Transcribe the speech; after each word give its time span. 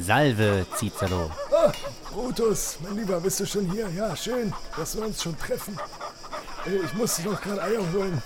Salve, 0.00 0.66
Cicero. 0.76 1.30
Ah, 1.52 1.72
Brutus, 2.12 2.78
mein 2.82 2.96
Lieber, 2.96 3.20
bist 3.20 3.40
du 3.40 3.46
schon 3.46 3.70
hier? 3.70 3.88
Ja, 3.90 4.14
schön, 4.16 4.52
dass 4.76 4.96
wir 4.96 5.04
uns 5.06 5.22
schon 5.22 5.36
treffen. 5.38 5.76
Äh, 6.66 6.84
Ich 6.84 6.92
musste 6.94 7.22
doch 7.22 7.40
gerade 7.40 7.62
Eier 7.62 7.80
holen. 7.92 8.22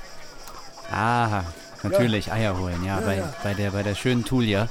Ah, 0.91 1.43
natürlich, 1.83 2.31
Eier 2.33 2.57
holen, 2.59 2.85
ja, 2.85 3.01
Ja, 3.01 3.07
bei, 3.07 3.17
ja. 3.17 3.35
Bei, 3.43 3.55
der, 3.55 3.71
bei 3.71 3.83
der 3.83 3.95
schönen 3.95 4.25
Tulia. 4.25 4.69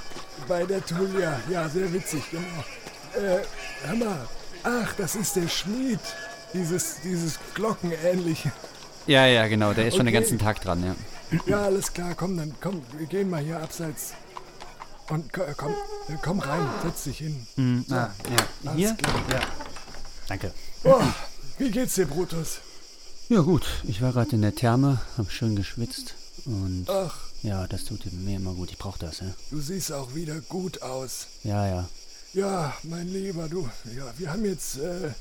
Bei 0.48 0.66
der 0.66 0.86
Tulia. 0.86 1.40
Ja, 1.50 1.68
sehr 1.70 1.92
witzig, 1.92 2.24
genau. 2.32 2.48
Äh, 3.16 3.42
hör 3.86 3.96
mal. 3.96 4.28
Ach, 4.64 4.94
das 4.98 5.16
ist 5.16 5.36
der 5.36 5.48
Schmied. 5.48 6.00
Dieses, 6.54 7.00
dieses 7.02 7.40
Glockenähnliche. 7.56 8.52
Ja, 9.08 9.26
ja, 9.26 9.48
genau, 9.48 9.74
der 9.74 9.88
ist 9.88 9.96
schon 9.96 10.06
den 10.06 10.14
Okay. 10.16 10.22
ganzen 10.24 10.38
Tag 10.40 10.62
dran, 10.62 10.84
ja. 10.84 10.96
Ja, 11.48 11.62
alles 11.64 11.92
klar, 11.94 12.14
komm, 12.16 12.38
dann 12.38 12.54
komm, 12.62 12.84
wir 12.98 13.08
gehen 13.08 13.30
mal 13.30 13.42
hier 13.42 13.60
abseits. 13.60 14.14
Und 15.10 15.32
ko- 15.34 15.44
komm, 15.58 15.74
komm 16.18 16.40
rein, 16.40 16.68
setz 16.84 17.04
dich 17.04 17.18
hin. 17.20 17.48
Mhm, 17.56 17.86
ah, 17.90 18.10
ja. 18.64 18.74
Hier? 18.74 18.98
Ja. 19.32 19.40
Danke. 20.28 20.54
Oh, 20.84 21.02
wie 21.58 21.72
geht's 21.72 21.96
dir, 21.96 22.06
Brutus? 22.06 22.60
Ja, 23.30 23.42
gut, 23.42 23.66
ich 23.84 24.02
war 24.02 24.12
gerade 24.12 24.32
in 24.36 24.42
der 24.42 24.56
Therme, 24.56 25.00
hab 25.18 25.32
schön 25.32 25.56
geschwitzt 25.56 26.16
und 26.46 26.86
Ach, 26.90 27.18
ja, 27.44 27.68
das 27.68 27.86
tut 27.86 28.12
mir 28.12 28.38
immer 28.38 28.54
gut, 28.54 28.72
ich 28.72 28.78
brauch 28.78 28.98
das, 28.98 29.20
ja. 29.20 29.28
du 29.52 29.62
siehst 29.62 29.92
auch 29.92 30.16
wieder 30.16 30.42
gut 30.42 30.82
aus. 30.82 31.28
Ja, 31.44 31.68
ja. 31.68 31.90
Ja, 32.34 32.73
mein 32.84 33.08
Lieber, 33.08 33.48
du, 33.50 33.70
ja, 33.96 34.06
wir 34.18 34.32
haben 34.32 34.46
jetzt 34.46 34.78
äh, 34.78 35.12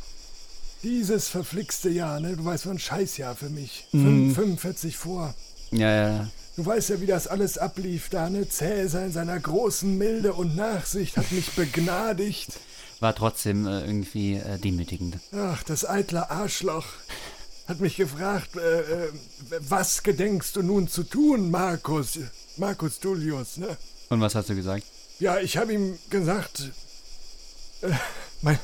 dieses 0.82 1.28
verflixte 1.28 1.90
Jahr, 1.90 2.20
ne? 2.20 2.36
Du 2.36 2.44
weißt, 2.44 2.66
war 2.66 2.74
ein 2.74 2.78
Scheißjahr 2.78 3.34
für 3.34 3.50
mich. 3.50 3.86
Fünf, 3.90 4.34
45 4.34 4.96
vor. 4.96 5.34
Ja, 5.72 5.90
ja. 5.90 6.28
Du 6.60 6.66
weißt 6.66 6.90
ja, 6.90 7.00
wie 7.00 7.06
das 7.06 7.26
alles 7.26 7.56
ablief 7.56 8.10
da, 8.10 8.28
ne? 8.28 8.46
Cäsar 8.46 9.06
in 9.06 9.12
seiner 9.12 9.40
großen 9.40 9.96
Milde 9.96 10.34
und 10.34 10.56
Nachsicht 10.56 11.16
hat 11.16 11.32
mich 11.32 11.52
begnadigt. 11.52 12.50
War 12.98 13.14
trotzdem 13.14 13.66
äh, 13.66 13.80
irgendwie 13.80 14.34
äh, 14.34 14.58
demütigend. 14.58 15.16
Ach, 15.32 15.62
das 15.62 15.88
eitle 15.88 16.30
Arschloch 16.30 16.84
hat 17.66 17.80
mich 17.80 17.96
gefragt, 17.96 18.56
äh, 18.56 18.80
äh, 18.80 19.08
was 19.60 20.02
gedenkst 20.02 20.54
du 20.54 20.60
nun 20.62 20.86
zu 20.86 21.02
tun, 21.02 21.50
Markus? 21.50 22.18
Markus 22.58 23.00
Tullius, 23.00 23.56
ne? 23.56 23.78
Und 24.10 24.20
was 24.20 24.34
hast 24.34 24.50
du 24.50 24.54
gesagt? 24.54 24.84
Ja, 25.18 25.38
ich 25.38 25.56
habe 25.56 25.72
ihm 25.72 25.98
gesagt, 26.10 26.72
äh, 27.80 27.90
mein, 28.42 28.58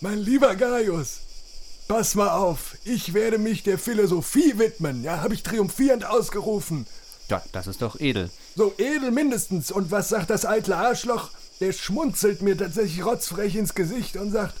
mein 0.00 0.18
lieber 0.18 0.56
Gaius, 0.56 1.18
pass 1.90 2.14
mal 2.14 2.30
auf, 2.30 2.76
ich 2.84 3.14
werde 3.14 3.36
mich 3.38 3.64
der 3.64 3.76
Philosophie 3.76 4.58
widmen, 4.58 5.02
ja, 5.02 5.22
habe 5.22 5.34
ich 5.34 5.42
triumphierend 5.42 6.04
ausgerufen. 6.04 6.86
Ja, 7.28 7.42
das 7.50 7.66
ist 7.66 7.82
doch 7.82 7.98
edel. 7.98 8.30
So 8.54 8.72
edel 8.78 9.10
mindestens. 9.10 9.72
Und 9.72 9.90
was 9.90 10.08
sagt 10.08 10.30
das 10.30 10.46
eitle 10.46 10.76
Arschloch? 10.76 11.30
Der 11.58 11.72
schmunzelt 11.72 12.42
mir 12.42 12.56
tatsächlich 12.56 13.04
rotzfrech 13.04 13.56
ins 13.56 13.74
Gesicht 13.74 14.16
und 14.16 14.30
sagt, 14.30 14.54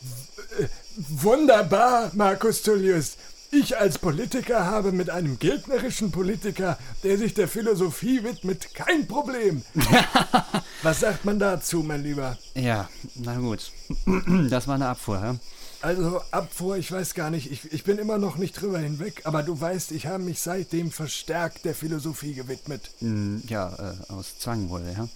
"W- 0.00 0.64
äh, 0.64 0.68
wunderbar, 0.96 2.12
Markus 2.14 2.62
Tullius. 2.62 3.16
Ich 3.50 3.76
als 3.76 3.98
Politiker 3.98 4.64
habe 4.66 4.92
mit 4.92 5.10
einem 5.10 5.40
gegnerischen 5.40 6.12
Politiker, 6.12 6.78
der 7.02 7.18
sich 7.18 7.34
der 7.34 7.48
Philosophie 7.48 8.22
widmet, 8.22 8.74
kein 8.74 9.08
Problem. 9.08 9.62
Was 10.84 11.00
sagt 11.00 11.24
man 11.24 11.40
dazu, 11.40 11.82
mein 11.82 12.04
Lieber? 12.04 12.38
Ja, 12.54 12.88
na 13.16 13.36
gut. 13.38 13.72
Das 14.50 14.68
war 14.68 14.76
eine 14.76 14.86
Abfuhr, 14.88 15.16
ja? 15.20 15.36
Also 15.82 16.20
Abfuhr, 16.30 16.76
ich 16.76 16.92
weiß 16.92 17.14
gar 17.14 17.30
nicht, 17.30 17.50
ich, 17.50 17.72
ich 17.72 17.84
bin 17.84 17.96
immer 17.98 18.18
noch 18.18 18.36
nicht 18.36 18.60
drüber 18.60 18.78
hinweg, 18.78 19.22
aber 19.24 19.42
du 19.42 19.58
weißt, 19.58 19.92
ich 19.92 20.06
habe 20.06 20.22
mich 20.22 20.40
seitdem 20.40 20.90
verstärkt 20.90 21.64
der 21.64 21.74
Philosophie 21.74 22.34
gewidmet. 22.34 22.90
Hm, 23.00 23.42
Ja, 23.48 23.94
äh, 24.08 24.12
aus 24.12 24.38
Zwang 24.38 24.68
wohl, 24.68 24.82
ja? 24.94 25.08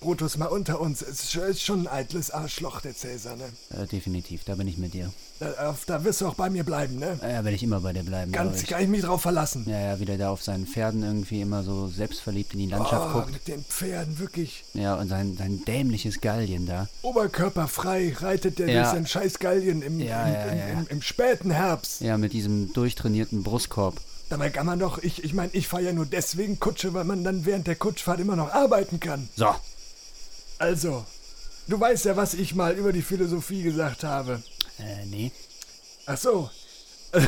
Brutus, 0.00 0.36
mal 0.36 0.46
unter 0.46 0.80
uns, 0.80 1.02
es 1.02 1.34
ist 1.34 1.62
schon- 1.64 1.80
ein 1.80 1.88
eitles 1.88 2.30
Arschloch, 2.30 2.80
der 2.80 2.94
Cäsar, 2.94 3.34
ne? 3.36 3.44
Äh, 3.70 3.86
definitiv, 3.86 4.44
da 4.44 4.54
bin 4.54 4.68
ich 4.68 4.78
mit 4.78 4.94
dir. 4.94 5.10
Da, 5.40 5.74
da 5.86 6.04
wirst 6.04 6.20
du 6.20 6.28
auch 6.28 6.34
bei 6.34 6.50
mir 6.50 6.62
bleiben, 6.62 6.96
ne? 7.00 7.18
Ja, 7.20 7.28
werde 7.44 7.52
ich 7.52 7.62
immer 7.64 7.80
bei 7.80 7.92
dir 7.92 8.04
bleiben. 8.04 8.30
Ganz, 8.30 8.62
ich. 8.62 8.68
kann 8.68 8.80
ich 8.82 8.88
mich 8.88 9.02
drauf 9.02 9.22
verlassen. 9.22 9.64
Ja, 9.68 9.78
ja, 9.80 10.00
wie 10.00 10.04
der 10.04 10.16
da 10.18 10.30
auf 10.30 10.42
seinen 10.42 10.66
Pferden 10.66 11.02
irgendwie 11.02 11.40
immer 11.40 11.64
so 11.64 11.88
selbstverliebt 11.88 12.52
in 12.54 12.60
die 12.60 12.66
Landschaft 12.66 13.08
Oh, 13.10 13.18
guckt. 13.18 13.32
mit 13.32 13.48
den 13.48 13.64
Pferden, 13.64 14.18
wirklich. 14.20 14.64
Ja, 14.74 14.94
und 14.94 15.08
sein, 15.08 15.36
sein 15.36 15.64
dämliches 15.66 16.20
Gallien 16.20 16.66
da. 16.66 16.88
Oberkörperfrei 17.02 18.14
reitet 18.20 18.58
der 18.60 18.68
Ja. 18.68 18.82
durch 18.82 18.92
sein 18.94 19.06
scheiß 19.06 19.38
Gallien 19.40 19.82
im, 19.82 19.98
Ja, 20.00 20.26
im, 20.26 20.58
ja, 20.58 20.66
im. 20.68 20.78
Im, 20.80 20.86
im 20.90 21.02
späten 21.02 21.50
Herbst. 21.50 22.00
Ja, 22.02 22.18
mit 22.18 22.32
diesem 22.32 22.72
durchtrainierten 22.72 23.42
Brustkorb. 23.42 24.00
Dabei 24.28 24.50
kann 24.50 24.66
man 24.66 24.78
doch, 24.78 24.98
ich, 25.02 25.24
ich 25.24 25.34
meine, 25.34 25.50
ich 25.54 25.66
fahre 25.68 25.82
ja 25.84 25.92
nur 25.92 26.06
deswegen 26.06 26.60
Kutsche, 26.60 26.92
weil 26.94 27.04
man 27.04 27.24
dann 27.24 27.46
während 27.46 27.66
der 27.66 27.76
Kutschfahrt 27.76 28.20
immer 28.20 28.36
noch 28.36 28.52
arbeiten 28.52 29.00
kann. 29.00 29.28
So, 29.36 29.46
Also, 30.58 31.06
du 31.68 31.78
weißt 31.78 32.06
ja, 32.06 32.16
was 32.16 32.34
ich 32.34 32.54
mal 32.54 32.74
über 32.76 32.92
die 32.92 33.02
Philosophie 33.02 33.62
gesagt 33.62 34.04
habe. 34.04 34.42
äh, 34.78 35.06
nee. 35.06 35.32
Ach 36.06 36.18
so. 36.18 36.50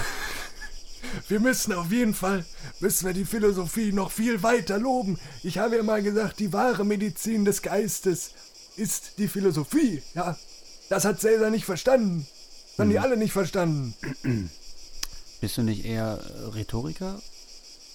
Wir 1.29 1.41
müssen 1.41 1.73
auf 1.73 1.91
jeden 1.91 2.15
Fall, 2.15 2.45
müssen 2.79 3.07
wir 3.07 3.15
die 3.15 3.25
Philosophie 3.25 3.91
noch 3.91 4.11
viel 4.13 4.43
weiter 4.43 4.79
loben. 4.79 5.19
Ich 5.43 5.59
habe 5.59 5.77
ja 5.77 5.83
mal 5.83 6.03
gesagt, 6.03 6.39
die 6.39 6.53
wahre 6.53 6.85
Medizin 6.85 7.45
des 7.45 7.63
Geistes 7.63 8.33
ist 8.77 9.13
die 9.19 9.27
Philosophie, 9.29 10.03
ja. 10.15 10.37
Das 10.89 11.05
hat 11.05 11.21
Cäsar 11.21 11.51
nicht 11.51 11.65
verstanden. 11.65 12.27
Das 12.77 12.81
haben 12.85 12.91
die 12.91 12.99
alle 12.99 13.17
nicht 13.17 13.33
verstanden. 13.33 13.95
Bist 15.41 15.57
du 15.57 15.63
nicht 15.63 15.85
eher 15.85 16.21
äh, 16.23 16.49
Rhetoriker? 16.51 17.21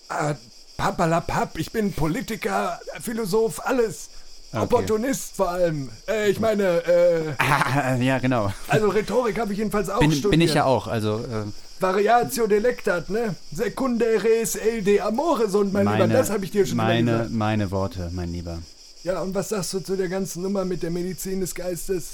Ah, 0.09 0.35
papalapap, 0.77 1.57
ich 1.59 1.71
bin 1.71 1.93
Politiker, 1.93 2.79
Philosoph, 3.01 3.65
alles. 3.65 4.09
Okay. 4.55 4.63
Opportunist 4.63 5.35
vor 5.35 5.49
allem. 5.49 5.89
Äh, 6.07 6.29
ich 6.31 6.39
meine, 6.39 6.63
äh, 6.85 7.33
Ah, 7.37 7.95
ja, 7.97 8.19
genau. 8.19 8.51
also 8.67 8.87
Rhetorik 8.89 9.37
habe 9.39 9.51
ich 9.53 9.59
jedenfalls 9.59 9.89
auch 9.89 9.99
Bin, 9.99 10.11
studiert. 10.11 10.31
bin 10.31 10.41
ich 10.41 10.53
ja 10.53 10.65
auch, 10.65 10.87
also 10.87 11.19
äh, 11.19 11.43
Variatio 11.81 12.47
delectat, 12.47 13.09
ne? 13.09 13.35
Secunde 13.51 14.05
res 14.23 14.55
el 14.55 14.81
de 14.81 15.01
amore, 15.01 15.49
so 15.49 15.63
mein 15.63 15.83
meine, 15.85 16.05
Lieber, 16.05 16.07
das 16.17 16.29
habe 16.29 16.45
ich 16.45 16.51
dir 16.51 16.65
schon 16.65 16.77
meine, 16.77 17.11
gesagt. 17.11 17.31
meine 17.31 17.69
Worte, 17.71 18.09
mein 18.13 18.31
Lieber. 18.31 18.59
Ja, 19.03 19.21
und 19.21 19.35
was 19.35 19.49
sagst 19.49 19.73
du 19.73 19.79
zu 19.81 19.95
der 19.97 20.07
ganzen 20.07 20.41
Nummer 20.41 20.63
mit 20.65 20.81
der 20.83 20.89
Medizin 20.91 21.41
des 21.41 21.53
Geistes? 21.53 22.11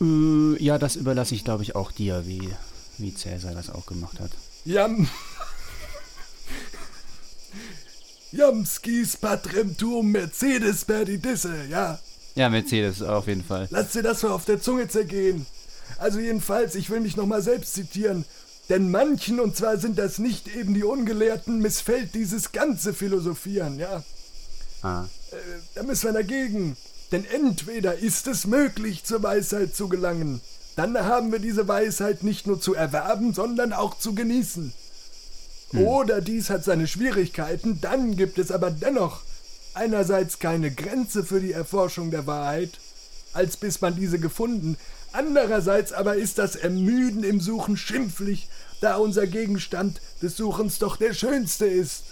Äh, 0.00 0.62
ja, 0.62 0.78
das 0.78 0.94
überlasse 0.96 1.34
ich, 1.34 1.44
glaube 1.44 1.62
ich, 1.64 1.74
auch 1.74 1.90
dir, 1.90 2.22
wie, 2.26 2.48
wie 2.98 3.12
Cäsar 3.14 3.54
das 3.54 3.70
auch 3.70 3.86
gemacht 3.86 4.20
hat. 4.20 4.30
Jam. 4.64 5.08
Jamskis 8.32 9.16
patrem 9.16 9.76
tuum 9.76 10.12
Mercedes 10.12 10.84
perdidisse, 10.84 11.54
ja. 11.70 11.98
Ja, 12.34 12.48
Mercedes 12.48 13.02
auf 13.02 13.28
jeden 13.28 13.44
Fall. 13.44 13.68
Lass 13.70 13.92
dir 13.92 14.02
das 14.02 14.22
mal 14.22 14.32
auf 14.32 14.44
der 14.44 14.60
Zunge 14.60 14.88
zergehen. 14.88 15.46
Also 15.98 16.18
jedenfalls, 16.18 16.74
ich 16.74 16.90
will 16.90 17.00
mich 17.00 17.16
nochmal 17.16 17.42
selbst 17.42 17.74
zitieren. 17.74 18.24
Denn 18.68 18.90
manchen, 18.90 19.38
und 19.38 19.56
zwar 19.56 19.78
sind 19.78 19.98
das 19.98 20.18
nicht 20.18 20.48
eben 20.54 20.74
die 20.74 20.84
Ungelehrten, 20.84 21.60
missfällt 21.60 22.14
dieses 22.14 22.52
ganze 22.52 22.92
Philosophieren, 22.92 23.78
ja. 23.78 24.02
Ah. 24.82 25.04
Äh, 25.30 25.36
da 25.74 25.82
müssen 25.84 26.08
wir 26.08 26.12
dagegen. 26.12 26.76
Denn 27.12 27.24
entweder 27.24 27.96
ist 27.98 28.26
es 28.26 28.46
möglich, 28.46 29.04
zur 29.04 29.22
Weisheit 29.22 29.76
zu 29.76 29.88
gelangen, 29.88 30.40
dann 30.74 30.98
haben 30.98 31.32
wir 31.32 31.38
diese 31.38 31.68
Weisheit 31.68 32.22
nicht 32.24 32.46
nur 32.46 32.60
zu 32.60 32.74
erwerben, 32.74 33.32
sondern 33.32 33.72
auch 33.72 33.96
zu 33.98 34.14
genießen. 34.14 34.72
Oder 35.72 36.20
dies 36.20 36.48
hat 36.50 36.64
seine 36.64 36.86
Schwierigkeiten, 36.86 37.80
dann 37.80 38.16
gibt 38.16 38.38
es 38.38 38.50
aber 38.52 38.70
dennoch 38.70 39.22
einerseits 39.74 40.38
keine 40.38 40.70
Grenze 40.70 41.24
für 41.24 41.40
die 41.40 41.52
Erforschung 41.52 42.10
der 42.10 42.26
Wahrheit, 42.26 42.70
als 43.32 43.56
bis 43.56 43.80
man 43.80 43.96
diese 43.96 44.18
gefunden, 44.18 44.76
andererseits 45.12 45.92
aber 45.92 46.16
ist 46.16 46.38
das 46.38 46.56
Ermüden 46.56 47.24
im 47.24 47.40
Suchen 47.40 47.76
schimpflich, 47.76 48.48
da 48.80 48.96
unser 48.96 49.26
Gegenstand 49.26 50.00
des 50.22 50.36
Suchens 50.36 50.78
doch 50.78 50.96
der 50.96 51.12
schönste 51.12 51.66
ist. 51.66 52.04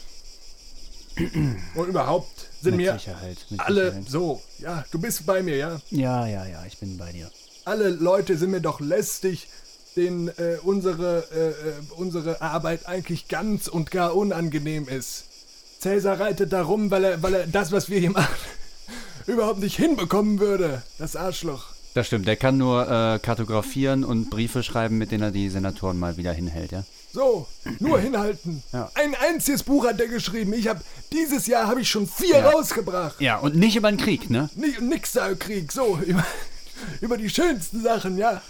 Und 1.74 1.88
überhaupt 1.88 2.48
sind 2.60 2.76
Mit 2.76 2.86
mir 2.86 2.92
Sicherheit. 2.94 3.38
Alle 3.58 3.86
Sicherheit. 3.86 4.08
so, 4.08 4.42
ja, 4.58 4.84
du 4.90 4.98
bist 4.98 5.24
bei 5.26 5.42
mir, 5.42 5.56
ja. 5.56 5.80
Ja, 5.90 6.26
ja, 6.26 6.44
ja, 6.44 6.64
ich 6.66 6.78
bin 6.78 6.98
bei 6.98 7.12
dir. 7.12 7.30
Alle 7.64 7.88
Leute 7.88 8.36
sind 8.36 8.50
mir 8.50 8.60
doch 8.60 8.80
lästig, 8.80 9.48
denen 9.96 10.28
äh, 10.28 10.56
unsere, 10.62 11.24
äh, 11.34 11.48
äh, 11.68 11.72
unsere 11.96 12.40
Arbeit 12.42 12.86
eigentlich 12.86 13.28
ganz 13.28 13.68
und 13.68 13.90
gar 13.90 14.14
unangenehm 14.16 14.88
ist. 14.88 15.24
Cäsar 15.80 16.18
reitet 16.20 16.52
da 16.52 16.62
rum, 16.62 16.90
weil 16.90 17.04
er, 17.04 17.22
weil 17.22 17.34
er 17.34 17.46
das, 17.46 17.70
was 17.72 17.88
wir 17.90 17.98
hier 18.00 18.10
machen, 18.10 18.34
überhaupt 19.26 19.60
nicht 19.60 19.76
hinbekommen 19.76 20.38
würde. 20.40 20.82
Das 20.98 21.16
Arschloch. 21.16 21.66
Das 21.94 22.08
stimmt, 22.08 22.26
der 22.26 22.36
kann 22.36 22.56
nur 22.58 22.82
äh, 22.90 23.18
kartografieren 23.20 24.02
und 24.04 24.28
Briefe 24.30 24.62
schreiben, 24.64 24.98
mit 24.98 25.12
denen 25.12 25.22
er 25.22 25.30
die 25.30 25.48
Senatoren 25.48 25.98
mal 25.98 26.16
wieder 26.16 26.32
hinhält, 26.32 26.72
ja? 26.72 26.82
So, 27.12 27.46
nur 27.78 28.00
hinhalten. 28.00 28.64
Ja. 28.72 28.90
Ein 28.94 29.14
einziges 29.14 29.62
Buch 29.62 29.86
hat 29.86 30.00
er 30.00 30.08
geschrieben. 30.08 30.52
Ich 30.52 30.66
habe 30.66 30.80
dieses 31.12 31.46
Jahr 31.46 31.68
habe 31.68 31.80
ich 31.82 31.88
schon 31.88 32.08
vier 32.08 32.38
Ja. 32.38 32.50
rausgebracht. 32.50 33.20
Ja, 33.20 33.36
und 33.38 33.54
nicht 33.54 33.76
über 33.76 33.92
den 33.92 33.98
Krieg, 33.98 34.28
ne? 34.30 34.50
Ni- 34.56 34.74
Nix 34.80 35.12
da 35.12 35.32
Krieg. 35.34 35.70
So 35.70 35.96
über, 36.04 36.26
über 37.00 37.16
die 37.16 37.30
schönsten 37.30 37.80
Sachen, 37.84 38.18
ja. 38.18 38.42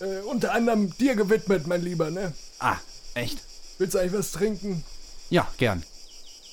Ja. 0.00 0.06
Äh, 0.06 0.20
unter 0.22 0.52
anderem 0.52 0.96
dir 0.98 1.14
gewidmet, 1.14 1.66
mein 1.66 1.82
Lieber, 1.82 2.10
ne? 2.10 2.32
Ah, 2.58 2.76
echt? 3.14 3.38
Willst 3.78 3.94
du 3.94 3.98
eigentlich 3.98 4.18
was 4.18 4.32
trinken? 4.32 4.84
Ja, 5.30 5.46
gern. 5.58 5.82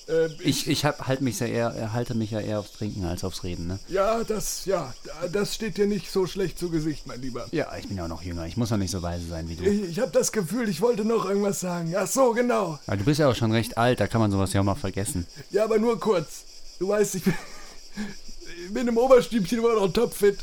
Äh, 0.08 0.28
Ich, 0.42 0.68
ich 0.68 0.86
hab, 0.86 1.08
halt 1.08 1.22
mich 1.22 1.38
sehr 1.38 1.50
eher, 1.50 1.92
halte 1.94 2.14
mich 2.16 2.32
ja 2.32 2.40
eher 2.40 2.60
aufs 2.60 2.72
Trinken 2.74 3.04
als 3.06 3.24
aufs 3.24 3.44
Reden, 3.44 3.68
ne? 3.68 3.80
ja, 3.90 4.24
das, 4.24 4.66
ja, 4.66 4.94
das 5.34 5.54
steht 5.56 5.78
dir 5.78 5.88
nicht 5.88 6.12
so 6.12 6.28
schlecht 6.28 6.58
zu 6.60 6.70
Gesicht, 6.70 7.08
mein 7.08 7.22
Lieber. 7.22 7.46
Ja, 7.52 7.76
ich 7.78 7.88
bin 7.88 7.98
ja 7.98 8.06
auch 8.06 8.10
noch 8.10 8.22
jünger. 8.24 8.46
Ich 8.46 8.56
muss 8.56 8.70
noch 8.70 8.78
nicht 8.78 8.92
so 8.92 9.02
weise 9.02 9.28
sein 9.28 9.50
wie 9.50 9.56
du. 9.56 9.64
Ich, 9.64 9.82
ich 9.90 10.00
habe 10.00 10.12
das 10.12 10.32
Gefühl, 10.32 10.70
ich 10.70 10.80
wollte 10.82 11.04
noch 11.04 11.26
irgendwas 11.26 11.60
sagen. 11.60 11.94
Ach 11.98 12.08
so, 12.08 12.32
genau. 12.34 12.80
Aber 12.88 12.98
du 12.98 13.04
bist 13.04 13.20
ja 13.20 13.30
auch 13.30 13.36
schon 13.36 13.52
recht 13.52 13.78
alt, 13.78 14.00
da 14.00 14.08
kann 14.08 14.22
man 14.22 14.32
sowas 14.32 14.54
ja 14.54 14.62
auch 14.62 14.66
mal 14.66 14.76
vergessen. 14.76 15.26
Ja, 15.52 15.64
aber 15.66 15.78
nur 15.80 16.00
kurz. 16.00 16.44
Du 16.80 16.88
weißt, 16.90 17.16
ich 17.16 17.24
bin, 17.24 17.34
ich 18.68 18.74
bin 18.74 18.88
im 18.88 18.98
Oberstübchen 18.98 19.58
immer 19.60 19.74
noch 19.76 19.92
topfit. 19.92 20.40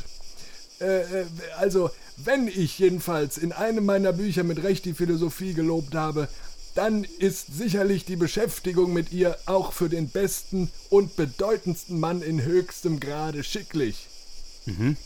Äh, 0.79 1.21
äh, 1.21 1.25
also, 1.57 1.89
wenn 2.17 2.47
ich 2.47 2.79
jedenfalls 2.79 3.37
in 3.37 3.51
einem 3.51 3.85
meiner 3.85 4.13
Bücher 4.13 4.43
mit 4.43 4.63
Recht 4.63 4.85
die 4.85 4.93
Philosophie 4.93 5.53
gelobt 5.53 5.95
habe, 5.95 6.27
dann 6.75 7.05
ist 7.19 7.55
sicherlich 7.57 8.05
die 8.05 8.15
Beschäftigung 8.17 8.91
mit 8.93 9.11
ihr 9.13 9.37
auch 9.45 9.71
für 9.71 9.87
den 9.89 10.09
besten 10.09 10.69
und 10.89 11.15
bedeutendsten 11.15 11.99
Mann 11.99 12.21
in 12.21 12.43
höchstem 12.43 12.99
Grade 12.99 13.43
schicklich. 13.43 14.07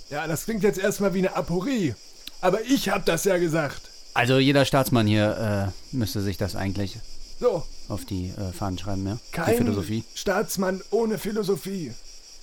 Ja, 0.10 0.26
das 0.26 0.46
klingt 0.46 0.64
jetzt 0.64 0.80
erstmal 0.80 1.14
wie 1.14 1.20
eine 1.20 1.36
Aporie. 1.36 1.94
Aber 2.42 2.62
ich 2.62 2.90
hab 2.90 3.06
das 3.06 3.26
ja 3.26 3.38
gesagt. 3.38 3.82
Also 4.14 4.40
jeder 4.40 4.66
Staatsmann 4.66 5.06
hier 5.06 5.72
äh, 5.94 5.96
müsste 5.96 6.22
sich 6.22 6.38
das 6.38 6.56
eigentlich 6.56 6.98
So, 7.40 7.64
auf 7.90 8.06
die 8.06 8.30
äh, 8.30 8.54
Fahnen 8.54 8.78
schreiben, 8.80 9.06
ja? 9.06 9.18
Die 9.28 9.32
kein 9.32 9.58
Philosophie. 9.58 10.04
Staatsmann 10.16 10.82
ohne 10.92 11.18
Philosophie. 11.18 11.92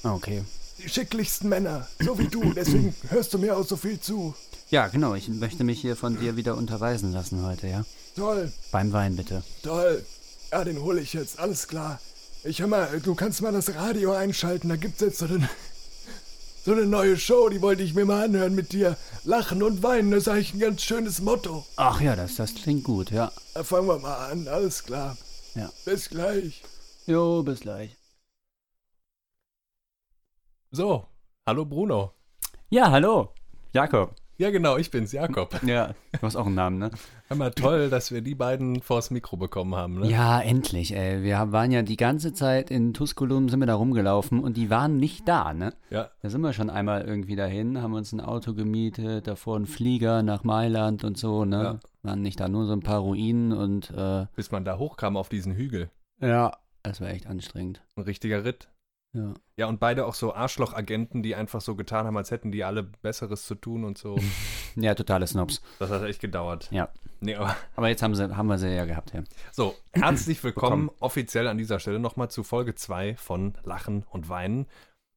Ah, 0.03 0.15
okay. 0.15 0.43
Die 0.79 0.89
schicklichsten 0.89 1.49
Männer, 1.49 1.89
so 1.99 2.19
wie 2.19 2.29
du. 2.29 2.53
Deswegen 2.57 2.95
hörst 3.09 3.33
du 3.35 3.39
mir 3.39 3.57
auch 3.57 3.67
so 3.67 3.77
viel 3.77 3.99
zu. 3.99 4.35
Ja, 4.71 4.89
genau. 4.89 5.15
Ich 5.15 5.29
möchte 5.29 5.65
mich 5.65 5.81
hier 5.81 5.97
von 5.97 6.19
dir 6.19 6.37
wieder 6.37 6.57
unterweisen 6.57 7.13
lassen 7.13 7.45
heute, 7.47 7.69
ja? 7.69 7.85
Toll, 8.17 8.53
Beim 8.73 8.93
Wein 8.93 9.17
bitte. 9.17 9.43
toll. 9.63 10.05
Ja, 10.53 10.65
den 10.65 10.81
hole 10.81 11.01
ich 11.01 11.13
jetzt, 11.13 11.39
alles 11.39 11.67
klar. 11.69 12.01
Ich 12.45 12.61
hör 12.61 12.67
mal, 12.69 13.01
du 13.01 13.15
kannst 13.15 13.43
mal 13.43 13.53
das 13.53 13.75
Radio 13.75 14.13
einschalten, 14.13 14.69
da 14.69 14.77
gibt's 14.77 15.01
jetzt 15.01 15.19
so 15.19 15.27
eine, 15.27 15.49
so 16.65 16.73
eine 16.73 16.87
neue 16.87 17.17
Show, 17.17 17.49
die 17.49 17.61
wollte 17.61 17.83
ich 17.83 17.95
mir 17.95 18.05
mal 18.05 18.25
anhören 18.25 18.55
mit 18.55 18.73
dir. 18.73 18.97
Lachen 19.25 19.63
und 19.63 19.83
weinen, 19.83 20.13
das 20.13 20.23
ist 20.23 20.29
eigentlich 20.29 20.55
ein 20.55 20.61
ganz 20.61 20.83
schönes 20.83 21.21
Motto. 21.21 21.67
Ach 21.77 22.01
ja, 22.01 22.15
das, 22.17 22.37
das 22.37 22.55
klingt 22.55 22.85
gut, 22.85 23.11
ja. 23.11 23.33
Da 23.55 23.65
fangen 23.65 23.89
wir 23.89 23.99
mal 23.99 24.31
an, 24.31 24.47
alles 24.49 24.85
klar. 24.85 25.17
Ja. 25.55 25.71
Bis 25.85 26.09
gleich. 26.09 26.63
Jo, 27.07 27.43
bis 27.43 27.61
gleich. 27.61 27.97
So, 30.71 31.07
hallo 31.47 31.65
Bruno. 31.65 32.13
Ja, 32.71 32.91
hallo. 32.91 33.33
Jakob. 33.73 34.15
Ja, 34.39 34.51
genau, 34.51 34.77
ich 34.77 34.91
bin's, 34.91 35.13
Jakob. 35.13 35.63
Ja, 35.63 35.95
du 36.13 36.21
hast 36.23 36.37
auch 36.37 36.45
einen 36.47 36.55
Namen, 36.55 36.79
ne? 36.79 36.91
Hammer 37.31 37.51
toll, 37.53 37.89
dass 37.89 38.13
wir 38.13 38.21
die 38.21 38.35
beiden 38.35 38.83
vors 38.83 39.11
Mikro 39.11 39.37
bekommen 39.39 39.75
haben, 39.75 40.01
ne? 40.01 40.11
Ja, 40.11 40.41
endlich, 40.41 40.95
ey. 40.95 41.23
Wir 41.23 41.53
waren 41.53 41.71
ja 41.71 41.81
die 41.83 41.97
ganze 41.97 42.35
Zeit 42.35 42.71
in 42.71 42.93
Tusculum, 42.93 43.49
sind 43.49 43.61
wir 43.61 43.67
da 43.67 43.75
rumgelaufen 43.75 44.41
und 44.41 44.57
die 44.59 44.69
waren 44.69 44.99
nicht 44.99 45.27
da, 45.27 45.55
ne? 45.55 45.73
Ja, 45.89 46.11
Da 46.21 46.29
sind 46.29 46.43
wir 46.43 46.53
schon 46.53 46.69
einmal 46.69 47.03
irgendwie 47.03 47.35
dahin, 47.37 47.81
haben 47.81 47.95
uns 47.95 48.13
ein 48.13 48.21
Auto 48.21 48.53
gemietet, 48.53 49.27
davor 49.27 49.57
einen 49.57 49.67
Flieger 49.67 50.23
nach 50.23 50.45
Mailand 50.45 51.03
und 51.03 51.17
so, 51.17 51.45
ne? 51.47 51.63
Ja. 51.63 51.81
Waren 52.03 52.21
nicht 52.21 52.39
da 52.39 52.49
nur 52.49 52.67
so 52.67 52.73
ein 52.75 52.81
paar 52.83 53.01
Ruinen 53.01 53.53
und 53.53 53.91
äh, 53.91 54.27
bis 54.37 54.51
man 54.53 54.65
da 54.67 54.77
hochkam 54.79 55.17
auf 55.17 55.29
diesen 55.31 55.55
Hügel. 55.55 55.89
ja, 56.21 56.53
das 56.83 57.01
war 57.01 57.09
echt 57.09 57.27
anstrengend. 57.27 57.83
Ein 57.97 58.03
richtiger 58.05 58.45
Ritt. 58.45 58.69
Ja. 59.17 59.33
Ja, 59.57 59.67
und 59.67 59.81
beide 59.81 60.05
auch 60.07 60.15
so 60.15 60.35
Arschlochagenten, 60.35 61.23
die 61.23 61.35
einfach 61.35 61.63
so 61.63 61.75
getan 61.75 62.07
haben, 62.07 62.17
als 62.19 62.31
hätten 62.31 62.53
die 62.53 62.65
alle 62.65 62.83
Besseres 62.83 63.47
zu 63.47 63.55
tun 63.55 63.85
und 63.85 63.99
so. 63.99 64.17
Ja, 64.79 64.95
totale 64.95 65.27
Snobs. 65.27 65.63
Das 65.79 65.89
hat 65.89 66.03
echt 66.03 66.21
gedauert. 66.21 66.69
Ja. 66.71 66.91
Nee, 67.21 67.35
aber 67.37 67.57
Aber 67.77 67.89
jetzt 67.89 68.03
haben, 68.03 68.15
sie, 68.15 68.37
haben 68.37 68.47
wir 68.47 68.59
sie 68.59 68.69
ja 68.69 68.85
gehabt, 68.85 69.15
ja. 69.15 69.25
so, 69.51 69.75
herzlich 69.93 70.45
willkommen 70.45 70.91
offiziell 71.01 71.49
an 71.49 71.57
dieser 71.57 71.81
Stelle 71.81 71.99
nochmal 71.99 72.31
zu 72.31 72.45
Folge 72.45 72.75
2 72.75 73.17
von 73.17 73.55
Lachen 73.65 74.05
und 74.11 74.29
Weinen. 74.29 74.67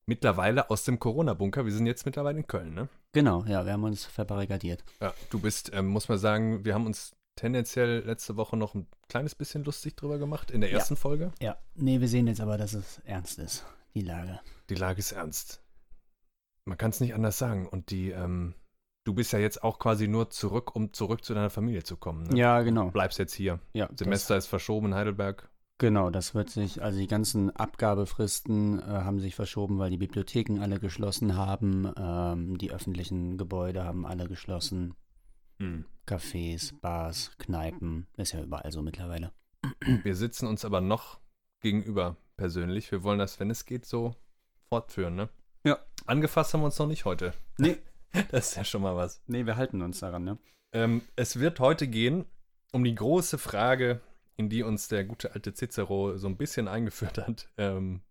Mittlerweile 0.06 0.70
aus 0.70 0.86
dem 0.86 0.98
Corona-Bunker. 0.98 1.66
Wir 1.66 1.74
sind 1.74 1.86
jetzt 1.88 2.06
mittlerweile 2.06 2.38
in 2.40 2.48
Köln, 2.48 2.74
ne? 2.74 2.88
Genau, 3.12 3.44
ja, 3.46 3.66
wir 3.66 3.74
haben 3.74 3.84
uns 3.84 4.06
verbarrikadiert. 4.06 4.84
Ja, 5.02 5.14
du 5.30 5.40
bist, 5.40 5.72
ähm, 5.74 5.88
muss 5.88 6.08
man 6.08 6.18
sagen, 6.18 6.64
wir 6.64 6.74
haben 6.74 6.86
uns 6.86 7.12
tendenziell 7.36 8.00
letzte 8.06 8.38
Woche 8.38 8.56
noch 8.58 8.76
ein 8.76 8.88
kleines 9.10 9.36
bisschen 9.36 9.64
lustig 9.66 9.96
drüber 9.98 10.18
gemacht 10.20 10.52
in 10.52 10.62
der 10.62 10.70
Ja. 10.72 10.78
ersten 10.78 10.96
Folge. 10.96 11.32
Ja. 11.42 11.58
Nee, 11.76 12.00
wir 12.00 12.08
sehen 12.08 12.28
jetzt 12.28 12.40
aber, 12.42 12.58
dass 12.58 12.74
es 12.74 13.00
ernst 13.06 13.40
ist, 13.40 13.66
die 13.96 14.02
Lage. 14.02 14.40
Die 14.70 14.76
Lage 14.76 15.00
ist 15.00 15.12
ernst. 15.12 15.64
Man 16.66 16.78
kann 16.78 16.92
es 16.92 17.00
nicht 17.00 17.14
anders 17.14 17.38
sagen. 17.38 17.68
Und 17.68 17.90
die, 17.90 18.12
ähm, 18.12 18.54
du 19.04 19.14
bist 19.14 19.34
ja 19.34 19.40
jetzt 19.40 19.64
auch 19.64 19.80
quasi 19.80 20.08
nur 20.08 20.30
zurück, 20.30 20.76
um 20.76 20.94
zurück 20.94 21.24
zu 21.24 21.34
deiner 21.34 21.50
Familie 21.50 21.84
zu 21.84 21.98
kommen. 21.98 22.24
Ne? 22.24 22.38
Ja, 22.38 22.62
genau. 22.62 22.92
Bleibst 22.92 23.20
jetzt 23.20 23.34
hier. 23.34 23.60
Ja, 23.74 23.90
Semester 23.96 24.38
ist 24.38 24.48
verschoben 24.48 24.88
in 24.88 24.96
Heidelberg. 24.96 25.50
Genau, 25.80 26.10
das 26.10 26.36
wird 26.36 26.50
sich, 26.50 26.84
also 26.84 27.00
die 27.00 27.08
ganzen 27.08 27.56
Abgabefristen 27.56 28.80
äh, 28.80 28.84
haben 28.84 29.22
sich 29.22 29.36
verschoben, 29.36 29.80
weil 29.80 29.90
die 29.90 29.98
Bibliotheken 29.98 30.60
alle 30.60 30.78
geschlossen 30.78 31.38
haben, 31.38 31.90
ähm, 31.98 32.58
die 32.58 32.72
öffentlichen 32.72 33.38
Gebäude 33.38 33.86
haben 33.86 34.06
alle 34.06 34.28
geschlossen, 34.28 34.94
Cafés, 36.08 36.74
Bars, 36.80 37.32
Kneipen, 37.38 38.08
ist 38.18 38.32
ja 38.32 38.42
überall 38.42 38.72
so 38.72 38.82
mittlerweile. 38.82 39.32
Wir 40.04 40.16
sitzen 40.16 40.48
uns 40.48 40.64
aber 40.64 40.82
noch 40.82 41.20
gegenüber 41.60 42.18
persönlich. 42.38 42.92
Wir 42.92 43.04
wollen 43.04 43.20
das, 43.20 43.40
wenn 43.40 43.50
es 43.50 43.66
geht, 43.66 43.86
so 43.86 44.16
fortführen, 44.70 45.16
ne? 45.16 45.30
Ja. 45.64 45.80
Angefasst 46.06 46.54
haben 46.54 46.62
wir 46.62 46.66
uns 46.66 46.80
noch 46.80 46.88
nicht 46.88 47.06
heute. 47.06 47.34
Nee. 47.58 47.78
Das 48.32 48.50
ist 48.50 48.56
ja 48.56 48.64
schon 48.64 48.82
mal 48.82 48.96
was. 48.96 49.22
Nee, 49.28 49.46
wir 49.46 49.56
halten 49.56 49.84
uns 49.84 50.00
daran, 50.00 50.24
ne? 50.24 50.40
Ähm, 50.74 51.04
es 51.16 51.40
wird 51.40 51.60
heute 51.60 51.88
gehen 51.88 52.26
um 52.72 52.84
die 52.84 52.96
große 52.96 53.38
Frage, 53.38 54.02
in 54.36 54.50
die 54.50 54.64
uns 54.64 54.88
der 54.88 55.04
gute 55.04 55.34
alte 55.34 55.54
Cicero 55.54 56.18
so 56.18 56.28
ein 56.28 56.36
bisschen 56.36 56.68
eingeführt 56.68 57.20
hat. 57.20 57.50
Ähm, 57.58 58.02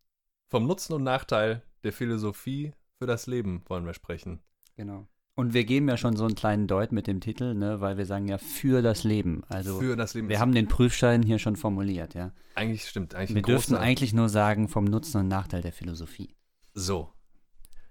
vom 0.48 0.68
Nutzen 0.68 0.92
und 0.92 1.02
Nachteil 1.02 1.62
der 1.82 1.92
Philosophie 1.92 2.74
für 2.98 3.06
das 3.06 3.26
Leben 3.26 3.62
wollen 3.66 3.86
wir 3.86 3.94
sprechen. 3.94 4.40
Genau. 4.76 5.08
Und 5.38 5.54
wir 5.54 5.64
geben 5.64 5.88
ja 5.88 5.96
schon 5.96 6.16
so 6.16 6.24
einen 6.24 6.34
kleinen 6.34 6.66
Deut 6.66 6.90
mit 6.90 7.06
dem 7.06 7.20
Titel, 7.20 7.54
ne, 7.54 7.80
weil 7.80 7.96
wir 7.96 8.06
sagen 8.06 8.26
ja 8.26 8.38
für 8.38 8.82
das 8.82 9.04
Leben. 9.04 9.44
Also 9.48 9.78
für 9.78 9.94
das 9.94 10.14
Leben. 10.14 10.28
wir 10.28 10.40
haben 10.40 10.52
den 10.52 10.66
Prüfstein 10.66 11.22
hier 11.22 11.38
schon 11.38 11.54
formuliert, 11.54 12.14
ja. 12.14 12.32
eigentlich 12.56 12.88
stimmt, 12.88 13.14
eigentlich 13.14 13.36
Wir 13.36 13.42
dürften 13.42 13.76
eigentlich 13.76 14.12
nur 14.12 14.28
sagen 14.28 14.66
vom 14.66 14.84
Nutzen 14.84 15.18
und 15.18 15.28
Nachteil 15.28 15.62
der 15.62 15.72
Philosophie. 15.72 16.34
so. 16.74 17.12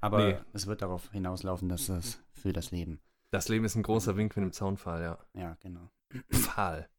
Aber 0.01 0.27
Nee. 0.27 0.37
es 0.51 0.67
wird 0.67 0.81
darauf 0.81 1.09
hinauslaufen, 1.11 1.69
dass 1.69 1.87
es 1.87 2.21
für 2.33 2.51
das 2.51 2.71
Leben. 2.71 2.99
Das 3.31 3.47
Leben 3.47 3.63
ist 3.63 3.75
ein 3.75 3.83
großer 3.83 4.17
Wink 4.17 4.35
mit 4.35 4.43
dem 4.43 4.51
Zaunpfahl, 4.51 5.01
ja. 5.01 5.17
Ja, 5.33 5.57
genau. 5.61 5.89
Pfahl. 6.29 6.89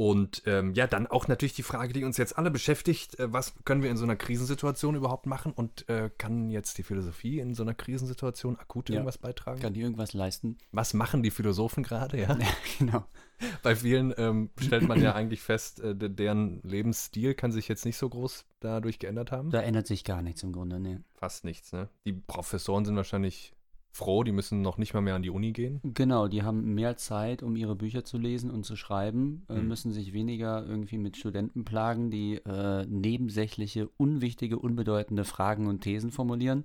Und 0.00 0.44
ähm, 0.46 0.72
ja, 0.72 0.86
dann 0.86 1.06
auch 1.06 1.28
natürlich 1.28 1.52
die 1.52 1.62
Frage, 1.62 1.92
die 1.92 2.04
uns 2.04 2.16
jetzt 2.16 2.38
alle 2.38 2.50
beschäftigt, 2.50 3.18
äh, 3.18 3.30
was 3.34 3.52
können 3.66 3.82
wir 3.82 3.90
in 3.90 3.98
so 3.98 4.04
einer 4.04 4.16
Krisensituation 4.16 4.94
überhaupt 4.94 5.26
machen 5.26 5.52
und 5.52 5.86
äh, 5.90 6.08
kann 6.16 6.48
jetzt 6.48 6.78
die 6.78 6.82
Philosophie 6.82 7.38
in 7.38 7.52
so 7.54 7.62
einer 7.64 7.74
Krisensituation 7.74 8.56
akut 8.58 8.88
Ja. 8.88 8.94
irgendwas 8.94 9.18
beitragen? 9.18 9.60
Kann 9.60 9.74
die 9.74 9.82
irgendwas 9.82 10.14
leisten? 10.14 10.56
Was 10.72 10.94
machen 10.94 11.22
die 11.22 11.30
Philosophen 11.30 11.82
gerade, 11.82 12.18
ja? 12.18 12.38
genau. 12.78 13.04
Bei 13.62 13.76
vielen 13.76 14.14
ähm, 14.16 14.48
stellt 14.58 14.88
man 14.88 15.02
ja 15.02 15.14
eigentlich 15.14 15.42
fest, 15.42 15.80
äh, 15.80 15.94
de- 15.94 16.08
deren 16.08 16.62
Lebensstil 16.62 17.34
kann 17.34 17.52
sich 17.52 17.68
jetzt 17.68 17.84
nicht 17.84 17.98
so 17.98 18.08
groß 18.08 18.46
dadurch 18.60 19.00
geändert 19.00 19.32
haben. 19.32 19.50
Da 19.50 19.60
ändert 19.60 19.86
sich 19.86 20.04
gar 20.04 20.22
nichts 20.22 20.42
im 20.42 20.52
Grunde, 20.52 20.80
ne. 20.80 21.04
Fast 21.12 21.44
nichts, 21.44 21.72
ne? 21.74 21.90
Die 22.06 22.14
Professoren 22.14 22.86
sind 22.86 22.96
wahrscheinlich 22.96 23.52
froh, 23.92 24.22
die 24.24 24.32
müssen 24.32 24.62
noch 24.62 24.78
nicht 24.78 24.94
mal 24.94 25.00
mehr 25.00 25.14
an 25.16 25.22
die 25.22 25.30
Uni 25.30 25.52
gehen. 25.52 25.80
Genau, 25.82 26.28
die 26.28 26.42
haben 26.42 26.74
mehr 26.74 26.96
Zeit, 26.96 27.42
um 27.42 27.56
ihre 27.56 27.74
Bücher 27.74 28.04
zu 28.04 28.18
lesen 28.18 28.50
und 28.50 28.64
zu 28.64 28.76
schreiben, 28.76 29.44
äh, 29.48 29.54
Mhm. 29.54 29.68
müssen 29.68 29.92
sich 29.92 30.12
weniger 30.12 30.64
irgendwie 30.64 30.98
mit 30.98 31.16
Studenten 31.16 31.64
plagen, 31.64 32.10
die 32.10 32.36
äh, 32.36 32.86
nebensächliche, 32.86 33.88
unwichtige, 33.96 34.58
unbedeutende 34.58 35.24
Fragen 35.24 35.66
und 35.66 35.80
Thesen 35.80 36.10
formulieren. 36.12 36.64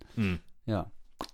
Ja. 0.65 0.91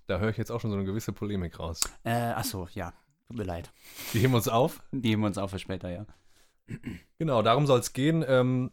Da 0.07 0.19
höre 0.19 0.29
ich 0.29 0.37
jetzt 0.37 0.51
auch 0.51 0.59
schon 0.61 0.71
so 0.71 0.77
eine 0.77 0.85
gewisse 0.85 1.11
Polemik 1.11 1.59
raus. 1.59 1.81
Äh, 2.03 2.11
achso, 2.11 2.67
ja. 2.73 2.93
Tut 3.27 3.37
mir 3.37 3.43
leid. 3.43 3.71
Die 4.13 4.19
heben 4.19 4.33
uns 4.33 4.47
auf. 4.47 4.83
Die 4.91 5.09
heben 5.09 5.21
wir 5.21 5.27
uns 5.27 5.37
auf 5.37 5.51
für 5.51 5.59
später, 5.59 5.89
ja. 5.89 6.05
Genau, 7.17 7.41
darum 7.41 7.65
soll 7.67 7.79
es 7.79 7.93
gehen. 7.93 8.23
Ähm, 8.27 8.71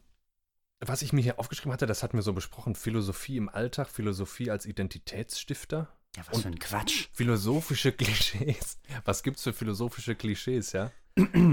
was 0.80 1.02
ich 1.02 1.12
mir 1.12 1.20
hier 1.20 1.38
aufgeschrieben 1.40 1.72
hatte, 1.72 1.86
das 1.86 2.02
hatten 2.02 2.16
wir 2.16 2.22
so 2.22 2.32
besprochen: 2.32 2.74
Philosophie 2.74 3.36
im 3.36 3.48
Alltag, 3.48 3.88
Philosophie 3.88 4.50
als 4.50 4.66
Identitätsstifter, 4.66 5.88
Ja, 6.18 6.24
was 6.30 6.42
für 6.42 6.48
ein 6.48 6.58
Quatsch. 6.58 7.08
philosophische 7.12 7.92
Klischees. 7.96 8.78
Was 9.04 9.22
gibt's 9.22 9.42
für 9.44 9.52
philosophische 9.52 10.14
Klischees, 10.16 10.72
ja? 10.72 10.90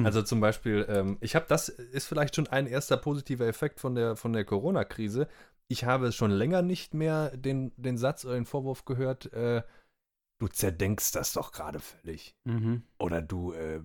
Also 0.03 0.22
zum 0.22 0.41
Beispiel, 0.41 0.86
ähm, 0.89 1.17
ich 1.22 1.36
habe 1.36 1.45
das 1.48 1.69
ist 1.69 2.05
vielleicht 2.05 2.36
schon 2.36 2.48
ein 2.48 2.67
erster 2.67 2.98
positiver 2.98 3.48
Effekt 3.48 3.79
von 3.79 3.95
der 3.95 4.15
von 4.15 4.31
der 4.34 4.45
Corona-Krise. 4.45 5.27
Ich 5.67 5.86
habe 5.86 6.12
schon 6.12 6.29
länger 6.31 6.62
nicht 6.62 6.93
mehr 6.93 7.36
den, 7.36 7.72
den 7.75 7.98
Satz 7.98 8.25
oder 8.25 8.36
den 8.36 8.45
Vorwurf 8.45 8.86
gehört, 8.86 9.34
äh, 9.34 9.63
du 10.38 10.48
zerdenkst 10.48 11.12
das 11.13 11.34
doch 11.34 11.51
gerade 11.51 11.79
völlig. 11.79 12.36
Mhm. 12.43 12.84
Oder 13.00 13.22
du, 13.22 13.53
äh, 13.53 13.81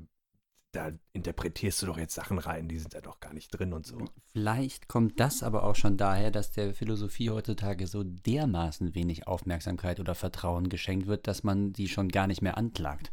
da 0.73 0.93
interpretierst 1.13 1.83
du 1.83 1.87
doch 1.87 1.99
jetzt 1.99 2.15
Sachen 2.15 2.39
rein, 2.39 2.69
die 2.69 2.79
sind 2.79 2.95
da 2.95 3.01
doch 3.01 3.21
gar 3.21 3.33
nicht 3.33 3.49
drin 3.51 3.73
und 3.73 3.87
so. 3.87 3.99
Vielleicht 4.33 4.89
kommt 4.89 5.19
das 5.19 5.43
aber 5.43 5.65
auch 5.65 5.75
schon 5.75 5.97
daher, 5.97 6.31
dass 6.31 6.53
der 6.53 6.75
Philosophie 6.75 7.31
heutzutage 7.31 7.87
so 7.87 8.03
dermaßen 8.05 8.95
wenig 8.95 9.27
Aufmerksamkeit 9.27 9.99
oder 10.01 10.15
Vertrauen 10.15 10.69
geschenkt 10.69 11.07
wird, 11.07 11.27
dass 11.27 11.43
man 11.43 11.73
die 11.73 11.89
schon 11.89 12.09
gar 12.09 12.27
nicht 12.27 12.43
mehr 12.43 12.57
anklagt. 12.57 13.11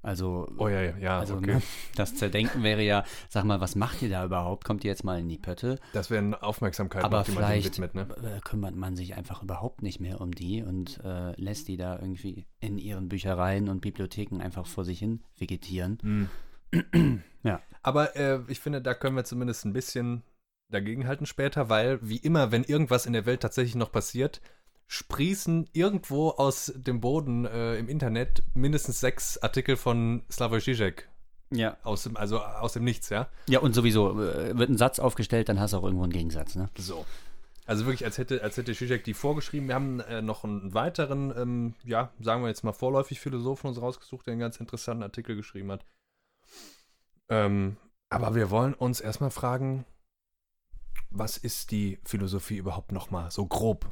Also, 0.00 0.48
oh 0.58 0.68
ja, 0.68 0.80
ja, 0.80 0.96
ja 0.98 1.18
also 1.18 1.36
okay. 1.36 1.54
ne, 1.54 1.62
das 1.96 2.14
Zerdenken 2.14 2.62
wäre 2.62 2.82
ja, 2.82 3.04
sag 3.28 3.44
mal, 3.44 3.60
was 3.60 3.74
macht 3.74 4.00
ihr 4.00 4.08
da 4.08 4.24
überhaupt? 4.24 4.64
Kommt 4.64 4.84
ihr 4.84 4.90
jetzt 4.90 5.02
mal 5.02 5.18
in 5.18 5.28
die 5.28 5.38
Pötte? 5.38 5.78
Das 5.92 6.08
wäre 6.08 6.22
eine 6.22 6.42
Aufmerksamkeit, 6.42 7.02
Aber 7.02 7.24
die 7.24 7.32
man 7.32 7.44
vielleicht 7.44 7.80
widmet, 7.80 8.22
ne? 8.22 8.36
äh, 8.36 8.40
kümmert 8.40 8.76
man 8.76 8.94
sich 8.94 9.16
einfach 9.16 9.42
überhaupt 9.42 9.82
nicht 9.82 9.98
mehr 9.98 10.20
um 10.20 10.32
die 10.32 10.62
und 10.62 11.00
äh, 11.04 11.32
lässt 11.40 11.66
die 11.66 11.76
da 11.76 11.98
irgendwie 11.98 12.46
in 12.60 12.78
ihren 12.78 13.08
Büchereien 13.08 13.68
und 13.68 13.80
Bibliotheken 13.80 14.40
einfach 14.40 14.66
vor 14.66 14.84
sich 14.84 15.00
hin 15.00 15.20
vegetieren. 15.36 15.98
Mhm. 16.02 16.30
Ja. 17.44 17.62
Aber 17.82 18.16
äh, 18.16 18.40
ich 18.48 18.58
finde, 18.58 18.82
da 18.82 18.94
können 18.94 19.16
wir 19.16 19.24
zumindest 19.24 19.64
ein 19.64 19.72
bisschen 19.72 20.22
dagegenhalten 20.70 21.24
später, 21.24 21.68
weil 21.68 21.98
wie 22.02 22.16
immer, 22.16 22.50
wenn 22.50 22.64
irgendwas 22.64 23.06
in 23.06 23.12
der 23.12 23.26
Welt 23.26 23.40
tatsächlich 23.40 23.76
noch 23.76 23.92
passiert, 23.92 24.40
sprießen 24.86 25.68
irgendwo 25.72 26.30
aus 26.30 26.72
dem 26.74 27.00
Boden 27.00 27.44
äh, 27.44 27.76
im 27.76 27.88
Internet 27.88 28.42
mindestens 28.54 29.00
sechs 29.00 29.38
Artikel 29.38 29.76
von 29.76 30.22
Slavoj 30.30 30.60
Žižek. 30.60 31.08
Ja. 31.50 31.76
Aus 31.82 32.02
dem, 32.02 32.16
also 32.16 32.40
aus 32.40 32.74
dem 32.74 32.84
Nichts, 32.84 33.08
ja? 33.08 33.28
Ja, 33.48 33.60
und 33.60 33.74
sowieso 33.74 34.20
äh, 34.20 34.58
wird 34.58 34.68
ein 34.70 34.76
Satz 34.76 34.98
aufgestellt, 34.98 35.48
dann 35.48 35.60
hast 35.60 35.72
du 35.72 35.78
auch 35.78 35.84
irgendwo 35.84 36.04
einen 36.04 36.12
Gegensatz, 36.12 36.56
ne? 36.56 36.68
So. 36.76 37.06
Also 37.66 37.84
wirklich, 37.84 38.04
als 38.04 38.16
hätte, 38.16 38.42
als 38.42 38.56
hätte 38.56 38.72
Žižek 38.72 39.04
die 39.04 39.12
vorgeschrieben. 39.12 39.68
Wir 39.68 39.74
haben 39.74 40.00
äh, 40.00 40.22
noch 40.22 40.42
einen 40.42 40.72
weiteren, 40.72 41.34
ähm, 41.36 41.74
ja, 41.84 42.10
sagen 42.18 42.42
wir 42.42 42.48
jetzt 42.48 42.64
mal 42.64 42.72
vorläufig 42.72 43.20
Philosophen 43.20 43.68
uns 43.68 43.80
rausgesucht, 43.80 44.26
der 44.26 44.32
einen 44.32 44.40
ganz 44.40 44.56
interessanten 44.58 45.02
Artikel 45.02 45.36
geschrieben 45.36 45.70
hat. 45.70 45.84
Ähm, 47.28 47.76
aber 48.10 48.34
wir 48.34 48.50
wollen 48.50 48.74
uns 48.74 49.00
erstmal 49.00 49.30
fragen, 49.30 49.84
was 51.10 51.36
ist 51.36 51.70
die 51.70 51.98
Philosophie 52.04 52.56
überhaupt 52.56 52.92
nochmal 52.92 53.30
so 53.30 53.46
grob? 53.46 53.90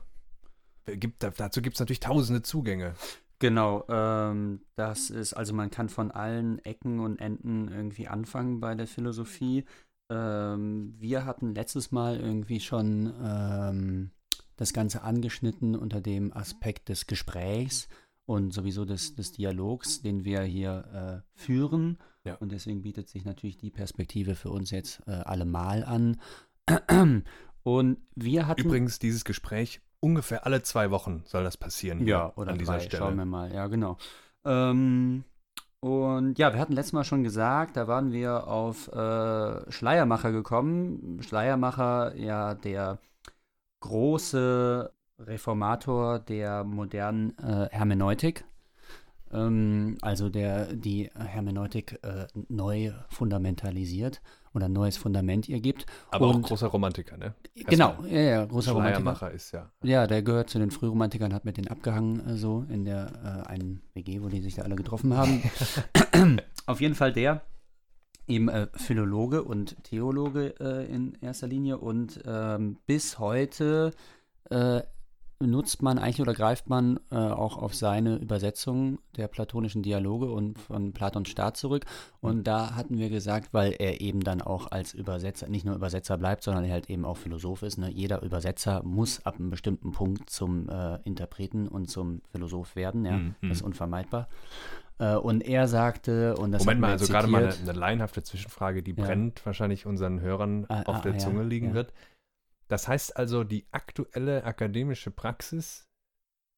Gibt, 0.86 1.22
dazu 1.22 1.62
gibt 1.62 1.76
es 1.76 1.80
natürlich 1.80 2.00
tausende 2.00 2.42
Zugänge. 2.42 2.94
Genau, 3.38 3.84
ähm, 3.88 4.60
das 4.76 5.10
ist, 5.10 5.34
also 5.34 5.52
man 5.52 5.70
kann 5.70 5.88
von 5.88 6.10
allen 6.10 6.58
Ecken 6.60 7.00
und 7.00 7.20
Enden 7.20 7.68
irgendwie 7.68 8.08
anfangen 8.08 8.60
bei 8.60 8.74
der 8.74 8.86
Philosophie. 8.86 9.64
Ähm, 10.08 10.94
wir 10.98 11.26
hatten 11.26 11.54
letztes 11.54 11.92
Mal 11.92 12.18
irgendwie 12.18 12.60
schon 12.60 13.12
ähm, 13.22 14.10
das 14.56 14.72
Ganze 14.72 15.02
angeschnitten 15.02 15.76
unter 15.76 16.00
dem 16.00 16.32
Aspekt 16.32 16.88
des 16.88 17.06
Gesprächs 17.06 17.88
und 18.24 18.52
sowieso 18.52 18.84
des, 18.84 19.14
des 19.14 19.32
Dialogs, 19.32 20.00
den 20.00 20.24
wir 20.24 20.42
hier 20.42 21.24
äh, 21.26 21.38
führen. 21.38 21.98
Ja. 22.26 22.34
Und 22.36 22.52
deswegen 22.52 22.82
bietet 22.82 23.08
sich 23.08 23.24
natürlich 23.24 23.56
die 23.56 23.70
Perspektive 23.70 24.34
für 24.34 24.50
uns 24.50 24.70
jetzt 24.70 25.02
äh, 25.06 25.12
allemal 25.12 25.84
an. 25.84 26.18
Und 27.62 27.98
wir 28.14 28.46
hatten. 28.46 28.60
Übrigens, 28.60 28.98
dieses 28.98 29.24
Gespräch 29.24 29.80
ungefähr 30.00 30.46
alle 30.46 30.62
zwei 30.62 30.90
Wochen 30.90 31.22
soll 31.26 31.44
das 31.44 31.56
passieren. 31.56 32.06
Ja, 32.06 32.32
oder 32.36 32.52
an 32.52 32.58
dieser 32.58 32.74
drei, 32.74 32.80
Stelle. 32.80 32.98
schauen 33.02 33.16
wir 33.16 33.24
mal. 33.24 33.52
Ja, 33.52 33.66
genau. 33.66 33.96
Ähm, 34.44 35.24
und 35.80 36.38
ja, 36.38 36.52
wir 36.52 36.60
hatten 36.60 36.72
letztes 36.72 36.92
Mal 36.92 37.04
schon 37.04 37.22
gesagt, 37.22 37.76
da 37.76 37.86
waren 37.88 38.12
wir 38.12 38.46
auf 38.46 38.88
äh, 38.88 39.70
Schleiermacher 39.70 40.32
gekommen. 40.32 41.20
Schleiermacher, 41.22 42.16
ja, 42.16 42.54
der 42.54 42.98
große 43.80 44.92
Reformator 45.18 46.18
der 46.18 46.64
modernen 46.64 47.36
äh, 47.38 47.68
Hermeneutik. 47.70 48.44
Ähm, 49.32 49.98
also 50.02 50.28
der 50.28 50.72
die 50.72 51.10
Hermeneutik 51.14 51.98
äh, 52.02 52.26
neu 52.48 52.92
fundamentalisiert 53.08 54.20
oder 54.54 54.66
ein 54.66 54.72
neues 54.72 54.96
Fundament 54.96 55.48
ihr 55.48 55.60
gibt. 55.60 55.86
Aber 56.10 56.26
auch 56.26 56.34
Und- 56.34 56.42
großer 56.42 56.68
Romantiker, 56.68 57.16
ne? 57.16 57.34
Genau, 57.54 57.96
ja, 58.08 58.20
ja, 58.20 58.44
großer 58.44 58.72
Romantiker. 58.72 59.30
Ist 59.30 59.52
ja. 59.52 59.70
Ja, 59.82 60.06
der 60.06 60.22
gehört 60.22 60.50
zu 60.50 60.58
den 60.58 60.70
Frühromantikern, 60.70 61.34
hat 61.34 61.44
mit 61.44 61.56
denen 61.56 61.68
abgehangen, 61.68 62.26
äh, 62.26 62.36
so 62.36 62.64
in 62.68 62.84
der 62.84 63.44
äh, 63.46 63.48
einen 63.48 63.82
WG, 63.94 64.22
wo 64.22 64.28
die 64.28 64.40
sich 64.40 64.54
da 64.54 64.62
alle 64.62 64.76
getroffen 64.76 65.14
haben. 65.14 65.42
Auf 66.66 66.80
jeden 66.80 66.94
Fall 66.94 67.12
der, 67.12 67.42
eben 68.26 68.48
äh, 68.48 68.68
Philologe 68.74 69.42
und 69.44 69.82
Theologe 69.84 70.54
äh, 70.60 70.86
in 70.92 71.16
erster 71.20 71.46
Linie 71.46 71.78
und 71.78 72.20
ähm, 72.26 72.78
bis 72.86 73.18
heute 73.18 73.92
äh, 74.50 74.80
nutzt 75.40 75.82
man 75.82 75.98
eigentlich 75.98 76.20
oder 76.20 76.32
greift 76.34 76.68
man 76.68 76.98
äh, 77.10 77.16
auch 77.16 77.58
auf 77.58 77.74
seine 77.74 78.16
Übersetzung 78.16 78.98
der 79.16 79.28
platonischen 79.28 79.82
Dialoge 79.82 80.30
und 80.30 80.58
von 80.58 80.92
Platons 80.92 81.28
Staat 81.28 81.56
zurück. 81.56 81.84
Und 82.20 82.44
da 82.46 82.74
hatten 82.74 82.98
wir 82.98 83.10
gesagt, 83.10 83.52
weil 83.52 83.74
er 83.78 84.00
eben 84.00 84.20
dann 84.20 84.40
auch 84.40 84.70
als 84.70 84.94
Übersetzer, 84.94 85.48
nicht 85.48 85.64
nur 85.66 85.74
Übersetzer 85.74 86.16
bleibt, 86.16 86.42
sondern 86.42 86.64
er 86.64 86.72
halt 86.72 86.88
eben 86.88 87.04
auch 87.04 87.16
Philosoph 87.18 87.62
ist. 87.62 87.76
Ne? 87.76 87.90
Jeder 87.90 88.22
Übersetzer 88.22 88.82
muss 88.82 89.24
ab 89.26 89.36
einem 89.38 89.50
bestimmten 89.50 89.92
Punkt 89.92 90.30
zum 90.30 90.68
äh, 90.68 90.98
Interpreten 91.04 91.68
und 91.68 91.90
zum 91.90 92.22
Philosoph 92.32 92.74
werden. 92.74 93.04
Ja? 93.04 93.18
Mhm, 93.18 93.34
Das 93.42 93.58
ist 93.58 93.62
unvermeidbar. 93.62 94.28
Äh, 94.98 95.16
und 95.16 95.42
er 95.46 95.68
sagte, 95.68 96.34
und 96.36 96.52
das 96.52 96.64
Moment 96.64 96.80
mal, 96.80 96.90
also 96.92 97.06
gerade 97.12 97.26
mal 97.28 97.42
eine, 97.42 97.50
zitiert, 97.50 97.68
eine 97.68 97.78
laienhafte 97.78 98.22
Zwischenfrage, 98.22 98.82
die 98.82 98.92
Ja. 98.96 99.04
brennt 99.04 99.44
wahrscheinlich 99.44 99.84
unseren 99.84 100.20
Hörern 100.20 100.64
Ah, 100.68 100.82
auf 100.86 100.96
ah, 100.96 101.00
der 101.00 101.12
ja, 101.12 101.18
Zunge 101.18 101.42
liegen 101.44 101.68
ja. 101.68 101.74
wird. 101.74 101.92
Das 102.68 102.88
heißt 102.88 103.16
also, 103.16 103.44
die 103.44 103.66
aktuelle 103.70 104.44
akademische 104.44 105.10
Praxis 105.10 105.86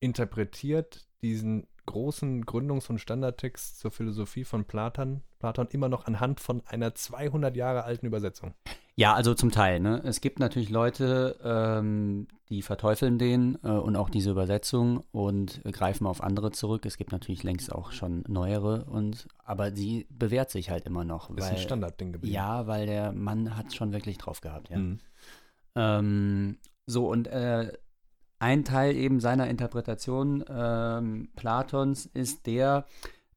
interpretiert 0.00 1.08
diesen 1.22 1.66
großen 1.86 2.44
Gründungs- 2.44 2.90
und 2.90 2.98
Standardtext 2.98 3.78
zur 3.78 3.90
Philosophie 3.90 4.44
von 4.44 4.64
Platon, 4.66 5.22
Platon 5.38 5.68
immer 5.70 5.88
noch 5.88 6.06
anhand 6.06 6.40
von 6.40 6.62
einer 6.66 6.94
200 6.94 7.56
Jahre 7.56 7.84
alten 7.84 8.06
Übersetzung. 8.06 8.54
Ja, 8.94 9.14
also 9.14 9.32
zum 9.32 9.52
Teil. 9.52 9.80
Ne? 9.80 10.02
Es 10.04 10.20
gibt 10.20 10.40
natürlich 10.40 10.70
Leute, 10.70 11.38
ähm, 11.42 12.26
die 12.48 12.62
verteufeln 12.62 13.16
den 13.16 13.56
äh, 13.62 13.68
und 13.68 13.96
auch 13.96 14.10
diese 14.10 14.32
Übersetzung 14.32 15.04
und 15.12 15.64
äh, 15.64 15.70
greifen 15.70 16.06
auf 16.06 16.20
andere 16.20 16.50
zurück. 16.50 16.84
Es 16.84 16.96
gibt 16.96 17.12
natürlich 17.12 17.44
längst 17.44 17.72
auch 17.72 17.92
schon 17.92 18.24
neuere 18.26 18.84
und 18.86 19.28
aber 19.44 19.70
sie 19.72 20.08
bewährt 20.10 20.50
sich 20.50 20.70
halt 20.70 20.84
immer 20.84 21.04
noch. 21.04 21.30
Ist 21.30 21.44
weil, 21.44 21.50
ein 21.52 21.58
Standardding 21.58 22.12
geblieben. 22.12 22.34
Ja, 22.34 22.66
weil 22.66 22.86
der 22.86 23.12
Mann 23.12 23.56
hat 23.56 23.72
schon 23.72 23.92
wirklich 23.92 24.18
drauf 24.18 24.40
gehabt, 24.40 24.68
ja. 24.68 24.78
Mhm. 24.78 24.98
Ähm, 25.78 26.58
so, 26.87 27.08
und 27.08 27.28
äh, 27.28 27.73
ein 28.38 28.64
Teil 28.64 28.97
eben 28.97 29.20
seiner 29.20 29.49
Interpretation 29.49 30.44
ähm, 30.49 31.28
Platons 31.37 32.06
ist 32.06 32.47
der, 32.47 32.87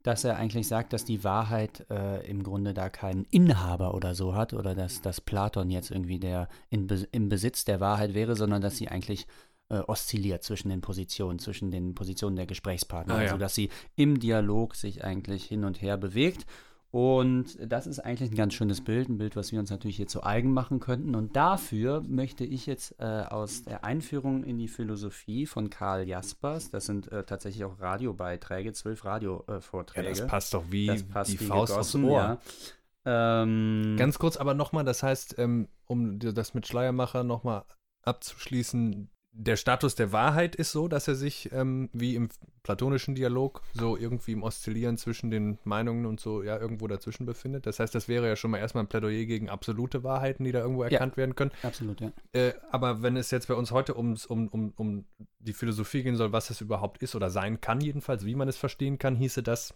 dass 0.03 0.24
er 0.24 0.38
eigentlich 0.38 0.67
sagt, 0.67 0.93
dass 0.93 1.05
die 1.05 1.24
Wahrheit 1.24 1.86
äh, 1.89 2.27
im 2.27 2.43
Grunde 2.43 2.74
da 2.74 2.89
keinen 2.89 3.25
Inhaber 3.25 3.93
oder 3.93 4.15
so 4.15 4.36
hat 4.36 4.53
oder 4.53 4.74
dass, 4.74 5.01
dass 5.01 5.21
Platon 5.21 5.69
jetzt 5.69 5.91
irgendwie 5.91 6.19
der 6.19 6.50
in, 6.69 6.88
im 7.12 7.29
Besitz 7.29 7.65
der 7.65 7.79
Wahrheit 7.79 8.13
wäre, 8.13 8.36
sondern 8.36 8.62
dass 8.62 8.77
sie 8.77 8.88
eigentlich 8.88 9.27
äh, 9.69 9.79
oszilliert 9.79 10.43
zwischen 10.43 10.69
den 10.69 10.81
Positionen, 10.81 11.39
zwischen 11.39 11.71
den 11.71 11.95
Positionen 11.95 12.36
der 12.36 12.48
Gesprächspartner. 12.48 13.15
Ah, 13.15 13.17
ja. 13.17 13.24
Also 13.25 13.38
dass 13.38 13.55
sie 13.55 13.69
im 13.95 14.19
Dialog 14.19 14.75
sich 14.75 15.03
eigentlich 15.03 15.45
hin 15.45 15.63
und 15.63 15.81
her 15.81 15.98
bewegt. 15.98 16.45
Und 16.91 17.57
das 17.65 17.88
ist 17.88 18.00
eigentlich 18.00 18.31
ein 18.31 18.36
ganz 18.36 18.53
schönes 18.53 18.81
Bild, 18.81 19.07
ein 19.07 19.17
Bild, 19.17 19.38
was 19.38 19.53
wir 19.53 19.60
uns 19.62 19.69
natürlich 19.69 19.95
hier 19.95 20.07
zu 20.07 20.24
eigen 20.24 20.51
machen 20.51 20.81
könnten. 20.81 21.15
Und 21.15 21.38
dafür 21.38 22.01
möchte 22.05 22.43
ich 22.43 22.65
jetzt 22.65 22.95
äh, 23.00 23.24
aus 23.29 23.63
der 23.63 23.86
Einführung 23.86 24.43
in 24.43 24.57
die 24.57 24.67
Philosophie 24.67 25.45
von 25.45 25.69
Karl 25.69 26.05
Jaspers, 26.05 26.69
das 26.69 26.86
sind 26.88 27.10
äh, 27.10 27.24
tatsächlich 27.24 27.63
auch 27.63 27.79
Radiobeiträge, 27.79 28.74
zwölf 28.74 29.05
Ja, 29.05 29.12
Radiovorträge. 29.12 30.10
das 30.10 30.27
passt 30.27 30.53
doch 30.53 30.65
wie 30.69 31.01
passt 31.03 31.31
die 31.31 31.39
wie 31.39 31.45
Faust 31.45 31.71
gegossen, 31.74 32.03
aufs 32.03 32.12
Ohr. 32.12 32.19
ja. 32.21 33.41
Ähm, 33.43 33.95
Ganz 33.98 34.19
kurz 34.19 34.36
aber 34.36 34.53
nochmal, 34.53 34.83
das 34.83 35.01
heißt, 35.01 35.36
ähm, 35.39 35.69
um 35.88 36.19
das 36.19 36.53
mit 36.53 36.67
Schleiermacher 36.67 37.24
nochmal 37.24 37.63
abzuschließen, 38.03 39.10
der 39.33 39.55
Status 39.55 39.95
der 39.95 40.11
Wahrheit 40.11 40.55
ist 40.55 40.71
so, 40.71 40.88
dass 40.88 41.07
er 41.07 41.15
sich 41.15 41.51
ähm, 41.53 41.89
wie 41.93 42.15
im 42.15 42.29
platonischen 42.63 43.15
Dialog 43.15 43.63
so 43.73 43.95
irgendwie 43.95 44.33
im 44.33 44.43
Oszillieren 44.43 44.97
zwischen 44.97 45.31
den 45.31 45.57
Meinungen 45.63 46.05
und 46.05 46.19
so 46.19 46.43
ja 46.43 46.57
irgendwo 46.57 46.88
dazwischen 46.88 47.25
befindet. 47.25 47.65
Das 47.65 47.79
heißt, 47.79 47.95
das 47.95 48.07
wäre 48.07 48.27
ja 48.27 48.35
schon 48.35 48.51
mal 48.51 48.57
erstmal 48.57 48.83
ein 48.83 48.88
Plädoyer 48.88 49.25
gegen 49.25 49.50
absolute 49.50 50.03
Wahrheiten, 50.03 50.43
die 50.43 50.51
da 50.51 50.59
irgendwo 50.59 50.83
erkannt 50.83 51.17
werden 51.17 51.35
können. 51.35 51.51
absolut, 51.63 52.01
ja. 52.01 52.11
Äh, 52.33 52.53
aber 52.71 53.01
wenn 53.01 53.15
es 53.15 53.31
jetzt 53.31 53.47
bei 53.47 53.53
uns 53.53 53.71
heute 53.71 53.97
ums, 53.97 54.25
um, 54.25 54.50
um, 54.50 54.73
um 54.75 55.05
die 55.39 55.53
Philosophie 55.53 56.03
gehen 56.03 56.17
soll, 56.17 56.33
was 56.33 56.50
es 56.50 56.59
überhaupt 56.59 57.01
ist 57.01 57.15
oder 57.15 57.29
sein 57.29 57.61
kann, 57.61 57.79
jedenfalls, 57.79 58.25
wie 58.25 58.35
man 58.35 58.50
es 58.50 58.57
verstehen 58.57 59.00
kann, 59.00 59.15
hieße 59.15 59.43
das, 59.43 59.73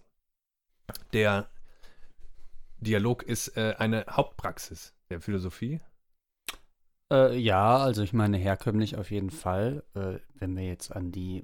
der 1.13 1.50
Dialog 2.79 3.24
ist 3.24 3.55
äh, 3.57 3.75
eine 3.77 4.05
Hauptpraxis 4.09 4.93
der 5.09 5.21
Philosophie. 5.21 5.79
Äh, 7.15 7.38
ja, 7.38 7.77
also 7.77 8.03
ich 8.03 8.13
meine 8.13 8.38
herkömmlich 8.38 8.98
auf 8.98 9.12
jeden 9.12 9.29
Fall. 9.29 9.84
Äh, 9.93 10.19
wenn 10.39 10.55
wir 10.55 10.65
jetzt 10.65 10.95
an 10.95 11.12
die 11.12 11.43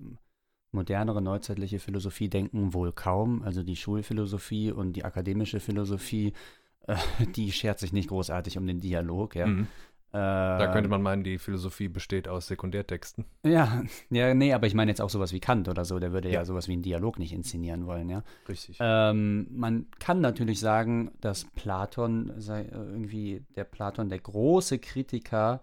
modernere 0.72 1.22
neuzeitliche 1.22 1.80
Philosophie 1.80 2.30
denken, 2.30 2.74
wohl 2.74 2.92
kaum. 2.92 3.44
Also 3.44 3.64
die 3.64 3.76
Schulphilosophie 3.76 4.72
und 4.72 4.94
die 4.94 5.06
akademische 5.06 5.60
Philosophie, 5.60 6.34
äh, 6.88 6.96
die 7.36 7.52
schert 7.52 7.80
sich 7.80 7.94
nicht 7.94 8.10
großartig 8.10 8.58
um 8.58 8.68
den 8.68 8.80
Dialog. 8.80 9.36
Ja, 9.36 9.48
Mhm. 9.48 9.68
Da 10.14 10.70
könnte 10.74 10.90
man 10.90 11.02
meinen, 11.02 11.24
die 11.24 11.38
Philosophie 11.38 11.88
besteht 11.88 12.28
aus 12.28 12.48
Sekundärtexten. 12.48 13.26
Ja, 13.46 13.84
ja, 14.10 14.34
nee, 14.34 14.54
aber 14.54 14.68
ich 14.68 14.74
meine 14.74 14.92
jetzt 14.92 15.02
auch 15.02 15.10
sowas 15.10 15.32
wie 15.32 15.40
Kant 15.40 15.70
oder 15.70 15.86
so. 15.86 16.00
Der 16.00 16.12
würde 16.12 16.28
ja, 16.30 16.40
Ja. 16.40 16.46
sowas 16.46 16.68
wie 16.68 16.74
einen 16.74 16.82
Dialog 16.82 17.18
nicht 17.18 17.32
inszenieren 17.34 17.86
wollen, 17.86 18.10
ja. 18.10 18.24
Richtig. 18.50 18.78
Ähm, 18.82 19.48
man 19.52 19.86
kann 20.00 20.20
natürlich 20.20 20.60
sagen, 20.60 21.12
dass 21.22 21.46
Platon 21.56 22.34
sei 22.38 22.64
äh, 22.64 22.72
irgendwie 22.74 23.46
der 23.56 23.64
Platon 23.64 24.10
der 24.10 24.20
große 24.20 24.80
Kritiker 24.80 25.62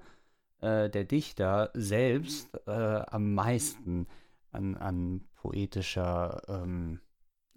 äh, 0.60 0.88
der 0.88 1.04
Dichter 1.04 1.70
selbst 1.74 2.48
äh, 2.66 2.70
am 2.70 3.34
meisten 3.34 4.06
an, 4.50 4.76
an 4.76 5.20
poetischer 5.36 6.42
ähm, 6.48 7.00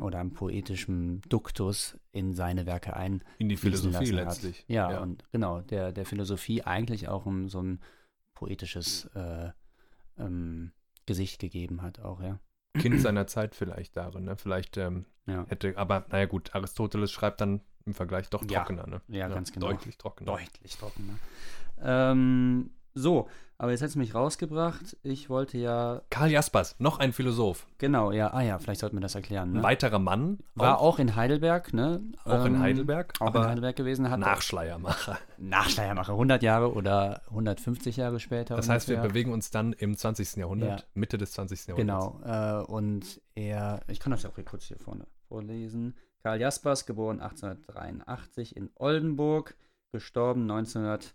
oder 0.01 0.19
an 0.19 0.33
poetischem 0.33 1.21
Duktus 1.29 1.97
in 2.11 2.33
seine 2.33 2.65
Werke 2.65 2.95
ein. 2.95 3.23
In 3.37 3.49
die 3.49 3.57
Philosophie 3.57 4.11
letztlich. 4.11 4.65
Ja, 4.67 4.91
ja, 4.91 5.01
und 5.01 5.23
genau, 5.31 5.61
der, 5.61 5.91
der 5.91 6.05
Philosophie 6.05 6.63
eigentlich 6.63 7.07
auch 7.07 7.25
um 7.25 7.49
so 7.49 7.61
ein 7.61 7.79
poetisches 8.33 9.05
äh, 9.15 9.51
ähm, 10.17 10.71
Gesicht 11.05 11.39
gegeben 11.39 11.81
hat, 11.81 11.99
auch, 11.99 12.21
ja. 12.21 12.39
Kind 12.79 13.01
seiner 13.01 13.27
Zeit 13.27 13.53
vielleicht 13.53 13.97
darin, 13.97 14.23
ne? 14.23 14.37
Vielleicht 14.37 14.77
ähm, 14.77 15.05
ja. 15.27 15.45
hätte, 15.49 15.77
aber 15.77 16.05
naja 16.09 16.25
gut, 16.25 16.55
Aristoteles 16.55 17.11
schreibt 17.11 17.41
dann 17.41 17.61
im 17.85 17.93
Vergleich 17.93 18.29
doch 18.29 18.45
trockener, 18.45 18.83
ja, 18.83 18.87
ne? 18.87 19.01
Ja, 19.07 19.27
ganz 19.27 19.51
genau. 19.51 19.67
Deutlich 19.67 19.97
trockener. 19.97 20.31
Deutlich 20.31 20.77
trockener. 20.77 21.19
Ähm, 21.81 22.71
so, 22.93 23.27
aber 23.61 23.71
jetzt 23.71 23.81
hat 23.81 23.89
es 23.89 23.95
mich 23.95 24.15
rausgebracht. 24.15 24.97
Ich 25.03 25.29
wollte 25.29 25.59
ja. 25.59 26.01
Karl 26.09 26.31
Jaspers, 26.31 26.75
noch 26.79 26.97
ein 26.97 27.13
Philosoph. 27.13 27.67
Genau, 27.77 28.11
ja. 28.11 28.33
Ah 28.33 28.41
ja, 28.41 28.57
vielleicht 28.57 28.81
sollten 28.81 28.95
wir 28.95 29.01
das 29.01 29.13
erklären. 29.13 29.51
Ne? 29.51 29.59
Ein 29.59 29.63
weiterer 29.63 29.99
Mann. 29.99 30.39
War 30.55 30.79
auch, 30.79 30.95
auch 30.95 30.99
in 30.99 31.15
Heidelberg, 31.15 31.71
ne? 31.71 32.01
Auch 32.25 32.43
ähm, 32.45 32.55
in 32.55 32.59
Heidelberg. 32.59 33.13
Auch 33.19 33.35
in 33.35 33.43
Heidelberg 33.43 33.75
gewesen. 33.75 34.09
Hat 34.09 34.19
Nachschleiermacher. 34.19 35.19
Nachschleiermacher, 35.37 36.13
100 36.13 36.41
Jahre 36.41 36.73
oder 36.73 37.21
150 37.29 37.97
Jahre 37.97 38.19
später. 38.19 38.55
Das 38.55 38.67
heißt, 38.67 38.89
ungefähr. 38.89 39.03
wir 39.03 39.09
bewegen 39.09 39.31
uns 39.31 39.51
dann 39.51 39.73
im 39.73 39.95
20. 39.95 40.37
Jahrhundert, 40.37 40.79
ja. 40.79 40.85
Mitte 40.95 41.19
des 41.19 41.33
20. 41.33 41.67
Jahrhunderts. 41.67 42.17
Genau. 42.23 42.61
Äh, 42.61 42.63
und 42.63 43.21
er, 43.35 43.81
ich 43.89 43.99
kann 43.99 44.09
das 44.09 44.23
ja 44.23 44.31
auch 44.31 44.45
kurz 44.45 44.65
hier 44.65 44.79
vorne 44.79 45.05
vorlesen. 45.27 45.95
Karl 46.23 46.41
Jaspers, 46.41 46.87
geboren 46.87 47.19
1883 47.19 48.55
in 48.55 48.71
Oldenburg, 48.75 49.55
gestorben 49.91 50.49
1900. 50.49 51.13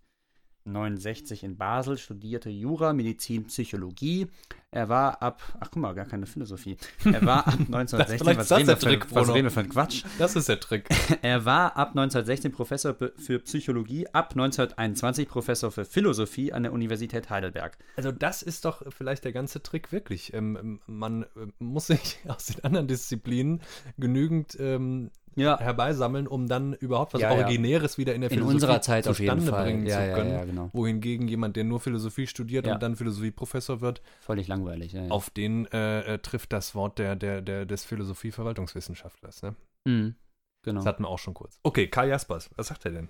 1969 0.67 1.45
in 1.45 1.57
Basel, 1.57 1.97
studierte 1.99 2.51
Jura, 2.51 2.93
Medizin, 2.93 3.47
Psychologie. 3.47 4.27
Er 4.71 4.89
war 4.89 5.23
ab, 5.23 5.41
ach 5.61 5.71
guck 5.71 5.81
mal, 5.81 5.95
gar 5.95 6.05
keine 6.05 6.27
Philosophie. 6.27 6.77
Er 7.05 7.25
war 7.25 7.47
ab 7.47 7.55
1916, 7.73 8.37
was, 8.37 8.53
reden 8.53 8.69
wir 8.69 8.77
für, 8.77 9.15
was 9.15 9.29
reden 9.33 9.45
wir 9.45 9.51
für 9.51 9.61
ein 9.61 9.69
Quatsch? 9.69 10.05
Das 10.19 10.37
ist 10.37 10.49
der 10.49 10.61
Trick. 10.61 10.89
er 11.23 11.45
war 11.45 11.77
ab 11.77 11.91
1916 11.91 12.53
Professor 12.53 12.95
für 12.95 13.39
Psychologie, 13.39 14.07
ab 14.09 14.33
1921 14.33 15.29
Professor 15.29 15.71
für 15.71 15.85
Philosophie 15.85 16.53
an 16.53 16.65
der 16.65 16.73
Universität 16.73 17.31
Heidelberg. 17.31 17.79
Also 17.97 18.13
das 18.13 18.43
ist 18.43 18.65
doch 18.65 18.83
vielleicht 18.93 19.25
der 19.25 19.33
ganze 19.33 19.63
Trick 19.63 19.93
wirklich. 19.93 20.35
Ähm, 20.35 20.81
man 20.87 21.23
äh, 21.23 21.27
muss 21.59 21.87
sich 21.87 22.19
aus 22.29 22.47
den 22.47 22.65
anderen 22.65 22.89
Disziplinen 22.89 23.63
genügend 23.97 24.57
ähm, 24.61 25.11
ja. 25.37 25.59
herbeisammeln, 25.59 26.27
um 26.27 26.49
dann 26.49 26.73
überhaupt 26.75 27.15
was 27.15 27.21
ja, 27.21 27.31
Originäres 27.31 27.99
wieder 27.99 28.15
in 28.15 28.23
der 28.23 28.31
Philosophie 28.31 28.51
in 28.51 28.55
unserer 28.55 28.81
Zeit 28.81 29.05
zustande 29.05 29.51
bringen 29.51 29.87
zu 29.87 29.97
können. 29.97 30.47
Genau. 30.47 30.71
Wohingegen 30.73 31.29
jemand, 31.29 31.57
der 31.57 31.65
nur 31.65 31.81
Philosophie 31.81 32.27
studiert 32.27 32.67
und 32.67 32.83
dann 32.83 32.97
Philosophieprofessor 32.97 33.81
wird, 33.81 34.03
völlig 34.21 34.49
langweilig. 34.49 34.97
Auf 35.11 35.31
den 35.31 35.67
äh, 35.67 36.15
äh, 36.15 36.19
trifft 36.19 36.53
das 36.53 36.75
Wort 36.75 36.99
der, 36.99 37.17
der, 37.17 37.43
der, 37.43 37.67
des 37.67 37.85
Philosophie-Verwaltungswissenschaftlers. 37.85 39.43
Ne? 39.43 39.55
Mhm, 39.85 40.15
genau. 40.63 40.81
Das 40.81 40.87
hatten 40.87 41.05
wir 41.05 41.09
auch 41.09 41.19
schon 41.19 41.35
kurz. 41.35 41.59
Okay, 41.63 41.89
Karl 41.89 42.09
Jaspers, 42.09 42.51
was 42.57 42.69
sagt 42.69 42.85
er 42.85 42.93
denn? 42.93 43.09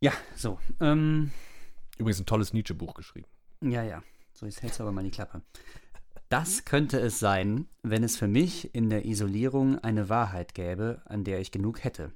Ja, 0.00 0.12
so. 0.34 0.58
Ähm, 0.80 1.30
Übrigens 1.98 2.20
ein 2.20 2.26
tolles 2.26 2.52
Nietzsche-Buch 2.52 2.94
geschrieben. 2.94 3.28
Ja, 3.62 3.82
ja. 3.82 4.02
So, 4.32 4.46
jetzt 4.46 4.62
hältst 4.62 4.78
du 4.78 4.84
aber 4.84 4.92
mal 4.92 5.04
die 5.04 5.10
Klappe. 5.10 5.42
Das 6.30 6.64
könnte 6.64 7.00
es 7.00 7.18
sein, 7.18 7.66
wenn 7.82 8.04
es 8.04 8.16
für 8.16 8.28
mich 8.28 8.72
in 8.72 8.88
der 8.88 9.04
Isolierung 9.04 9.80
eine 9.80 10.08
Wahrheit 10.08 10.54
gäbe, 10.54 11.02
an 11.06 11.24
der 11.24 11.40
ich 11.40 11.50
genug 11.50 11.82
hätte. 11.82 12.12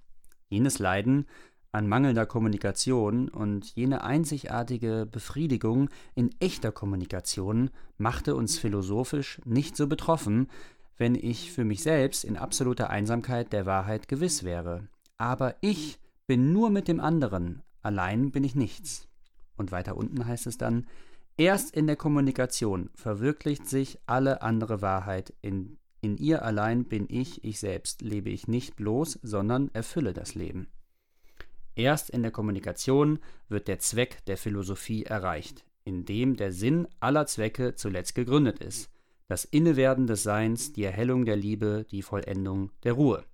Jenes 0.49 0.78
Leiden 0.78 1.26
an 1.73 1.88
mangelnder 1.88 2.25
Kommunikation 2.25 3.28
und 3.28 3.75
jene 3.75 4.04
einzigartige 4.04 5.09
Befriedigung 5.11 5.90
in 6.14 6.30
echter 6.38 6.71
Kommunikation 6.71 7.71
machte 7.99 8.37
uns 8.37 8.56
philosophisch 8.56 9.40
nicht 9.44 9.76
so 9.76 9.88
betroffen, 9.88 10.47
wenn 10.97 11.16
ich 11.16 11.50
für 11.50 11.64
mich 11.64 11.83
selbst 11.83 12.23
in 12.23 12.37
absoluter 12.37 12.90
Einsamkeit 12.90 13.52
der 13.52 13.66
Wahrheit 13.66 14.06
gewiss 14.06 14.44
wäre. 14.44 14.87
Aber 15.18 15.56
ich 15.61 15.99
bin 16.28 16.52
nur 16.52 16.71
mit 16.71 16.87
dem 16.87 17.00
anderen, 17.00 17.62
allein 17.83 18.30
bin 18.30 18.44
ich 18.44 18.54
nichts. 18.54 19.09
Und 19.56 19.73
weiter 19.73 19.97
unten 19.97 20.25
heißt 20.25 20.47
es 20.47 20.56
dann, 20.56 20.87
Erst 21.36 21.74
in 21.74 21.86
der 21.88 21.96
Kommunikation 21.96 22.90
verwirklicht 22.94 23.68
sich 23.68 23.98
alle 24.06 24.42
andere 24.42 24.82
Wahrheit. 24.82 25.34
In, 25.42 25.78
in 26.00 26.16
ihr 26.16 26.44
allein 26.44 26.84
bin 26.84 27.06
ich, 27.08 27.42
ich 27.42 27.58
selbst, 27.58 28.02
lebe 28.02 28.30
ich 28.30 28.47
nicht 28.47 28.76
bloß, 28.76 29.18
sondern 29.23 29.68
erfülle 29.73 30.12
das 30.12 30.36
Leben. 30.36 30.68
Erst 31.75 32.10
in 32.10 32.23
der 32.23 32.30
Kommunikation 32.30 33.18
wird 33.49 33.66
der 33.66 33.80
Zweck 33.80 34.25
der 34.26 34.36
Philosophie 34.36 35.04
erreicht, 35.04 35.64
in 35.84 36.04
dem 36.04 36.36
der 36.36 36.52
Sinn 36.52 36.86
aller 37.00 37.26
Zwecke 37.26 37.75
zuletzt 37.75 38.14
gegründet 38.14 38.60
ist. 38.60 38.90
Das 39.26 39.44
Innewerden 39.44 40.06
des 40.06 40.23
Seins, 40.23 40.73
die 40.73 40.84
Erhellung 40.84 41.25
der 41.25 41.36
Liebe, 41.36 41.84
die 41.90 42.02
Vollendung 42.02 42.70
der 42.84 42.92
Ruhe. 42.92 43.25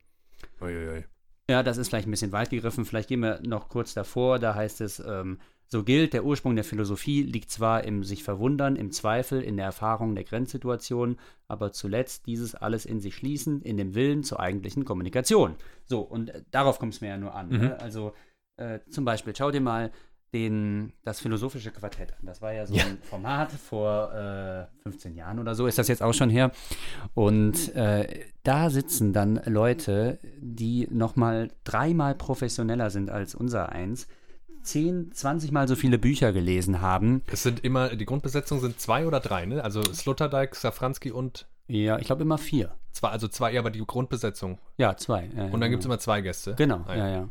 Uiuiui. 0.60 1.04
Ja, 1.50 1.62
das 1.62 1.76
ist 1.76 1.88
vielleicht 1.88 2.06
ein 2.06 2.12
bisschen 2.12 2.32
weit 2.32 2.50
gegriffen. 2.50 2.84
Vielleicht 2.84 3.08
gehen 3.08 3.20
wir 3.20 3.40
noch 3.42 3.68
kurz 3.68 3.92
davor. 3.92 4.38
Da 4.38 4.54
heißt 4.54 4.80
es, 4.80 5.00
ähm, 5.00 5.38
so 5.72 5.84
gilt, 5.84 6.14
der 6.14 6.24
Ursprung 6.24 6.56
der 6.56 6.64
Philosophie 6.64 7.22
liegt 7.22 7.48
zwar 7.48 7.84
im 7.84 8.02
sich 8.02 8.24
verwundern, 8.24 8.74
im 8.74 8.90
Zweifel, 8.90 9.40
in 9.40 9.56
der 9.56 9.66
Erfahrung 9.66 10.16
der 10.16 10.24
Grenzsituation, 10.24 11.16
aber 11.46 11.70
zuletzt 11.70 12.26
dieses 12.26 12.56
alles 12.56 12.84
in 12.84 13.00
sich 13.00 13.14
schließen, 13.14 13.62
in 13.62 13.76
dem 13.76 13.94
Willen 13.94 14.24
zur 14.24 14.40
eigentlichen 14.40 14.84
Kommunikation. 14.84 15.54
So, 15.84 16.00
und 16.00 16.30
äh, 16.30 16.42
darauf 16.50 16.80
kommt 16.80 16.94
es 16.94 17.00
mir 17.00 17.10
ja 17.10 17.16
nur 17.16 17.36
an. 17.36 17.50
Ne? 17.50 17.56
Mhm. 17.56 17.64
Ne? 17.64 17.80
Also 17.80 18.14
äh, 18.56 18.80
zum 18.90 19.04
Beispiel, 19.04 19.32
schau 19.36 19.52
dir 19.52 19.60
mal 19.60 19.92
den, 20.32 20.92
das 21.04 21.20
philosophische 21.20 21.70
Quartett 21.70 22.14
an. 22.14 22.26
Das 22.26 22.42
war 22.42 22.52
ja 22.52 22.66
so 22.66 22.74
ja. 22.74 22.86
ein 22.86 22.98
Format 23.02 23.52
vor 23.52 24.12
äh, 24.12 24.82
15 24.82 25.14
Jahren 25.14 25.38
oder 25.38 25.54
so, 25.54 25.68
ist 25.68 25.78
das 25.78 25.86
jetzt 25.86 26.02
auch 26.02 26.14
schon 26.14 26.30
her. 26.30 26.50
Und 27.14 27.76
äh, 27.76 28.24
da 28.42 28.70
sitzen 28.70 29.12
dann 29.12 29.40
Leute, 29.44 30.18
die 30.40 30.88
nochmal 30.90 31.48
dreimal 31.62 32.16
professioneller 32.16 32.90
sind 32.90 33.08
als 33.08 33.36
unser 33.36 33.70
eins 33.70 34.08
10, 34.62 35.12
20 35.12 35.52
Mal 35.52 35.68
so 35.68 35.76
viele 35.76 35.98
Bücher 35.98 36.32
gelesen 36.32 36.80
haben. 36.80 37.22
Es 37.30 37.42
sind 37.42 37.64
immer, 37.64 37.90
die 37.90 38.06
Grundbesetzung 38.06 38.60
sind 38.60 38.80
zwei 38.80 39.06
oder 39.06 39.20
drei, 39.20 39.46
ne? 39.46 39.62
Also 39.62 39.82
Sloterdijk, 39.82 40.54
Safranski 40.54 41.10
und. 41.10 41.46
Ja, 41.66 41.98
ich 41.98 42.06
glaube 42.06 42.22
immer 42.22 42.38
vier. 42.38 42.74
Zwei, 42.92 43.08
also 43.08 43.28
zwei, 43.28 43.52
ja, 43.52 43.60
aber 43.60 43.70
die 43.70 43.84
Grundbesetzung. 43.84 44.58
Ja, 44.76 44.96
zwei. 44.96 45.30
Ja, 45.36 45.44
und 45.44 45.52
dann 45.52 45.62
ja. 45.62 45.68
gibt 45.68 45.80
es 45.80 45.86
immer 45.86 45.98
zwei 46.00 46.20
Gäste. 46.20 46.54
Genau, 46.56 46.84
ah, 46.86 46.96
ja, 46.96 47.08
ja. 47.08 47.28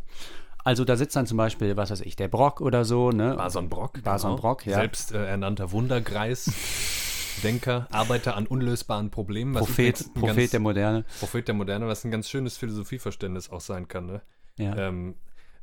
Also 0.64 0.86
da 0.86 0.96
sitzt 0.96 1.16
dann 1.16 1.26
zum 1.26 1.38
Beispiel, 1.38 1.76
was 1.78 1.92
weiß 1.92 2.02
ich, 2.02 2.16
der 2.16 2.28
Brock 2.28 2.62
oder 2.62 2.86
so, 2.86 3.12
ne? 3.12 3.36
Bason 3.36 3.70
Brock. 3.70 4.02
Bason 4.04 4.32
genau. 4.32 4.42
Brock, 4.42 4.66
ja. 4.66 4.76
Selbst 4.76 5.14
äh, 5.14 5.26
ernannter 5.26 5.72
Wundergreis. 5.72 6.52
Denker, 7.44 7.88
Arbeiter 7.92 8.36
an 8.36 8.48
unlösbaren 8.48 9.12
Problemen. 9.12 9.54
Prophet, 9.54 10.14
Prophet 10.14 10.36
ganz, 10.36 10.52
der 10.52 10.60
Moderne. 10.60 11.06
Prophet 11.20 11.48
der 11.48 11.56
Moderne, 11.56 11.88
was 11.88 12.04
ein 12.04 12.12
ganz 12.12 12.30
schönes 12.30 12.58
Philosophieverständnis 12.58 13.50
auch 13.50 13.62
sein 13.62 13.88
kann. 13.88 14.06
Ne? 14.06 14.22
Ja. 14.58 14.76
Ähm, 14.76 15.16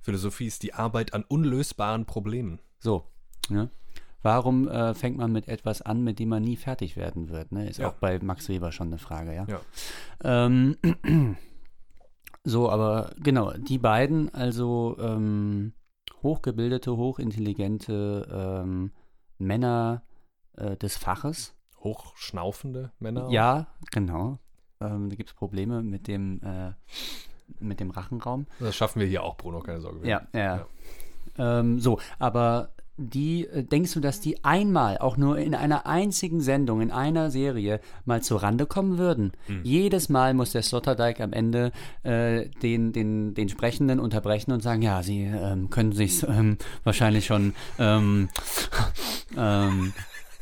Philosophie 0.07 0.47
ist 0.47 0.63
die 0.63 0.73
Arbeit 0.73 1.15
an 1.15 1.25
unlösbaren 1.27 2.07
Problemen. 2.07 2.61
So. 2.79 3.11
Ja. 3.51 3.69
Warum 4.23 4.69
äh, 4.69 4.95
fängt 4.95 5.17
man 5.17 5.33
mit 5.33 5.49
etwas 5.49 5.83
an, 5.83 6.05
mit 6.05 6.21
dem 6.21 6.29
man 6.29 6.45
nie 6.45 6.55
fertig 6.55 6.97
werden 6.97 7.29
wird? 7.29 7.51
Ne? 7.51 7.69
Ist 7.69 7.81
ja. 7.81 7.89
auch 7.89 7.95
bei 7.95 8.21
Max 8.21 8.49
Weber 8.49 8.71
schon 8.71 8.87
eine 8.87 8.99
Frage, 8.99 9.35
ja. 9.35 9.47
ja. 9.49 9.61
Ähm, 10.23 10.77
so, 12.45 12.71
aber 12.71 13.15
genau, 13.21 13.53
die 13.55 13.79
beiden, 13.79 14.33
also 14.33 14.97
ähm, 15.01 15.73
hochgebildete, 16.23 16.97
hochintelligente 16.97 18.63
ähm, 18.63 18.93
Männer 19.39 20.05
äh, 20.57 20.77
des 20.77 20.97
Faches. 20.97 21.57
Hochschnaufende 21.81 22.93
Männer? 23.01 23.29
Ja, 23.31 23.67
genau. 23.91 24.39
Ähm, 24.81 25.11
da 25.11 25.17
gibt 25.17 25.31
es 25.31 25.35
Probleme 25.35 25.83
mit 25.83 26.07
dem 26.07 26.41
äh, 26.45 26.75
mit 27.61 27.81
dem 27.81 27.91
Rachenraum. 27.91 28.47
Das 28.61 28.77
schaffen 28.77 29.01
wir 29.01 29.07
hier 29.07 29.23
auch, 29.23 29.37
Bruno, 29.37 29.61
keine 29.61 29.81
Sorge. 29.81 30.07
Ja, 30.07 30.23
ja. 30.33 30.41
ja. 30.41 30.67
Ähm, 31.39 31.81
so, 31.81 31.99
aber 32.19 32.71
die, 32.99 33.47
äh, 33.47 33.63
denkst 33.63 33.93
du, 33.93 34.01
dass 34.01 34.21
die 34.21 34.43
einmal, 34.45 34.99
auch 34.99 35.17
nur 35.17 35.39
in 35.39 35.55
einer 35.55 35.87
einzigen 35.87 36.41
Sendung, 36.41 36.81
in 36.81 36.91
einer 36.91 37.31
Serie, 37.31 37.81
mal 38.05 38.23
zur 38.23 38.43
Rande 38.43 38.67
kommen 38.67 38.97
würden? 38.99 39.33
Hm. 39.47 39.61
Jedes 39.65 40.09
Mal 40.09 40.35
muss 40.35 40.53
der 40.53 40.63
Sloterdijk 40.63 41.21
am 41.21 41.33
Ende 41.33 41.73
äh, 42.05 42.49
den, 42.63 42.93
den, 42.93 43.35
den 43.35 43.49
Sprechenden 43.49 44.01
unterbrechen 44.01 44.53
und 44.53 44.63
sagen, 44.63 44.83
ja, 44.83 45.03
sie 45.03 45.25
ähm, 45.25 45.69
können 45.69 45.93
sich 45.93 46.23
ähm, 46.23 46.57
wahrscheinlich 46.85 47.27
schon 47.27 47.55
ähm, 47.79 48.29
ähm, 49.37 49.93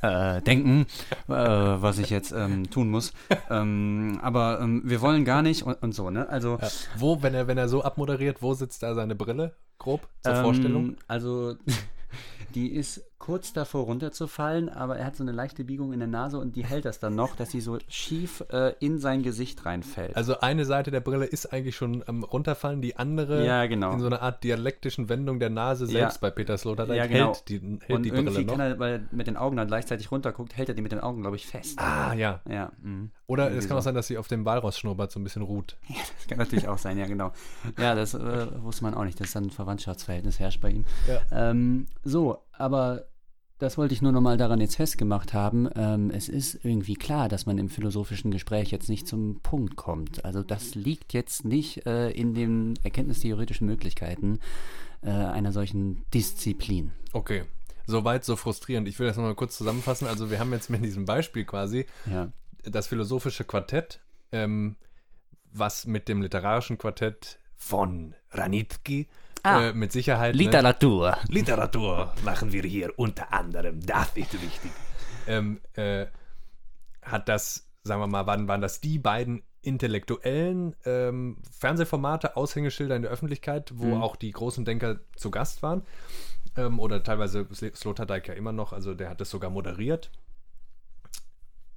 äh, 0.05 0.43
denken, 0.43 0.87
äh, 1.29 1.33
was 1.33 1.99
ich 1.99 2.11
jetzt 2.11 2.33
ähm, 2.33 2.71
tun 2.71 2.90
muss. 2.90 3.12
Ähm, 3.51 4.19
aber 4.23 4.61
ähm, 4.61 4.83
wir 4.85 5.01
wollen 5.01 5.25
gar 5.25 5.43
nicht 5.43 5.62
und, 5.62 5.83
und 5.83 5.95
so, 5.95 6.11
ne? 6.11 6.29
Also 6.29 6.59
ja. 6.61 6.69
wo, 6.97 7.23
wenn 7.23 7.35
er 7.35 7.47
wenn 7.47 7.59
er 7.59 7.69
so 7.69 7.83
abmoderiert, 7.83 8.43
wo 8.43 8.55
sitzt 8.55 8.83
da 8.83 8.95
seine 8.95 9.14
Brille? 9.14 9.55
Grob 9.79 10.07
zur 10.23 10.35
ähm, 10.35 10.43
Vorstellung. 10.43 10.97
Also 11.09 11.57
die 12.55 12.69
ist 12.69 13.03
kurz 13.25 13.55
davor 13.55 13.85
runterzufallen, 13.85 14.69
aber 14.69 14.99
er 14.99 15.07
hat 15.07 15.17
so 15.17 15.25
eine 15.25 15.33
leichte 15.33 15.65
Biegung 15.65 15.95
in 15.95 15.99
der 15.99 16.09
Nase 16.09 16.39
und 16.39 16.57
die 16.57 16.65
hält 16.65 16.85
das 16.85 16.99
dann 16.99 17.15
noch, 17.15 17.37
dass 17.37 17.51
sie 17.51 17.63
so 17.63 17.79
schief 17.89 18.45
äh, 18.53 18.75
in 18.81 18.99
sein 18.99 19.23
Gesicht 19.23 19.65
reinfällt. 19.65 20.15
Also 20.15 20.41
eine 20.41 20.67
Seite 20.67 20.91
der 20.91 21.01
Brille 21.01 21.25
ist 21.25 21.51
eigentlich 21.51 21.75
schon 21.75 22.05
am 22.07 22.23
runterfallen, 22.23 22.83
die 22.83 22.97
andere 22.97 23.47
Ja, 23.47 23.65
genau. 23.65 23.93
in 23.93 24.01
so 24.01 24.07
einer 24.07 24.21
Art 24.21 24.45
dialektischen 24.45 25.09
Wendung 25.09 25.39
der 25.41 25.49
Nase 25.49 25.87
selbst 25.87 26.17
Ja. 26.17 26.19
bei 26.21 26.31
Peter 26.31 26.59
Sloterdijk 26.59 26.97
Ja, 26.99 27.07
genau. 27.07 27.33
hält 27.35 27.49
die, 27.49 27.61
hält 27.61 27.91
und 27.91 28.03
die 28.03 28.11
Brille 28.11 28.31
noch. 28.43 28.47
kann 28.47 28.61
er, 28.61 28.79
weil 28.79 28.93
er 28.93 29.01
mit 29.17 29.27
den 29.27 29.39
Augen 29.39 29.57
dann 29.57 29.69
gleichzeitig 29.69 30.11
runterguckt, 30.13 30.55
hält 30.55 30.69
er 30.69 30.75
die 30.75 30.83
mit 30.83 30.93
den 30.93 31.01
Augen, 31.01 31.23
glaube 31.23 31.37
ich, 31.37 31.47
fest. 31.47 31.79
ah, 31.79 32.13
ja. 32.13 32.41
Ja, 32.47 32.73
mhm. 32.83 33.11
Oder 33.27 33.51
es 33.53 33.67
kann 33.69 33.79
auch 33.79 33.83
sein, 33.83 33.95
dass 33.95 34.07
sie 34.07 34.19
auf 34.19 34.29
dem 34.29 34.45
Walross-Schnurrbart 34.45 35.11
so 35.11 35.19
ein 35.19 35.25
bisschen 35.25 35.43
ruht. 35.43 35.77
Das 36.19 36.29
kann 36.29 36.39
natürlich 36.39 36.69
auch 36.69 36.79
sein, 36.79 36.99
ja, 36.99 37.07
genau. 37.07 37.33
Ja, 37.79 37.95
das 37.95 38.13
äh, 38.15 38.63
wusste 38.63 38.85
man 38.85 38.95
auch 38.95 39.05
nicht, 39.05 39.19
dass 39.21 39.33
dann 39.33 39.45
ein 39.45 39.51
Verwandtschaftsverhältnis 39.51 40.39
herrscht 40.41 40.61
bei 40.61 40.71
ihm. 40.71 40.85
Ja. 41.09 41.51
Ähm, 41.51 41.87
so, 42.03 42.39
aber 42.53 43.05
das 43.59 43.79
wollte 43.79 43.95
ich 43.95 44.03
nur 44.03 44.12
nochmal 44.12 44.37
daran 44.37 44.61
jetzt 44.61 44.77
festgemacht 44.77 45.33
haben. 45.33 45.69
Ähm, 45.77 46.11
es 46.11 46.29
ist 46.29 46.64
irgendwie 46.64 46.95
klar, 46.95 47.29
dass 47.29 47.47
man 47.47 47.57
im 47.59 47.69
philosophischen 47.69 48.31
Gespräch 48.31 48.71
jetzt 48.71 48.88
nicht 48.88 49.07
zum 49.07 49.40
Punkt 49.43 49.77
kommt. 49.77 50.25
Also 50.25 50.43
das 50.43 50.75
liegt 50.75 51.12
jetzt 51.12 51.45
nicht 51.45 51.87
äh, 51.87 52.11
in 52.11 52.35
den 52.35 52.75
erkenntnistheoretischen 52.83 53.67
Möglichkeiten 53.67 54.40
äh, 55.03 55.11
einer 55.11 55.53
solchen 55.53 56.05
Disziplin. 56.12 56.93
Okay. 57.12 57.45
Soweit, 57.87 58.25
so 58.25 58.35
frustrierend. 58.37 58.88
Ich 58.88 58.99
will 58.99 59.07
das 59.07 59.17
nochmal 59.17 59.35
kurz 59.35 59.57
zusammenfassen. 59.59 60.07
Also 60.07 60.31
wir 60.31 60.38
haben 60.38 60.53
jetzt 60.53 60.71
mit 60.71 60.83
diesem 60.85 61.05
Beispiel 61.05 61.45
quasi 61.45 61.87
Ja. 62.11 62.33
das 62.64 62.87
philosophische 62.87 63.45
Quartett, 63.45 64.01
ähm, 64.33 64.77
was 65.53 65.87
mit 65.87 66.09
dem 66.09 66.23
literarischen 66.23 66.79
Quartett 66.79 67.38
von 67.57 68.14
Ranitki 68.31 69.07
Ah. 69.44 69.68
äh, 69.68 69.72
mit 69.74 69.92
Sicherheit. 69.92 70.35
ne, 70.35 70.42
Literatur. 70.42 71.16
Literatur 71.28 72.12
machen 72.24 72.50
wir 72.52 72.62
hier 72.62 72.92
unter 72.98 73.33
anderem, 73.33 73.80
das 73.85 74.09
ist 74.16 74.33
wichtig. 74.42 74.72
Ähm, 75.26 75.61
äh, 75.74 76.07
hat 77.02 77.28
das, 77.28 77.68
sagen 77.83 78.00
wir 78.00 78.07
mal, 78.07 78.26
waren, 78.26 78.48
waren 78.48 78.61
das 78.62 78.80
die 78.80 78.98
beiden 78.98 79.42
intellektuellen 79.62 80.74
ähm, 80.85 81.38
Fernsehformate, 81.59 82.37
Aushängeschilder 82.37 82.96
in 82.96 83.02
der 83.02 83.11
Öffentlichkeit, 83.11 83.72
wo 83.76 83.87
Mhm. 83.96 84.02
auch 84.02 84.16
die 84.16 84.30
großen 84.30 84.64
Denker 84.64 85.00
zu 85.16 85.30
Gast 85.30 85.62
waren. 85.62 85.83
Ähm, 86.57 86.78
oder 86.80 87.02
teilweise 87.02 87.40
Sl- 87.52 87.74
Sloterdijk 87.74 88.28
ja 88.28 88.35
immer 88.35 88.52
noch, 88.52 88.72
also 88.72 88.94
der 88.94 89.09
hat 89.11 89.20
das 89.20 89.30
sogar 89.30 89.50
moderiert. 89.50 90.11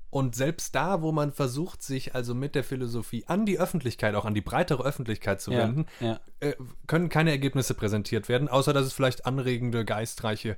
Und 0.10 0.36
selbst 0.36 0.74
da, 0.74 1.02
wo 1.02 1.12
man 1.12 1.32
versucht, 1.34 1.84
sich 1.84 2.15
also 2.15 2.34
mit 2.34 2.56
der 2.56 2.63
Philosophie 2.63 3.26
an 3.28 3.46
die 3.46 3.60
Öffentlichkeit, 3.60 4.15
auch 4.15 4.26
an 4.26 4.34
die 4.34 4.41
breitere 4.41 4.84
Öffentlichkeit 4.84 5.41
zu 5.41 5.52
Ja, 5.52 5.60
wenden, 5.60 5.86
ja. 6.00 6.20
äh, 6.39 6.54
können 6.88 7.10
keine 7.10 7.32
Ergebnisse 7.32 7.74
präsentiert 7.74 8.30
werden, 8.30 8.48
außer 8.48 8.72
dass 8.74 8.86
es 8.86 8.93
vielleicht 8.93 9.26
anregende, 9.26 9.84
geistreiche 9.86 10.56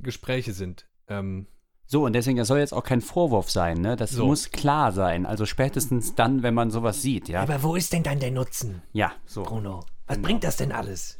Gespräche 0.00 0.52
sind. 0.52 0.86
Ähm, 1.08 1.46
So, 1.86 2.04
und 2.04 2.12
deswegen, 2.12 2.36
das 2.38 2.46
soll 2.48 2.60
jetzt 2.60 2.72
auch 2.72 2.84
kein 2.84 3.00
Vorwurf 3.00 3.50
sein, 3.50 3.80
ne? 3.80 3.96
Das 3.96 4.10
So. 4.12 4.26
muss 4.26 4.50
klar 4.52 4.92
sein. 4.92 5.26
Also 5.26 5.44
spätestens 5.46 6.14
dann, 6.14 6.44
wenn 6.44 6.54
man 6.54 6.70
sowas 6.70 7.02
sieht, 7.02 7.28
ja. 7.28 7.42
Aber 7.42 7.62
wo 7.64 7.74
ist 7.74 7.92
denn 7.92 8.04
dann 8.04 8.20
der 8.20 8.30
Nutzen, 8.30 8.82
Ja, 8.92 9.12
so. 9.26 9.42
Bruno? 9.42 9.84
Was 10.06 10.18
bringt 10.22 10.44
das 10.44 10.56
denn 10.56 10.72
alles? 10.72 11.19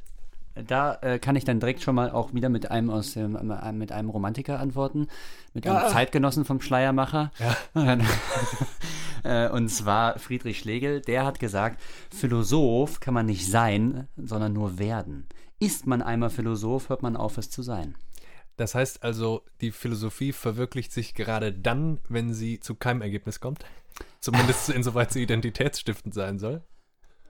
Da 0.54 0.98
äh, 1.02 1.18
kann 1.18 1.36
ich 1.36 1.44
dann 1.44 1.60
direkt 1.60 1.82
schon 1.82 1.94
mal 1.94 2.10
auch 2.10 2.34
wieder 2.34 2.48
mit 2.48 2.70
einem 2.70 2.90
aus 2.90 3.12
dem, 3.12 3.36
äh, 3.36 3.72
mit 3.72 3.92
einem 3.92 4.10
Romantiker 4.10 4.58
antworten, 4.58 5.06
mit 5.54 5.66
einem 5.66 5.88
Zeitgenossen 5.88 6.44
vom 6.44 6.60
Schleiermacher. 6.60 7.30
äh, 9.24 9.48
und 9.48 9.68
zwar 9.68 10.18
Friedrich 10.18 10.58
Schlegel, 10.58 11.00
der 11.00 11.24
hat 11.24 11.38
gesagt, 11.38 11.80
Philosoph 12.12 13.00
kann 13.00 13.14
man 13.14 13.26
nicht 13.26 13.48
sein, 13.48 14.08
sondern 14.16 14.52
nur 14.52 14.78
werden. 14.78 15.26
Ist 15.60 15.86
man 15.86 16.02
einmal 16.02 16.30
Philosoph, 16.30 16.88
hört 16.88 17.02
man 17.02 17.16
auf, 17.16 17.38
es 17.38 17.50
zu 17.50 17.62
sein. 17.62 17.94
das 18.56 18.74
heißt 18.74 19.04
also, 19.04 19.44
die 19.60 19.70
Philosophie 19.70 20.32
verwirklicht 20.32 20.92
sich 20.92 21.14
gerade 21.14 21.52
dann, 21.52 22.00
wenn 22.08 22.34
sie 22.34 22.60
zu 22.60 22.74
keinem 22.74 23.02
Ergebnis 23.02 23.40
kommt. 23.40 23.64
Zumindest 24.18 24.68
insoweit 24.70 25.12
sie 25.12 25.22
identitätsstiftend 25.22 26.12
sein 26.12 26.38
soll. 26.38 26.62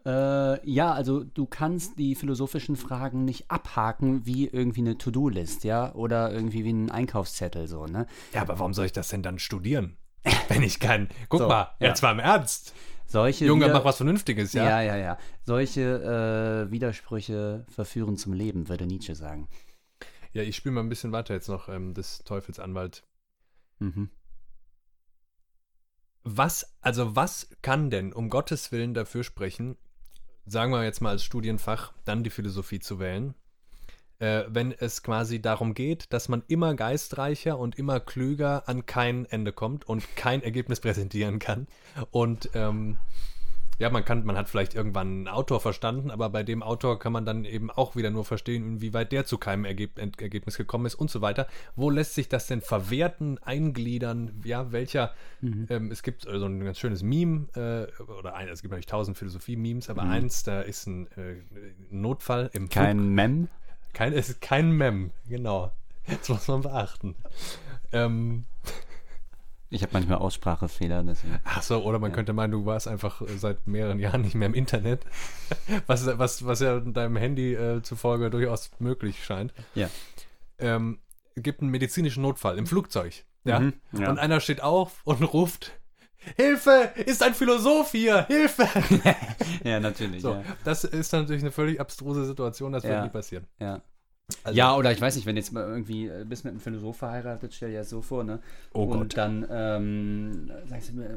Äh, 0.06 0.70
ja, 0.70 0.92
also 0.92 1.24
du 1.24 1.46
kannst 1.46 1.98
die 1.98 2.14
philosophischen 2.14 2.76
Fragen 2.76 3.24
nicht 3.24 3.50
abhaken 3.50 4.24
wie 4.24 4.46
irgendwie 4.46 4.80
eine 4.80 4.96
To-Do-List, 4.98 5.64
ja, 5.64 5.92
oder 5.94 6.32
irgendwie 6.32 6.64
wie 6.64 6.72
ein 6.72 6.90
Einkaufszettel 6.90 7.68
so, 7.68 7.86
ne? 7.86 8.06
Ja, 8.32 8.42
aber 8.42 8.58
warum 8.58 8.72
soll 8.72 8.86
ich 8.86 8.92
das 8.92 9.08
denn 9.08 9.22
dann 9.22 9.38
studieren? 9.38 9.96
Wenn 10.48 10.62
ich 10.62 10.80
kann. 10.80 11.08
Guck 11.28 11.40
So, 11.40 11.48
mal, 11.48 11.74
ja. 11.80 11.88
jetzt 11.88 12.02
mal 12.02 12.12
im 12.12 12.18
Ernst. 12.18 12.74
Solche 13.06 13.44
Junge, 13.44 13.68
mach 13.68 13.84
was 13.84 13.96
Vernünftiges, 13.96 14.52
ja? 14.52 14.64
Ja, 14.64 14.82
ja, 14.82 14.96
ja. 14.96 15.18
Solche 15.42 16.66
äh, 16.68 16.70
Widersprüche 16.70 17.66
verführen 17.68 18.16
zum 18.16 18.32
Leben, 18.32 18.68
würde 18.68 18.86
Nietzsche 18.86 19.14
sagen. 19.14 19.48
Ja, 20.32 20.42
ich 20.42 20.54
spiele 20.54 20.76
mal 20.76 20.82
ein 20.82 20.88
bisschen 20.88 21.10
weiter 21.10 21.34
jetzt 21.34 21.48
noch 21.48 21.68
ähm, 21.68 21.92
des 21.92 22.22
Teufels 22.24 22.60
Anwalt. 22.60 23.02
Mhm. 23.80 24.10
Was, 26.22 26.76
also 26.82 27.16
was 27.16 27.48
kann 27.62 27.90
denn 27.90 28.12
um 28.12 28.28
Gottes 28.30 28.70
Willen 28.72 28.94
dafür 28.94 29.24
sprechen, 29.24 29.76
sagen 30.50 30.72
wir 30.72 30.82
jetzt 30.84 31.00
mal 31.00 31.10
als 31.10 31.24
Studienfach, 31.24 31.92
dann 32.04 32.24
die 32.24 32.30
Philosophie 32.30 32.80
zu 32.80 32.98
wählen, 32.98 33.34
äh, 34.18 34.44
wenn 34.48 34.72
es 34.72 35.02
quasi 35.02 35.40
darum 35.40 35.74
geht, 35.74 36.12
dass 36.12 36.28
man 36.28 36.42
immer 36.48 36.74
geistreicher 36.74 37.58
und 37.58 37.78
immer 37.78 38.00
klüger 38.00 38.68
an 38.68 38.84
kein 38.84 39.26
Ende 39.26 39.52
kommt 39.52 39.88
und 39.88 40.16
kein 40.16 40.42
Ergebnis 40.42 40.80
präsentieren 40.80 41.38
kann. 41.38 41.68
Und 42.10 42.50
ähm, 42.54 42.98
ja, 43.80 43.88
man 43.88 44.04
kann, 44.04 44.26
man 44.26 44.36
hat 44.36 44.50
vielleicht 44.50 44.74
irgendwann 44.74 45.06
einen 45.06 45.28
Autor 45.28 45.58
verstanden, 45.58 46.10
aber 46.10 46.28
bei 46.28 46.42
dem 46.42 46.62
Autor 46.62 46.98
kann 46.98 47.14
man 47.14 47.24
dann 47.24 47.46
eben 47.46 47.70
auch 47.70 47.96
wieder 47.96 48.10
nur 48.10 48.26
verstehen, 48.26 48.62
inwieweit 48.74 49.10
der 49.10 49.24
zu 49.24 49.38
keinem 49.38 49.64
Ergeb 49.64 49.98
Ergebnis 49.98 50.58
gekommen 50.58 50.84
ist 50.84 50.96
und 50.96 51.10
so 51.10 51.22
weiter. 51.22 51.46
Wo 51.76 51.88
lässt 51.88 52.14
sich 52.14 52.28
das 52.28 52.46
denn 52.46 52.60
verwerten, 52.60 53.38
eingliedern? 53.38 54.42
Ja, 54.44 54.70
welcher, 54.70 55.14
ähm, 55.42 55.90
es 55.90 56.02
gibt 56.02 56.28
also 56.28 56.44
ein 56.44 56.62
ganz 56.62 56.78
schönes 56.78 57.02
Meme, 57.02 57.46
äh, 57.56 58.02
oder 58.02 58.34
ein, 58.34 58.48
es 58.48 58.60
gibt 58.60 58.72
natürlich 58.72 58.84
tausend 58.84 59.16
Philosophie-Memes, 59.16 59.88
aber 59.88 60.02
eins, 60.02 60.42
da 60.42 60.60
ist 60.60 60.86
ein 60.86 61.06
äh, 61.12 61.36
Notfall 61.90 62.50
im 62.52 62.68
Flug. 62.68 62.84
Kein 62.84 63.14
Mem? 63.14 63.48
Kein, 63.94 64.12
es 64.12 64.28
ist 64.28 64.42
kein 64.42 64.72
Mem, 64.72 65.10
genau. 65.26 65.72
Das 66.06 66.28
muss 66.28 66.48
man 66.48 66.60
beachten. 66.60 67.14
Ähm, 67.92 68.44
Ich 69.72 69.82
habe 69.82 69.92
manchmal 69.92 70.18
Aussprachefehler, 70.18 71.02
deswegen. 71.04 71.38
ach 71.44 71.62
so, 71.62 71.84
oder 71.84 71.98
man 72.00 72.10
könnte 72.12 72.32
meinen, 72.32 72.50
du 72.50 72.66
warst 72.66 72.88
einfach 72.88 73.22
äh, 73.22 73.26
seit 73.38 73.66
mehreren 73.68 73.98
Jahren 74.00 74.22
nicht 74.22 74.34
mehr 74.34 74.46
im 74.46 74.54
Internet. 74.54 75.04
Was, 75.86 76.06
was, 76.18 76.44
was 76.44 76.60
ja 76.60 76.80
deinem 76.80 77.16
Handy 77.16 77.54
äh, 77.54 77.80
zufolge 77.82 78.30
durchaus 78.30 78.70
möglich 78.80 79.24
scheint. 79.24 79.52
Ja. 79.74 79.88
Ähm, 80.58 80.98
es 81.36 81.42
gibt 81.42 81.60
einen 81.62 81.70
medizinischen 81.70 82.22
Notfall 82.22 82.58
im 82.58 82.66
Flugzeug. 82.66 83.24
Ja? 83.44 83.60
Mhm, 83.60 83.74
ja. 83.92 84.10
Und 84.10 84.18
einer 84.18 84.40
steht 84.40 84.62
auf 84.62 85.00
und 85.04 85.22
ruft: 85.22 85.72
Hilfe! 86.36 86.90
Ist 87.06 87.22
ein 87.22 87.34
Philosoph 87.34 87.92
hier! 87.92 88.26
Hilfe! 88.26 88.66
Ja, 89.64 89.78
natürlich. 89.80 90.22
So, 90.22 90.32
Ja. 90.34 90.42
das 90.64 90.84
ist 90.84 91.12
natürlich 91.12 91.42
eine 91.42 91.50
völlig 91.52 91.80
abstruse 91.80 92.24
Situation, 92.24 92.72
das 92.72 92.82
Ja. 92.82 92.90
wird 92.90 93.04
nie 93.04 93.08
passieren. 93.10 93.46
Ja. 93.58 93.82
Also- 94.44 94.56
ja, 94.56 94.74
oder 94.76 94.92
ich 94.92 95.00
weiß 95.00 95.16
nicht, 95.16 95.26
wenn 95.26 95.36
jetzt 95.36 95.52
mal 95.52 95.64
irgendwie 95.66 96.06
äh, 96.08 96.24
bist 96.28 96.44
mit 96.44 96.52
einem 96.52 96.60
Philosoph 96.60 96.96
verheiratet, 96.98 97.54
stell 97.54 97.70
dir 97.70 97.78
das 97.78 97.90
so 97.90 98.02
vor, 98.02 98.24
ne? 98.24 98.40
Oh 98.72 98.84
Und 98.84 98.98
Gott. 98.98 99.16
dann 99.16 99.46
ähm, 99.50 100.50
sagst 100.68 100.90
du, 100.90 100.96
mir, 100.96 101.06
äh, 101.06 101.16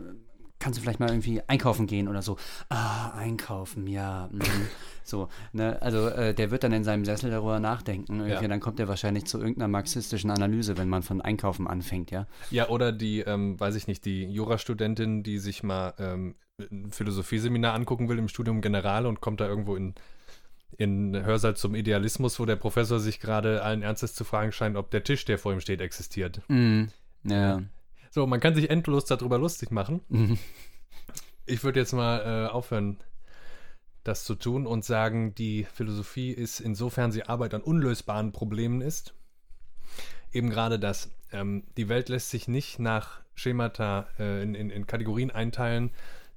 kannst 0.60 0.80
du 0.80 0.82
vielleicht 0.84 1.00
mal 1.02 1.10
irgendwie 1.10 1.42
einkaufen 1.48 1.88
gehen 1.88 2.08
oder 2.08 2.22
so. 2.22 2.38
Ah, 2.70 3.10
einkaufen, 3.18 3.86
ja. 3.88 4.30
mhm. 4.32 4.42
so, 5.04 5.28
ne? 5.52 5.82
Also 5.82 6.08
äh, 6.08 6.34
der 6.34 6.52
wird 6.52 6.64
dann 6.64 6.72
in 6.72 6.84
seinem 6.86 7.04
Sessel 7.04 7.32
darüber 7.32 7.60
nachdenken. 7.60 8.26
Ja. 8.28 8.42
Dann 8.42 8.60
kommt 8.62 8.80
er 8.80 8.88
wahrscheinlich 8.88 9.26
zu 9.26 9.40
irgendeiner 9.40 9.68
marxistischen 9.68 10.32
Analyse, 10.32 10.78
wenn 10.78 10.88
man 10.88 11.04
von 11.04 11.20
Einkaufen 11.22 11.68
anfängt, 11.68 12.12
ja. 12.12 12.28
Ja, 12.50 12.70
oder 12.70 12.92
die, 12.94 13.20
ähm, 13.22 13.60
weiß 13.60 13.76
ich 13.76 13.88
nicht, 13.88 14.06
die 14.06 14.24
Jurastudentin, 14.24 15.24
die 15.24 15.38
sich 15.40 15.64
mal 15.64 15.94
ähm, 16.00 16.36
ein 16.72 16.92
Philosophieseminar 16.92 17.74
angucken 17.74 18.08
will 18.10 18.18
im 18.20 18.28
Studium 18.28 18.62
General 18.62 19.06
und 19.06 19.22
kommt 19.22 19.42
da 19.42 19.48
irgendwo 19.48 19.76
in, 19.76 19.96
in 20.78 21.16
Hörsaal 21.16 21.56
zum 21.56 21.76
Idealismus, 21.76 22.40
wo 22.40 22.46
der 22.46 22.56
Professor 22.56 23.00
sich 23.00 23.20
gerade 23.20 23.64
allen 23.64 23.82
Ernstes 23.82 24.14
zu 24.16 24.24
fragen 24.24 24.52
scheint, 24.52 24.76
ob 24.76 24.92
der 24.92 25.04
Tisch, 25.04 25.26
der 25.26 25.38
vor 25.38 25.54
ihm 25.54 25.60
steht, 25.60 25.82
existiert. 25.82 26.42
Mhm. 26.48 26.90
Ja. 27.24 27.62
So, 28.12 28.28
man 28.28 28.40
kann 28.40 28.56
sich 28.56 28.70
endlos 28.70 29.06
darüber 29.06 29.38
lustig 29.38 29.72
machen. 29.72 30.02
Mhm. 30.10 30.38
Ich 31.46 31.64
würde 31.64 31.80
jetzt 31.80 31.94
mal 31.94 32.46
äh, 32.46 32.50
aufhören, 32.50 32.98
das 34.04 34.24
zu 34.24 34.36
tun 34.36 34.68
und 34.68 34.86
sagen, 34.86 35.34
die 35.36 35.66
Philosophie 35.66 36.32
ist, 36.32 36.60
insofern 36.60 37.12
sie 37.12 37.24
Arbeit 37.24 37.54
an 37.54 37.62
unlösbaren 37.62 38.32
Problemen 38.32 38.82
ist, 38.82 39.14
eben 40.32 40.50
gerade 40.50 40.80
das, 40.80 41.12
ähm, 41.32 41.64
die 41.78 41.90
Welt 41.90 42.10
lässt 42.10 42.30
sich 42.30 42.48
nicht 42.48 42.80
nach 42.80 43.22
Schemata 43.36 44.08
äh, 44.20 44.44
in, 44.44 44.56
in, 44.56 44.70
in 44.70 44.88
Kategorien 44.88 45.32
einteilen, 45.32 45.92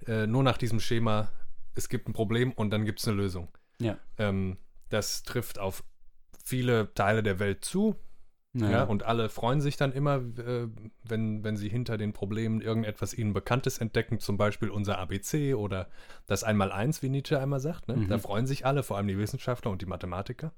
äh, 0.07 0.27
nur 0.27 0.43
nach 0.43 0.59
diesem 0.59 0.81
Schema, 0.81 1.31
es 1.75 1.89
gibt 1.89 2.09
ein 2.09 2.13
Problem 2.13 2.53
und 2.53 2.71
dann 2.71 2.85
gibt 2.85 3.01
es 3.01 3.09
eine 3.09 3.17
Lösung. 3.17 3.49
Ja. 3.81 3.97
Ähm, 4.19 4.57
das 4.89 5.23
trifft 5.23 5.59
auf 5.59 5.85
viele 6.45 6.93
Teile 6.95 7.23
der 7.23 7.39
Welt 7.39 7.65
zu, 7.65 7.97
Ja. 8.55 8.71
ja, 8.71 8.83
und 8.85 9.03
alle 9.03 9.29
freuen 9.29 9.61
sich 9.61 9.77
dann 9.77 9.93
immer, 9.93 10.17
äh, 10.17 10.69
wenn, 11.05 11.45
wenn 11.45 11.57
sie 11.57 11.69
hinter 11.69 11.99
den 11.99 12.13
Problemen 12.13 12.61
irgendetwas 12.63 13.13
ihnen 13.13 13.35
Bekanntes 13.35 13.79
entdecken, 13.79 14.19
zum 14.21 14.39
Beispiel 14.39 14.71
unser 14.71 14.99
ABC 14.99 15.55
oder 15.55 15.89
das 16.27 16.43
Einmaleins, 16.45 17.03
wie 17.03 17.09
Nietzsche 17.11 17.39
einmal 17.39 17.61
sagt. 17.61 17.89
Ne? 17.89 17.97
Mhm. 17.97 18.09
Da 18.09 18.19
freuen 18.19 18.47
sich 18.47 18.65
alle, 18.65 18.83
vor 18.83 18.97
allem 18.97 19.09
die 19.09 19.19
Wissenschaftler 19.19 19.71
und 19.71 19.83
die 19.83 19.87
Mathematiker. 19.87 20.53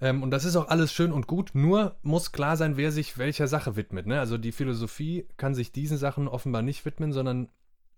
Ähm, 0.00 0.22
und 0.22 0.30
das 0.30 0.44
ist 0.44 0.56
auch 0.56 0.68
alles 0.68 0.92
schön 0.92 1.12
und 1.12 1.26
gut, 1.26 1.50
nur 1.54 1.96
muss 2.02 2.32
klar 2.32 2.56
sein, 2.56 2.76
wer 2.76 2.92
sich 2.92 3.18
welcher 3.18 3.48
Sache 3.48 3.76
widmet. 3.76 4.06
Ne? 4.06 4.18
Also 4.20 4.38
die 4.38 4.52
Philosophie 4.52 5.26
kann 5.36 5.54
sich 5.54 5.72
diesen 5.72 5.98
Sachen 5.98 6.28
offenbar 6.28 6.62
nicht 6.62 6.84
widmen, 6.84 7.12
sondern 7.12 7.48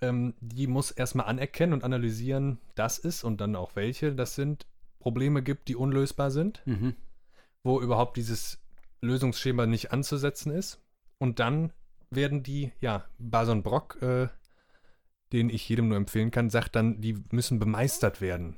ähm, 0.01 0.35
die 0.41 0.67
muss 0.67 0.91
erstmal 0.91 1.27
anerkennen 1.27 1.73
und 1.73 1.85
analysieren, 1.85 2.59
dass 2.75 2.99
es 2.99 3.23
und 3.25 3.41
dann 3.41 3.57
auch 3.57 3.77
welche 3.77 4.15
das 4.15 4.35
sind, 4.35 4.67
Probleme 4.99 5.43
gibt, 5.43 5.69
die 5.69 5.77
unlösbar 5.77 6.31
sind, 6.31 6.63
Mhm. 6.67 6.95
wo 7.63 7.81
überhaupt 7.81 8.17
dieses 8.17 8.59
Lösungsschema 9.03 9.67
nicht 9.67 9.93
anzusetzen 9.93 10.53
ist. 10.53 10.81
Und 11.19 11.39
dann 11.39 11.73
werden 12.11 12.43
die, 12.43 12.73
ja, 12.81 13.05
Bason 13.19 13.63
Brock, 13.63 14.01
äh, 14.03 14.29
den 15.33 15.49
ich 15.49 15.69
jedem 15.69 15.89
nur 15.89 15.97
empfehlen 15.97 16.31
kann, 16.31 16.51
sagt 16.51 16.75
dann, 16.77 17.01
die 17.01 17.17
müssen 17.31 17.59
bemeistert 17.59 18.21
werden. 18.21 18.57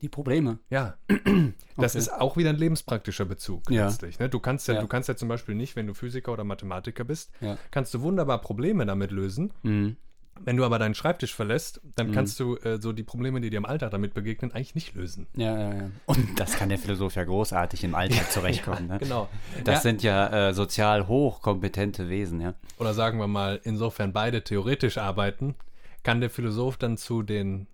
Die 0.00 0.08
Probleme. 0.08 0.60
Ja, 0.70 0.96
das 1.76 1.92
Okay. 1.94 1.98
ist 1.98 2.08
auch 2.12 2.36
wieder 2.38 2.50
ein 2.50 2.56
lebenspraktischer 2.56 3.26
Bezug 3.26 3.70
Ja. 3.70 3.86
letztlich. 3.86 4.18
Ne? 4.18 4.28
Du 4.30 4.40
kannst 4.40 4.66
ja, 4.68 4.74
Ja. 4.74 4.80
du 4.80 4.86
kannst 4.86 5.08
ja 5.10 5.16
zum 5.16 5.28
Beispiel 5.28 5.54
nicht, 5.54 5.76
wenn 5.76 5.86
du 5.86 5.92
Physiker 5.94 6.32
oder 6.32 6.44
Mathematiker 6.44 7.04
bist, 7.04 7.32
Ja. 7.40 7.58
kannst 7.70 7.92
du 7.92 8.00
wunderbar 8.00 8.40
Probleme 8.40 8.86
damit 8.86 9.10
lösen. 9.10 9.52
Mhm. 9.62 9.96
Wenn 10.44 10.56
du 10.56 10.64
aber 10.64 10.78
deinen 10.78 10.94
Schreibtisch 10.94 11.34
verlässt, 11.34 11.80
dann 11.96 12.08
Mhm. 12.08 12.12
kannst 12.12 12.40
du 12.40 12.56
äh, 12.56 12.80
so 12.80 12.92
die 12.92 13.02
Probleme, 13.02 13.40
die 13.40 13.50
dir 13.50 13.58
im 13.58 13.66
Alltag 13.66 13.90
damit 13.90 14.14
begegnen, 14.14 14.52
eigentlich 14.52 14.74
nicht 14.74 14.94
lösen. 14.94 15.26
Ja, 15.36 15.58
ja, 15.58 15.74
ja. 15.74 15.90
Und 16.06 16.40
das 16.40 16.56
kann 16.56 16.68
der 16.70 16.78
Philosoph 16.78 17.14
ja 17.14 17.24
großartig 17.24 17.84
im 17.84 17.94
Alltag 17.94 18.30
zurechtkommen. 18.32 18.86
ne? 18.88 18.98
Genau. 18.98 19.28
Das 19.64 19.76
ja. 19.76 19.80
sind 19.80 20.02
ja 20.02 20.48
äh, 20.48 20.54
sozial 20.54 21.08
hochkompetente 21.08 22.08
Wesen, 22.08 22.40
ja. 22.40 22.54
Oder 22.78 22.94
sagen 22.94 23.18
wir 23.18 23.26
mal, 23.28 23.60
insofern 23.64 24.12
beide 24.12 24.42
theoretisch 24.42 24.98
arbeiten, 24.98 25.54
kann 26.02 26.20
der 26.20 26.30
Philosoph 26.30 26.76
dann 26.78 26.96
zu 26.96 27.22
den 27.22 27.66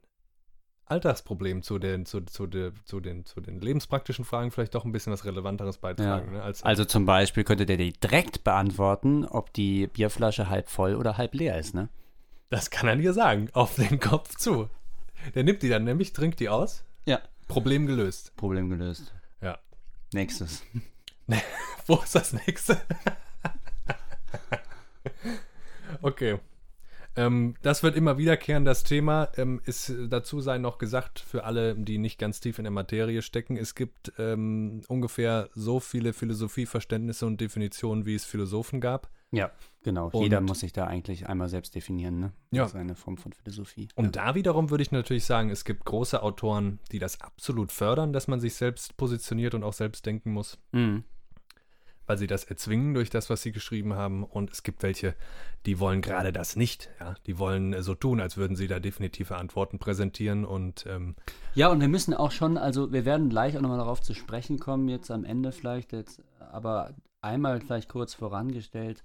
Alltagsproblemen, 0.89 1.63
zu 1.65 1.79
den, 1.81 2.07
zu, 2.07 2.21
zu, 2.23 2.47
de, 2.47 2.71
zu, 2.85 3.01
den, 3.01 3.25
zu 3.25 3.41
den 3.41 3.61
lebenspraktischen 3.61 4.25
Fragen 4.25 4.53
vielleicht 4.53 4.75
doch 4.77 4.85
ein 4.85 4.93
bisschen 4.93 5.13
was 5.13 5.25
Relevanteres 5.25 5.79
beitragen. 5.79 6.33
Ne? 6.33 6.43
Als, 6.43 6.63
Also 6.63 6.85
zum 6.85 7.07
Beispiel 7.07 7.43
könnte 7.43 7.67
der 7.67 7.77
dir 7.77 7.91
direkt 7.93 8.45
beantworten, 8.45 9.25
ob 9.25 9.53
die 9.53 9.89
Bierflasche 9.89 10.49
halb 10.49 10.69
voll 10.69 10.95
oder 10.95 11.17
halb 11.19 11.35
leer 11.35 11.59
ist, 11.59 11.75
ne? 11.75 11.89
Das 12.51 12.71
kann 12.71 12.89
er 12.89 12.97
dir 12.97 13.13
sagen, 13.13 13.49
auf 13.53 13.77
den 13.77 14.01
Kopf 14.01 14.37
zu. 14.37 14.69
Der 15.35 15.45
nimmt 15.45 15.63
die 15.63 15.69
dann 15.69 15.85
nämlich, 15.85 16.13
trinkt 16.13 16.41
die 16.41 16.49
aus, 16.49 16.85
Ja. 17.05 17.21
Problem 17.49 17.87
gelöst. 17.87 18.35
Problem 18.37 18.69
gelöst. 18.71 19.15
Ja. 19.41 19.59
Nächstes. 20.13 20.63
Wo 21.87 21.97
ist 21.97 22.15
das 22.15 22.33
nächste? 22.33 22.81
okay. 26.03 26.39
Ähm, 27.17 27.55
das 27.63 27.83
wird 27.83 27.97
immer 27.97 28.19
wiederkehren, 28.19 28.65
das 28.65 28.85
Thema. 28.85 29.31
Ähm, 29.37 29.61
ist 29.65 29.93
dazu 30.09 30.41
sei 30.41 30.59
noch 30.59 30.79
gesagt, 30.79 31.19
für 31.19 31.45
alle, 31.45 31.75
die 31.75 31.99
nicht 31.99 32.19
ganz 32.19 32.41
tief 32.41 32.59
in 32.59 32.65
der 32.65 32.73
Materie 32.73 33.23
stecken, 33.23 33.57
es 33.57 33.75
gibt 33.75 34.13
ähm, 34.19 34.83
ungefähr 34.89 35.49
so 35.55 35.81
viele 35.81 36.13
Philosophieverständnisse 36.13 37.27
und 37.27 37.41
Definitionen, 37.41 38.05
wie 38.05 38.15
es 38.15 38.25
Philosophen 38.25 38.81
gab. 38.81 39.09
Ja, 39.33 39.51
genau. 39.83 40.09
Und- 40.13 40.23
Jeder 40.23 40.41
muss 40.41 40.61
sich 40.61 40.73
da 40.73 40.87
eigentlich 40.87 41.29
einmal 41.29 41.49
selbst 41.49 41.75
definieren, 41.75 42.21
ne? 42.21 42.33
Ja. 42.53 42.63
Das 42.63 42.73
ist 42.75 42.77
eine 42.77 42.95
Form 42.95 43.17
von 43.17 43.33
Philosophie. 43.33 43.89
Und 43.97 44.17
da 44.17 44.35
wiederum 44.35 44.71
würde 44.71 44.83
ich 44.83 44.93
natürlich 44.93 45.25
sagen, 45.25 45.51
es 45.51 45.65
gibt 45.65 45.85
große 45.85 46.23
Autoren, 46.23 46.79
die 46.93 46.99
das 47.01 47.21
absolut 47.21 47.73
fördern, 47.73 48.13
dass 48.13 48.29
man 48.29 48.39
sich 48.41 48.55
selbst 48.55 48.97
positioniert 48.97 49.55
und 49.55 49.65
auch 49.65 49.73
selbst 49.73 50.07
denken 50.07 50.33
muss. 50.33 50.59
Mhm. 50.73 51.05
weil 52.09 52.19
sie 52.19 52.29
das 52.29 52.45
erzwingen 52.45 52.95
durch 52.95 53.11
das, 53.11 53.31
was 53.31 53.43
sie 53.43 53.51
geschrieben 53.51 53.95
haben. 53.95 54.23
Und 54.23 54.53
es 54.53 54.63
gibt 54.63 54.85
welche, 54.85 55.17
die 55.67 55.81
wollen 55.81 56.03
gerade 56.03 56.33
das 56.33 56.55
nicht. 56.55 56.89
Ja? 57.01 57.17
Die 57.27 57.37
wollen 57.41 57.83
so 57.83 57.97
tun, 57.97 58.21
als 58.21 58.37
würden 58.37 58.55
sie 58.55 58.69
da 58.69 58.79
definitive 58.79 59.35
Antworten 59.37 59.81
präsentieren. 59.81 60.45
Und 60.45 60.87
ähm, 60.89 61.17
Ja, 61.57 61.67
und 61.69 61.81
wir 61.81 61.89
müssen 61.89 62.15
auch 62.15 62.31
schon, 62.31 62.59
also 62.59 62.93
wir 62.93 63.05
werden 63.05 63.29
gleich 63.29 63.57
auch 63.57 63.61
nochmal 63.61 63.79
darauf 63.79 64.01
zu 64.03 64.15
sprechen 64.15 64.61
kommen, 64.61 64.89
jetzt 64.89 65.11
am 65.11 65.25
Ende 65.25 65.51
vielleicht, 65.51 65.93
jetzt, 65.93 66.23
aber 66.39 66.95
einmal 67.23 67.61
vielleicht 67.61 67.89
kurz 67.89 68.15
vorangestellt, 68.15 69.03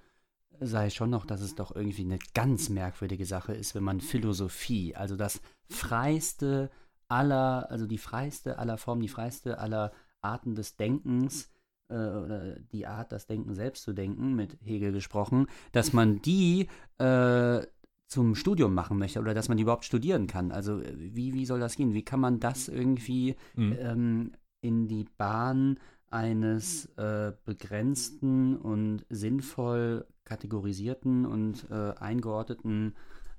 sei 0.61 0.89
schon 0.89 1.09
noch, 1.09 1.25
dass 1.25 1.41
es 1.41 1.55
doch 1.55 1.75
irgendwie 1.75 2.03
eine 2.03 2.19
ganz 2.33 2.69
merkwürdige 2.69 3.25
Sache 3.25 3.53
ist, 3.53 3.75
wenn 3.75 3.83
man 3.83 3.99
Philosophie, 3.99 4.95
also 4.95 5.15
das 5.15 5.41
freiste 5.69 6.69
aller, 7.07 7.69
also 7.69 7.87
die 7.87 7.97
freiste 7.97 8.59
aller 8.59 8.77
Formen, 8.77 9.01
die 9.01 9.09
freiste 9.09 9.57
aller 9.57 9.91
Arten 10.21 10.55
des 10.55 10.77
Denkens, 10.77 11.49
äh, 11.89 11.95
oder 11.95 12.55
die 12.71 12.87
Art, 12.87 13.11
das 13.11 13.27
Denken 13.27 13.53
selbst 13.53 13.83
zu 13.83 13.93
denken, 13.93 14.35
mit 14.35 14.57
Hegel 14.63 14.91
gesprochen, 14.91 15.47
dass 15.71 15.93
man 15.93 16.21
die 16.21 16.67
äh, 16.99 17.61
zum 18.07 18.35
Studium 18.35 18.73
machen 18.73 18.97
möchte 18.97 19.19
oder 19.19 19.33
dass 19.33 19.47
man 19.47 19.57
die 19.57 19.63
überhaupt 19.63 19.85
studieren 19.85 20.27
kann. 20.27 20.51
Also 20.51 20.81
wie, 20.95 21.33
wie 21.33 21.45
soll 21.45 21.59
das 21.59 21.75
gehen? 21.75 21.93
Wie 21.93 22.03
kann 22.03 22.19
man 22.19 22.39
das 22.39 22.67
irgendwie 22.67 23.35
mh. 23.55 23.75
ähm, 23.77 24.31
in 24.61 24.87
die 24.87 25.05
Bahn 25.17 25.79
eines 26.09 26.85
äh, 26.97 27.31
begrenzten 27.45 28.57
und 28.57 29.05
sinnvoll 29.09 30.05
kategorisierten 30.25 31.25
und 31.25 31.65
äh, 31.69 31.93
eingeordneten 31.99 32.95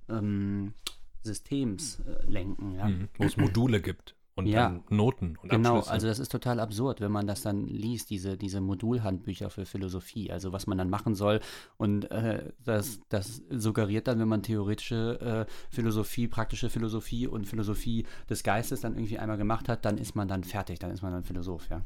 ähm, 0.09 0.75
Systems 1.23 2.01
äh, 2.01 2.27
lenken. 2.31 2.75
Ja? 2.75 2.89
Mhm. 2.89 3.09
wo 3.17 3.25
es 3.25 3.37
Module 3.37 3.81
gibt 3.81 4.17
und 4.35 4.47
Ja. 4.47 4.71
dann 4.71 4.85
Noten 4.89 5.37
und 5.43 5.51
Genau, 5.51 5.77
Abschlüsse. 5.77 5.91
also 5.93 6.07
das 6.07 6.19
ist 6.19 6.33
total 6.33 6.59
absurd, 6.59 7.01
wenn 7.03 7.13
man 7.13 7.27
das 7.27 7.43
dann 7.43 7.67
liest, 7.67 8.09
diese, 8.11 8.37
diese 8.39 8.61
Modulhandbücher 8.63 9.51
für 9.51 9.67
Philosophie, 9.67 10.33
also 10.33 10.53
was 10.53 10.67
man 10.67 10.79
dann 10.79 10.89
machen 10.91 11.15
soll. 11.15 11.41
Und 11.77 12.11
äh, 12.11 12.51
das, 12.65 13.01
das 13.11 13.43
suggeriert 13.51 14.09
dann, 14.09 14.19
wenn 14.19 14.29
man 14.29 14.43
theoretische 14.43 15.47
äh, 15.47 15.53
Philosophie, 15.71 16.29
praktische 16.29 16.71
Philosophie 16.71 17.27
und 17.27 17.47
Philosophie 17.47 18.07
des 18.31 18.43
Geistes 18.43 18.81
dann 18.81 18.95
irgendwie 18.95 19.19
einmal 19.19 19.37
gemacht 19.37 19.69
hat, 19.69 19.85
dann 19.85 19.99
ist 19.99 20.17
man 20.17 20.29
dann 20.29 20.45
fertig, 20.45 20.79
dann 20.79 20.91
ist 20.91 21.03
man 21.03 21.13
dann 21.13 21.25
Philosoph, 21.25 21.69
ja. 21.69 21.83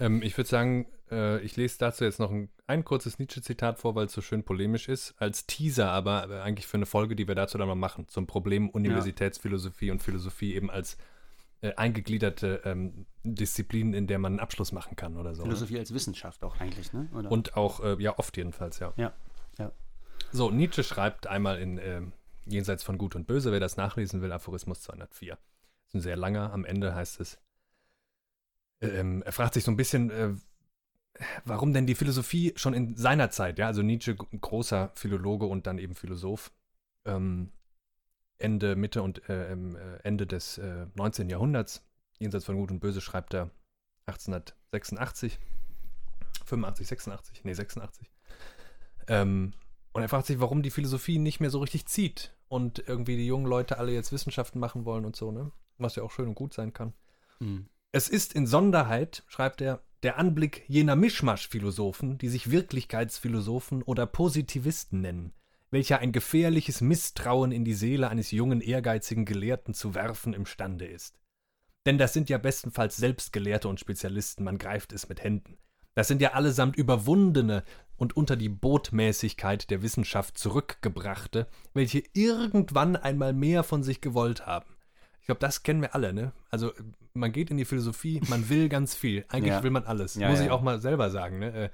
Ähm, 0.00 0.22
ich 0.22 0.36
würde 0.36 0.48
sagen, 0.48 0.86
äh, 1.10 1.40
ich 1.42 1.56
lese 1.56 1.78
dazu 1.78 2.04
jetzt 2.04 2.18
noch 2.18 2.30
ein, 2.30 2.48
ein 2.66 2.84
kurzes 2.84 3.18
Nietzsche-Zitat 3.18 3.78
vor, 3.78 3.94
weil 3.94 4.06
es 4.06 4.12
so 4.12 4.22
schön 4.22 4.42
polemisch 4.42 4.88
ist, 4.88 5.14
als 5.18 5.46
Teaser, 5.46 5.90
aber 5.90 6.28
äh, 6.30 6.40
eigentlich 6.40 6.66
für 6.66 6.78
eine 6.78 6.86
Folge, 6.86 7.14
die 7.14 7.28
wir 7.28 7.34
dazu 7.34 7.58
dann 7.58 7.68
mal 7.68 7.74
machen, 7.74 8.08
zum 8.08 8.26
Problem 8.26 8.70
Universitätsphilosophie 8.70 9.90
und 9.90 10.02
Philosophie 10.02 10.54
eben 10.54 10.70
als 10.70 10.96
äh, 11.60 11.74
eingegliederte 11.74 12.62
ähm, 12.64 13.06
Disziplin, 13.22 13.92
in 13.92 14.06
der 14.06 14.18
man 14.18 14.32
einen 14.32 14.40
Abschluss 14.40 14.72
machen 14.72 14.96
kann 14.96 15.16
oder 15.16 15.34
so. 15.34 15.42
ne? 15.42 15.48
Philosophie 15.48 15.78
als 15.78 15.92
Wissenschaft 15.92 16.42
auch 16.42 16.58
eigentlich, 16.58 16.92
ne? 16.92 17.08
Oder? 17.14 17.30
Und 17.30 17.56
auch, 17.56 17.80
äh, 17.80 17.96
ja, 18.02 18.18
oft 18.18 18.36
jedenfalls, 18.36 18.78
ja. 18.78 18.94
Ja, 18.96 19.12
ja. 19.58 19.70
So, 20.32 20.50
Nietzsche 20.50 20.82
schreibt 20.82 21.26
einmal 21.26 21.60
in 21.60 21.78
ähm, 21.78 22.12
Jenseits 22.46 22.82
von 22.82 22.96
Gut 22.96 23.14
und 23.14 23.26
Böse, 23.26 23.52
wer 23.52 23.60
das 23.60 23.76
nachlesen 23.76 24.22
will, 24.22 24.32
Aphorismus 24.32 24.80
204. 24.80 25.36
ist 25.88 25.94
ein 25.94 26.00
sehr 26.00 26.16
langer, 26.16 26.52
am 26.52 26.64
Ende 26.64 26.94
heißt 26.94 27.20
es, 27.20 27.38
ähm, 28.80 29.22
er 29.22 29.32
fragt 29.32 29.54
sich 29.54 29.64
so 29.64 29.70
ein 29.70 29.76
bisschen, 29.76 30.10
äh, 30.10 30.30
warum 31.44 31.72
denn 31.72 31.86
die 31.86 31.94
Philosophie 31.94 32.52
schon 32.56 32.74
in 32.74 32.96
seiner 32.96 33.30
Zeit, 33.30 33.58
ja, 33.58 33.66
also 33.66 33.82
Nietzsche, 33.82 34.14
großer 34.14 34.92
Philologe 34.94 35.46
und 35.46 35.66
dann 35.66 35.78
eben 35.78 35.94
Philosoph, 35.94 36.52
ähm, 37.04 37.52
Ende, 38.38 38.74
Mitte 38.76 39.02
und 39.02 39.28
äh, 39.28 39.52
ähm, 39.52 39.76
äh, 39.76 39.96
Ende 40.02 40.26
des 40.26 40.58
äh, 40.58 40.86
19. 40.94 41.28
Jahrhunderts, 41.28 41.84
jenseits 42.18 42.46
von 42.46 42.56
Gut 42.56 42.70
und 42.70 42.80
Böse, 42.80 43.00
schreibt 43.00 43.34
er 43.34 43.50
1886, 44.06 45.38
85, 46.46 46.88
86, 46.88 47.44
nee, 47.44 47.52
86. 47.52 48.10
Ähm, 49.08 49.52
und 49.92 50.02
er 50.02 50.08
fragt 50.08 50.26
sich, 50.26 50.40
warum 50.40 50.62
die 50.62 50.70
Philosophie 50.70 51.18
nicht 51.18 51.40
mehr 51.40 51.50
so 51.50 51.58
richtig 51.58 51.86
zieht 51.86 52.34
und 52.48 52.78
irgendwie 52.88 53.16
die 53.16 53.26
jungen 53.26 53.46
Leute 53.46 53.78
alle 53.78 53.92
jetzt 53.92 54.12
Wissenschaften 54.12 54.58
machen 54.58 54.84
wollen 54.84 55.04
und 55.04 55.16
so, 55.16 55.30
ne? 55.32 55.52
Was 55.78 55.96
ja 55.96 56.02
auch 56.02 56.10
schön 56.10 56.28
und 56.28 56.34
gut 56.34 56.54
sein 56.54 56.72
kann. 56.72 56.92
Hm. 57.38 57.68
Es 57.92 58.08
ist 58.08 58.34
in 58.34 58.46
Sonderheit, 58.46 59.24
schreibt 59.26 59.60
er, 59.60 59.82
der 60.04 60.16
Anblick 60.16 60.64
jener 60.68 60.94
Mischmasch-Philosophen, 60.94 62.18
die 62.18 62.28
sich 62.28 62.52
Wirklichkeitsphilosophen 62.52 63.82
oder 63.82 64.06
Positivisten 64.06 65.00
nennen, 65.00 65.32
welcher 65.72 65.98
ein 65.98 66.12
gefährliches 66.12 66.80
Misstrauen 66.80 67.50
in 67.50 67.64
die 67.64 67.74
Seele 67.74 68.08
eines 68.08 68.30
jungen, 68.30 68.60
ehrgeizigen 68.60 69.24
Gelehrten 69.24 69.74
zu 69.74 69.96
werfen 69.96 70.34
imstande 70.34 70.86
ist. 70.86 71.18
Denn 71.84 71.98
das 71.98 72.12
sind 72.12 72.30
ja 72.30 72.38
bestenfalls 72.38 72.96
Selbstgelehrte 72.96 73.66
und 73.66 73.80
Spezialisten, 73.80 74.44
man 74.44 74.58
greift 74.58 74.92
es 74.92 75.08
mit 75.08 75.24
Händen. 75.24 75.58
Das 75.94 76.06
sind 76.06 76.22
ja 76.22 76.34
allesamt 76.34 76.76
Überwundene 76.76 77.64
und 77.96 78.16
unter 78.16 78.36
die 78.36 78.48
Botmäßigkeit 78.48 79.68
der 79.68 79.82
Wissenschaft 79.82 80.38
zurückgebrachte, 80.38 81.48
welche 81.74 82.04
irgendwann 82.12 82.94
einmal 82.94 83.32
mehr 83.32 83.64
von 83.64 83.82
sich 83.82 84.00
gewollt 84.00 84.46
haben. 84.46 84.76
Ich 85.30 85.32
glaube, 85.38 85.46
das 85.46 85.62
kennen 85.62 85.80
wir 85.80 85.94
alle, 85.94 86.12
ne? 86.12 86.32
Also 86.50 86.72
man 87.14 87.30
geht 87.30 87.52
in 87.52 87.56
die 87.56 87.64
Philosophie, 87.64 88.20
man 88.28 88.48
will 88.48 88.68
ganz 88.68 88.96
viel. 88.96 89.24
Eigentlich 89.28 89.52
Ja. 89.52 89.62
will 89.62 89.70
man 89.70 89.84
alles. 89.84 90.16
Ja, 90.16 90.28
Muss 90.28 90.40
ja. 90.40 90.46
ich 90.46 90.50
auch 90.50 90.60
mal 90.60 90.80
selber 90.80 91.08
sagen, 91.10 91.38
ne? 91.38 91.52
Äh, 91.52 91.70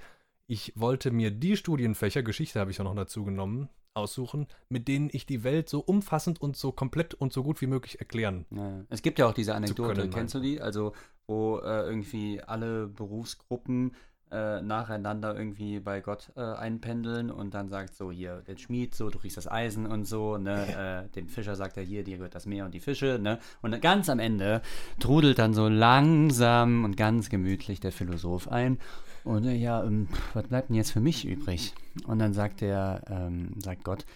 Ich 0.47 0.75
wollte 0.77 1.11
mir 1.11 1.31
die 1.31 1.57
Studienfächer, 1.57 2.23
Geschichte 2.23 2.61
habe 2.61 2.71
ich 2.71 2.79
auch 2.81 2.85
noch 2.85 2.95
dazu 2.95 3.25
genommen, 3.25 3.71
aussuchen, 3.95 4.47
mit 4.69 4.89
denen 4.89 5.09
ich 5.11 5.25
die 5.25 5.43
Welt 5.43 5.71
so 5.71 5.81
umfassend 5.81 6.39
und 6.39 6.55
so 6.59 6.71
komplett 6.71 7.15
und 7.15 7.33
so 7.33 7.43
gut 7.43 7.63
wie 7.63 7.67
möglich 7.67 7.99
erklären. 7.99 8.45
Ja, 8.51 8.85
es 8.91 9.01
gibt 9.01 9.19
ja 9.19 9.27
auch 9.27 9.33
diese 9.33 9.55
Anekdote, 9.55 9.95
können, 9.95 10.11
kennst 10.11 10.35
du 10.35 10.41
die? 10.41 10.61
Also, 10.61 10.93
wo 11.27 11.59
äh, 11.61 11.87
irgendwie 11.89 12.43
alle 12.43 12.89
Berufsgruppen 12.89 13.95
äh, 14.31 14.61
nacheinander 14.61 15.37
irgendwie 15.37 15.81
bei 15.81 16.01
Gott 16.01 16.33
äh, 16.37 16.41
einpendeln 16.41 17.31
und 17.31 17.55
dann 17.55 17.69
sagt 17.69 17.95
so, 17.95 18.11
hier, 18.11 18.43
der 18.47 18.57
Schmied, 18.57 18.95
so, 18.95 19.11
du 19.11 19.19
kriegst 19.19 19.37
das 19.37 19.51
Eisen 19.51 19.87
und 19.87 20.07
so, 20.07 20.37
ne, 20.37 21.07
äh, 21.07 21.15
dem 21.15 21.29
Fischer 21.29 21.57
sagt 21.57 21.77
er, 21.77 21.83
hier, 21.83 22.05
dir 22.05 22.17
gehört 22.17 22.35
das 22.35 22.47
Meer 22.47 22.65
und 22.65 22.75
die 22.75 22.81
Fische, 22.81 23.19
ne, 23.21 23.39
und 23.63 23.81
ganz 23.81 24.09
am 24.09 24.19
Ende 24.19 24.63
trudelt 24.99 25.39
dann 25.39 25.55
so 25.55 25.69
langsam 25.69 26.85
und 26.85 26.97
ganz 26.97 27.31
gemütlich 27.31 27.81
der 27.81 27.93
Philosoph 27.93 28.49
ein 28.51 28.79
und 29.27 29.45
äh, 29.45 29.55
ja, 29.55 29.83
ähm, 29.83 30.09
was 30.35 30.47
bleibt 30.47 30.69
denn 30.69 30.77
jetzt 30.77 30.93
für 30.93 31.01
mich 31.01 31.25
übrig? 31.25 31.75
Und 32.07 32.21
dann 32.21 32.33
sagt 32.33 32.61
der, 32.61 33.03
ähm, 33.09 33.55
sagt 33.59 33.83
Gott, 33.85 34.07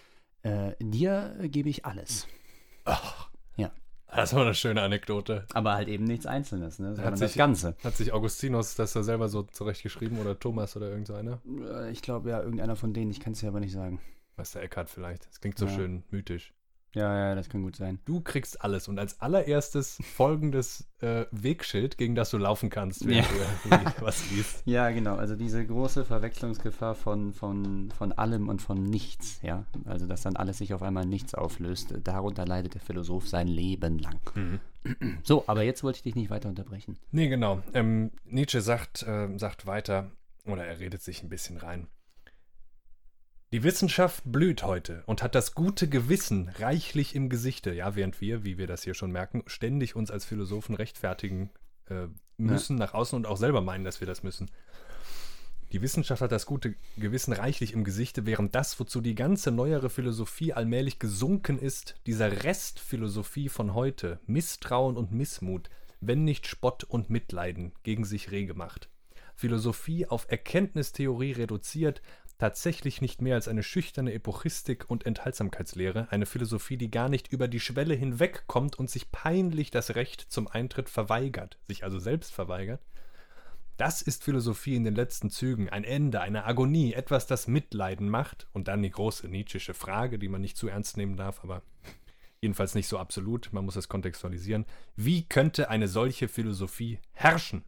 äh, 0.42 0.72
dir 0.80 1.36
gebe 1.42 1.68
ich 1.68 1.84
alles. 1.84 2.26
Ach. 2.84 3.29
Das 4.14 4.34
war 4.34 4.42
eine 4.42 4.54
schöne 4.54 4.82
Anekdote. 4.82 5.46
Aber 5.54 5.74
halt 5.74 5.88
eben 5.88 6.04
nichts 6.04 6.26
Einzelnes, 6.26 6.78
ne, 6.78 6.94
sondern 6.94 7.16
sich- 7.16 7.28
das 7.28 7.36
Ganze. 7.36 7.76
Hat 7.84 7.96
sich 7.96 8.12
Augustinus 8.12 8.74
das 8.74 8.92
da 8.92 9.02
selber 9.02 9.28
so 9.28 9.42
zurechtgeschrieben 9.42 10.18
oder 10.18 10.38
Thomas 10.38 10.76
oder 10.76 10.88
irgend 10.90 11.06
so 11.06 11.14
einer? 11.14 11.40
Äh, 11.46 11.90
Ich 11.90 12.02
glaube 12.02 12.30
ja, 12.30 12.40
irgendeiner 12.42 12.76
von 12.76 12.92
denen, 12.92 13.10
ich 13.10 13.20
kann 13.20 13.32
es 13.32 13.40
ja 13.42 13.48
aber 13.48 13.60
nicht 13.60 13.72
sagen. 13.72 14.00
Meister 14.36 14.62
Eckhart 14.62 14.88
vielleicht. 14.88 15.26
Das 15.28 15.40
klingt 15.40 15.58
so 15.58 15.66
Ja. 15.66 15.72
schön 15.72 16.02
mythisch. 16.10 16.52
Ja, 16.92 17.16
ja, 17.28 17.34
das 17.36 17.48
kann 17.48 17.62
gut 17.62 17.76
sein. 17.76 18.00
Du 18.04 18.20
kriegst 18.20 18.62
alles 18.62 18.88
und 18.88 18.98
als 18.98 19.20
allererstes 19.20 19.98
folgendes 20.16 20.88
äh, 21.00 21.24
Wegschild, 21.30 21.96
gegen 21.98 22.14
das 22.16 22.30
du 22.30 22.38
laufen 22.38 22.68
kannst, 22.68 23.06
wenn 23.06 23.18
Ja. 23.18 23.24
du 23.64 23.70
was 24.04 24.28
liest. 24.32 24.62
Ja, 24.66 24.90
genau. 24.90 25.14
Also 25.14 25.36
diese 25.36 25.64
große 25.64 26.04
Verwechslungsgefahr 26.04 26.94
von, 26.96 27.32
von, 27.32 27.90
von 27.96 28.12
allem 28.12 28.48
und 28.48 28.60
von 28.60 28.82
nichts, 28.82 29.40
ja. 29.42 29.64
Also 29.84 30.06
dass 30.06 30.22
dann 30.22 30.36
alles 30.36 30.58
sich 30.58 30.74
auf 30.74 30.82
einmal 30.82 31.04
in 31.04 31.10
nichts 31.10 31.34
auflöst. 31.34 31.94
Darunter 32.02 32.44
leidet 32.44 32.74
der 32.74 32.80
Philosoph 32.80 33.28
sein 33.28 33.46
Leben 33.48 33.98
lang. 33.98 34.18
So, 35.24 35.44
aber 35.46 35.62
jetzt 35.62 35.84
wollte 35.84 35.98
ich 35.98 36.02
dich 36.04 36.14
nicht 36.14 36.30
weiter 36.30 36.48
unterbrechen. 36.48 36.96
Nee, 37.10 37.28
genau. 37.28 37.62
Ähm, 37.74 38.12
Nietzsche 38.24 38.62
sagt, 38.62 39.04
ähm, 39.06 39.38
sagt 39.38 39.66
weiter, 39.66 40.10
oder 40.46 40.64
er 40.64 40.80
redet 40.80 41.02
sich 41.02 41.22
ein 41.22 41.28
bisschen 41.28 41.58
rein. 41.58 41.86
Die 43.52 43.64
Wissenschaft 43.64 44.22
blüht 44.24 44.62
heute 44.62 45.02
und 45.06 45.24
hat 45.24 45.34
das 45.34 45.56
gute 45.56 45.88
Gewissen 45.88 46.48
reichlich 46.60 47.16
im 47.16 47.28
Gesichte. 47.28 47.72
Ja, 47.72 47.96
während 47.96 48.20
wir, 48.20 48.44
wie 48.44 48.58
wir 48.58 48.68
das 48.68 48.84
hier 48.84 48.94
schon 48.94 49.10
merken, 49.10 49.42
ständig 49.46 49.96
uns 49.96 50.12
als 50.12 50.24
Philosophen 50.24 50.76
rechtfertigen 50.76 51.50
äh, 51.86 52.06
müssen 52.36 52.76
nach 52.76 52.94
außen 52.94 53.16
und 53.16 53.26
auch 53.26 53.36
selber 53.36 53.60
meinen, 53.60 53.84
dass 53.84 53.98
wir 53.98 54.06
das 54.06 54.22
müssen. 54.22 54.52
Die 55.72 55.82
Wissenschaft 55.82 56.22
hat 56.22 56.30
das 56.30 56.46
gute 56.46 56.76
Gewissen 56.96 57.32
reichlich 57.32 57.72
im 57.72 57.82
Gesichte, 57.82 58.24
während 58.24 58.54
das, 58.54 58.78
wozu 58.78 59.00
die 59.00 59.16
ganze 59.16 59.50
neuere 59.50 59.90
Philosophie 59.90 60.52
allmählich 60.52 61.00
gesunken 61.00 61.58
ist, 61.58 61.96
dieser 62.06 62.44
Restphilosophie 62.44 63.48
von 63.48 63.74
heute, 63.74 64.20
Misstrauen 64.26 64.96
und 64.96 65.10
Missmut, 65.10 65.70
wenn 66.00 66.22
nicht 66.22 66.46
Spott 66.46 66.84
und 66.84 67.10
Mitleiden, 67.10 67.72
gegen 67.82 68.04
sich 68.04 68.30
rege 68.30 68.54
macht. 68.54 68.88
Philosophie 69.34 70.06
auf 70.06 70.26
Erkenntnistheorie 70.28 71.32
reduziert, 71.32 72.02
tatsächlich 72.40 73.02
nicht 73.02 73.20
mehr 73.20 73.34
als 73.34 73.48
eine 73.48 73.62
schüchterne 73.62 74.14
Epochistik 74.14 74.88
und 74.88 75.04
Enthaltsamkeitslehre, 75.04 76.08
eine 76.10 76.24
Philosophie, 76.24 76.78
die 76.78 76.90
gar 76.90 77.10
nicht 77.10 77.30
über 77.30 77.48
die 77.48 77.60
Schwelle 77.60 77.92
hinwegkommt 77.92 78.78
und 78.78 78.88
sich 78.88 79.12
peinlich 79.12 79.70
das 79.70 79.94
Recht 79.94 80.22
zum 80.30 80.48
Eintritt 80.48 80.88
verweigert, 80.88 81.58
sich 81.68 81.84
also 81.84 81.98
selbst 81.98 82.32
verweigert, 82.32 82.80
das 83.76 84.00
ist 84.00 84.24
Philosophie 84.24 84.74
in 84.74 84.84
den 84.84 84.94
letzten 84.94 85.28
Zügen, 85.28 85.68
ein 85.68 85.84
Ende, 85.84 86.22
eine 86.22 86.46
Agonie, 86.46 86.94
etwas, 86.94 87.26
das 87.26 87.46
Mitleiden 87.46 88.08
macht. 88.08 88.46
Und 88.52 88.68
dann 88.68 88.82
die 88.82 88.90
große 88.90 89.26
Nietzschische 89.28 89.72
Frage, 89.72 90.18
die 90.18 90.28
man 90.28 90.42
nicht 90.42 90.56
zu 90.56 90.68
ernst 90.68 90.98
nehmen 90.98 91.16
darf, 91.16 91.40
aber 91.42 91.62
jedenfalls 92.40 92.74
nicht 92.74 92.88
so 92.88 92.98
absolut, 92.98 93.50
man 93.52 93.64
muss 93.64 93.76
es 93.76 93.88
kontextualisieren. 93.88 94.66
Wie 94.96 95.26
könnte 95.26 95.70
eine 95.70 95.88
solche 95.88 96.28
Philosophie 96.28 96.98
herrschen? 97.12 97.64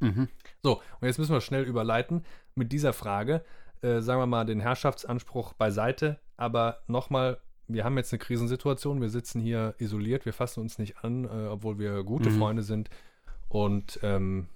Mhm. 0.00 0.28
So, 0.62 0.82
und 1.00 1.06
jetzt 1.06 1.18
müssen 1.18 1.34
wir 1.34 1.40
schnell 1.42 1.64
überleiten 1.64 2.24
mit 2.54 2.72
dieser 2.72 2.94
Frage, 2.94 3.44
äh, 3.82 4.00
sagen 4.00 4.20
wir 4.20 4.26
mal, 4.26 4.44
den 4.44 4.60
Herrschaftsanspruch 4.60 5.52
beiseite, 5.54 6.18
aber 6.36 6.80
nochmal, 6.86 7.38
wir 7.68 7.84
haben 7.84 7.96
jetzt 7.96 8.12
eine 8.12 8.18
Krisensituation, 8.18 9.00
wir 9.00 9.10
sitzen 9.10 9.40
hier 9.40 9.74
isoliert, 9.78 10.24
wir 10.24 10.32
fassen 10.32 10.60
uns 10.60 10.78
nicht 10.78 11.04
an, 11.04 11.24
äh, 11.24 11.48
obwohl 11.48 11.78
wir 11.78 12.02
gute 12.04 12.30
Mhm. 12.30 12.38
Freunde 12.38 12.62
sind. 12.62 12.90
Und 13.48 13.98
ähm, 14.02 14.48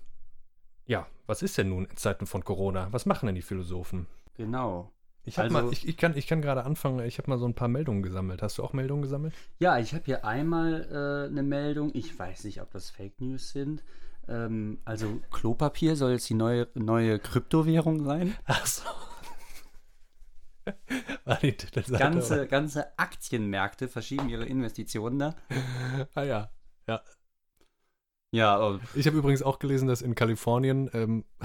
ja, 0.86 1.06
was 1.26 1.42
ist 1.42 1.56
denn 1.58 1.68
nun 1.68 1.84
in 1.86 1.96
Zeiten 1.96 2.26
von 2.26 2.44
Corona? 2.44 2.88
Was 2.92 3.06
machen 3.06 3.26
denn 3.26 3.34
die 3.34 3.42
Philosophen? 3.42 4.06
Genau. 4.36 4.90
Ich, 5.24 5.38
Also- 5.38 5.52
mal, 5.52 5.70
ich, 5.72 5.86
ich 5.86 5.96
kann, 5.96 6.16
ich 6.16 6.26
kann 6.26 6.40
gerade 6.40 6.64
anfangen, 6.64 7.04
ich 7.06 7.18
habe 7.18 7.30
mal 7.30 7.38
so 7.38 7.46
ein 7.46 7.54
paar 7.54 7.68
Meldungen 7.68 8.02
gesammelt. 8.02 8.42
Hast 8.42 8.58
du 8.58 8.64
auch 8.64 8.72
Meldungen 8.72 9.02
gesammelt? 9.02 9.34
Ja, 9.58 9.78
ich 9.78 9.92
habe 9.92 10.04
hier 10.06 10.24
einmal 10.24 10.88
äh, 10.90 11.30
eine 11.30 11.42
Meldung. 11.42 11.90
Ich 11.94 12.18
weiß 12.18 12.44
nicht, 12.44 12.60
ob 12.62 12.70
das 12.72 12.90
Fake 12.90 13.20
News 13.20 13.50
sind. 13.50 13.84
Ähm, 14.30 14.78
also 14.84 15.20
Klopapier 15.30 15.96
soll 15.96 16.12
jetzt 16.12 16.28
die 16.30 16.34
neue, 16.34 16.68
neue 16.74 17.18
Kryptowährung 17.18 18.04
sein. 18.04 18.36
Ach 18.44 18.64
so. 18.64 18.84
Ganze, 21.98 22.46
ganze 22.46 22.98
Aktienmärkte 22.98 23.88
verschieben 23.88 24.28
ihre 24.28 24.44
Investitionen 24.46 25.18
da. 25.18 25.34
Ah 26.14 26.22
ja. 26.22 26.50
Ja, 26.86 27.02
Ja, 28.32 28.60
oh, 28.60 28.78
Ich 28.94 29.06
habe 29.06 29.16
übrigens 29.16 29.42
auch 29.42 29.58
gelesen, 29.58 29.88
dass 29.88 30.02
in 30.02 30.14
Kalifornien, 30.14 30.88
ähm, 30.92 31.24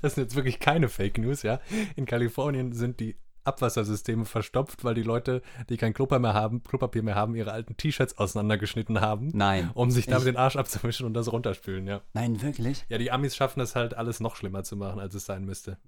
das 0.00 0.14
sind 0.14 0.24
jetzt 0.24 0.36
wirklich 0.36 0.60
keine 0.60 0.88
Fake 0.88 1.18
News, 1.18 1.42
ja. 1.42 1.60
In 1.96 2.06
Kalifornien 2.06 2.72
sind 2.72 3.00
die 3.00 3.16
Abwassersysteme 3.44 4.24
verstopft, 4.24 4.84
weil 4.84 4.94
die 4.94 5.02
Leute, 5.02 5.42
die 5.68 5.76
kein 5.76 5.94
Klopapier 5.94 6.20
mehr 6.20 6.34
haben, 6.34 6.62
Klopapier 6.62 7.02
mehr 7.02 7.14
haben, 7.14 7.34
ihre 7.34 7.52
alten 7.52 7.76
T-Shirts 7.76 8.18
auseinandergeschnitten 8.18 9.00
haben, 9.00 9.30
nein. 9.34 9.70
um 9.74 9.90
sich 9.90 10.06
damit 10.06 10.26
den 10.26 10.36
Arsch 10.36 10.56
abzuwischen 10.56 11.06
und 11.06 11.14
das 11.14 11.30
runterspülen, 11.32 11.86
ja. 11.86 12.00
Nein, 12.12 12.40
wirklich? 12.42 12.84
Ja, 12.88 12.98
die 12.98 13.10
Amis 13.10 13.36
schaffen 13.36 13.60
es 13.60 13.74
halt, 13.74 13.94
alles 13.94 14.20
noch 14.20 14.36
schlimmer 14.36 14.64
zu 14.64 14.76
machen, 14.76 15.00
als 15.00 15.14
es 15.14 15.26
sein 15.26 15.44
müsste. 15.44 15.78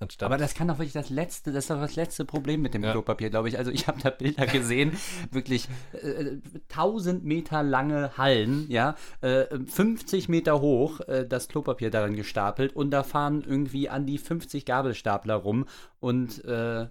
Anstatt 0.00 0.26
Aber 0.26 0.38
das 0.38 0.54
kann 0.54 0.68
doch 0.68 0.78
wirklich 0.78 0.94
das 0.94 1.10
letzte, 1.10 1.52
das 1.52 1.64
ist 1.64 1.70
doch 1.70 1.78
das 1.78 1.94
letzte 1.94 2.24
Problem 2.24 2.62
mit 2.62 2.72
dem 2.72 2.82
Ja. 2.82 2.92
Klopapier, 2.92 3.28
glaube 3.28 3.50
ich. 3.50 3.58
Also 3.58 3.70
ich 3.70 3.86
habe 3.86 4.00
da 4.02 4.08
Bilder 4.08 4.46
gesehen, 4.46 4.96
wirklich 5.30 5.68
äh, 5.92 6.38
1000 6.70 7.22
Meter 7.22 7.62
lange 7.62 8.16
Hallen, 8.16 8.64
ja, 8.70 8.96
äh, 9.20 9.44
50 9.66 10.30
Meter 10.30 10.62
hoch, 10.62 11.00
äh, 11.00 11.26
das 11.26 11.48
Klopapier 11.48 11.90
darin 11.90 12.16
gestapelt 12.16 12.74
und 12.74 12.90
da 12.90 13.02
fahren 13.02 13.44
irgendwie 13.46 13.90
an 13.90 14.06
die 14.06 14.16
50 14.16 14.64
Gabelstapler 14.64 15.34
rum 15.34 15.66
und 16.00 16.42
äh, 16.46 16.82
äh, 16.84 16.88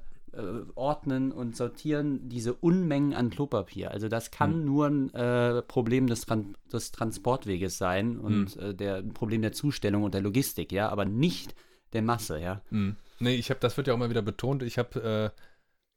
ordnen 0.76 1.32
und 1.32 1.56
sortieren 1.56 2.30
diese 2.30 2.54
Unmengen 2.54 3.16
an 3.16 3.32
Klopapier. 3.32 3.90
Also 3.90 4.08
das 4.08 4.30
kann 4.30 4.66
nur 4.66 4.86
ein 4.86 5.14
äh, 5.16 5.64
Problem 5.64 6.06
des, 6.06 6.28
Tran 6.28 6.56
des 6.72 6.92
Transportweges 6.92 7.80
sein 7.80 8.20
und 8.20 8.56
äh, 8.58 8.76
der 8.76 8.98
ein 8.98 9.16
Problem 9.16 9.42
der 9.42 9.54
Zustellung 9.54 10.04
und 10.04 10.14
der 10.14 10.22
Logistik, 10.22 10.72
ja, 10.72 10.90
aber 10.90 11.06
nicht 11.06 11.56
der 11.94 12.02
Masse, 12.02 12.40
ja. 12.40 12.62
Hm. 12.70 12.96
Nee, 13.20 13.36
ich 13.36 13.50
habe, 13.50 13.60
das 13.60 13.76
wird 13.78 13.88
ja 13.88 13.94
auch 13.94 13.98
immer 13.98 14.10
wieder 14.10 14.22
betont, 14.22 14.64
ich 14.64 14.78
habe, 14.78 15.34
äh, 15.36 15.42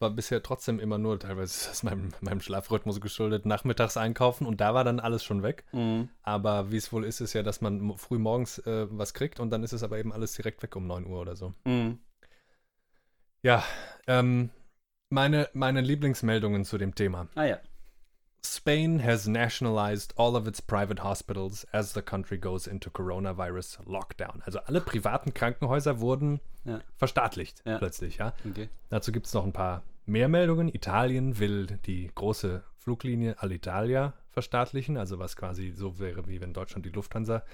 war 0.00 0.10
bisher 0.10 0.42
trotzdem 0.42 0.80
immer 0.80 0.98
nur, 0.98 1.18
teilweise 1.18 1.44
ist 1.56 1.68
das 1.68 1.82
meinem, 1.82 2.12
meinem 2.20 2.40
Schlafrhythmus 2.40 3.00
geschuldet, 3.00 3.46
nachmittags 3.46 3.96
einkaufen 3.96 4.46
und 4.46 4.60
da 4.60 4.74
war 4.74 4.84
dann 4.84 5.00
alles 5.00 5.24
schon 5.24 5.42
weg. 5.42 5.64
Aber 6.22 6.70
wie 6.70 6.76
es 6.76 6.92
wohl 6.92 7.04
ist, 7.04 7.20
ist 7.20 7.32
ja, 7.32 7.42
dass 7.42 7.60
man 7.60 7.96
früh 7.96 8.18
morgens 8.18 8.58
äh, 8.58 8.86
was 8.90 9.14
kriegt 9.14 9.40
und 9.40 9.50
dann 9.50 9.62
ist 9.62 9.72
es 9.72 9.82
aber 9.82 9.98
eben 9.98 10.12
alles 10.12 10.32
direkt 10.34 10.62
weg 10.62 10.74
um 10.76 10.86
9 10.86 11.06
Uhr 11.06 11.20
oder 11.20 11.36
so. 11.36 11.54
Mhm. 11.64 11.98
Ja, 13.42 13.64
ähm, 14.06 14.50
meine, 15.10 15.48
meine 15.52 15.80
Lieblingsmeldungen 15.80 16.64
zu 16.64 16.78
dem 16.78 16.94
Thema. 16.94 17.28
Ah 17.34 17.44
ja. 17.44 17.58
Spain 18.44 19.02
has 19.04 19.26
nationalized 19.28 20.14
all 20.16 20.34
of 20.36 20.46
its 20.48 20.60
private 20.60 21.02
hospitals 21.02 21.64
as 21.72 21.92
the 21.94 22.02
country 22.02 22.38
goes 22.38 22.66
into 22.66 22.90
coronavirus 22.90 23.78
lockdown. 23.86 24.42
Also 24.44 24.58
alle 24.60 24.80
privaten 24.80 25.32
Krankenhäuser 25.32 26.00
wurden 26.00 26.40
Ja. 26.64 26.80
verstaatlicht 26.96 27.62
Ja. 27.64 27.78
plötzlich, 27.78 28.16
ja. 28.18 28.34
Okay. 28.48 28.68
Dazu 28.88 29.12
gibt 29.12 29.26
es 29.26 29.34
noch 29.34 29.44
ein 29.44 29.52
paar 29.52 29.82
mehr 30.06 30.28
Meldungen. 30.28 30.68
Italien 30.68 31.38
will 31.38 31.66
die 31.86 32.10
große 32.14 32.64
Fluglinie 32.76 33.40
Alitalia 33.40 34.14
verstaatlichen, 34.30 34.96
also 34.96 35.18
was 35.20 35.36
quasi 35.36 35.70
so 35.70 35.98
wäre, 36.00 36.26
wie 36.26 36.40
wenn 36.40 36.52
Deutschland 36.52 36.84
die 36.84 36.90
Lufthansa 36.90 37.44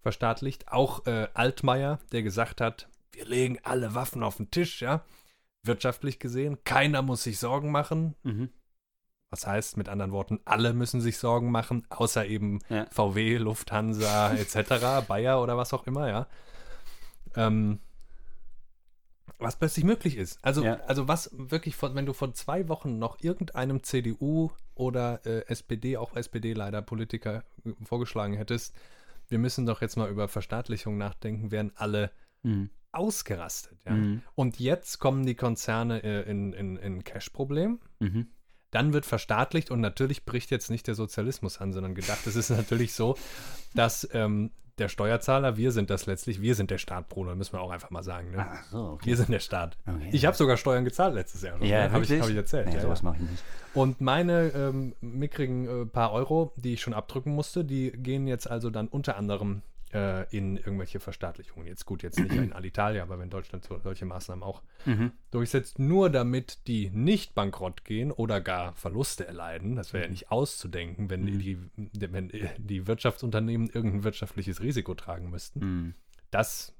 verstaatlicht. 0.00 0.68
Auch 0.72 1.04
äh, 1.06 1.28
Altmaier, 1.34 1.98
der 2.12 2.22
gesagt 2.22 2.60
hat, 2.62 2.88
wir 3.12 3.26
legen 3.26 3.58
alle 3.64 3.94
Waffen 3.94 4.22
auf 4.22 4.36
den 4.38 4.50
Tisch, 4.50 4.80
ja. 4.80 5.04
Wirtschaftlich 5.62 6.18
gesehen, 6.20 6.56
keiner 6.64 7.02
muss 7.02 7.24
sich 7.24 7.38
Sorgen 7.38 7.70
machen. 7.70 8.14
Mhm. 8.22 8.48
Was 9.30 9.46
heißt 9.46 9.76
mit 9.76 9.88
anderen 9.90 10.12
Worten, 10.12 10.40
alle 10.46 10.72
müssen 10.72 11.00
sich 11.02 11.18
Sorgen 11.18 11.50
machen, 11.50 11.86
außer 11.90 12.26
eben 12.26 12.60
Ja. 12.70 12.86
VW, 12.90 13.36
Lufthansa 13.36 14.32
etc., 14.34 15.06
Bayer 15.06 15.42
oder 15.42 15.56
was 15.56 15.74
auch 15.74 15.86
immer, 15.86 16.08
ja. 16.08 16.26
Ähm, 17.36 17.80
was 19.38 19.56
plötzlich 19.56 19.84
möglich 19.84 20.16
ist. 20.16 20.38
Also, 20.42 20.64
Ja. 20.64 20.80
also 20.86 21.06
was 21.08 21.30
wirklich, 21.32 21.76
von, 21.76 21.94
wenn 21.94 22.06
du 22.06 22.12
vor 22.14 22.32
zwei 22.32 22.68
Wochen 22.68 22.98
noch 22.98 23.20
irgendeinem 23.22 23.82
CDU 23.82 24.50
oder 24.74 25.24
äh, 25.26 25.44
SPD, 25.46 25.96
auch 25.96 26.16
SPD 26.16 26.54
leider 26.54 26.80
Politiker 26.82 27.44
äh, 27.64 27.72
vorgeschlagen 27.84 28.34
hättest, 28.34 28.74
wir 29.28 29.38
müssen 29.38 29.66
doch 29.66 29.82
jetzt 29.82 29.96
mal 29.96 30.08
über 30.10 30.26
Verstaatlichung 30.28 30.96
nachdenken, 30.96 31.50
wären 31.50 31.72
alle 31.76 32.10
Mhm. 32.44 32.70
ausgerastet. 32.92 33.78
Ja? 33.84 33.92
Mhm. 33.92 34.22
Und 34.36 34.58
jetzt 34.58 35.00
kommen 35.00 35.26
die 35.26 35.34
Konzerne 35.34 36.02
äh, 36.02 36.22
in, 36.30 36.52
in, 36.54 36.76
in 36.76 37.04
Cash-Problem. 37.04 37.80
Mhm. 37.98 38.28
Dann 38.70 38.92
wird 38.92 39.06
verstaatlicht 39.06 39.70
und 39.70 39.80
natürlich 39.80 40.24
bricht 40.24 40.50
jetzt 40.50 40.70
nicht 40.70 40.86
der 40.86 40.94
Sozialismus 40.94 41.60
an, 41.60 41.72
sondern 41.72 41.94
gedacht, 41.94 42.26
es 42.26 42.36
ist 42.36 42.50
natürlich 42.56 42.92
so, 42.92 43.16
dass 43.74 44.08
ähm, 44.12 44.50
der 44.78 44.88
Steuerzahler, 44.88 45.56
wir 45.56 45.72
sind 45.72 45.90
das 45.90 46.06
letztlich, 46.06 46.40
wir 46.40 46.54
sind 46.54 46.70
der 46.70 46.78
Staat, 46.78 47.08
Bruno, 47.08 47.34
müssen 47.34 47.52
wir 47.54 47.60
auch 47.60 47.70
einfach 47.70 47.90
mal 47.90 48.02
sagen. 48.02 48.30
Ne? 48.30 48.46
Ach 48.48 48.64
so, 48.64 48.78
okay. 48.78 49.06
Wir 49.06 49.16
sind 49.16 49.30
der 49.30 49.40
Staat. 49.40 49.76
Okay. 49.86 50.08
Ich 50.12 50.24
habe 50.24 50.36
sogar 50.36 50.56
Steuern 50.56 50.84
gezahlt 50.84 51.14
letztes 51.14 51.42
Jahr. 51.42 51.62
Ja, 51.62 51.86
ne? 51.86 51.92
habe 51.92 52.04
ich, 52.04 52.20
hab 52.20 52.28
ich 52.28 52.36
erzählt. 52.36 52.68
Nee, 52.68 52.74
ja, 52.74 52.80
sowas 52.80 53.00
ja. 53.00 53.10
mache 53.10 53.16
ich 53.22 53.30
nicht. 53.30 53.44
Und 53.74 54.00
meine 54.00 54.48
ähm, 54.54 54.94
mickrigen 55.00 55.82
äh, 55.82 55.86
paar 55.86 56.12
Euro, 56.12 56.52
die 56.56 56.74
ich 56.74 56.80
schon 56.80 56.94
abdrücken 56.94 57.34
musste, 57.34 57.64
die 57.64 57.90
gehen 57.90 58.26
jetzt 58.26 58.48
also 58.48 58.70
dann 58.70 58.88
unter 58.88 59.16
anderem 59.16 59.62
äh, 59.92 60.24
in 60.36 60.56
irgendwelche 60.56 61.00
Verstaatlichungen. 61.00 61.66
Jetzt 61.66 61.86
gut, 61.86 62.02
jetzt 62.02 62.18
nicht 62.18 62.34
in 62.34 62.52
Alitalia, 62.52 63.02
aber 63.02 63.18
wenn 63.18 63.30
Deutschland 63.30 63.64
so, 63.64 63.78
solche 63.78 64.04
Maßnahmen 64.04 64.42
auch 64.42 64.62
Mhm. 64.84 65.12
durchsetzt, 65.30 65.78
nur 65.78 66.10
damit 66.10 66.66
die 66.66 66.90
nicht 66.90 67.34
bankrott 67.34 67.84
gehen 67.84 68.10
oder 68.12 68.40
gar 68.40 68.74
Verluste 68.74 69.26
erleiden. 69.26 69.76
Das 69.76 69.88
Mhm. 69.88 69.92
wäre 69.94 70.04
ja 70.04 70.10
nicht 70.10 70.30
auszudenken, 70.30 71.10
wenn, 71.10 71.26
die, 71.26 71.38
die, 71.38 72.12
wenn 72.12 72.30
die 72.58 72.86
Wirtschaftsunternehmen 72.86 73.68
irgendein 73.70 74.04
wirtschaftliches 74.04 74.60
Risiko 74.62 74.94
tragen 74.94 75.30
müssten. 75.30 75.60
Mhm. 75.60 75.94
Das 76.30 76.74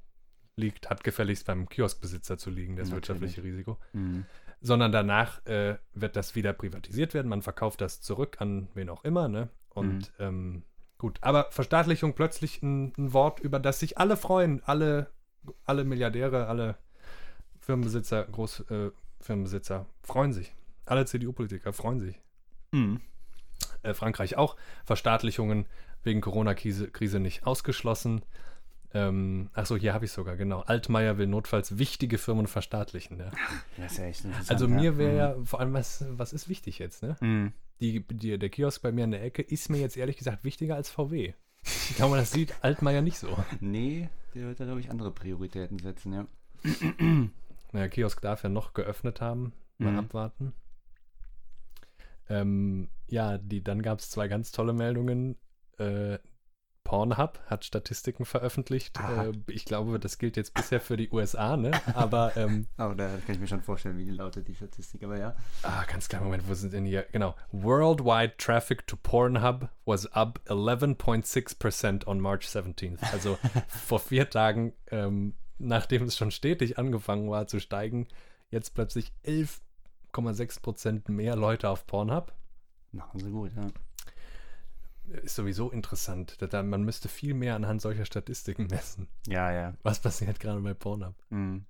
liegt, 0.56 0.90
hat 0.90 1.04
gefälligst 1.04 1.46
beim 1.46 1.68
Kioskbesitzer 1.68 2.36
zu 2.36 2.50
liegen, 2.50 2.76
das 2.76 2.90
Natürlich. 2.90 3.08
wirtschaftliche 3.08 3.42
Risiko. 3.44 3.78
Mhm. 3.92 4.26
Sondern 4.60 4.90
danach 4.90 5.46
äh, 5.46 5.76
wird 5.94 6.16
das 6.16 6.34
wieder 6.34 6.52
privatisiert 6.52 7.14
werden. 7.14 7.28
Man 7.28 7.42
verkauft 7.42 7.80
das 7.80 8.00
zurück 8.00 8.40
an 8.40 8.68
wen 8.74 8.88
auch 8.88 9.04
immer. 9.04 9.28
Ne? 9.28 9.48
Und 9.70 10.12
ähm, 10.18 10.64
gut, 10.98 11.18
aber 11.22 11.50
Verstaatlichung 11.50 12.14
plötzlich 12.14 12.62
ein, 12.62 12.92
ein 12.98 13.12
Wort, 13.12 13.40
über 13.40 13.58
das 13.58 13.80
sich 13.80 13.98
alle 13.98 14.16
freuen. 14.16 14.62
Alle, 14.64 15.10
alle 15.64 15.84
Milliardäre, 15.84 16.46
alle 16.46 16.76
Firmenbesitzer, 17.60 18.24
Großfirmenbesitzer 18.24 19.86
äh, 19.86 20.06
freuen 20.06 20.32
sich. 20.32 20.54
Alle 20.84 21.06
CDU-Politiker 21.06 21.72
freuen 21.72 22.00
sich. 22.00 22.20
Mhm. 22.72 23.00
Äh, 23.82 23.94
Frankreich 23.94 24.36
auch. 24.36 24.56
Verstaatlichungen 24.84 25.66
wegen 26.02 26.20
Corona-Krise 26.20 26.90
Krise 26.90 27.20
nicht 27.20 27.46
ausgeschlossen. 27.46 28.22
Ähm, 28.94 29.50
achso, 29.52 29.76
hier 29.76 29.92
habe 29.92 30.06
ich 30.06 30.12
sogar, 30.12 30.36
genau. 30.36 30.60
Altmaier 30.60 31.18
will 31.18 31.26
notfalls 31.26 31.76
wichtige 31.78 32.16
Firmen 32.16 32.46
verstaatlichen. 32.46 33.18
Ja. 33.18 33.30
Das 33.76 33.92
ist 33.92 33.98
ja 33.98 34.04
echt 34.06 34.24
interessant. 34.24 34.50
Also 34.50 34.66
mir 34.68 34.96
wäre 34.96 35.16
ja. 35.16 35.30
ja, 35.34 35.44
vor 35.44 35.60
allem, 35.60 35.74
was, 35.74 36.04
was 36.08 36.32
ist 36.32 36.48
wichtig 36.48 36.78
jetzt, 36.78 37.02
ne? 37.02 37.16
Mhm. 37.20 37.52
Die, 37.80 38.00
die, 38.08 38.38
der 38.38 38.48
Kiosk 38.48 38.80
bei 38.82 38.90
mir 38.90 39.04
in 39.04 39.10
der 39.10 39.22
Ecke 39.22 39.42
ist 39.42 39.68
mir 39.68 39.78
jetzt 39.78 39.96
ehrlich 39.96 40.16
gesagt 40.16 40.42
wichtiger 40.42 40.74
als 40.74 40.90
VW. 40.90 41.34
Ich 41.62 41.96
glaube, 41.96 42.16
das 42.16 42.32
sieht 42.32 42.54
Altmaier 42.62 43.02
nicht 43.02 43.18
so. 43.18 43.28
Nee, 43.60 44.08
der 44.34 44.46
wird 44.46 44.60
da, 44.60 44.64
glaube 44.64 44.80
ich, 44.80 44.90
andere 44.90 45.10
Prioritäten 45.10 45.78
setzen, 45.78 46.12
ja. 46.12 46.26
Naja, 47.72 47.88
Kiosk 47.88 48.20
darf 48.22 48.42
ja 48.42 48.48
noch 48.48 48.72
geöffnet 48.72 49.20
haben. 49.20 49.52
Mal 49.76 49.92
Mhm. 49.92 49.98
abwarten. 49.98 50.52
Ähm, 52.28 52.88
ja, 53.06 53.38
die, 53.38 53.62
dann 53.62 53.82
gab 53.82 53.98
es 54.00 54.10
zwei 54.10 54.28
ganz 54.28 54.50
tolle 54.52 54.72
Meldungen. 54.72 55.36
Äh, 55.78 56.18
Pornhub 56.88 57.38
hat 57.44 57.66
Statistiken 57.66 58.24
veröffentlicht. 58.24 58.98
Äh, 58.98 59.32
ich 59.48 59.66
glaube, 59.66 60.00
das 60.00 60.16
gilt 60.16 60.38
jetzt 60.38 60.54
bisher 60.54 60.80
für 60.80 60.96
die 60.96 61.10
USA, 61.10 61.58
ne? 61.58 61.72
Aber, 61.94 62.34
ähm, 62.38 62.66
Oh, 62.78 62.94
da 62.96 63.08
kann 63.26 63.34
ich 63.34 63.38
mir 63.38 63.46
schon 63.46 63.60
vorstellen, 63.60 63.98
wie 63.98 64.08
lautet 64.08 64.48
die 64.48 64.54
Statistik, 64.54 65.02
aber 65.02 65.18
ja. 65.18 65.36
ah, 65.64 65.84
ganz 65.84 66.08
kleinen 66.08 66.24
Moment, 66.24 66.48
wo 66.48 66.54
sind 66.54 66.72
denn 66.72 66.86
hier? 66.86 67.04
Genau. 67.12 67.34
Worldwide 67.52 68.38
traffic 68.38 68.86
to 68.86 68.96
Pornhub 68.96 69.68
was 69.84 70.06
up 70.12 70.40
11.6% 70.46 72.06
on 72.06 72.20
March 72.20 72.46
17th. 72.46 73.02
Also 73.12 73.36
vor 73.68 73.98
vier 73.98 74.30
Tagen, 74.30 74.72
ähm, 74.90 75.34
nachdem 75.58 76.04
es 76.04 76.16
schon 76.16 76.30
stetig 76.30 76.78
angefangen 76.78 77.28
war 77.28 77.46
zu 77.48 77.60
steigen, 77.60 78.08
jetzt 78.50 78.74
plötzlich 78.74 79.12
11,6% 79.26 81.10
mehr 81.10 81.36
Leute 81.36 81.68
auf 81.68 81.86
Pornhub. 81.86 82.32
Machen 82.92 83.20
sie 83.20 83.30
gut, 83.30 83.50
ja. 83.54 83.66
Ist 85.22 85.36
sowieso 85.36 85.70
interessant. 85.70 86.36
Da- 86.40 86.62
Man 86.62 86.82
müsste 86.84 87.08
viel 87.08 87.34
mehr 87.34 87.54
anhand 87.54 87.80
solcher 87.80 88.04
Statistiken 88.04 88.66
messen. 88.66 89.08
Ja, 89.26 89.50
ja. 89.52 89.74
Was 89.82 90.00
passiert 90.00 90.38
gerade 90.40 90.60
bei 90.60 90.74
Pornhub? 90.74 91.14
Mhm. 91.30 91.64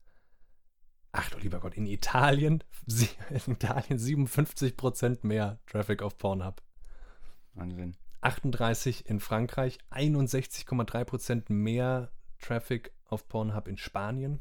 Ach 1.13 1.31
du 1.31 1.39
lieber 1.39 1.61
Gott, 1.61 1.75
in 1.75 1.87
Italien, 1.87 2.63
in 2.87 3.53
Italien 3.53 3.99
57% 3.99 5.27
mehr 5.27 5.59
Traffic 5.67 6.03
auf 6.03 6.19
Pornhub. 6.19 6.63
Wahnsinn. 7.55 7.97
38 8.21 9.07
in 9.07 9.21
Frankreich, 9.21 9.79
61,3% 9.91 11.45
mehr 11.53 12.11
Traffic 12.41 12.93
auf 13.07 13.27
Pornhub 13.29 13.69
in 13.69 13.79
Spanien. 13.79 14.41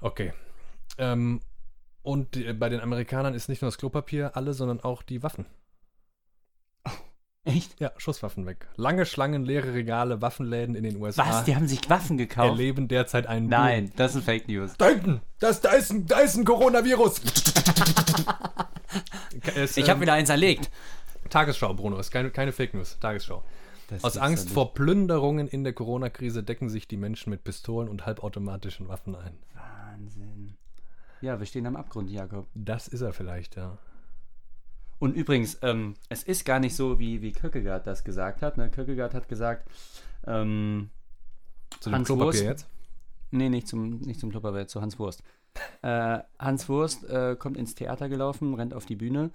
Okay. 0.00 0.32
Ähm, 0.98 1.40
und 2.02 2.36
äh, 2.36 2.52
bei 2.54 2.68
den 2.68 2.80
Amerikanern 2.80 3.34
ist 3.34 3.48
nicht 3.48 3.62
nur 3.62 3.68
das 3.70 3.78
Klopapier 3.78 4.36
alle, 4.36 4.54
sondern 4.54 4.80
auch 4.80 5.02
die 5.02 5.22
Waffen. 5.22 5.46
Echt? 7.48 7.80
Ja, 7.80 7.92
Schusswaffen 7.96 8.46
weg. 8.46 8.66
Lange 8.76 9.06
Schlangen, 9.06 9.44
leere 9.44 9.74
Regale, 9.74 10.20
Waffenläden 10.20 10.74
in 10.74 10.82
den 10.84 11.00
USA 11.00 11.26
Was? 11.26 11.44
Die 11.44 11.56
haben 11.56 11.66
sich 11.66 11.88
Waffen 11.88 12.18
gekauft? 12.18 12.50
erleben 12.50 12.88
derzeit 12.88 13.26
einen 13.26 13.48
Boom. 13.48 13.58
Nein, 13.58 13.92
das 13.96 14.12
sind 14.12 14.24
Fake 14.24 14.48
News. 14.48 14.74
Da 14.76 14.88
hinten, 14.88 15.20
das, 15.38 15.60
da, 15.60 15.70
ist 15.70 15.90
ein, 15.90 16.06
da 16.06 16.20
ist 16.20 16.36
ein 16.36 16.44
Coronavirus. 16.44 17.20
Es, 19.54 19.76
Ich 19.76 19.84
habe 19.88 19.98
ähm, 19.98 20.00
wieder 20.02 20.14
eins 20.14 20.30
erlegt. 20.30 20.70
Tagesschau, 21.28 21.74
Bruno, 21.74 21.98
ist 21.98 22.10
keine, 22.10 22.30
keine 22.30 22.52
Fake 22.52 22.74
News. 22.74 22.96
Tagesschau. 23.00 23.42
Das 23.88 24.04
Aus 24.04 24.16
Angst 24.18 24.50
vor 24.50 24.74
Plünderungen 24.74 25.48
in 25.48 25.64
der 25.64 25.72
Corona-Krise 25.72 26.42
decken 26.42 26.68
sich 26.68 26.88
die 26.88 26.96
Menschen 26.96 27.30
mit 27.30 27.44
Pistolen 27.44 27.88
und 27.88 28.06
halbautomatischen 28.06 28.88
Waffen 28.88 29.14
ein. 29.14 29.38
Wahnsinn. 29.54 30.56
Ja, 31.20 31.38
wir 31.38 31.46
stehen 31.46 31.66
am 31.66 31.76
Abgrund, 31.76 32.10
Jakob. 32.10 32.46
Das 32.54 32.88
ist 32.88 33.00
er 33.00 33.12
vielleicht, 33.12 33.56
ja. 33.56 33.78
Und 34.98 35.14
übrigens, 35.14 35.58
ähm, 35.62 35.94
es 36.08 36.22
ist 36.24 36.44
gar 36.44 36.58
nicht 36.58 36.74
so, 36.74 36.98
wie, 36.98 37.22
wie 37.22 37.32
Kierkegaard 37.32 37.86
das 37.86 38.02
gesagt 38.04 38.42
hat. 38.42 38.56
Ne? 38.56 38.68
Kierkegaard 38.70 39.14
hat 39.14 39.28
gesagt, 39.28 39.68
ähm, 40.26 40.90
Zu 41.80 41.90
dem 41.90 41.96
Hans 41.96 42.06
Klopapier 42.06 42.26
Wurst. 42.26 42.42
jetzt? 42.42 42.66
nee, 43.30 43.48
nicht 43.48 43.68
zum, 43.68 44.00
nicht 44.00 44.20
zum 44.20 44.30
Klopperwelt, 44.30 44.70
zu 44.70 44.80
Hans 44.80 44.98
Wurst. 44.98 45.22
Äh, 45.82 46.18
Hans 46.38 46.68
Wurst 46.68 47.04
äh, 47.08 47.36
kommt 47.36 47.56
ins 47.56 47.74
Theater 47.74 48.08
gelaufen, 48.08 48.54
rennt 48.54 48.74
auf 48.74 48.86
die 48.86 48.96
Bühne 48.96 49.30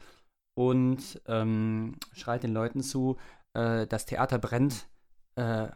und 0.55 1.21
ähm, 1.27 1.95
schreit 2.13 2.43
den 2.43 2.53
Leuten 2.53 2.81
zu, 2.81 3.17
äh, 3.53 3.87
das 3.87 4.05
Theater 4.05 4.39
brennt, 4.39 4.87
äh, 5.35 5.67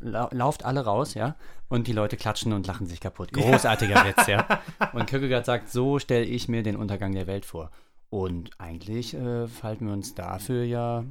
lau 0.00 0.28
lauft 0.32 0.64
alle 0.64 0.84
raus, 0.84 1.14
ja, 1.14 1.36
und 1.68 1.86
die 1.86 1.92
Leute 1.92 2.16
klatschen 2.16 2.52
und 2.52 2.66
lachen 2.66 2.86
sich 2.86 3.00
kaputt. 3.00 3.32
Großartiger 3.32 4.04
Witz, 4.04 4.26
ja. 4.26 4.60
Und 4.92 5.06
Kierkegaard 5.06 5.46
sagt, 5.46 5.70
so 5.70 5.98
stelle 5.98 6.24
ich 6.24 6.48
mir 6.48 6.62
den 6.62 6.76
Untergang 6.76 7.12
der 7.12 7.26
Welt 7.26 7.44
vor. 7.44 7.70
Und 8.14 8.50
eigentlich 8.58 9.12
äh, 9.14 9.48
verhalten 9.48 9.86
wir 9.86 9.92
uns 9.92 10.14
dafür 10.14 10.62
ja, 10.62 11.04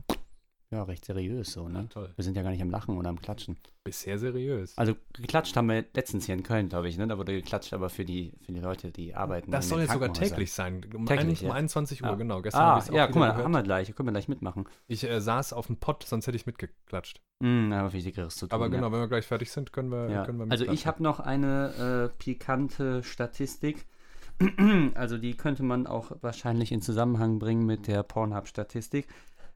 ja 0.71 0.83
recht 0.83 1.03
seriös 1.03 1.51
so, 1.51 1.67
ne? 1.67 1.89
Toll. 1.89 2.09
Wir 2.15 2.23
sind 2.23 2.37
ja 2.37 2.43
gar 2.43 2.51
nicht 2.51 2.61
am 2.61 2.69
Lachen 2.69 2.97
oder 2.97 3.09
am 3.09 3.19
Klatschen. 3.21 3.57
Bisher 3.83 4.17
seriös. 4.17 4.77
Also 4.77 4.95
geklatscht 5.11 5.53
haben 5.57 5.67
wir 5.67 5.83
letztens 5.93 6.27
hier 6.27 6.35
in 6.35 6.43
Köln, 6.43 6.69
glaube 6.69 6.87
ich, 6.87 6.97
ne? 6.97 7.05
Da 7.05 7.17
wurde 7.17 7.33
geklatscht, 7.33 7.73
aber 7.73 7.89
für 7.89 8.05
die, 8.05 8.31
für 8.45 8.53
die 8.53 8.61
Leute, 8.61 8.89
die 8.91 9.13
arbeiten. 9.15 9.51
das 9.51 9.67
soll 9.67 9.81
jetzt 9.81 9.91
sogar 9.91 10.13
täglich 10.13 10.53
sein. 10.53 10.75
Um, 10.95 11.05
Täglich, 11.05 11.19
eigentlich 11.19 11.41
um 11.41 11.47
ja. 11.49 11.53
21 11.55 12.03
Uhr, 12.03 12.07
Ja. 12.11 12.15
genau. 12.15 12.41
Gestern 12.41 12.61
Ah, 12.61 12.83
ja, 12.93 13.07
guck 13.07 13.17
mal, 13.17 13.31
gehört. 13.31 13.43
haben 13.43 13.51
wir 13.51 13.63
gleich, 13.63 13.93
können 13.93 14.07
wir 14.07 14.13
gleich 14.13 14.29
mitmachen. 14.29 14.63
Ich 14.87 15.03
äh, 15.03 15.19
saß 15.19 15.51
auf 15.51 15.67
dem 15.67 15.75
Pott, 15.75 16.03
sonst 16.03 16.27
hätte 16.27 16.37
ich 16.37 16.45
mitgeklatscht. 16.45 17.19
Hm, 17.41 17.67
na, 17.67 17.81
aber 17.81 17.91
Wichtigeres 17.91 18.37
zu 18.37 18.47
tun. 18.47 18.55
Aber 18.55 18.67
ja. 18.67 18.71
genau, 18.71 18.93
wenn 18.93 19.01
wir 19.01 19.09
gleich 19.09 19.27
fertig 19.27 19.51
sind, 19.51 19.73
können 19.73 19.89
wir, 19.89 20.09
Ja. 20.09 20.25
können 20.25 20.37
wir 20.37 20.49
Also 20.49 20.65
ich 20.71 20.87
habe 20.87 21.03
noch 21.03 21.19
eine 21.19 22.09
äh, 22.13 22.17
pikante 22.17 23.03
Statistik. 23.03 23.85
Also 24.95 25.17
die 25.17 25.35
könnte 25.35 25.63
man 25.63 25.87
auch 25.87 26.11
wahrscheinlich 26.21 26.71
in 26.71 26.81
Zusammenhang 26.81 27.39
bringen 27.39 27.65
mit 27.65 27.87
der 27.87 28.03
Pornhub-Statistik. 28.03 29.07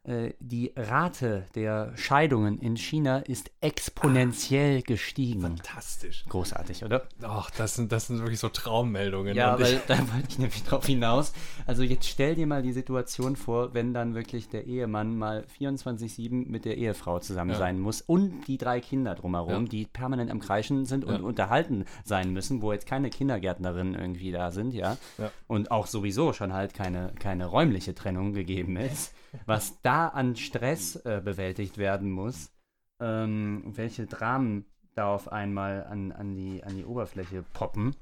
Äh, 0.08 0.34
die 0.40 0.72
Rate 0.76 1.46
der 1.56 1.92
Scheidungen 1.98 2.60
in 2.60 2.78
China 2.78 3.18
ist 3.20 3.52
exponentiell 3.62 4.82
gestiegen. 4.82 5.42
Fantastisch. 5.42 6.24
Großartig, 6.30 6.86
oder? 6.86 7.04
Ach, 7.24 7.50
das 7.52 7.76
sind, 7.76 7.92
das 7.92 8.08
sind 8.08 8.20
wirklich 8.20 8.40
so 8.40 8.48
Traummeldungen. 8.50 9.36
Ja, 9.36 9.60
weil 9.60 9.74
ich, 9.76 9.80
da 9.88 9.98
wollte 10.00 10.28
ich 10.30 10.40
nämlich 10.40 10.64
drauf 10.64 10.86
hinaus. 10.86 11.34
Also 11.66 11.84
jetzt 11.84 12.08
stell 12.08 12.36
dir 12.36 12.48
mal 12.48 12.62
die 12.62 12.72
Situation 12.72 13.36
vor, 13.36 13.74
wenn 13.74 13.94
dann 13.94 14.16
wirklich 14.16 14.48
der 14.48 14.66
Ehemann 14.66 15.18
mal 15.18 15.46
24-7 15.60 16.48
mit 16.48 16.64
der 16.66 16.78
Ehefrau 16.78 17.20
zusammen 17.20 17.52
Ja. 17.52 17.58
sein 17.58 17.80
muss 17.80 18.02
und 18.02 18.48
die 18.48 18.58
drei 18.58 18.80
Kinder 18.80 19.16
drumherum, 19.16 19.64
Ja. 19.64 19.70
die 19.70 19.86
permanent 19.86 20.32
am 20.32 20.40
Kreischen 20.40 20.86
sind 20.86 21.04
und 21.04 21.16
Ja. 21.16 21.22
unterhalten 21.22 21.86
sein 22.06 22.32
müssen, 22.32 22.62
wo 22.62 22.72
jetzt 22.72 22.86
keine 22.88 23.10
Kindergärtnerinnen 23.10 23.96
irgendwie 23.96 24.32
da 24.32 24.52
sind, 24.52 24.74
ja. 24.74 24.98
Ja. 25.18 25.32
Und 25.48 25.72
auch 25.72 25.88
sowieso 25.88 26.32
schon 26.32 26.54
halt 26.54 26.74
keine, 26.74 27.12
keine 27.20 27.46
räumliche 27.48 27.94
Trennung 27.94 28.32
gegeben 28.34 28.78
ist. 28.78 29.14
Was 29.46 29.78
da 29.82 29.97
an 30.06 30.36
Stress 30.36 30.96
äh, 30.98 31.22
bewältigt 31.24 31.78
werden 31.78 32.12
muss, 32.12 32.52
ähm, 33.00 33.64
welche 33.66 34.06
Dramen 34.06 34.66
da 34.96 35.14
auf 35.14 35.32
einmal 35.32 35.86
an, 35.86 36.12
an, 36.12 36.36
die, 36.36 36.64
an 36.64 36.76
die 36.76 36.86
Oberfläche 36.86 37.44
poppen. 37.54 37.96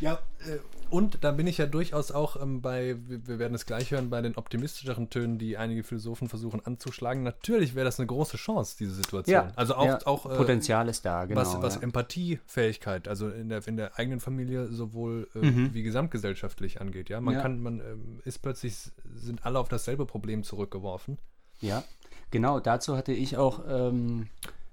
ja, 0.00 0.18
äh, 0.46 0.58
und 0.92 1.24
da 1.24 1.32
bin 1.32 1.46
ich 1.46 1.56
ja 1.58 1.66
durchaus 1.66 2.12
auch 2.12 2.40
ähm, 2.40 2.60
bei, 2.60 2.96
wir, 3.06 3.38
werden 3.38 3.54
es 3.54 3.64
gleich 3.64 3.90
hören, 3.90 4.10
bei 4.10 4.20
den 4.20 4.36
optimistischeren 4.36 5.08
Tönen, 5.08 5.38
die 5.38 5.56
einige 5.56 5.82
Philosophen 5.84 6.28
versuchen 6.28 6.64
anzuschlagen. 6.64 7.22
Natürlich 7.22 7.74
wäre 7.74 7.86
das 7.86 7.98
eine 7.98 8.06
große 8.06 8.36
Chance, 8.36 8.76
diese 8.78 8.94
Situation. 8.94 9.50
also 9.56 9.74
auch, 9.74 9.86
ja, 9.86 9.98
auch 10.04 10.26
äh, 10.26 10.36
Potenzial 10.36 10.88
ist 10.88 11.04
da, 11.06 11.24
genau. 11.24 11.40
was, 11.40 11.62
was 11.62 11.74
ja. 11.76 11.80
Empathiefähigkeit, 11.82 13.08
also 13.08 13.30
in 13.30 13.48
der, 13.48 13.66
in 13.66 13.76
der 13.78 13.98
eigenen 13.98 14.20
Familie 14.20 14.68
sowohl 14.68 15.28
äh, 15.34 15.38
Mhm. 15.38 15.74
wie 15.74 15.82
gesamtgesellschaftlich 15.82 16.80
angeht. 16.80 17.08
Ja, 17.08 17.20
man 17.20 17.34
Ja. 17.34 17.40
kann, 17.42 17.60
man 17.60 17.80
ähm, 17.80 18.20
ist 18.24 18.40
plötzlich, 18.40 18.76
sind 19.14 19.46
alle 19.46 19.58
auf 19.58 19.68
dasselbe 19.68 20.04
Problem 20.06 20.42
zurückgeworfen. 20.44 21.18
Ja, 21.60 21.82
genau, 22.30 22.60
dazu 22.60 22.96
hatte 22.96 23.12
ich 23.12 23.38
auch, 23.38 23.64
ähm, 23.66 24.28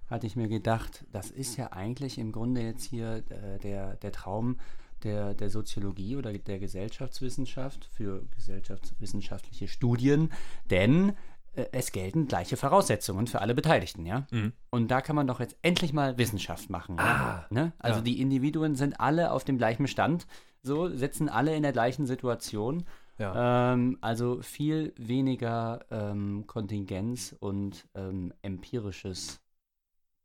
hatte 0.10 0.28
ich 0.28 0.36
mir 0.36 0.48
gedacht, 0.50 1.06
das 1.12 1.32
ist 1.32 1.56
ja 1.56 1.72
eigentlich 1.72 2.18
im 2.18 2.32
Grunde 2.32 2.62
jetzt 2.62 2.84
hier 2.84 3.24
äh, 3.30 3.58
der, 3.60 3.96
der 3.96 4.12
Traum 4.12 4.58
der, 5.04 5.34
der 5.34 5.50
Soziologie 5.50 6.16
oder 6.16 6.34
der 6.34 6.60
Gesellschaftswissenschaft 6.60 7.90
für 7.92 8.24
gesellschaftswissenschaftliche 8.36 9.68
Studien, 9.68 10.32
denn 10.70 11.14
äh, 11.56 11.66
es 11.72 11.92
gelten 11.92 12.28
gleiche 12.28 12.58
Voraussetzungen 12.58 13.28
für 13.28 13.42
alle 13.42 13.56
Beteiligten, 13.56 14.06
ja. 14.06 14.28
Mhm. 14.32 14.54
Und 14.70 14.90
da 14.90 15.02
kann 15.02 15.16
man 15.16 15.28
doch 15.28 15.40
jetzt 15.40 15.58
endlich 15.62 15.94
mal 15.94 16.18
Wissenschaft 16.18 16.70
machen. 16.70 17.00
Ah, 17.00 17.46
ne? 17.50 17.74
Also 17.80 18.00
ja. 18.00 18.04
die 18.04 18.22
Individuen 18.22 18.76
sind 18.76 19.00
alle 19.00 19.32
auf 19.32 19.44
dem 19.44 19.58
gleichen 19.58 19.88
Stand, 19.88 20.28
so 20.62 20.90
sitzen 20.90 21.30
alle 21.30 21.56
in 21.56 21.64
der 21.64 21.72
gleichen 21.72 22.06
Situation. 22.06 22.86
Ja. 23.18 23.74
Ähm, 23.74 23.98
also 24.02 24.42
viel 24.42 24.94
weniger 24.98 25.86
ähm, 25.92 26.46
Kontingenz 26.48 27.36
und 27.40 27.86
ähm, 27.94 28.34
empirisches 28.42 29.42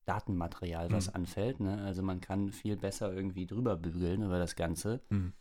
Datenmaterial, 0.07 0.91
was 0.93 1.09
Mhm. 1.09 1.15
anfällt. 1.17 1.61
Ne? 1.61 1.83
Also 1.85 2.03
man 2.03 2.21
kann 2.21 2.51
viel 2.51 2.77
besser 2.77 3.13
irgendwie 3.13 3.47
drüber 3.47 3.77
bügeln 3.77 4.23
über 4.23 4.39
das 4.39 4.57
Ganze. 4.57 5.01
Mhm. 5.11 5.33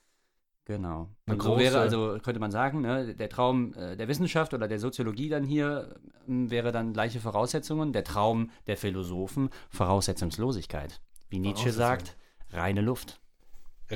Genau. 0.66 1.10
Eine 1.26 1.36
Und 1.36 1.44
so 1.44 1.60
wäre 1.60 1.80
also, 1.80 2.18
könnte 2.24 2.40
man 2.40 2.52
sagen, 2.52 2.82
ne, 2.82 3.14
der 3.14 3.28
Traum 3.28 3.74
äh, 3.74 3.98
der 3.98 4.08
Wissenschaft 4.08 4.54
oder 4.54 4.70
der 4.70 4.80
Soziologie 4.80 5.28
dann 5.28 5.44
hier 5.44 6.00
ähm, 6.28 6.50
wäre 6.50 6.72
dann 6.72 6.94
gleiche 6.94 7.20
Voraussetzungen. 7.20 7.92
Der 7.92 8.06
Traum 8.06 8.50
der 8.68 8.78
Philosophen 8.78 9.50
Voraussetzungslosigkeit. 9.70 11.02
Wie 11.30 11.40
Nietzsche 11.40 11.72
sagt, 11.72 12.16
reine 12.52 12.82
Luft. 12.82 13.20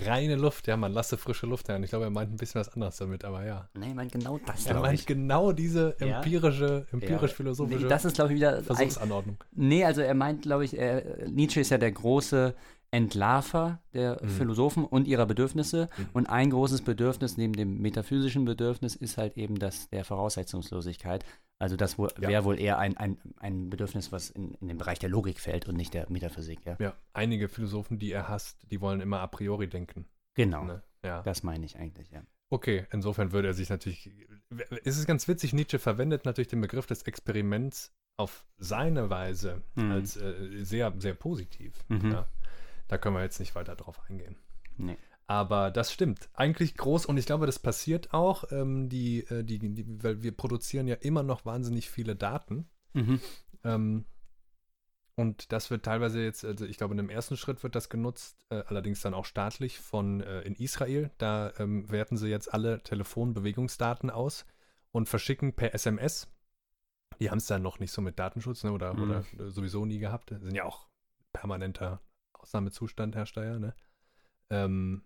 Reine 0.05 0.35
Luft, 0.35 0.67
ja, 0.67 0.77
man 0.77 0.91
lasse 0.93 1.17
frische 1.17 1.45
Luft 1.45 1.67
her. 1.69 1.75
Und 1.77 1.83
ich 1.83 1.89
glaube, 1.89 2.05
er 2.05 2.11
meint 2.11 2.31
ein 2.31 2.37
bisschen 2.37 2.59
was 2.61 2.69
anderes 2.73 2.97
damit, 2.97 3.25
aber 3.25 3.45
ja. 3.45 3.67
Nee, 3.73 3.87
ich 3.89 3.95
meine 3.95 4.09
genau 4.09 4.39
das, 4.45 4.65
Er 4.65 4.79
meint 4.79 4.99
ich. 4.99 5.05
genau 5.05 5.51
diese 5.51 5.95
empirische, 5.99 6.85
Ja. 6.89 6.93
empirisch-philosophische 6.93 7.83
Nee, 7.83 7.89
das 7.89 8.05
ist, 8.05 8.15
glaube 8.15 8.31
ich, 8.31 8.37
wieder. 8.37 8.61
Versuchsanordnung. 8.63 9.37
Nee, 9.53 9.83
also 9.85 10.01
er 10.01 10.13
meint, 10.13 10.43
glaube 10.43 10.65
ich, 10.65 10.77
er, 10.77 11.27
Nietzsche 11.29 11.59
ist 11.61 11.69
ja 11.71 11.77
der 11.77 11.91
große 11.91 12.53
Entlarver 12.91 13.81
der 13.93 14.19
Mhm. 14.23 14.29
Philosophen 14.29 14.85
und 14.85 15.07
ihrer 15.07 15.25
Bedürfnisse. 15.25 15.89
Mhm. 15.97 16.05
Und 16.13 16.25
ein 16.29 16.49
großes 16.49 16.81
Bedürfnis 16.81 17.37
neben 17.37 17.53
dem 17.53 17.81
metaphysischen 17.81 18.45
Bedürfnis 18.45 18.95
ist 18.95 19.17
halt 19.17 19.37
eben 19.37 19.59
das 19.59 19.89
der 19.89 20.03
Voraussetzungslosigkeit. 20.05 21.25
Also 21.59 21.75
das 21.75 21.97
wo- 21.97 22.07
Ja. 22.19 22.29
wäre 22.29 22.43
wohl 22.45 22.59
eher 22.59 22.77
ein, 22.77 22.95
ein, 22.97 23.17
ein 23.37 23.69
Bedürfnis, 23.69 24.11
was 24.11 24.29
in, 24.29 24.53
in 24.61 24.67
den 24.67 24.77
Bereich 24.77 24.99
der 24.99 25.09
Logik 25.09 25.39
fällt 25.39 25.67
und 25.67 25.75
nicht 25.75 25.93
der 25.93 26.09
Metaphysik. 26.09 26.59
Ja, 26.65 26.77
Ja, 26.79 26.93
einige 27.13 27.49
Philosophen, 27.49 27.97
die 27.99 28.11
er 28.11 28.27
hasst, 28.29 28.57
die 28.71 28.79
wollen 28.79 29.01
immer 29.01 29.19
a 29.19 29.27
priori 29.27 29.67
denken. 29.67 30.05
genau. 30.35 30.63
Ne? 30.65 30.83
Ja. 31.03 31.21
Das 31.23 31.43
meine 31.43 31.65
ich 31.65 31.77
eigentlich, 31.77 32.09
ja. 32.11 32.21
Okay, 32.49 32.85
insofern 32.91 33.31
würde 33.33 33.49
er 33.49 33.53
sich 33.53 33.69
natürlich. 33.69 34.09
Es 34.85 34.97
ist 34.97 35.05
ganz 35.07 35.27
witzig, 35.27 35.53
Nietzsche 35.53 35.79
verwendet 35.79 36.25
natürlich 36.25 36.47
den 36.47 36.61
Begriff 36.61 36.85
des 36.85 37.01
Experiments 37.03 37.93
auf 38.17 38.45
seine 38.57 39.09
Weise 39.09 39.61
Mhm. 39.75 39.91
als 39.91 40.15
äh, 40.17 40.63
sehr, 40.63 40.93
sehr 40.97 41.13
positiv. 41.13 41.73
Mhm. 41.89 42.11
Ja. 42.11 42.27
Da 42.87 42.97
können 42.97 43.15
wir 43.15 43.23
jetzt 43.23 43.39
nicht 43.39 43.55
weiter 43.55 43.75
drauf 43.75 44.01
eingehen. 44.09 44.37
Nee. 44.77 44.97
Aber 45.27 45.71
das 45.71 45.91
stimmt. 45.91 46.29
Eigentlich 46.33 46.75
groß 46.75 47.05
und 47.05 47.17
ich 47.17 47.25
glaube, 47.25 47.45
das 47.45 47.59
passiert 47.59 48.13
auch. 48.13 48.45
Ähm, 48.51 48.87
die, 48.87 49.25
äh, 49.27 49.43
die, 49.43 49.59
die, 49.59 50.03
weil 50.03 50.23
wir 50.23 50.35
produzieren 50.35 50.87
ja 50.87 50.95
immer 50.95 51.23
noch 51.23 51.45
wahnsinnig 51.45 51.89
viele 51.89 52.15
Daten. 52.15 52.69
Mhm. 52.93 53.19
Ähm, 53.65 54.05
und 55.15 55.51
das 55.51 55.69
wird 55.71 55.83
teilweise 55.83 56.21
jetzt, 56.21 56.45
also 56.45 56.65
ich 56.65 56.77
glaube, 56.77 56.93
in 56.93 56.97
dem 56.97 57.09
ersten 57.09 57.35
Schritt 57.37 57.63
wird 57.63 57.75
das 57.75 57.89
genutzt, 57.89 58.37
äh, 58.49 58.63
allerdings 58.67 59.01
dann 59.01 59.15
auch 59.15 59.25
staatlich 59.25 59.79
von 59.79 60.21
äh, 60.21 60.41
in 60.41 60.55
Israel. 60.55 61.11
Da 61.17 61.51
ähm, 61.57 61.89
werten 61.91 62.17
sie 62.17 62.27
jetzt 62.29 62.53
alle 62.53 62.81
Telefonbewegungsdaten 62.83 64.09
aus 64.09 64.45
und 64.91 65.09
verschicken 65.09 65.53
per 65.53 65.73
SMS. 65.73 66.31
Die 67.19 67.31
haben 67.31 67.39
es 67.39 67.47
dann 67.47 67.63
noch 67.63 67.79
nicht 67.79 67.91
so 67.91 68.01
mit 68.01 68.19
Datenschutz 68.19 68.63
ne, 68.63 68.71
oder, 68.71 68.93
Mhm. 68.93 69.01
oder 69.03 69.23
sowieso 69.49 69.85
nie 69.85 69.99
gehabt. 69.99 70.29
Sind 70.29 70.55
ja 70.55 70.63
auch 70.65 70.87
permanenter 71.33 71.99
Ausnahmezustand, 72.39 73.15
Herr 73.15 73.25
Steyer, 73.25 73.59
ne? 73.59 73.73
Ähm, 74.49 75.03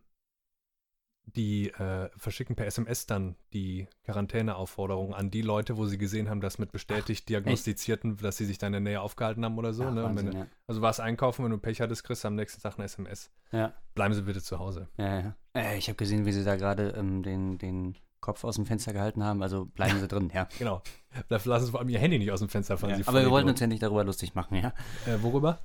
die 1.35 1.69
äh, 1.69 2.09
verschicken 2.17 2.55
per 2.55 2.65
SMS 2.65 3.05
dann 3.05 3.35
die 3.53 3.87
Quarantäneaufforderung 4.03 5.13
an 5.13 5.29
die 5.29 5.43
Leute, 5.43 5.77
wo 5.77 5.85
sie 5.85 5.97
gesehen 5.97 6.29
haben, 6.29 6.41
dass 6.41 6.57
mit 6.57 6.71
bestätigt 6.71 7.29
diagnostizierten, 7.29 8.17
dass 8.17 8.37
sie 8.37 8.45
sich 8.45 8.57
da 8.57 8.67
in 8.67 8.73
der 8.73 8.81
Nähe 8.81 8.99
aufgehalten 9.01 9.45
haben 9.45 9.57
oder 9.57 9.71
so. 9.73 9.83
Ach, 9.85 9.93
ne? 9.93 10.03
Und 10.03 10.17
wenn, 10.17 10.25
Wahnsinn, 10.25 10.41
du- 10.41 10.49
also 10.67 10.81
warst 10.81 10.99
einkaufen, 10.99 11.45
wenn 11.45 11.51
du 11.51 11.57
Pech 11.57 11.79
hattest, 11.79 12.03
kriegst 12.03 12.23
du 12.23 12.27
am 12.27 12.35
nächsten 12.35 12.61
Tag 12.61 12.75
eine 12.75 12.85
SMS. 12.85 13.29
ja. 13.51 13.59
ja. 13.59 13.73
Bleiben 13.93 14.13
Sie 14.13 14.23
bitte 14.23 14.41
zu 14.41 14.57
Hause. 14.59 14.87
Ja, 14.97 15.19
ja. 15.19 15.35
Äh, 15.55 15.77
ich 15.77 15.87
habe 15.89 15.95
gesehen, 15.97 16.25
wie 16.25 16.31
sie 16.31 16.43
da 16.43 16.55
gerade 16.55 16.89
ähm, 16.97 17.23
den, 17.23 17.57
den 17.57 17.95
Kopf 18.19 18.43
aus 18.43 18.55
dem 18.55 18.65
Fenster 18.65 18.91
gehalten 18.93 19.23
haben. 19.23 19.41
Also 19.43 19.65
bleiben 19.65 19.99
sie 19.99 20.07
drin, 20.09 20.31
ja. 20.33 20.47
Genau. 20.57 20.81
Lassen 21.29 21.65
Sie 21.65 21.71
vor 21.71 21.81
allem 21.81 21.89
Ihr 21.89 21.99
Handy 21.99 22.17
nicht 22.19 22.31
aus 22.31 22.39
dem 22.39 22.49
Fenster 22.49 22.77
fallen. 22.77 22.99
ja. 22.99 23.07
Aber 23.07 23.21
wir 23.21 23.29
wollten 23.29 23.49
uns 23.49 23.59
ja 23.59 23.67
nicht 23.67 23.83
darüber 23.83 24.03
lustig 24.03 24.33
machen, 24.33 24.55
ja. 24.57 24.73
Äh, 25.05 25.21
worüber? 25.21 25.59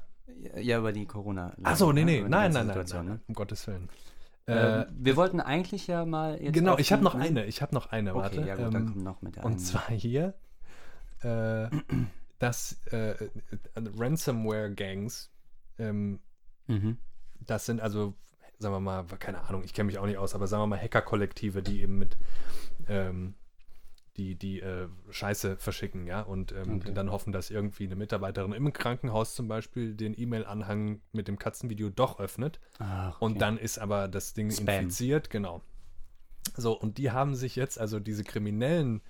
Ja, 0.56 0.78
über 0.78 0.92
die 0.92 1.06
Corona. 1.06 1.54
Achso, 1.62 1.92
nee, 1.92 2.04
nee. 2.04 2.20
Nein, 2.22 2.52
nein, 2.52 2.66
nein, 2.66 2.84
nein, 2.88 3.20
Um 3.28 3.34
Gottes 3.34 3.66
Willen. 3.66 3.88
Ne? 4.46 4.52
Äh, 4.54 4.82
Ähm, 4.82 4.86
wir 4.98 5.16
wollten 5.16 5.40
eigentlich 5.40 5.86
ja 5.86 6.04
mal 6.04 6.40
jetzt. 6.40 6.54
genau, 6.54 6.78
ich 6.78 6.92
habe 6.92 7.02
noch 7.02 7.14
ne? 7.14 7.22
eine. 7.24 7.44
Ich 7.46 7.62
habe 7.62 7.74
noch 7.74 7.86
eine, 7.90 8.14
Okay, 8.14 8.22
warte. 8.22 8.40
ja 8.42 8.54
gut, 8.56 8.74
dann 8.74 8.86
Ähm, 8.86 8.92
komm 8.92 9.02
noch 9.02 9.22
mit 9.22 9.36
der 9.36 9.44
Und 9.44 9.52
einen. 9.52 9.58
zwar 9.60 9.90
hier, 9.90 10.34
äh, 11.22 11.68
dass 12.38 12.80
äh, 12.92 13.14
Ransomware-Gangs, 13.76 15.30
ähm, 15.78 16.20
Mhm. 16.68 16.98
das 17.40 17.66
sind 17.66 17.80
also, 17.80 18.14
sagen 18.58 18.74
wir 18.74 18.80
mal, 18.80 19.04
keine 19.18 19.42
Ahnung, 19.42 19.62
ich 19.64 19.72
kenne 19.72 19.86
mich 19.86 19.98
auch 19.98 20.06
nicht 20.06 20.18
aus, 20.18 20.34
aber 20.34 20.46
sagen 20.48 20.62
wir 20.62 20.66
mal 20.66 20.80
Hacker-Kollektive, 20.82 21.62
die 21.62 21.82
eben 21.82 21.98
mit, 21.98 22.16
ähm, 22.88 23.34
die, 24.16 24.34
die 24.34 24.60
äh, 24.60 24.88
Scheiße 25.10 25.56
verschicken, 25.58 26.06
ja, 26.06 26.22
und 26.22 26.52
ähm, 26.52 26.76
Okay. 26.76 26.92
dann 26.94 27.10
hoffen, 27.10 27.32
dass 27.32 27.50
irgendwie 27.50 27.84
eine 27.84 27.96
Mitarbeiterin 27.96 28.52
im 28.52 28.72
Krankenhaus 28.72 29.34
zum 29.34 29.48
Beispiel 29.48 29.94
den 29.94 30.18
E-Mail-Anhang 30.18 31.00
mit 31.12 31.28
dem 31.28 31.38
Katzenvideo 31.38 31.90
doch 31.90 32.18
öffnet. 32.18 32.60
Ach, 32.78 33.20
Und 33.20 33.32
okay. 33.32 33.40
dann 33.40 33.58
ist 33.58 33.78
aber 33.78 34.08
das 34.08 34.34
Ding 34.34 34.50
Spam. 34.50 34.66
infiziert, 34.68 35.30
genau. 35.30 35.62
So, 36.56 36.78
und 36.78 36.98
die 36.98 37.10
haben 37.10 37.34
sich 37.34 37.56
jetzt, 37.56 37.78
also 37.78 38.00
diese 38.00 38.24
kriminellen 38.24 39.02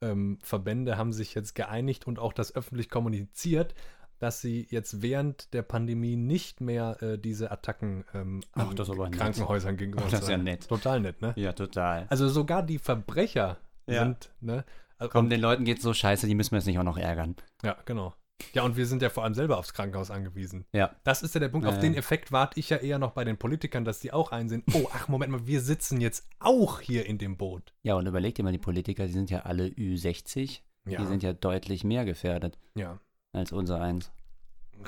ähm, 0.00 0.38
Verbände 0.42 0.96
haben 0.98 1.12
sich 1.12 1.34
jetzt 1.34 1.54
geeinigt 1.54 2.06
und 2.06 2.18
auch 2.18 2.32
das 2.32 2.54
öffentlich 2.54 2.88
kommuniziert, 2.90 3.74
dass 4.18 4.40
sie 4.40 4.66
jetzt 4.70 5.02
während 5.02 5.52
der 5.52 5.62
Pandemie 5.62 6.14
nicht 6.16 6.60
mehr 6.60 7.02
äh, 7.02 7.18
diese 7.18 7.50
Attacken 7.50 8.04
ähm, 8.14 8.40
Ach, 8.52 8.68
an 8.70 8.78
aber 8.80 9.08
nett. 9.08 9.18
Krankenhäusern 9.18 9.76
gegenüber. 9.76 10.04
Ach, 10.06 10.10
das 10.10 10.20
ist 10.22 10.28
ja 10.28 10.36
nett. 10.38 10.68
Total 10.68 11.00
nett, 11.00 11.20
ne? 11.22 11.32
Ja, 11.36 11.52
total. 11.52 12.06
Also 12.08 12.28
sogar 12.28 12.62
die 12.62 12.78
Verbrecher 12.78 13.58
Ja. 13.86 14.04
sind, 14.04 14.32
ne? 14.40 14.64
Also, 14.98 15.10
Komm, 15.10 15.30
den 15.30 15.40
Leuten 15.40 15.64
geht's 15.64 15.82
so 15.82 15.92
scheiße, 15.92 16.26
die 16.26 16.34
müssen 16.34 16.52
wir 16.52 16.58
jetzt 16.58 16.66
nicht 16.66 16.78
auch 16.78 16.84
noch 16.84 16.98
ärgern. 16.98 17.36
ja, 17.62 17.76
genau. 17.84 18.14
Ja, 18.54 18.64
und 18.64 18.76
wir 18.76 18.86
sind 18.86 19.02
ja 19.02 19.10
vor 19.10 19.22
allem 19.22 19.34
selber 19.34 19.58
aufs 19.58 19.72
Krankenhaus 19.72 20.10
angewiesen. 20.10 20.64
Ja. 20.72 20.96
Das 21.04 21.22
ist 21.22 21.34
ja 21.34 21.40
der 21.40 21.48
Punkt. 21.48 21.66
Auf 21.66 21.76
ja. 21.76 21.80
den 21.80 21.94
Effekt 21.94 22.32
warte 22.32 22.58
ich 22.58 22.70
ja 22.70 22.78
eher 22.78 22.98
noch 22.98 23.12
bei 23.12 23.24
den 23.24 23.38
Politikern, 23.38 23.84
dass 23.84 24.00
die 24.00 24.12
auch 24.12 24.32
einsehen, 24.32 24.64
oh, 24.74 24.88
ach, 24.92 25.06
Moment 25.08 25.30
mal, 25.30 25.46
wir 25.46 25.60
sitzen 25.60 26.00
jetzt 26.00 26.28
auch 26.40 26.80
hier 26.80 27.06
in 27.06 27.18
dem 27.18 27.36
Boot. 27.36 27.72
Ja, 27.82 27.94
und 27.94 28.06
überleg 28.06 28.34
dir 28.34 28.42
mal, 28.42 28.52
die 28.52 28.58
Politiker, 28.58 29.06
die 29.06 29.12
sind 29.12 29.30
ja 29.30 29.40
alle 29.40 29.66
Ü60. 29.68 30.60
Ja, 30.84 31.00
Die 31.00 31.06
sind 31.06 31.22
ja 31.22 31.32
deutlich 31.32 31.84
mehr 31.84 32.04
gefährdet 32.04 32.58
ja. 32.74 32.98
als 33.32 33.52
unser 33.52 33.80
eins. 33.80 34.10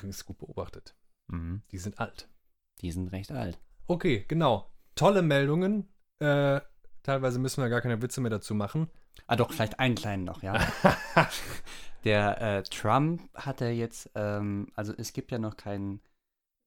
Ist 0.03 0.27
gut 0.27 0.39
beobachtet. 0.39 0.97
Mhm. 1.29 1.63
Die 1.71 1.79
sind 1.79 2.01
alt. 2.01 2.29
Die 2.81 2.91
sind 2.91 3.13
recht 3.13 3.31
alt. 3.31 3.61
Okay, 3.87 4.25
genau. 4.27 4.73
Tolle 4.97 5.23
Meldungen. 5.23 5.89
Äh, 6.19 6.61
teilweise 7.05 7.39
müssen 7.39 7.63
wir 7.63 7.69
gar 7.69 7.81
keine 7.81 8.03
Witze 8.03 8.21
mehr 8.21 8.31
dazu 8.31 8.55
machen. 8.55 8.89
Ah, 9.29 9.37
doch, 9.37 9.53
vielleicht 9.53 9.79
einen 9.79 9.95
kleinen 9.95 10.25
noch, 10.25 10.43
ja. 10.43 10.59
Der 12.05 12.41
äh, 12.41 12.63
Trump 12.65 13.23
hat 13.35 13.61
ja 13.61 13.69
jetzt, 13.69 14.11
ähm, 14.15 14.67
also 14.75 14.93
es 14.97 15.13
gibt 15.13 15.31
ja 15.31 15.39
noch 15.39 15.57
keinen 15.57 16.01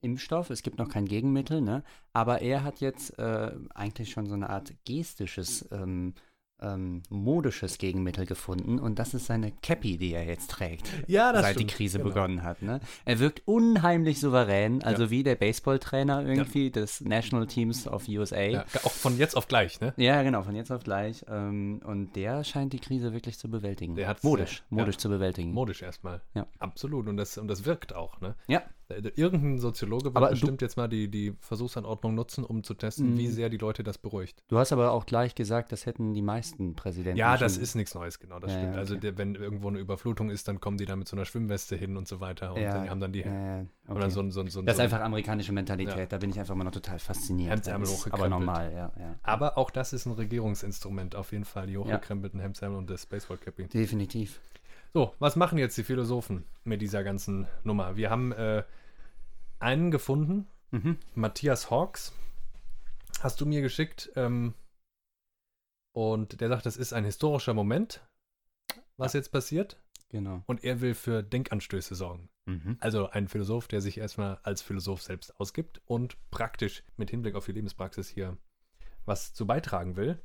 Impfstoff, 0.01 0.49
es 0.49 0.63
gibt 0.63 0.79
noch 0.79 0.89
kein 0.89 1.05
Gegenmittel, 1.05 1.61
ne? 1.61 1.83
Aber 2.13 2.41
er 2.41 2.63
hat 2.63 2.81
jetzt 2.81 3.17
äh, 3.19 3.51
eigentlich 3.73 4.11
schon 4.11 4.27
so 4.27 4.33
eine 4.33 4.49
Art 4.49 4.73
gestisches, 4.85 5.67
ähm, 5.71 6.13
ähm, 6.61 7.03
modisches 7.09 7.77
Gegenmittel 7.77 8.25
gefunden 8.25 8.79
und 8.79 8.97
das 8.99 9.13
ist 9.13 9.25
seine 9.27 9.51
Cappy, 9.61 9.97
die 9.97 10.13
er 10.13 10.25
jetzt 10.25 10.49
trägt. 10.51 10.89
Ja, 11.07 11.31
das 11.31 11.43
seit 11.43 11.55
stimmt. 11.55 11.69
die 11.71 11.73
Krise 11.75 11.97
Genau. 11.99 12.09
begonnen 12.09 12.43
hat. 12.43 12.61
Ne? 12.61 12.79
Er 13.05 13.19
wirkt 13.19 13.43
unheimlich 13.45 14.19
souverän, 14.19 14.81
also 14.83 15.03
Ja. 15.03 15.09
wie 15.11 15.23
der 15.23 15.35
Baseballtrainer 15.35 16.25
irgendwie 16.25 16.71
des 16.71 17.01
National 17.01 17.47
Teams 17.47 17.87
of 17.87 18.07
USA. 18.07 18.41
Ja, 18.41 18.65
auch 18.83 18.91
von 18.91 19.17
jetzt 19.17 19.35
auf 19.37 19.47
gleich, 19.47 19.79
ne? 19.81 19.93
Ja, 19.97 20.23
genau, 20.23 20.41
von 20.43 20.55
jetzt 20.55 20.71
auf 20.71 20.83
gleich. 20.83 21.23
Ähm, 21.29 21.81
und 21.85 22.15
der 22.15 22.43
scheint 22.43 22.73
die 22.73 22.79
Krise 22.79 23.13
wirklich 23.13 23.37
zu 23.37 23.49
bewältigen. 23.49 23.95
Der 23.95 24.07
hat's, 24.07 24.23
modisch, 24.23 24.63
ja. 24.71 24.77
modisch 24.77 24.97
zu 24.97 25.09
bewältigen. 25.09 25.51
Modisch 25.53 25.81
erstmal. 25.81 26.21
Ja. 26.33 26.47
Absolut. 26.59 27.07
Und 27.07 27.17
das, 27.17 27.37
und 27.37 27.47
das 27.47 27.65
wirkt 27.65 27.93
auch, 27.95 28.19
ne? 28.21 28.35
Ja. 28.47 28.63
Äh, 28.89 29.01
Irgendein 29.15 29.59
Soziologe 29.59 30.05
wird 30.05 30.15
Aber 30.15 30.27
du- 30.27 30.31
bestimmt 30.31 30.61
jetzt 30.61 30.77
mal 30.77 30.87
die, 30.87 31.09
die 31.11 31.35
Versuchsanordnung 31.41 32.15
nutzen, 32.15 32.45
um 32.45 32.63
zu 32.63 32.73
testen, 32.73 33.13
Mhm. 33.13 33.17
wie 33.17 33.27
sehr 33.27 33.49
die 33.49 33.57
Leute 33.57 33.83
das 33.83 33.97
beruhigt. 33.97 34.41
Du 34.47 34.57
hast 34.57 34.71
aber 34.71 34.91
auch 34.93 35.05
gleich 35.05 35.35
gesagt, 35.35 35.71
das 35.73 35.85
hätten 35.85 36.13
die 36.13 36.21
meisten 36.21 36.46
Präsidenten. 36.75 37.17
Ja, 37.17 37.37
das 37.37 37.57
ist 37.57 37.75
nichts 37.75 37.93
Neues, 37.95 38.19
genau, 38.19 38.39
das 38.39 38.51
Ja, 38.51 38.57
stimmt. 38.59 38.73
ja, 38.73 38.79
Also 38.79 38.93
okay. 38.95 39.01
der, 39.01 39.17
wenn 39.17 39.35
irgendwo 39.35 39.67
eine 39.69 39.79
Überflutung 39.79 40.29
ist, 40.29 40.47
dann 40.47 40.59
kommen 40.59 40.77
die 40.77 40.85
da 40.85 40.95
mit 40.95 41.07
so 41.07 41.15
einer 41.15 41.25
Schwimmweste 41.25 41.75
hin 41.75 41.97
und 41.97 42.07
so 42.07 42.19
weiter 42.19 42.53
und 42.53 42.61
Ja, 42.61 42.73
dann 42.73 42.89
haben 42.89 42.99
dann 42.99 43.11
die 43.11 43.21
Ja, 43.21 43.65
okay. 43.87 44.09
so, 44.09 44.29
so, 44.29 44.45
so, 44.47 44.61
das 44.61 44.75
ist 44.75 44.79
einfach 44.81 45.01
amerikanische 45.01 45.51
Mentalität. 45.51 46.11
Da 46.11 46.17
bin 46.17 46.29
ich 46.29 46.39
einfach 46.39 46.55
mal 46.55 46.63
noch 46.63 46.71
total 46.71 46.99
fasziniert. 46.99 47.51
Hemdsärmel 47.51 47.83
ist 47.83 47.91
Aber 47.91 47.97
hochgekrempelt. 47.99 48.29
normal, 48.29 48.73
ja. 48.73 48.91
Aber 49.23 49.57
auch 49.57 49.69
das 49.71 49.93
ist 49.93 50.05
ein 50.05 50.13
Regierungsinstrument, 50.13 51.15
auf 51.15 51.31
jeden 51.31 51.45
Fall, 51.45 51.67
die 51.67 51.77
hochgekrempelten 51.77 52.39
Hemdsärmel 52.39 52.77
und 52.77 52.89
das 52.89 53.05
Baseball-Capping. 53.05 53.69
Definitiv. 53.69 54.39
So, 54.93 55.13
was 55.19 55.35
machen 55.35 55.57
jetzt 55.57 55.77
die 55.77 55.83
Philosophen 55.83 56.43
mit 56.63 56.81
dieser 56.81 57.03
ganzen 57.03 57.45
Nummer? 57.63 57.97
Wir 57.97 58.09
haben 58.09 58.31
äh, 58.31 58.63
einen 59.59 59.91
gefunden, 59.91 60.47
Mhm. 60.71 60.97
Matthias 61.15 61.71
Hawks, 61.71 62.11
hast 63.21 63.39
du 63.39 63.45
mir 63.45 63.61
geschickt. 63.61 64.11
Ähm, 64.17 64.53
und 65.97 66.41
der 66.41 66.49
sagt, 66.49 66.67
das 66.67 66.77
ist 66.77 66.93
ein 66.93 67.05
historischer 67.05 67.55
Moment, 67.55 68.07
was 68.97 69.13
jetzt 69.13 69.31
passiert. 69.31 69.81
Genau. 70.09 70.43
Und 70.45 70.63
er 70.63 70.79
will 70.79 70.93
für 70.93 71.23
Denkanstöße 71.23 71.95
sorgen. 71.95 72.29
Mhm. 72.45 72.77
Also 72.79 73.09
ein 73.09 73.27
Philosoph, 73.27 73.67
der 73.67 73.81
sich 73.81 73.97
erstmal 73.97 74.37
als 74.43 74.61
Philosoph 74.61 75.01
selbst 75.01 75.39
ausgibt 75.39 75.81
und 75.85 76.15
praktisch 76.29 76.83
mit 76.97 77.09
Hinblick 77.09 77.33
auf 77.33 77.47
die 77.47 77.51
Lebenspraxis 77.53 78.09
hier 78.09 78.37
was 79.05 79.33
zu 79.33 79.47
beitragen 79.47 79.95
will. 79.95 80.21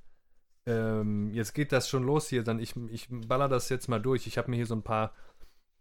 Ähm, 0.66 1.33
jetzt 1.33 1.55
geht 1.55 1.73
das 1.73 1.89
schon 1.89 2.03
los 2.03 2.29
hier, 2.29 2.45
dann 2.45 2.59
ich, 2.59 2.77
ich 2.91 3.09
baller 3.11 3.49
das 3.49 3.70
jetzt 3.70 3.89
mal 3.89 3.99
durch. 3.99 4.27
Ich 4.27 4.37
habe 4.37 4.51
mir 4.51 4.57
hier 4.57 4.66
so 4.66 4.75
ein 4.75 4.83
paar 4.83 5.14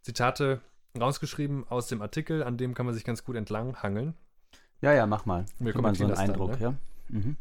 Zitate 0.04 0.62
rausgeschrieben 0.98 1.68
aus 1.68 1.88
dem 1.88 2.02
Artikel, 2.02 2.44
an 2.44 2.56
dem 2.56 2.76
kann 2.76 2.86
man 2.86 2.96
sich 2.96 3.04
ganz 3.04 3.26
gut 3.26 3.36
entlang 3.36 3.76
hangeln. 3.84 4.14
Ja, 4.80 4.94
ja, 4.94 5.06
mach 5.06 5.26
mal. 5.26 5.44
Wir 5.60 5.74
mal 5.82 5.94
so 5.96 6.06
einen 6.06 6.12
das 6.12 6.20
dann, 6.20 6.30
Eindruck, 6.30 6.52
ne? 6.52 6.62
ja. 6.62 6.74
Mhm. 7.10 7.36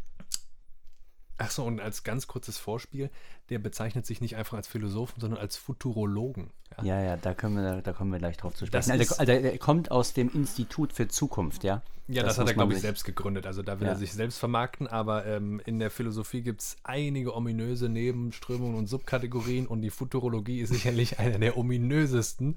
Achso, 1.41 1.65
und 1.65 1.81
als 1.81 2.05
ganz 2.05 2.27
kurzes 2.27 2.59
Vorspiel, 2.59 3.09
der 3.49 3.59
bezeichnet 3.59 4.05
sich 4.05 4.21
nicht 4.21 4.37
einfach 4.37 4.59
als 4.59 4.69
Philosophen, 4.69 5.21
sondern 5.21 5.41
als 5.41 5.57
Futurologen. 5.57 6.51
Ja? 6.77 6.85
Ja, 6.85 7.03
ja, 7.03 7.17
da, 7.17 7.33
können 7.33 7.57
wir, 7.57 7.81
da 7.81 7.93
kommen 7.95 8.13
wir 8.13 8.19
gleich 8.19 8.37
drauf 8.37 8.55
zu 8.55 8.67
sprechen. 8.67 8.91
Also, 8.91 9.17
also, 9.17 9.33
er 9.33 9.59
kommt 9.59 9.91
aus 9.91 10.13
dem 10.13 10.31
Institut 10.35 10.93
für 10.93 11.09
Zukunft, 11.09 11.65
ja? 11.65 11.83
Ja, 12.09 12.23
das, 12.25 12.33
Das 12.35 12.39
hat 12.41 12.49
er, 12.49 12.55
glaube 12.55 12.75
ich, 12.75 12.81
selbst 12.81 13.05
gegründet. 13.05 13.47
Also 13.47 13.63
da 13.63 13.81
will 13.81 13.87
Ja. 13.87 13.93
er 13.95 13.99
sich 13.99 14.13
selbst 14.13 14.39
vermarkten, 14.39 14.87
aber 14.87 15.27
ähm, 15.27 15.63
in 15.65 15.79
der 15.79 15.91
Philosophie 15.91 16.43
gibt 16.43 16.61
es 16.61 16.77
einige 16.83 17.35
ominöse 17.35 17.89
Nebenströmungen 17.89 18.77
und 18.77 18.87
Subkategorien 18.89 19.67
und 19.67 19.81
die 19.81 19.91
Futurologie 19.91 20.61
ist 20.61 20.71
sicherlich 20.71 21.19
eine 21.21 21.39
der 21.39 21.57
ominösesten 21.57 22.57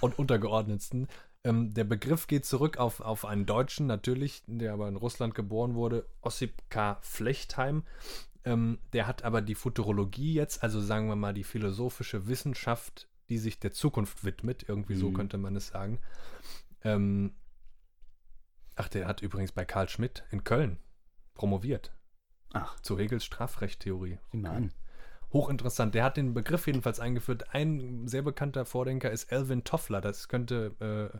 und 0.00 0.18
untergeordnetsten. 0.18 1.08
Ähm, 1.44 1.74
der 1.74 1.84
Begriff 1.84 2.26
geht 2.26 2.46
zurück 2.46 2.78
auf, 2.78 3.00
auf 3.00 3.24
einen 3.26 3.44
Deutschen 3.46 3.86
natürlich, 3.86 4.42
der 4.46 4.72
aber 4.72 4.88
in 4.88 4.96
Russland 4.96 5.34
geboren 5.34 5.74
wurde, 5.74 6.06
Ossip 6.22 6.54
K. 6.70 6.98
Flechtheim. 7.02 7.84
Ähm, 8.44 8.78
der 8.92 9.06
hat 9.06 9.24
aber 9.24 9.42
die 9.42 9.54
Futurologie 9.54 10.34
jetzt, 10.34 10.62
also 10.62 10.80
sagen 10.80 11.08
wir 11.08 11.16
mal 11.16 11.34
die 11.34 11.44
philosophische 11.44 12.26
Wissenschaft, 12.26 13.08
die 13.28 13.38
sich 13.38 13.58
der 13.58 13.72
Zukunft 13.72 14.24
widmet, 14.24 14.68
irgendwie 14.68 14.94
so 14.96 15.10
Mhm. 15.10 15.14
könnte 15.14 15.38
man 15.38 15.54
es 15.56 15.68
sagen. 15.68 15.98
Ähm, 16.82 17.34
ach, 18.76 18.88
der 18.88 19.06
hat 19.06 19.22
übrigens 19.22 19.52
bei 19.52 19.64
Karl 19.64 19.88
Schmidt 19.88 20.24
in 20.30 20.44
Köln 20.44 20.78
promoviert 21.34 21.92
Ach, 22.52 22.78
zu 22.80 22.98
Hegels 22.98 23.24
Strafrechttheorie. 23.24 24.18
sieh 24.30 24.36
mal 24.38 24.50
an. 24.56 24.72
Hochinteressant. 25.32 25.94
Der 25.94 26.04
hat 26.04 26.16
den 26.16 26.32
Begriff 26.32 26.66
jedenfalls 26.68 27.00
eingeführt. 27.00 27.52
Ein 27.54 28.06
sehr 28.06 28.22
bekannter 28.22 28.64
Vordenker 28.64 29.10
ist 29.10 29.32
Alvin 29.32 29.64
Toffler. 29.64 30.00
Das 30.00 30.28
könnte, 30.28 31.10
äh, 31.12 31.18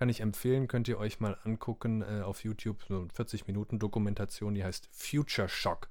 kann 0.00 0.08
ich 0.08 0.22
empfehlen, 0.22 0.66
könnt 0.66 0.88
ihr 0.88 0.98
euch 0.98 1.20
mal 1.20 1.36
angucken 1.44 2.00
äh, 2.00 2.22
auf 2.22 2.42
YouTube. 2.42 2.82
So 2.88 3.00
eine 3.00 3.08
40 3.12 3.46
Minuten 3.46 3.78
Dokumentation, 3.78 4.54
die 4.54 4.64
heißt 4.64 4.88
Future 4.90 5.46
Shock. 5.46 5.90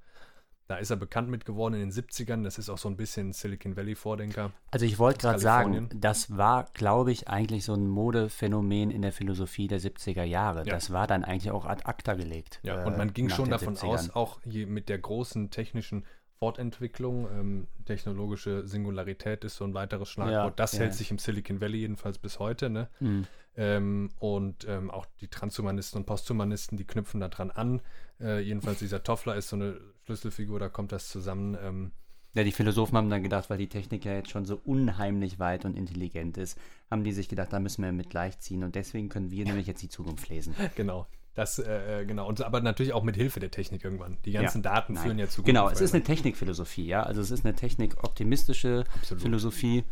Da 0.65 0.77
ist 0.77 0.89
er 0.89 0.97
bekannt 0.97 1.29
mit 1.29 1.45
geworden 1.45 1.75
in 1.75 1.81
den 1.81 1.91
70ern. 1.91 2.43
Das 2.43 2.57
ist 2.57 2.71
auch 2.71 2.79
so 2.79 2.89
ein 2.89 2.97
bisschen 2.97 3.33
Silicon 3.33 3.77
Valley 3.77 3.93
Vordenker. 3.93 4.51
Also 4.71 4.87
ich 4.87 4.97
wollte 4.97 5.19
gerade 5.19 5.37
sagen, 5.37 5.89
das 5.93 6.35
war, 6.35 6.65
glaube 6.73 7.11
ich, 7.11 7.27
eigentlich 7.27 7.65
so 7.65 7.75
ein 7.75 7.87
Modephänomen 7.87 8.89
in 8.89 9.03
der 9.03 9.11
Philosophie 9.11 9.67
der 9.67 9.79
70er 9.79 10.23
Jahre. 10.23 10.65
Ja. 10.65 10.73
Das 10.73 10.91
war 10.91 11.05
dann 11.05 11.23
eigentlich 11.23 11.51
auch 11.51 11.65
ad 11.65 11.83
acta 11.85 12.15
gelegt. 12.15 12.61
Ja, 12.63 12.81
äh, 12.81 12.87
und 12.87 12.97
man 12.97 13.13
ging 13.13 13.29
schon 13.29 13.51
davon 13.51 13.75
70ern. 13.75 13.85
aus, 13.85 14.09
auch 14.15 14.39
mit 14.45 14.89
der 14.89 14.97
großen 14.97 15.51
technischen 15.51 16.03
Fortentwicklung, 16.39 17.27
ähm, 17.31 17.67
technologische 17.85 18.65
Singularität 18.65 19.43
ist 19.43 19.57
so 19.57 19.65
ein 19.65 19.73
weiteres 19.73 20.09
Schlagwort. 20.09 20.33
Ja, 20.33 20.49
das 20.51 20.73
ja. 20.73 20.79
hält 20.79 20.93
sich 20.93 21.11
im 21.11 21.17
Silicon 21.17 21.59
Valley 21.59 21.79
jedenfalls 21.79 22.17
bis 22.17 22.39
heute. 22.39 22.69
Ne? 22.69 22.87
Mhm. 23.01 23.27
Ähm, 23.57 24.09
und 24.19 24.65
ähm, 24.69 24.89
auch 24.89 25.05
die 25.19 25.27
Transhumanisten 25.27 25.99
und 25.99 26.05
Posthumanisten, 26.05 26.77
die 26.77 26.85
knüpfen 26.85 27.19
da 27.19 27.27
dran 27.27 27.51
an. 27.51 27.81
Äh, 28.21 28.39
jedenfalls 28.39 28.79
dieser 28.79 29.03
Toffler 29.03 29.35
ist 29.35 29.49
so 29.49 29.57
eine 29.57 29.81
Schlüsselfigur, 30.05 30.59
da 30.59 30.69
kommt 30.69 30.93
das 30.93 31.09
zusammen. 31.09 31.57
Ähm, 31.61 31.91
Ja, 32.35 32.45
die 32.45 32.53
Philosophen 32.53 32.95
haben 32.97 33.09
dann 33.09 33.23
gedacht, 33.23 33.49
weil 33.49 33.57
die 33.57 33.67
Technik 33.67 34.05
ja 34.05 34.13
jetzt 34.13 34.29
schon 34.29 34.45
so 34.45 34.61
unheimlich 34.63 35.39
weit 35.39 35.65
und 35.65 35.75
intelligent 35.75 36.37
ist, 36.37 36.57
haben 36.89 37.03
die 37.03 37.11
sich 37.11 37.27
gedacht, 37.27 37.51
da 37.51 37.59
müssen 37.59 37.83
wir 37.83 37.91
mit 37.91 38.09
gleichziehen 38.09 38.63
und 38.63 38.75
deswegen 38.75 39.09
können 39.09 39.29
wir 39.29 39.43
nämlich 39.43 39.67
jetzt 39.67 39.83
die 39.83 39.89
Zukunft 39.89 40.29
lesen. 40.29 40.55
genau. 40.75 41.05
Das, 41.39 41.57
äh, 41.57 42.01
äh, 42.01 42.05
genau. 42.05 42.27
Und, 42.27 42.41
aber 42.41 42.59
natürlich 42.59 42.91
auch 42.91 43.03
mit 43.03 43.15
Hilfe 43.15 43.39
der 43.39 43.49
Technik 43.49 43.85
irgendwann. 43.85 44.17
Die 44.25 44.33
ganzen 44.33 44.61
Ja, 44.61 44.73
Daten 44.73 44.95
nein. 44.95 45.03
führen 45.03 45.19
ja 45.19 45.29
zu 45.29 45.41
Genau, 45.41 45.69
es 45.69 45.79
ist 45.79 45.93
eine 45.93 46.03
Technikphilosophie, 46.03 46.85
ja. 46.85 47.03
Also 47.03 47.21
es 47.21 47.31
ist 47.31 47.45
eine 47.45 47.55
technikoptimistische. 47.55 48.83
Philosophie. 49.17 49.85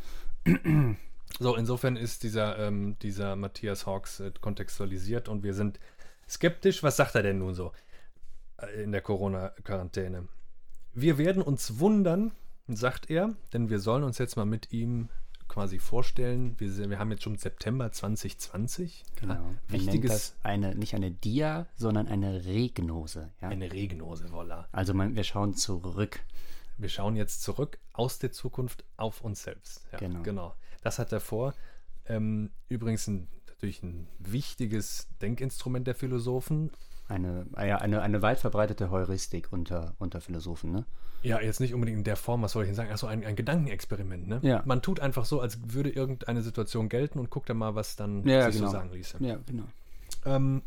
So, 1.40 1.56
insofern 1.56 1.96
ist 1.96 2.24
dieser, 2.24 2.60
ähm, 2.60 2.98
dieser 3.02 3.38
Matthias 3.38 3.86
Hawks 3.86 4.20
äh, 4.20 4.32
kontextualisiert 4.42 5.30
und 5.30 5.44
wir 5.44 5.54
sind 5.54 5.80
skeptisch. 6.28 6.84
Was 6.84 6.98
sagt 6.98 7.16
er 7.16 7.24
denn 7.24 7.40
nun 7.40 7.54
so 7.54 7.72
äh, 8.58 8.84
in 8.84 8.92
der 8.92 9.02
Corona-Quarantäne? 9.02 10.28
Wir 10.94 11.18
werden 11.18 11.42
uns 11.42 11.80
wundern, 11.80 12.32
sagt 12.68 13.10
er, 13.10 13.36
denn 13.54 13.70
wir 13.70 13.80
sollen 13.80 14.04
uns 14.04 14.18
jetzt 14.18 14.36
mal 14.36 14.46
mit 14.46 14.74
ihm 14.74 15.08
quasi 15.58 15.80
vorstellen. 15.80 16.54
Wir, 16.60 16.72
sind- 16.72 16.92
wir 16.92 17.00
haben 17.00 17.10
jetzt 17.10 17.24
schon 17.24 17.36
September 17.36 17.92
2020. 17.92 19.04
Genau. 19.20 19.34
Ja, 19.34 19.42
wichtiges, 19.70 20.12
das 20.12 20.36
eine, 20.44 20.76
nicht 20.76 20.94
eine 20.94 21.10
Dia, 21.10 21.66
sondern 21.76 22.08
eine 22.08 22.46
Regnose. 22.46 23.32
Ja? 23.42 23.50
eine 23.50 23.72
Regnose, 23.72 24.28
voilà. 24.28 24.66
Also 24.72 24.94
man, 24.94 25.16
wir 25.16 25.24
schauen 25.24 25.56
zurück. 25.56 26.20
Wir 26.78 26.90
schauen 26.90 27.16
jetzt 27.16 27.42
zurück 27.42 27.80
aus 27.94 28.20
der 28.20 28.32
Zukunft 28.32 28.84
auf 28.98 29.22
uns 29.22 29.42
selbst. 29.42 29.84
Ja, 29.92 29.98
Genau. 29.98 30.22
genau. 30.22 30.56
Das 30.84 31.00
hat 31.00 31.12
er 31.12 31.20
vor. 31.20 31.56
Ähm, 32.06 32.52
übrigens 32.70 33.08
ein, 33.08 33.28
natürlich 33.48 33.82
ein 33.82 34.08
wichtiges 34.20 35.08
Denkinstrument 35.24 35.88
der 35.88 35.96
Philosophen. 35.96 36.70
Eine, 37.08 37.48
ja, 37.58 37.78
eine, 37.80 38.04
eine 38.04 38.22
weit 38.22 38.38
verbreitete 38.40 38.92
Heuristik 38.92 39.52
unter, 39.52 39.96
unter 39.98 40.22
Philosophen, 40.22 40.72
ne? 40.72 40.86
Ja, 41.24 41.42
jetzt 41.42 41.60
nicht 41.60 41.74
unbedingt 41.74 42.00
in 42.00 42.04
der 42.04 42.16
Form, 42.16 42.42
was 42.42 42.52
soll 42.52 42.64
ich 42.64 42.70
denn 42.70 42.76
sagen? 42.76 42.92
Achso, 42.92 43.08
ein, 43.08 43.26
ein 43.26 43.36
Gedankenexperiment, 43.36 44.28
ne? 44.28 44.40
Ja. 44.44 44.62
Man 44.66 44.82
tut 44.82 45.00
einfach 45.00 45.26
so, 45.26 45.42
als 45.42 45.60
würde 45.74 45.90
irgendeine 45.90 46.42
Situation 46.42 46.90
gelten 46.90 47.20
und 47.20 47.30
guckt 47.30 47.50
dann 47.50 47.58
mal, 47.58 47.76
was 47.76 47.96
dann 47.96 48.26
Ja, 48.28 48.46
sich 48.46 48.56
genau. 48.56 48.68
so 48.68 48.72
sagen 48.72 48.92
ließe. 48.92 49.18
Ja, 49.20 49.38
genau. 49.46 49.64
Ähm, 50.26 50.62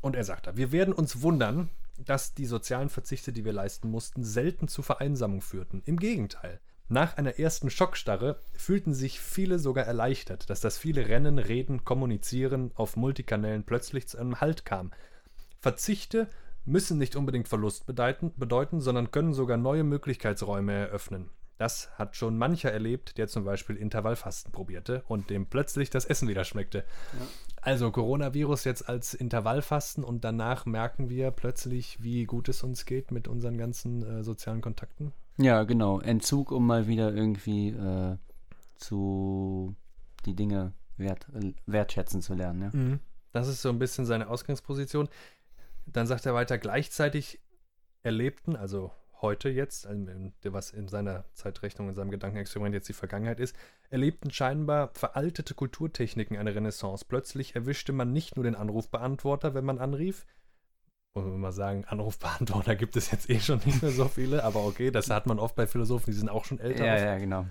und 0.00 0.16
er 0.16 0.24
sagt 0.24 0.46
da, 0.46 0.56
wir 0.56 0.72
werden 0.72 0.92
uns 0.94 1.22
wundern, 1.22 1.68
dass 1.98 2.34
die 2.34 2.46
sozialen 2.46 2.88
Verzichte, 2.88 3.32
die 3.32 3.44
wir 3.44 3.52
leisten 3.52 3.90
mussten, 3.90 4.24
selten 4.24 4.68
zu 4.68 4.82
Vereinsamung 4.82 5.42
führten. 5.42 5.82
Im 5.84 5.98
Gegenteil. 5.98 6.60
Nach 6.88 7.16
einer 7.16 7.38
ersten 7.38 7.70
Schockstarre 7.70 8.40
fühlten 8.56 8.94
sich 8.94 9.20
viele 9.20 9.60
sogar 9.60 9.84
erleichtert, 9.84 10.50
dass 10.50 10.60
das 10.60 10.76
viele 10.76 11.08
Rennen, 11.08 11.38
Reden, 11.38 11.84
Kommunizieren 11.84 12.72
auf 12.74 12.96
Multikanälen 12.96 13.62
plötzlich 13.62 14.08
zu 14.08 14.18
einem 14.18 14.40
Halt 14.40 14.64
kam. 14.64 14.90
Verzichte 15.60 16.26
müssen 16.64 16.98
nicht 16.98 17.16
unbedingt 17.16 17.48
Verlust 17.48 17.86
bedeuten, 17.86 18.32
bedeuten, 18.36 18.80
sondern 18.80 19.10
können 19.10 19.32
sogar 19.32 19.56
neue 19.56 19.84
Möglichkeitsräume 19.84 20.72
eröffnen. 20.72 21.30
Das 21.60 21.90
hat 21.98 22.16
schon 22.16 22.38
mancher 22.38 22.72
erlebt, 22.72 23.18
der 23.18 23.28
zum 23.28 23.44
Beispiel 23.44 23.76
Intervallfasten 23.76 24.50
probierte 24.50 25.02
und 25.08 25.28
dem 25.28 25.44
plötzlich 25.44 25.90
das 25.90 26.06
Essen 26.06 26.26
wieder 26.26 26.44
schmeckte. 26.44 26.84
Also 27.60 27.90
Coronavirus 27.90 28.64
jetzt 28.64 28.88
als 28.88 29.12
Intervallfasten 29.12 30.02
und 30.02 30.24
danach 30.24 30.64
merken 30.64 31.10
wir 31.10 31.30
plötzlich, 31.30 32.02
wie 32.02 32.24
gut 32.24 32.48
es 32.48 32.62
uns 32.62 32.86
geht 32.86 33.10
mit 33.10 33.28
unseren 33.28 33.58
ganzen 33.58 34.02
äh, 34.02 34.24
sozialen 34.24 34.62
Kontakten. 34.62 35.12
Ja, 35.36 35.64
genau. 35.64 36.00
Entzug, 36.00 36.50
um 36.50 36.66
mal 36.66 36.86
wieder 36.86 37.12
irgendwie 37.12 37.68
äh, 37.68 38.16
zu 38.76 39.76
die 40.24 40.34
Dinge 40.34 40.72
wert, 40.96 41.26
äh, 41.34 41.52
wertschätzen 41.66 42.22
zu 42.22 42.32
lernen. 42.32 42.62
Ja? 42.62 42.98
Das 43.32 43.48
ist 43.48 43.60
so 43.60 43.68
ein 43.68 43.78
bisschen 43.78 44.06
seine 44.06 44.28
Ausgangsposition. 44.28 45.08
Dann 45.92 46.06
sagt 46.06 46.26
er 46.26 46.34
weiter, 46.34 46.58
gleichzeitig 46.58 47.40
erlebten, 48.02 48.56
also 48.56 48.92
heute 49.20 49.50
jetzt, 49.50 49.86
was 50.44 50.70
in 50.70 50.88
seiner 50.88 51.24
Zeitrechnung, 51.34 51.90
in 51.90 51.94
seinem 51.94 52.10
Gedankenexperiment 52.10 52.74
jetzt 52.74 52.88
die 52.88 52.94
Vergangenheit 52.94 53.38
ist, 53.38 53.54
erlebten 53.90 54.30
scheinbar 54.30 54.90
veraltete 54.94 55.54
Kulturtechniken 55.54 56.36
eine 56.36 56.54
Renaissance. 56.54 57.04
Plötzlich 57.06 57.54
erwischte 57.54 57.92
man 57.92 58.12
nicht 58.12 58.36
nur 58.36 58.44
den 58.44 58.54
Anrufbeantworter, 58.54 59.54
wenn 59.54 59.64
man 59.64 59.78
anrief. 59.78 60.26
Muss 61.14 61.24
man 61.24 61.40
mal 61.40 61.52
sagen, 61.52 61.84
Anrufbeantworter 61.86 62.76
gibt 62.76 62.96
es 62.96 63.10
jetzt 63.10 63.28
eh 63.28 63.40
schon 63.40 63.60
nicht 63.66 63.82
mehr 63.82 63.90
so 63.90 64.06
viele, 64.06 64.44
aber 64.44 64.64
okay, 64.64 64.90
das 64.90 65.10
hat 65.10 65.26
man 65.26 65.38
oft 65.38 65.56
bei 65.56 65.66
Philosophen, 65.66 66.12
die 66.12 66.16
sind 66.16 66.28
auch 66.28 66.44
schon 66.44 66.60
älter. 66.60 66.86
Ja, 66.86 66.96
ja, 66.96 67.18
genau. 67.18 67.46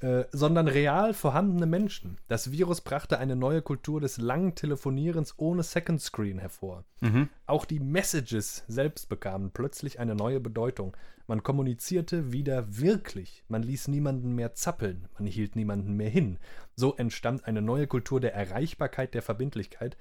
Äh, 0.00 0.24
sondern 0.30 0.68
real 0.68 1.12
vorhandene 1.12 1.66
Menschen. 1.66 2.18
Das 2.28 2.52
Virus 2.52 2.80
brachte 2.80 3.18
eine 3.18 3.34
neue 3.34 3.62
Kultur 3.62 4.00
des 4.00 4.18
langen 4.18 4.54
Telefonierens 4.54 5.34
ohne 5.38 5.62
Second 5.64 6.00
Screen 6.00 6.38
hervor. 6.38 6.84
Mhm. 7.00 7.28
Auch 7.46 7.64
die 7.64 7.80
Messages 7.80 8.64
selbst 8.68 9.08
bekamen 9.08 9.50
plötzlich 9.50 9.98
eine 9.98 10.14
neue 10.14 10.38
Bedeutung. 10.38 10.96
Man 11.26 11.42
kommunizierte 11.42 12.32
wieder 12.32 12.78
wirklich. 12.78 13.44
Man 13.48 13.62
ließ 13.62 13.88
niemanden 13.88 14.34
mehr 14.34 14.54
zappeln. 14.54 15.08
Man 15.18 15.26
hielt 15.26 15.56
niemanden 15.56 15.94
mehr 15.94 16.10
hin. 16.10 16.38
So 16.76 16.94
entstand 16.96 17.44
eine 17.44 17.60
neue 17.60 17.86
Kultur 17.86 18.20
der 18.20 18.34
Erreichbarkeit, 18.34 19.14
der 19.14 19.22
Verbindlichkeit. 19.22 19.96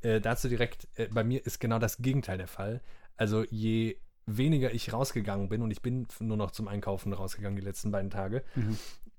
Äh, 0.00 0.20
dazu 0.20 0.48
direkt, 0.48 0.88
äh, 0.96 1.08
bei 1.08 1.24
mir 1.24 1.44
ist 1.44 1.60
genau 1.60 1.78
das 1.78 1.98
Gegenteil 1.98 2.38
der 2.38 2.48
Fall. 2.48 2.80
Also 3.16 3.44
je 3.50 3.98
weniger 4.26 4.72
ich 4.72 4.92
rausgegangen 4.92 5.48
bin, 5.48 5.62
und 5.62 5.70
ich 5.70 5.82
bin 5.82 6.06
nur 6.20 6.36
noch 6.36 6.50
zum 6.50 6.68
Einkaufen 6.68 7.12
rausgegangen 7.12 7.56
die 7.56 7.64
letzten 7.64 7.90
beiden 7.90 8.10
Tage, 8.10 8.42
Mhm. 8.54 8.76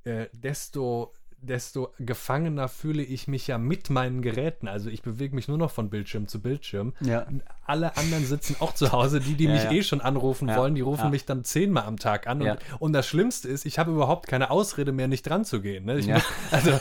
Äh, 0.07 0.29
desto 0.33 1.13
desto 1.39 1.93
gefangener 1.99 2.67
fühle 2.67 3.03
ich 3.03 3.27
mich 3.27 3.47
ja 3.47 3.57
mit 3.57 3.89
meinen 3.89 4.21
Geräten. 4.21 4.67
Also 4.67 4.89
ich 4.89 5.01
bewege 5.01 5.35
mich 5.35 5.47
nur 5.47 5.57
noch 5.57 5.71
von 5.71 5.89
Bildschirm 5.89 6.27
zu 6.27 6.41
Bildschirm. 6.41 6.93
Ja. 7.01 7.25
Alle 7.65 7.95
anderen 7.97 8.25
sitzen 8.25 8.55
auch 8.59 8.73
zu 8.73 8.91
Hause, 8.91 9.19
die, 9.19 9.35
die 9.35 9.45
Ja, 9.45 9.53
mich 9.53 9.63
ja. 9.63 9.71
eh 9.71 9.83
schon 9.83 10.01
anrufen 10.01 10.47
wollen, 10.55 10.75
die 10.75 10.81
rufen 10.81 11.11
mich 11.11 11.25
dann 11.25 11.43
zehnmal 11.43 11.83
am 11.83 11.97
Tag 11.97 12.27
an. 12.27 12.41
Und, 12.41 12.57
und 12.79 12.93
das 12.93 13.07
Schlimmste 13.07 13.47
ist, 13.47 13.65
ich 13.65 13.77
habe 13.77 13.91
überhaupt 13.91 14.27
keine 14.27 14.49
Ausrede 14.51 14.91
mehr, 14.91 15.07
nicht 15.07 15.23
dran 15.23 15.45
zu 15.45 15.61
gehen. 15.61 15.85
Ne? 15.85 15.99
Ich 15.99 16.07
muss, 16.07 16.23
also 16.51 16.79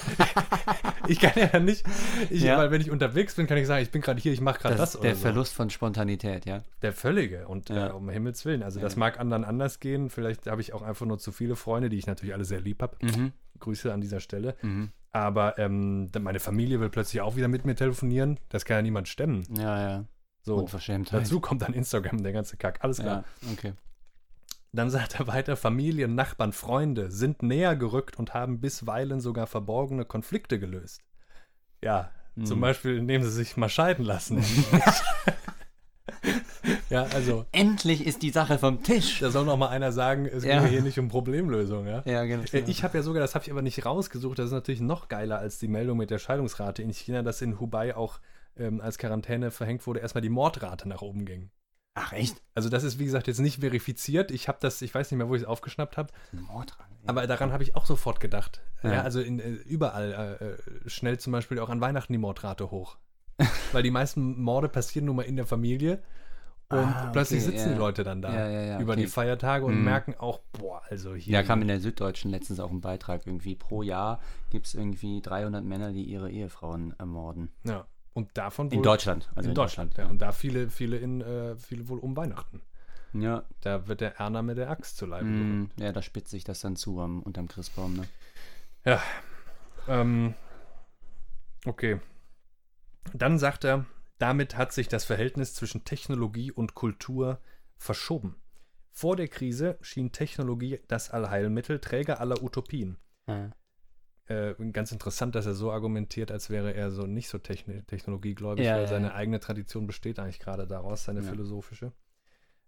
ich 1.09 1.21
kann 1.21 1.33
ja 1.53 1.59
nicht, 1.59 1.85
ich, 2.31 2.45
weil 2.45 2.71
wenn 2.71 2.81
ich 2.81 2.91
unterwegs 2.91 3.35
bin, 3.35 3.47
kann 3.47 3.59
ich 3.59 3.67
sagen, 3.67 3.83
ich 3.83 3.91
bin 3.91 4.01
gerade 4.03 4.21
hier, 4.21 4.33
ich 4.33 4.41
mache 4.41 4.61
gerade 4.61 4.77
Das 4.77 4.93
das, 4.93 5.01
der 5.01 5.15
so. 5.17 5.23
Verlust 5.23 5.55
von 5.55 5.71
Spontanität, 5.71 6.47
ja. 6.47 6.63
Der 6.83 6.93
völlige 6.93 7.47
und 7.49 7.71
äh, 7.71 7.91
um 7.95 8.09
Himmels 8.09 8.45
Willen. 8.45 8.63
Also 8.63 8.81
das 8.81 8.97
mag 8.97 9.19
anderen 9.21 9.45
anders 9.45 9.81
gehen. 9.81 10.09
Vielleicht 10.09 10.47
habe 10.47 10.61
ich 10.61 10.73
auch 10.73 10.83
einfach 10.83 11.07
nur 11.07 11.19
zu 11.19 11.33
viele 11.33 11.57
Freunde, 11.57 11.89
die 11.89 11.99
ich 11.99 12.07
natürlich 12.07 12.35
alle 12.35 12.45
sehr 12.45 12.61
lieb 12.61 12.81
habe. 12.83 12.97
Mhm. 13.03 13.33
Grüße 13.59 13.93
an 13.93 14.01
dieser 14.01 14.21
Stelle. 14.21 14.55
Mhm. 14.63 14.91
Aber 15.13 15.59
ähm, 15.59 16.11
meine 16.21 16.41
Familie 16.41 16.79
will 16.81 16.91
plötzlich 16.91 17.23
auch 17.23 17.37
wieder 17.37 17.49
mit 17.49 17.65
mir 17.65 17.75
telefonieren. 17.75 18.39
Das 18.51 18.65
kann 18.65 18.77
ja 18.77 18.83
niemand 18.83 19.09
stemmen. 19.09 19.45
Ja, 19.57 19.81
ja. 19.81 20.05
So. 20.43 20.57
Unverschämt. 20.57 21.13
Dazu 21.13 21.41
kommt 21.41 21.63
dann 21.63 21.73
Instagram, 21.73 22.23
der 22.23 22.33
ganze 22.33 22.57
Kack. 22.57 22.79
Alles 22.83 22.99
klar. 22.99 23.25
Ja, 23.43 23.53
okay. 23.53 23.73
Dann 24.73 24.91
sagt 24.91 25.19
er 25.19 25.27
weiter, 25.27 25.57
Familien, 25.57 26.15
Nachbarn, 26.15 26.53
Freunde 26.53 27.11
sind 27.11 27.43
näher 27.43 27.77
gerückt 27.77 28.19
und 28.19 28.35
haben 28.35 28.61
bisweilen 28.61 29.21
sogar 29.21 29.47
verborgene 29.47 30.05
Konflikte 30.05 30.59
gelöst. 30.61 31.01
Ja, 31.83 32.11
zum 32.45 32.59
Mhm. 32.59 32.61
Beispiel, 32.63 32.97
indem 32.99 33.23
sie 33.23 33.31
sich 33.31 33.57
mal 33.57 33.71
scheiden 33.71 34.05
lassen. 34.05 34.45
ja, 36.91 37.03
also, 37.15 37.45
Endlich 37.53 38.07
ist 38.07 38.23
die 38.23 38.31
Sache 38.31 38.59
vom 38.59 38.83
Tisch. 38.83 39.21
da 39.21 39.31
soll 39.31 39.45
noch 39.45 39.57
mal 39.57 39.69
einer 39.69 39.93
sagen, 39.93 40.27
es 40.27 40.45
Ja. 40.45 40.61
geht 40.61 40.71
hier 40.71 40.83
nicht 40.83 40.99
um 40.99 41.09
Problemlösung, 41.09 41.87
ja? 41.87 42.03
Ja, 42.07 42.25
genau. 42.25 42.45
Äh, 42.53 42.65
Ich 42.67 42.85
habe 42.85 42.99
ja 42.99 43.03
sogar, 43.03 43.21
das 43.21 43.35
habe 43.35 43.45
ich 43.45 43.51
aber 43.51 43.63
nicht 43.63 43.85
rausgesucht, 43.85 44.39
das 44.39 44.47
ist 44.47 44.53
natürlich 44.53 44.81
noch 44.81 45.09
geiler 45.09 45.39
als 45.39 45.59
die 45.59 45.69
Meldung 45.69 45.99
mit 45.99 46.11
der 46.11 46.19
Scheidungsrate 46.19 46.83
in 46.83 46.93
China, 46.93 47.23
dass 47.23 47.43
in 47.43 47.59
Hubei 47.61 47.97
auch 47.97 48.21
ähm, 48.59 48.81
als 48.81 48.99
Quarantäne 48.99 49.51
verhängt 49.51 49.87
wurde, 49.87 50.01
erstmal 50.01 50.23
die 50.23 50.29
Mordrate 50.31 50.89
nach 50.89 51.03
oben 51.03 51.27
ging. 51.27 51.51
Ach, 51.95 52.13
echt? 52.13 52.43
Also 52.55 52.69
das 52.69 52.85
ist, 52.85 52.99
wie 52.99 53.05
gesagt, 53.07 53.27
jetzt 53.27 53.39
nicht 53.41 53.61
verifiziert. 53.61 54.31
Ich 54.31 54.49
habe 54.49 54.59
das, 54.61 54.81
ich 54.83 54.95
weiß 54.95 55.11
nicht 55.11 55.17
mehr, 55.19 55.29
wo 55.29 55.35
ich 55.35 55.43
es 55.43 55.49
aufgeschnappt 55.49 55.97
habe, 55.97 56.13
Mordran. 56.33 56.87
aber 57.07 57.27
daran 57.27 57.53
habe 57.53 57.63
ich 57.63 57.75
auch 57.75 57.87
sofort 57.87 58.21
gedacht. 58.21 58.61
Ja, 58.83 58.93
Ja. 58.95 59.03
also 59.03 59.21
in, 59.21 59.41
äh, 59.41 59.49
überall 59.51 60.39
äh, 60.41 60.45
äh, 60.45 60.89
schnell 60.91 61.19
zum 61.19 61.33
Beispiel 61.33 61.59
auch 61.59 61.71
an 61.71 61.81
Weihnachten 61.81 62.13
die 62.13 62.19
Mordrate 62.19 62.71
hoch. 62.71 62.99
Weil 63.73 63.83
die 63.83 63.91
meisten 63.91 64.41
Morde 64.41 64.69
passieren 64.69 65.07
nun 65.07 65.17
mal 65.17 65.23
in 65.23 65.37
der 65.37 65.47
Familie 65.47 66.03
und 66.69 66.79
Ah, 66.79 67.11
plötzlich 67.13 67.43
okay, 67.45 67.53
sitzen 67.53 67.69
ja. 67.69 67.73
die 67.75 67.79
Leute 67.79 68.03
dann 68.05 68.23
da 68.23 68.33
Ja, 68.35 68.49
ja, 68.49 68.81
über 68.81 68.95
okay. 68.95 69.03
die 69.03 69.07
Feiertage 69.09 69.65
und 69.65 69.77
Mhm. 69.79 69.85
merken 69.85 70.15
auch, 70.15 70.41
boah, 70.53 70.83
also 70.91 71.15
hier. 71.15 71.35
Ja, 71.35 71.43
kam 71.45 71.63
in 71.63 71.69
der 71.69 71.81
Süddeutschen 71.81 72.31
letztens 72.31 72.59
auch 72.61 72.71
ein 72.71 72.81
Beitrag 72.81 73.27
irgendwie. 73.27 73.55
Pro 73.55 73.83
Jahr 73.83 74.21
gibt 74.51 74.67
es 74.67 74.75
irgendwie 74.75 75.21
300 75.23 75.65
Männer, 75.65 75.93
die 75.93 76.03
ihre 76.05 76.31
Ehefrauen 76.31 76.95
ermorden. 76.99 77.51
Ja. 77.65 77.87
Und 78.15 78.31
davon 78.37 78.71
In 78.71 78.79
wohl- 78.79 78.83
Deutschland. 78.85 79.31
Also 79.35 79.51
in, 79.51 79.55
Deutschland, 79.55 79.97
ja. 79.99 80.07
Und 80.07 80.21
da 80.23 80.33
viele, 80.33 80.71
viele 80.71 80.97
in, 80.97 81.21
äh, 81.21 81.57
viele 81.57 81.89
wohl 81.89 81.99
um 81.99 82.17
Weihnachten. 82.17 82.63
Ja, 83.13 83.45
Da 83.61 83.87
wird 83.89 84.01
der 84.01 84.17
Erna 84.19 84.43
mit 84.43 84.59
der 84.59 84.69
Axt 84.69 84.97
zu 84.97 85.07
Leibe 85.07 85.27
mm, 85.27 85.71
ja, 85.79 85.93
da 85.93 86.03
spitzt 86.03 86.31
sich 86.31 86.45
das 86.45 86.61
dann 86.61 86.77
zu 86.77 87.01
am, 87.01 87.23
unterm 87.23 87.47
Christbaum. 87.49 87.95
Ne? 87.95 88.05
Ja. 88.85 89.01
Ähm, 89.89 90.35
okay. 91.65 92.01
Dann 93.15 93.39
sagt 93.39 93.65
er, 93.65 93.87
damit 94.19 94.57
hat 94.57 94.73
sich 94.73 94.89
das 94.89 95.05
Verhältnis 95.05 95.55
zwischen 95.55 95.85
Technologie 95.85 96.53
und 96.53 96.75
Kultur 96.75 97.41
verschoben. 97.77 98.37
Vor 98.91 99.17
der 99.17 99.29
Krise 99.29 99.77
schien 99.83 100.13
Technologie 100.13 100.81
das 100.89 101.11
Allheilmittel, 101.11 101.81
Träger 101.81 102.21
aller 102.21 102.43
Utopien. 102.43 102.97
Ja. 103.27 103.51
Äh, 104.29 104.55
ganz 104.73 104.91
interessant, 104.91 105.35
dass 105.35 105.47
er 105.47 105.55
so 105.55 105.71
argumentiert, 105.71 106.33
als 106.33 106.51
wäre 106.51 106.75
er 106.75 106.91
so 106.91 107.07
nicht 107.07 107.29
so 107.29 107.39
techni 107.39 107.83
technologiegläubig, 107.85 108.65
Ja, 108.65 108.75
weil 108.75 108.83
ja, 108.83 108.87
seine 108.89 109.15
eigene 109.15 109.39
Tradition 109.39 109.87
besteht 109.87 110.19
eigentlich 110.19 110.41
gerade 110.41 110.67
daraus, 110.67 111.05
seine 111.05 111.23
philosophische. 111.23 111.93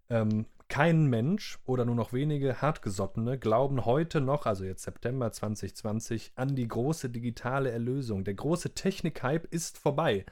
Ähm, 0.09 0.45
kein 0.69 1.07
Mensch 1.07 1.59
oder 1.65 1.83
nur 1.83 1.95
noch 1.95 2.13
wenige 2.13 2.61
Hartgesottene 2.61 3.37
glauben 3.39 3.85
heute 3.85 4.21
noch, 4.21 4.45
also 4.45 4.63
jetzt 4.63 4.83
September 4.83 5.31
2020, 5.31 6.31
an 6.35 6.55
die 6.55 6.67
große 6.67 7.09
digitale 7.09 7.71
Erlösung. 7.71 8.23
Der 8.23 8.35
große 8.35 8.73
Technik-Hype 8.73 9.45
ist 9.51 9.77
vorbei. 9.77 10.25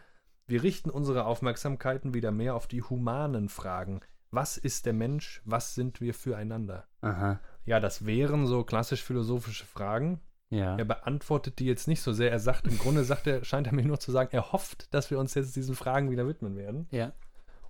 Wir 0.48 0.64
richten 0.64 0.90
unsere 0.90 1.26
Aufmerksamkeiten 1.26 2.14
wieder 2.14 2.32
mehr 2.32 2.56
auf 2.56 2.68
die 2.68 2.82
humanen 2.82 3.50
Fragen. 3.50 4.00
Was 4.32 4.58
ist 4.58 4.86
der 4.86 4.94
Mensch? 4.94 5.42
Was 5.46 5.76
sind 5.76 6.00
wir 6.02 6.14
füreinander? 6.14 6.86
Aha. 7.02 7.40
Ja, 7.66 7.80
das 7.80 8.06
wären 8.06 8.48
so 8.48 8.64
klassisch 8.64 9.04
philosophische 9.04 9.66
Fragen. 9.66 10.22
Ja. 10.50 10.78
Er 10.78 10.86
beantwortet 10.86 11.60
die 11.60 11.66
jetzt 11.66 11.90
nicht 11.90 12.02
so 12.02 12.14
sehr. 12.14 12.32
Er 12.32 12.40
sagt, 12.40 12.66
im 12.68 12.78
Grunde 12.80 13.04
sagt 13.04 13.28
er, 13.28 13.44
scheint 13.44 13.68
er 13.68 13.74
mir 13.74 13.84
nur 13.86 14.00
zu 14.00 14.12
sagen, 14.14 14.30
er 14.32 14.54
hofft, 14.54 14.94
dass 14.94 15.12
wir 15.12 15.20
uns 15.20 15.34
jetzt 15.34 15.56
diesen 15.58 15.76
Fragen 15.76 16.10
wieder 16.12 16.26
widmen 16.28 16.56
werden 16.56 16.88
Ja. 16.92 17.12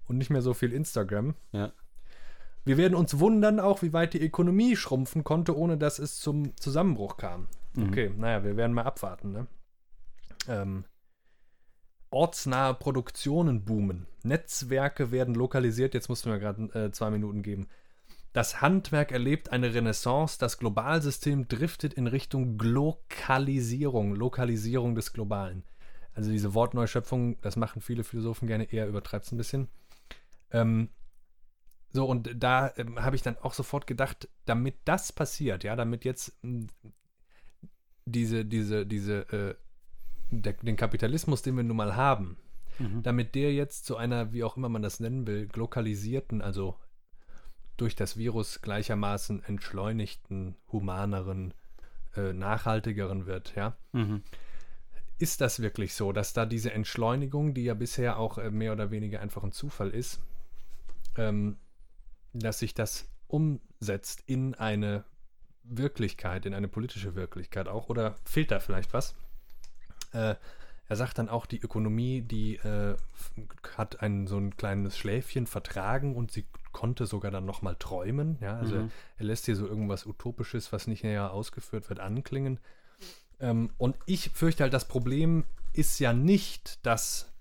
und 0.06 0.18
nicht 0.20 0.30
mehr 0.30 0.44
so 0.44 0.54
viel 0.54 0.72
Instagram. 0.72 1.34
Ja. 1.52 1.72
Wir 2.64 2.78
werden 2.78 2.94
uns 2.94 3.18
wundern 3.20 3.60
auch, 3.60 3.82
wie 3.82 3.94
weit 3.94 4.14
die 4.14 4.24
Ökonomie 4.24 4.76
schrumpfen 4.76 5.24
konnte, 5.24 5.58
ohne 5.58 5.78
dass 5.78 5.98
es 5.98 6.20
zum 6.20 6.56
Zusammenbruch 6.58 7.18
kam. 7.18 7.48
Mhm. 7.74 7.88
Okay, 7.88 8.14
naja, 8.16 8.44
wir 8.44 8.58
werden 8.58 8.74
mal 8.74 8.84
abwarten. 8.84 9.32
Ne? 9.32 9.48
Ähm, 10.48 10.84
ortsnahe 12.10 12.74
Produktionen 12.74 13.66
boomen. 13.66 14.08
Netzwerke 14.24 15.12
werden 15.12 15.36
lokalisiert. 15.36 15.94
Jetzt 15.94 16.10
mussten 16.10 16.32
wir 16.32 16.40
gerade 16.40 16.64
äh, 16.74 16.92
zwei 16.92 17.10
Minuten 17.10 17.44
geben. 17.44 17.68
Das 18.34 18.62
Handwerk 18.62 19.12
erlebt 19.12 19.52
eine 19.52 19.74
Renaissance. 19.74 20.38
Das 20.40 20.58
Globalsystem 20.58 21.48
driftet 21.48 21.94
in 21.94 22.08
Richtung 22.08 22.58
Glokalisierung, 22.58 24.16
Lokalisierung 24.16 24.96
des 24.96 25.14
Globalen. 25.14 25.64
Also 26.14 26.32
diese 26.32 26.54
Wortneuschöpfung, 26.54 27.40
das 27.42 27.56
machen 27.56 27.82
viele 27.82 28.04
Philosophen 28.04 28.48
gerne, 28.48 28.72
eher 28.72 28.88
übertreibt 28.88 29.26
es 29.26 29.32
ein 29.32 29.38
bisschen. 29.38 29.68
Ähm, 30.52 30.90
so, 31.92 32.06
und 32.06 32.30
da 32.36 32.72
ähm, 32.78 33.04
habe 33.04 33.16
ich 33.16 33.22
dann 33.22 33.38
auch 33.38 33.54
sofort 33.54 33.88
gedacht, 33.88 34.28
damit 34.46 34.76
das 34.86 35.12
passiert, 35.12 35.64
ja, 35.64 35.76
damit 35.76 36.06
jetzt 36.06 36.38
mh, 36.44 36.68
diese, 38.06 38.46
diese, 38.46 38.86
diese, 38.86 39.20
äh, 39.32 39.56
der, 40.32 40.54
den 40.54 40.76
Kapitalismus, 40.76 41.42
den 41.42 41.56
wir 41.56 41.64
nun 41.64 41.78
mal 41.78 41.96
haben, 41.96 42.38
Mhm. 42.80 43.04
damit 43.04 43.36
der 43.36 43.54
jetzt 43.54 43.86
zu 43.86 43.98
einer, 43.98 44.34
wie 44.34 44.44
auch 44.44 44.58
immer 44.58 44.70
man 44.70 44.82
das 44.82 45.00
nennen 45.00 45.26
will, 45.26 45.50
lokalisierten, 45.56 46.42
also 46.42 46.76
durch 47.76 47.96
das 47.96 48.18
Virus 48.18 48.62
gleichermaßen 48.62 49.44
entschleunigten, 49.44 50.56
humaneren, 50.72 51.54
äh, 52.16 52.34
nachhaltigeren 52.34 53.26
wird, 53.26 53.56
ja. 53.56 53.76
Mhm. 53.94 54.24
Ist 55.20 55.42
das 55.42 55.60
wirklich 55.60 55.96
so, 55.96 56.12
dass 56.12 56.34
da 56.34 56.46
diese 56.46 56.72
Entschleunigung, 56.72 57.54
die 57.54 57.64
ja 57.64 57.74
bisher 57.74 58.20
auch 58.20 58.38
äh, 58.38 58.52
mehr 58.52 58.74
oder 58.74 58.92
weniger 58.92 59.22
einfach 59.22 59.44
ein 59.44 59.52
Zufall 59.52 59.90
ist, 59.90 60.20
ähm, 61.16 61.58
dass 62.34 62.60
sich 62.60 62.76
das 62.76 63.10
umsetzt 63.28 64.24
in 64.28 64.54
eine 64.54 65.04
Wirklichkeit, 65.64 66.46
in 66.46 66.54
eine 66.54 66.68
politische 66.68 67.16
Wirklichkeit 67.16 67.68
auch? 67.68 67.90
Oder 67.90 68.16
fehlt 68.26 68.52
da 68.52 68.60
vielleicht 68.60 68.94
was? 68.94 69.16
Äh, 70.14 70.36
er 70.90 70.96
sagt 70.96 71.18
dann 71.18 71.28
auch, 71.28 71.46
die 71.46 71.60
Ökonomie, 71.60 72.22
die 72.22 72.56
äh, 72.58 72.96
hat 73.76 74.02
ein 74.02 74.26
so 74.26 74.38
ein 74.38 74.56
kleines 74.56 74.98
Schläfchen 74.98 75.46
vertragen 75.46 76.16
und 76.16 76.32
sie 76.32 76.46
konnte 76.72 77.06
sogar 77.06 77.30
dann 77.30 77.46
nochmal 77.46 77.76
träumen. 77.78 78.38
Ja, 78.40 78.58
also 78.58 78.76
Mhm. 78.76 78.92
er 79.18 79.26
lässt 79.26 79.46
hier 79.46 79.56
so 79.58 79.68
irgendwas 79.68 80.06
Utopisches, 80.06 80.72
was 80.72 80.88
nicht 80.88 81.04
näher 81.04 81.32
ausgeführt 81.34 81.90
wird, 81.90 82.00
anklingen. 82.00 82.60
Ähm, 83.40 83.72
und 83.78 83.98
ich 84.06 84.30
fürchte 84.30 84.64
halt, 84.64 84.74
das 84.74 84.88
Problem 84.88 85.44
ist 85.74 86.00
ja 86.00 86.14
nicht, 86.14 86.86
dass, 86.86 87.34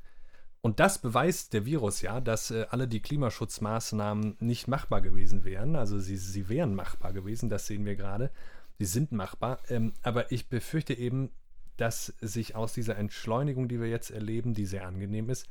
und 0.60 0.80
das 0.80 0.98
beweist 1.00 1.52
der 1.52 1.64
Virus 1.64 2.02
ja, 2.02 2.20
dass 2.20 2.50
äh, 2.50 2.66
alle 2.70 2.88
die 2.88 3.00
Klimaschutzmaßnahmen 3.00 4.36
nicht 4.40 4.66
machbar 4.68 5.00
gewesen 5.00 5.44
wären. 5.44 5.76
Also 5.76 6.00
sie, 6.00 6.16
sie 6.16 6.48
wären 6.48 6.74
machbar 6.74 7.12
gewesen, 7.12 7.48
das 7.48 7.66
sehen 7.66 7.84
wir 7.84 7.94
gerade. 7.94 8.30
Sie 8.78 8.84
sind 8.86 9.12
machbar. 9.12 9.60
Ähm, 9.68 9.92
aber 10.02 10.32
ich 10.32 10.48
befürchte 10.48 10.94
eben, 10.94 11.30
dass 11.76 12.14
sich 12.20 12.54
aus 12.54 12.72
dieser 12.72 12.96
Entschleunigung, 12.96 13.68
die 13.68 13.80
wir 13.80 13.88
jetzt 13.88 14.10
erleben, 14.10 14.54
die 14.54 14.66
sehr 14.66 14.86
angenehm 14.86 15.28
ist, 15.30 15.46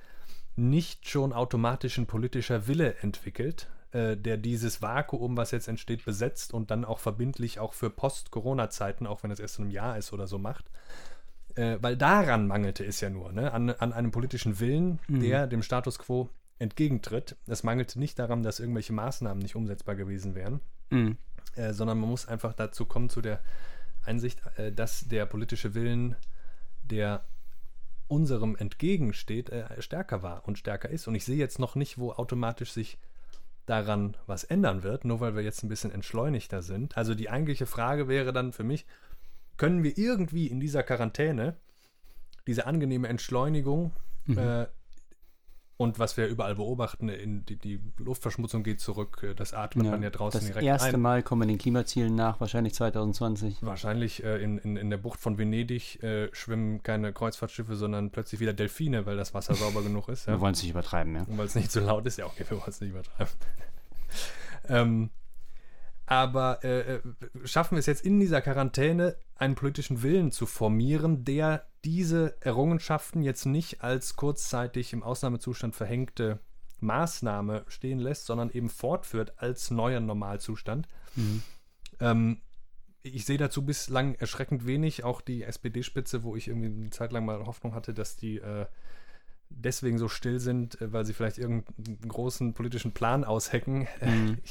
nicht 0.55 1.09
schon 1.09 1.33
automatisch 1.33 1.97
ein 1.97 2.05
politischer 2.07 2.67
Wille 2.67 2.95
entwickelt, 3.01 3.67
äh, 3.91 4.15
der 4.15 4.37
dieses 4.37 4.81
Vakuum, 4.81 5.37
was 5.37 5.51
jetzt 5.51 5.67
entsteht, 5.67 6.05
besetzt 6.05 6.53
und 6.53 6.71
dann 6.71 6.85
auch 6.85 6.99
verbindlich 6.99 7.59
auch 7.59 7.73
für 7.73 7.89
Post-Corona-Zeiten, 7.89 9.05
auch 9.07 9.23
wenn 9.23 9.31
es 9.31 9.39
erst 9.39 9.59
in 9.59 9.65
einem 9.65 9.71
Jahr 9.71 9.97
ist 9.97 10.13
oder 10.13 10.27
so 10.27 10.37
macht. 10.37 10.65
Äh, 11.55 11.77
weil 11.81 11.95
daran 11.97 12.47
mangelte 12.47 12.83
es 12.85 12.99
ja 13.01 13.09
nur, 13.09 13.31
ne? 13.31 13.53
an, 13.53 13.69
an 13.69 13.93
einem 13.93 14.11
politischen 14.11 14.59
Willen, 14.59 14.99
der 15.07 15.47
dem 15.47 15.61
Status 15.61 15.99
quo 15.99 16.29
entgegentritt. 16.59 17.35
Es 17.47 17.63
mangelte 17.63 17.99
nicht 17.99 18.17
daran, 18.19 18.43
dass 18.43 18.59
irgendwelche 18.59 18.93
Maßnahmen 18.93 19.41
nicht 19.41 19.55
umsetzbar 19.55 19.95
gewesen 19.95 20.35
wären, 20.35 20.61
Mhm. 20.89 21.17
äh, 21.55 21.73
sondern 21.73 21.99
man 21.99 22.09
muss 22.09 22.27
einfach 22.27 22.53
dazu 22.53 22.85
kommen, 22.85 23.09
zu 23.09 23.21
der 23.21 23.39
Einsicht, 24.05 24.41
äh, 24.57 24.71
dass 24.71 25.07
der 25.07 25.25
politische 25.25 25.73
Willen, 25.73 26.15
der 26.83 27.25
unserem 28.07 28.55
entgegensteht, 28.55 29.49
äh, 29.49 29.81
stärker 29.81 30.21
war 30.21 30.47
und 30.47 30.57
stärker 30.59 30.89
ist. 30.89 31.07
Und 31.07 31.15
ich 31.15 31.25
sehe 31.25 31.37
jetzt 31.37 31.59
noch 31.59 31.75
nicht, 31.75 31.97
wo 31.97 32.11
automatisch 32.11 32.71
sich 32.71 32.97
daran 33.65 34.15
was 34.27 34.43
ändern 34.43 34.83
wird, 34.83 35.05
nur 35.05 35.19
weil 35.19 35.35
wir 35.35 35.41
jetzt 35.41 35.63
ein 35.63 35.69
bisschen 35.69 35.91
entschleunigter 35.91 36.61
sind. 36.61 36.95
Also 36.97 37.15
die 37.15 37.29
eigentliche 37.29 37.65
Frage 37.65 38.07
wäre 38.07 38.31
dann 38.31 38.53
für 38.53 38.63
mich, 38.63 38.85
können 39.57 39.83
wir 39.83 39.97
irgendwie 39.97 40.47
in 40.47 40.59
dieser 40.59 40.83
Quarantäne 40.83 41.55
diese 42.45 42.67
angenehme 42.67 43.07
Entschleunigung 43.07 43.93
Mhm. 44.27 44.37
äh, 44.37 44.67
und 45.77 45.99
was 45.99 46.15
wir 46.15 46.27
überall 46.27 46.55
beobachten, 46.55 47.09
in 47.09 47.45
die, 47.45 47.57
die 47.57 47.79
Luftverschmutzung 47.97 48.63
geht 48.63 48.79
zurück, 48.79 49.23
äh, 49.23 49.35
das 49.35 49.53
atmet 49.53 49.87
man 49.87 50.01
ja 50.01 50.09
draußen 50.09 50.39
das 50.39 50.47
direkt 50.47 50.65
erste 50.65 50.93
ein. 50.95 51.01
Mal 51.01 51.21
kommen 51.21 51.41
wir 51.41 51.47
den 51.47 51.57
Klimazielen 51.57 52.15
nach, 52.15 52.39
wahrscheinlich 52.39 52.73
2020. 52.75 53.57
Wahrscheinlich 53.61 54.23
äh, 54.23 54.41
in, 54.41 54.57
in, 54.59 54.77
in 54.77 54.89
der 54.89 54.97
Bucht 54.97 55.19
von 55.19 55.37
Venedig 55.37 56.01
äh, 56.01 56.29
schwimmen 56.33 56.81
keine 56.81 57.11
Kreuzfahrtschiffe, 57.11 57.75
sondern 57.75 58.11
plötzlich 58.11 58.39
wieder 58.39 58.53
Delfine, 58.53 59.05
weil 59.05 59.17
das 59.17 59.33
Wasser 59.33 59.53
sauber 59.55 59.83
genug 59.83 60.07
ist. 60.07 60.27
Wir 60.27 60.35
Ja? 60.35 60.39
wollen 60.39 60.53
es 60.53 60.61
nicht 60.61 60.71
übertreiben, 60.71 61.13
ja. 61.15 61.23
Und 61.23 61.37
weil 61.37 61.45
es 61.45 61.55
nicht 61.55 61.71
so 61.71 61.81
laut 61.81 62.05
ist, 62.05 62.17
ja, 62.17 62.25
okay, 62.25 62.45
wir 62.47 62.57
wollen 62.57 62.69
es 62.69 62.79
nicht 62.79 62.91
übertreiben. 62.91 63.33
ähm, 64.69 65.09
aber 66.05 66.63
äh, 66.63 66.95
äh, 66.95 66.99
schaffen 67.45 67.75
wir 67.75 67.79
es 67.79 67.85
jetzt 67.87 68.05
in 68.05 68.19
dieser 68.19 68.41
Quarantäne, 68.41 69.15
einen 69.35 69.55
politischen 69.55 70.03
Willen 70.03 70.31
zu 70.31 70.45
formieren, 70.45 71.25
der 71.25 71.65
diese 71.85 72.35
Errungenschaften 72.41 73.21
jetzt 73.21 73.45
nicht 73.45 73.83
als 73.83 74.15
kurzzeitig 74.15 74.91
im 74.91 75.03
Ausnahmezustand 75.03 75.75
verhängte 75.75 76.39
Maßnahme 76.79 77.63
stehen 77.67 77.99
lässt, 77.99 78.25
sondern 78.25 78.49
eben 78.49 78.69
fortführt 78.69 79.33
als 79.37 79.71
neuer 79.71 79.99
Normalzustand. 79.99 80.87
Mhm. 81.15 81.43
Ähm, 81.99 82.41
ich 83.03 83.25
sehe 83.25 83.37
dazu 83.37 83.63
bislang 83.63 84.15
erschreckend 84.15 84.65
wenig. 84.65 85.03
Auch 85.03 85.21
die 85.21 85.43
SPD-Spitze, 85.43 86.23
wo 86.23 86.35
ich 86.35 86.47
irgendwie 86.47 86.67
eine 86.67 86.89
Zeit 86.89 87.11
lang 87.11 87.23
mal 87.23 87.45
Hoffnung 87.45 87.75
hatte, 87.75 87.93
dass 87.93 88.15
die 88.15 88.37
äh, 88.37 88.65
deswegen 89.49 89.97
so 89.97 90.07
still 90.07 90.39
sind, 90.39 90.79
äh, 90.81 90.91
weil 90.93 91.05
sie 91.05 91.13
vielleicht 91.13 91.37
irgendeinen 91.37 92.07
großen 92.07 92.53
politischen 92.53 92.91
Plan 92.91 93.23
aushecken. 93.23 93.87
Mhm. 94.01 94.37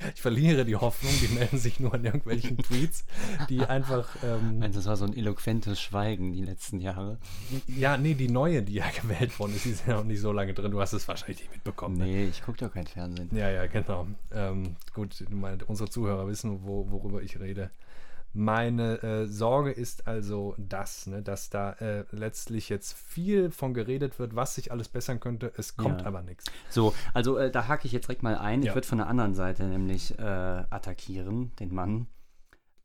Ich, 0.00 0.14
ich 0.14 0.22
verliere 0.22 0.64
die 0.64 0.76
Hoffnung, 0.76 1.12
die 1.20 1.26
melden 1.34 1.58
sich 1.58 1.80
nur 1.80 1.92
an 1.92 2.04
irgendwelchen 2.04 2.56
Tweets, 2.62 3.04
die 3.48 3.62
einfach. 3.62 4.08
Ähm, 4.22 4.60
Meinst 4.60 4.76
du, 4.76 4.78
das 4.78 4.86
war 4.86 4.96
so 4.96 5.04
ein 5.04 5.12
eloquentes 5.16 5.80
Schweigen 5.80 6.32
die 6.32 6.42
letzten 6.44 6.80
Jahre? 6.80 7.18
ja, 7.66 7.96
nee, 7.96 8.14
die 8.14 8.28
neue, 8.28 8.62
die 8.62 8.74
ja 8.74 8.84
gewählt 9.02 9.36
worden 9.40 9.56
ist, 9.56 9.64
die 9.64 9.70
ist 9.70 9.88
ja 9.88 9.96
noch 9.96 10.04
nicht 10.04 10.20
so 10.20 10.30
lange 10.30 10.54
drin. 10.54 10.70
Du 10.70 10.80
hast 10.80 10.92
es 10.92 11.08
wahrscheinlich 11.08 11.40
nicht 11.40 11.50
mitbekommen. 11.50 11.96
ne? 11.98 12.04
Nee, 12.04 12.24
ich 12.26 12.42
gucke 12.42 12.58
doch 12.58 12.72
kein 12.72 12.86
Fernsehen. 12.86 13.28
Ja, 13.32 13.50
ja, 13.50 13.66
genau. 13.66 14.06
Ähm, 14.32 14.76
gut, 14.94 15.18
du 15.28 15.34
meinst, 15.36 15.68
unsere 15.68 15.90
Zuhörer 15.90 16.28
wissen, 16.28 16.60
wo, 16.62 16.88
worüber 16.90 17.20
ich 17.20 17.40
rede. 17.40 17.70
Meine 18.34 19.02
äh, 19.02 19.26
Sorge 19.26 19.70
ist 19.72 20.06
also 20.06 20.54
das, 20.58 21.06
ne, 21.06 21.22
dass 21.22 21.50
da 21.50 21.72
äh, 21.72 22.04
letztlich 22.12 22.68
jetzt 22.68 22.92
viel 22.94 23.50
von 23.50 23.74
geredet 23.74 24.18
wird, 24.18 24.36
was 24.36 24.54
sich 24.54 24.70
alles 24.70 24.88
bessern 24.88 25.18
könnte. 25.18 25.52
Es 25.56 25.76
kommt 25.76 26.02
Ja. 26.02 26.06
aber 26.06 26.22
nichts. 26.22 26.44
So, 26.68 26.94
also 27.14 27.38
äh, 27.38 27.50
da 27.50 27.68
hake 27.68 27.86
ich 27.86 27.92
jetzt 27.92 28.06
direkt 28.06 28.22
mal 28.22 28.36
ein. 28.36 28.62
Ja. 28.62 28.70
Ich 28.70 28.74
würde 28.76 28.86
von 28.86 28.98
der 28.98 29.08
anderen 29.08 29.34
Seite 29.34 29.64
nämlich 29.64 30.18
äh, 30.18 30.22
attackieren, 30.22 31.52
den 31.58 31.74
Mann. 31.74 32.06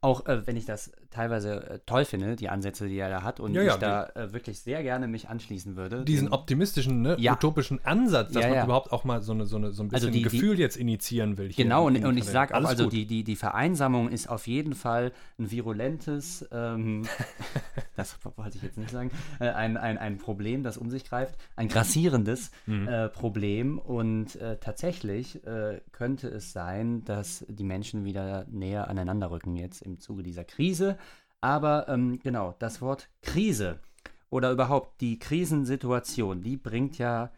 Auch 0.02 0.26
äh, 0.26 0.46
wenn 0.48 0.58
ich 0.58 0.66
das 0.66 0.92
teilweise 1.14 1.70
äh, 1.70 1.80
toll 1.86 2.06
finde, 2.06 2.36
die 2.36 2.50
Ansätze, 2.50 2.88
die 2.88 2.98
er 2.98 3.10
da 3.10 3.24
hat, 3.24 3.40
und 3.40 3.54
Ja, 3.54 3.62
ja, 3.64 3.74
ich 3.74 3.80
da 3.80 4.06
äh, 4.16 4.34
wirklich 4.34 4.60
sehr 4.60 4.84
gerne 4.84 5.08
mich 5.08 5.30
anschließen 5.30 5.76
würde. 5.76 6.04
Diesen 6.04 6.28
Den- 6.28 6.34
optimistischen, 6.34 7.02
ne, 7.02 7.16
Ja. 7.20 7.34
utopischen 7.34 7.80
Ansatz, 7.86 8.34
dass 8.34 8.48
man 8.48 8.64
überhaupt 8.66 8.92
auch 8.92 9.04
mal 9.04 9.22
so, 9.22 9.32
eine, 9.34 9.46
so, 9.46 9.58
eine, 9.58 9.72
so 9.72 9.84
ein 9.84 9.94
Also 9.94 10.08
bisschen 10.08 10.12
die- 10.12 10.18
die- 10.30 10.38
Gefühl 10.38 10.60
jetzt 10.60 10.76
initiieren 10.78 11.38
will. 11.38 11.50
Genau, 11.56 11.88
und, 11.88 12.04
und 12.04 12.18
ich 12.18 12.26
sage 12.26 12.56
auch, 12.56 12.66
also 12.66 12.90
die, 12.90 13.06
die, 13.06 13.24
die 13.24 13.36
Vereinsamung 13.36 14.10
ist 14.10 14.30
auf 14.30 14.48
jeden 14.48 14.74
Fall 14.76 15.12
ein 15.40 15.52
virulentes, 15.52 16.48
ähm, 16.52 17.04
das 17.96 18.18
wollte 18.38 18.58
ich 18.58 18.64
jetzt 18.64 18.78
nicht 18.78 18.90
sagen, 18.92 19.12
äh, 19.40 19.50
ein, 19.50 19.78
ein, 19.78 19.98
ein 19.98 20.18
Problem, 20.18 20.64
das 20.64 20.78
um 20.78 20.90
sich 20.90 21.06
greift, 21.06 21.36
ein 21.56 21.68
grassierendes 21.68 22.52
Mhm. 22.66 22.88
äh, 22.88 23.10
Problem. 23.10 23.78
Und 23.78 24.36
äh, 24.38 24.58
tatsächlich 24.58 25.46
äh, 25.46 25.82
könnte 25.92 26.28
es 26.30 26.54
sein, 26.54 27.04
dass 27.06 27.46
die 27.48 27.64
Menschen 27.64 28.06
wieder 28.06 28.46
näher 28.50 28.88
aneinander 28.90 29.32
rücken 29.32 29.56
jetzt 29.56 29.82
im 29.82 30.00
Zuge 30.00 30.24
dieser 30.24 30.44
Krise. 30.44 30.98
Aber 31.44 31.90
ähm, 31.90 32.20
genau, 32.24 32.56
das 32.60 32.82
Wort 32.82 33.10
Krise 33.22 33.82
oder 34.30 34.50
überhaupt 34.50 35.02
die 35.02 35.20
Krisensituation, 35.20 36.42
die 36.42 36.56
bringt 36.56 36.98
ja 36.98 37.34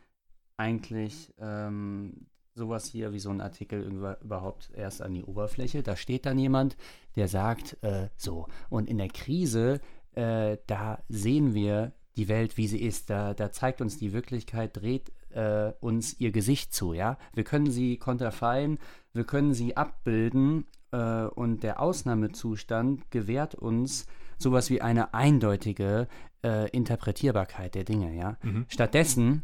eigentlich 0.58 1.34
ähm, 1.39 2.28
sowas 2.53 2.86
hier 2.86 3.14
wie 3.14 3.20
so 3.20 3.32
ein 3.32 3.41
Artikel 3.41 3.82
über, 3.82 4.22
überhaupt 4.22 4.70
erst 4.76 5.01
an 5.01 5.16
die 5.16 5.24
Oberfläche. 5.24 5.82
Da 5.82 5.95
steht 5.95 6.28
dann 6.28 6.38
jemand, 6.38 6.78
der 7.16 7.28
sagt, 7.28 7.82
äh, 7.82 8.10
so, 8.16 8.45
und 8.70 8.88
in 8.91 8.99
der 8.99 9.08
Krise, 9.08 9.82
äh, 10.14 10.58
da 10.68 10.99
sehen 11.10 11.56
wir 11.56 11.91
die 12.16 12.28
Welt, 12.28 12.58
wie 12.58 12.68
sie 12.68 12.84
ist. 12.84 13.10
Da, 13.10 13.34
da 13.34 13.51
zeigt 13.51 13.82
uns 13.82 13.97
die 13.97 14.14
Wirklichkeit, 14.14 14.78
dreht 14.78 15.12
äh, 15.32 15.74
uns 15.80 16.20
ihr 16.20 16.32
Gesicht 16.32 16.76
zu, 16.76 16.93
ja. 16.93 17.18
Wir 17.34 17.43
können 17.43 17.72
sie 17.72 17.97
konterfeien, 17.97 18.78
wir 19.16 19.24
können 19.24 19.53
sie 19.53 19.78
abbilden 19.78 20.66
äh, 20.91 21.24
und 21.26 21.63
der 21.63 21.80
Ausnahmezustand 21.80 23.09
gewährt 23.11 23.55
uns 23.55 24.05
sowas 24.38 24.70
wie 24.70 24.82
eine 24.82 25.13
eindeutige 25.13 26.07
äh, 26.43 26.70
Interpretierbarkeit 26.70 27.76
der 27.76 27.86
Dinge, 27.86 28.13
ja. 28.13 28.38
Mhm. 28.43 28.66
Stattdessen 28.68 29.43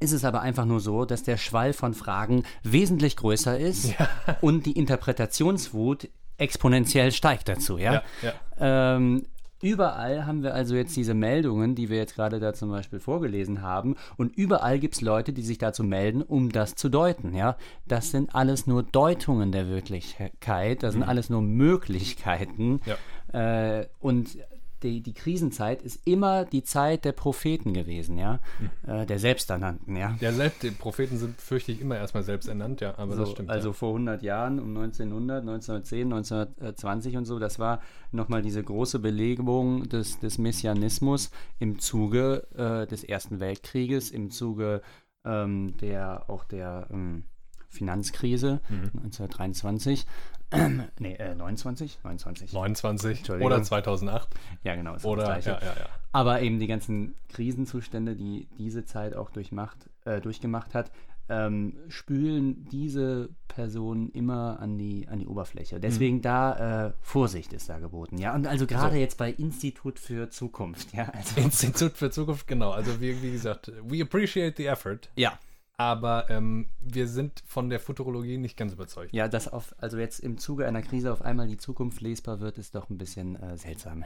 ist 0.00 0.12
es 0.12 0.24
aber 0.24 0.40
einfach 0.40 0.64
nur 0.64 0.80
so, 0.80 1.04
dass 1.04 1.22
der 1.22 1.36
Schwall 1.36 1.72
von 1.72 1.94
Fragen 1.94 2.42
wesentlich 2.62 3.16
größer 3.16 3.58
ist 3.58 3.94
und 4.40 4.66
die 4.66 4.72
Interpretationswut 4.72 6.08
exponentiell 6.38 7.12
steigt 7.12 7.48
dazu, 7.48 7.78
ja. 7.78 7.92
Ja, 7.92 8.02
ja. 8.22 8.96
Ähm, 8.96 9.26
überall 9.70 10.26
haben 10.26 10.42
wir 10.42 10.54
also 10.54 10.74
jetzt 10.74 10.96
diese 10.96 11.14
Meldungen, 11.14 11.74
die 11.74 11.90
wir 11.90 11.96
jetzt 11.96 12.14
gerade 12.14 12.40
da 12.40 12.54
zum 12.54 12.70
Beispiel 12.70 13.00
vorgelesen 13.00 13.62
haben. 13.62 13.96
Und 14.16 14.36
überall 14.36 14.78
gibt 14.78 14.94
es 14.94 15.00
Leute, 15.00 15.32
die 15.32 15.42
sich 15.42 15.58
dazu 15.58 15.82
melden, 15.84 16.22
um 16.22 16.52
das 16.52 16.74
zu 16.74 16.88
deuten. 16.88 17.34
Ja? 17.34 17.56
Das 17.86 18.10
sind 18.10 18.34
alles 18.34 18.66
nur 18.66 18.82
Deutungen 18.82 19.52
der 19.52 19.68
Wirklichkeit, 19.68 20.82
das 20.82 20.92
sind 20.92 21.02
alles 21.02 21.30
nur 21.30 21.42
Möglichkeiten. 21.42 22.80
Ja. 22.86 23.78
Äh, 23.80 23.88
und 24.00 24.38
die, 24.86 25.00
die 25.00 25.14
Krisenzeit 25.14 25.82
ist 25.82 26.06
immer 26.06 26.44
die 26.44 26.62
Zeit 26.62 27.04
der 27.04 27.12
Propheten 27.12 27.74
gewesen, 27.74 28.18
ja, 28.18 28.40
äh, 28.86 29.04
der 29.06 29.18
Selbsternannten, 29.18 29.96
ja. 29.96 30.16
Ja, 30.20 30.32
selbst 30.32 30.62
die 30.62 30.70
Propheten 30.70 31.18
sind, 31.18 31.40
fürchte 31.40 31.72
ich, 31.72 31.80
immer 31.80 31.96
erstmal 31.96 32.22
selbst 32.22 32.48
ernannt, 32.48 32.80
ja, 32.80 32.96
aber 32.96 33.16
das 33.16 33.28
So, 33.28 33.34
stimmt. 33.34 33.50
also 33.50 33.68
ja. 33.70 33.72
vor 33.74 33.88
100 33.90 34.22
Jahren, 34.22 34.58
um 34.60 34.68
1900, 34.76 35.40
1910, 35.42 36.12
1920 36.12 37.16
und 37.16 37.24
so, 37.24 37.38
das 37.38 37.58
war 37.58 37.80
nochmal 38.12 38.42
diese 38.42 38.62
große 38.62 38.98
Belegung 38.98 39.88
des, 39.88 40.18
des 40.20 40.38
Messianismus 40.38 41.30
im 41.58 41.78
Zuge 41.78 42.46
äh, 42.54 42.86
des 42.86 43.04
Ersten 43.04 43.40
Weltkrieges, 43.40 44.10
im 44.10 44.30
Zuge 44.30 44.82
ähm, 45.24 45.76
der 45.78 46.30
auch 46.30 46.44
der 46.44 46.86
ähm, 46.90 47.24
Finanzkrise 47.68 48.60
Mhm. 48.68 48.90
1923. 49.04 50.06
nee, 50.98 51.14
äh, 51.14 51.34
29? 51.34 51.98
29. 52.02 52.52
29 52.52 53.18
Entschuldigung. 53.18 53.46
oder 53.52 53.62
2008 53.62 54.28
Ja, 54.62 54.74
genau. 54.76 54.94
ist 54.94 55.04
das 55.04 55.10
oder, 55.10 55.24
Gleiche. 55.24 55.50
ja, 55.50 55.58
ja, 55.60 55.66
ja. 55.66 55.86
Aber 56.12 56.40
eben 56.42 56.58
die 56.58 56.66
ganzen 56.66 57.14
Krisenzustände, 57.28 58.14
die 58.16 58.48
diese 58.58 58.84
Zeit 58.84 59.14
auch 59.14 59.30
durchmacht, 59.30 59.76
äh, 60.04 60.20
durchgemacht 60.20 60.74
hat, 60.74 60.90
ähm, 61.28 61.76
spülen 61.88 62.68
diese 62.70 63.30
Personen 63.48 64.10
immer 64.10 64.60
an 64.60 64.78
die, 64.78 65.08
an 65.08 65.18
die 65.18 65.26
Oberfläche. 65.26 65.80
Deswegen 65.80 66.22
da 66.22 66.86
äh, 66.86 66.92
Vorsicht 67.00 67.52
ist 67.52 67.68
da 67.68 67.80
geboten. 67.80 68.16
Ja, 68.18 68.32
und 68.32 68.46
also 68.46 68.66
gerade 68.68 68.94
So. 68.94 69.00
jetzt 69.00 69.18
bei 69.18 69.32
Institut 69.32 69.98
für 69.98 70.30
Zukunft. 70.30 70.94
Ja, 70.94 71.08
also, 71.08 71.40
Institut 71.40 71.94
für 71.96 72.10
Zukunft, 72.10 72.46
genau. 72.46 72.70
Also 72.70 73.00
wie, 73.00 73.20
wie 73.22 73.32
gesagt, 73.32 73.72
we 73.88 74.00
appreciate 74.02 74.54
the 74.56 74.66
effort, 74.66 75.00
ja, 75.16 75.36
aber 75.78 76.30
ähm, 76.30 76.68
wir 76.80 77.06
sind 77.06 77.42
von 77.46 77.68
der 77.68 77.80
Futurologie 77.80 78.38
nicht 78.38 78.56
ganz 78.56 78.72
überzeugt. 78.72 79.12
ja, 79.12 79.28
dass 79.28 79.46
auf, 79.48 79.74
also 79.78 79.98
jetzt 79.98 80.20
im 80.20 80.38
Zuge 80.38 80.66
einer 80.66 80.82
Krise 80.82 81.12
auf 81.12 81.22
einmal 81.22 81.48
die 81.48 81.58
Zukunft 81.58 82.00
lesbar 82.00 82.40
wird, 82.40 82.56
ist 82.56 82.74
doch 82.74 82.88
ein 82.88 82.96
bisschen 82.96 83.36
äh, 83.36 83.58
seltsam. 83.58 84.02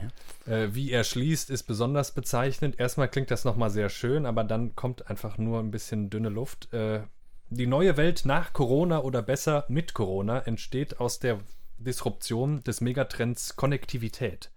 Ja? 0.47 0.53
Äh, 0.53 0.75
wie 0.75 0.91
er 0.91 1.03
schließt, 1.03 1.49
ist 1.49 1.63
besonders 1.63 2.11
bezeichnend. 2.11 2.77
Erstmal 2.77 3.07
klingt 3.07 3.31
das 3.31 3.45
nochmal 3.45 3.69
sehr 3.69 3.89
schön, 3.89 4.25
aber 4.25 4.43
dann 4.43 4.75
kommt 4.75 5.09
einfach 5.09 5.37
nur 5.37 5.59
ein 5.59 5.71
bisschen 5.71 6.09
dünne 6.09 6.29
Luft. 6.29 6.73
Äh, 6.73 7.03
die 7.49 7.67
neue 7.67 7.95
Welt 7.95 8.23
nach 8.25 8.51
Corona 8.53 9.01
oder 9.01 9.21
besser 9.21 9.65
mit 9.69 9.93
Corona 9.93 10.39
entsteht 10.39 10.99
aus 10.99 11.19
der 11.19 11.39
Disruption 11.77 12.63
des 12.63 12.81
Megatrends 12.81 13.55
Konnektivität. 13.55 14.51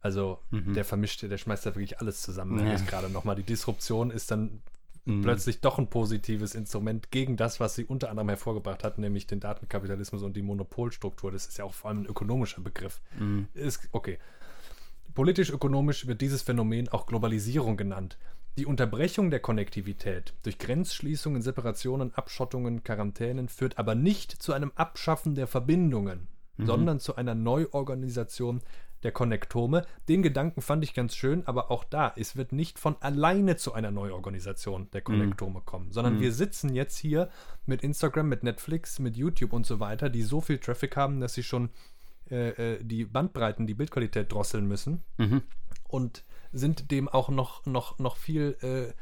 Also 0.00 0.38
der 0.52 0.84
vermischt, 0.84 1.22
der 1.22 1.36
schmeißt 1.36 1.66
da 1.66 1.74
wirklich 1.74 1.98
alles 1.98 2.22
zusammen. 2.22 2.64
Ja. 2.64 2.76
gerade 2.76 3.10
nochmal. 3.10 3.34
Die 3.34 3.42
Disruption 3.42 4.12
ist 4.12 4.30
dann 4.30 4.62
Mhm. 5.06 5.22
plötzlich 5.22 5.60
doch 5.60 5.78
ein 5.78 5.88
positives 5.88 6.54
Instrument 6.54 7.10
gegen 7.12 7.36
das, 7.36 7.60
was 7.60 7.76
sie 7.76 7.84
unter 7.84 8.10
anderem 8.10 8.28
hervorgebracht 8.28 8.82
hat, 8.84 8.98
nämlich 8.98 9.26
den 9.26 9.40
Datenkapitalismus 9.40 10.22
und 10.22 10.36
die 10.36 10.42
Monopolstruktur. 10.42 11.30
Das 11.30 11.46
ist 11.46 11.58
ja 11.58 11.64
auch 11.64 11.74
vor 11.74 11.90
allem 11.90 12.02
ein 12.02 12.06
ökonomischer 12.06 12.60
Begriff. 12.60 13.00
Mhm. 13.18 13.48
Ist, 13.54 13.88
okay. 13.92 14.18
Politisch-ökonomisch 15.14 16.06
wird 16.08 16.20
dieses 16.20 16.42
Phänomen 16.42 16.88
auch 16.88 17.06
Globalisierung 17.06 17.76
genannt. 17.76 18.18
Die 18.58 18.66
Unterbrechung 18.66 19.30
der 19.30 19.40
Konnektivität 19.40 20.34
durch 20.42 20.58
Grenzschließungen, 20.58 21.40
Separationen, 21.40 22.12
Abschottungen, 22.14 22.82
Quarantänen 22.82 23.48
führt 23.48 23.78
aber 23.78 23.94
nicht 23.94 24.32
zu 24.32 24.52
einem 24.54 24.72
Abschaffen 24.74 25.34
der 25.34 25.46
Verbindungen, 25.46 26.26
sondern 26.58 27.00
zu 27.00 27.16
einer 27.16 27.34
Neuorganisation 27.34 28.62
der 29.06 29.12
Konnektome. 29.12 29.86
Den 30.08 30.22
Gedanken 30.24 30.60
fand 30.60 30.82
ich 30.82 30.92
ganz 30.92 31.14
schön, 31.14 31.46
aber 31.46 31.70
auch 31.70 31.84
da, 31.84 32.12
es 32.16 32.34
wird 32.34 32.50
nicht 32.50 32.80
von 32.80 32.96
alleine 33.00 33.54
zu 33.54 33.72
einer 33.72 33.92
Neuorganisation 33.92 34.90
der 34.90 35.00
Konnektome 35.00 35.60
kommen, 35.64 35.92
sondern 35.92 36.18
wir 36.20 36.32
sitzen 36.32 36.74
jetzt 36.74 36.98
hier 36.98 37.30
mit 37.66 37.82
Instagram, 37.82 38.28
mit 38.28 38.42
Netflix, 38.42 38.98
mit 38.98 39.16
YouTube 39.16 39.52
und 39.52 39.64
so 39.64 39.78
weiter, 39.78 40.10
die 40.10 40.22
so 40.22 40.40
viel 40.40 40.58
Traffic 40.58 40.96
haben, 40.96 41.20
dass 41.20 41.34
sie 41.34 41.44
schon 41.44 41.70
äh, 42.32 42.48
äh, 42.74 42.84
die 42.84 43.04
Bandbreiten, 43.04 43.68
die 43.68 43.74
Bildqualität 43.74 44.32
drosseln 44.32 44.66
müssen 44.66 45.04
Mhm. 45.18 45.42
und 45.84 46.24
sind 46.52 46.90
dem 46.90 47.08
auch 47.08 47.28
noch, 47.28 47.64
noch, 47.64 48.00
noch 48.00 48.16
viel 48.16 48.56
äh, 48.62 48.92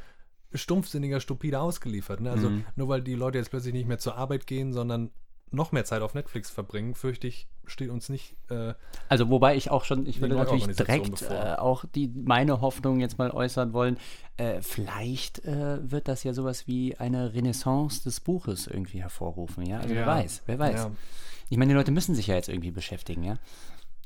stumpfsinniger, 0.56 1.20
stupider 1.20 1.62
ausgeliefert. 1.62 2.20
Ne? 2.20 2.30
Also 2.30 2.50
Mhm. 2.50 2.64
nur 2.76 2.88
weil 2.88 3.00
die 3.02 3.14
Leute 3.14 3.38
jetzt 3.38 3.48
plötzlich 3.48 3.72
nicht 3.72 3.88
mehr 3.88 3.98
zur 3.98 4.16
Arbeit 4.16 4.46
gehen, 4.46 4.74
sondern 4.74 5.10
noch 5.54 5.72
mehr 5.72 5.84
Zeit 5.84 6.02
auf 6.02 6.14
Netflix 6.14 6.50
verbringen, 6.50 6.94
fürchte 6.94 7.26
ich, 7.26 7.46
steht 7.66 7.90
uns 7.90 8.08
nicht. 8.08 8.36
Äh, 8.50 8.74
Also 9.08 9.30
wobei 9.30 9.56
ich 9.56 9.70
auch 9.70 9.84
schon, 9.84 10.06
ich 10.06 10.20
würde 10.20 10.34
natürlich 10.34 10.66
direkt 10.66 11.22
äh, 11.22 11.54
auch 11.56 11.84
die 11.94 12.08
meine 12.08 12.60
Hoffnung 12.60 13.00
jetzt 13.00 13.18
mal 13.18 13.30
äußern 13.30 13.72
wollen. 13.72 13.96
Äh, 14.36 14.60
vielleicht 14.62 15.44
äh, 15.44 15.78
wird 15.90 16.08
das 16.08 16.24
ja 16.24 16.32
sowas 16.34 16.66
wie 16.66 16.96
eine 16.96 17.32
Renaissance 17.34 18.02
des 18.02 18.20
Buches 18.20 18.66
irgendwie 18.66 19.00
hervorrufen, 19.02 19.64
ja. 19.66 19.78
Also 19.78 19.90
wer 19.94 20.00
Ja. 20.02 20.06
weiß, 20.06 20.42
wer 20.46 20.58
weiß. 20.58 20.74
Ja. 20.84 20.90
Ich 21.50 21.56
meine, 21.58 21.70
die 21.72 21.76
Leute 21.76 21.92
müssen 21.92 22.14
sich 22.14 22.26
ja 22.26 22.34
jetzt 22.34 22.48
irgendwie 22.48 22.70
beschäftigen, 22.72 23.22
ja. 23.22 23.36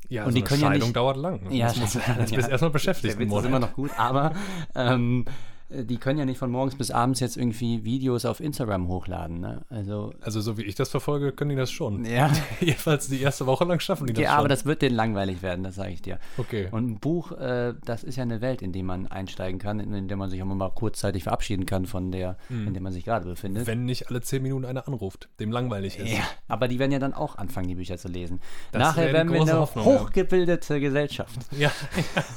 ja, 0.09 0.25
Und 0.25 0.31
so 0.31 0.35
die 0.37 0.43
können 0.43 0.61
ja 0.61 0.67
Scheidung 0.67 0.89
nicht- 0.89 0.95
dauert 0.95 1.17
lang. 1.17 1.43
Ne? 1.43 1.55
Ja, 1.55 1.67
das 1.67 1.77
muss, 1.77 1.93
ja, 2.07 2.13
das 2.17 2.31
ja. 2.31 2.47
erstmal 2.47 2.71
beschäftigt. 2.71 3.13
Der 3.13 3.19
Witz 3.19 3.33
ist 3.33 3.45
immer 3.45 3.59
noch 3.59 3.73
gut, 3.73 3.91
aber 3.97 4.33
ähm, 4.75 5.25
äh, 5.27 5.31
die 5.69 5.97
können 5.97 6.19
ja 6.19 6.25
nicht 6.25 6.37
von 6.37 6.49
morgens 6.49 6.75
bis 6.75 6.91
abends 6.91 7.19
jetzt 7.19 7.37
irgendwie 7.37 7.83
Videos 7.83 8.25
auf 8.25 8.39
Instagram 8.39 8.87
hochladen, 8.87 9.39
ne? 9.39 9.61
Also 9.69 10.13
Also 10.21 10.41
so 10.41 10.57
wie 10.57 10.63
ich 10.63 10.75
das 10.75 10.89
verfolge, 10.89 11.31
können 11.31 11.51
die 11.51 11.55
das 11.55 11.71
schon. 11.71 12.05
ja, 12.05 12.31
Jedenfalls 12.59 13.07
die 13.07 13.21
erste 13.21 13.45
Woche 13.45 13.65
lang 13.65 13.79
schaffen 13.79 14.07
die 14.07 14.13
das 14.13 14.23
schon. 14.25 14.33
aber 14.33 14.47
das 14.47 14.65
wird 14.65 14.81
denen 14.81 14.95
langweilig 14.95 15.41
werden, 15.41 15.63
das 15.63 15.75
sage 15.75 15.91
ich 15.91 16.01
dir. 16.01 16.19
okay. 16.37 16.67
Und 16.71 16.89
ein 16.89 16.99
Buch, 16.99 17.31
äh, 17.33 17.73
das 17.85 18.03
ist 18.03 18.15
ja 18.15 18.23
eine 18.23 18.41
Welt, 18.41 18.61
in 18.61 18.71
die 18.71 18.83
man 18.83 19.07
einsteigen 19.07 19.59
kann, 19.59 19.79
in, 19.79 19.93
in 19.93 20.07
der 20.07 20.17
man 20.17 20.29
sich 20.29 20.41
auch 20.41 20.45
mal 20.45 20.69
kurzzeitig 20.71 21.23
verabschieden 21.23 21.65
kann 21.65 21.85
von 21.85 22.11
der, 22.11 22.37
in 22.49 22.73
der 22.73 22.81
man 22.81 22.91
sich 22.91 23.05
gerade 23.05 23.25
befindet. 23.25 23.63
Mhm. 23.63 23.67
Wenn 23.67 23.85
nicht 23.85 24.09
alle 24.09 24.21
zehn 24.21 24.41
Minuten 24.41 24.65
einer 24.65 24.87
anruft, 24.87 25.29
dem 25.39 25.51
langweilig 25.51 25.97
ist. 25.99 26.11
ja, 26.11 26.23
aber 26.47 26.67
die 26.67 26.79
werden 26.79 26.91
ja 26.91 26.99
dann 26.99 27.13
auch 27.13 27.37
anfangen, 27.37 27.67
die 27.67 27.75
Bücher 27.75 27.97
zu 27.97 28.07
lesen. 28.07 28.39
Das 28.71 28.81
Nachher 28.81 29.13
werden 29.13 29.31
wir 29.31 29.41
eine 29.41 29.53
Hoffnung, 29.59 29.85
ja. 29.85 29.99
hochgebildete 29.99 30.79
Gesellschaft. 30.79 31.39
Ja. 31.57 31.71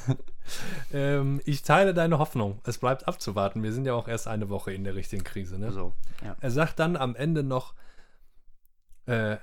ähm, 0.92 1.40
ich 1.44 1.62
teile 1.62 1.94
deine 1.94 2.18
Hoffnung. 2.18 2.60
Es 2.64 2.78
bleibt 2.78 3.08
abzuwarten. 3.08 3.62
Wir 3.62 3.72
sind 3.72 3.86
ja 3.86 3.94
auch 3.94 4.08
erst 4.08 4.28
eine 4.28 4.48
Woche 4.48 4.72
in 4.72 4.84
der 4.84 4.94
richtigen 4.94 5.24
Krise. 5.24 5.58
Ne? 5.58 5.72
So, 5.72 5.92
ja. 6.24 6.36
Er 6.40 6.50
sagt 6.50 6.78
dann 6.78 6.96
am 6.96 7.14
Ende 7.14 7.42
noch, 7.42 7.74
äh, 9.06 9.36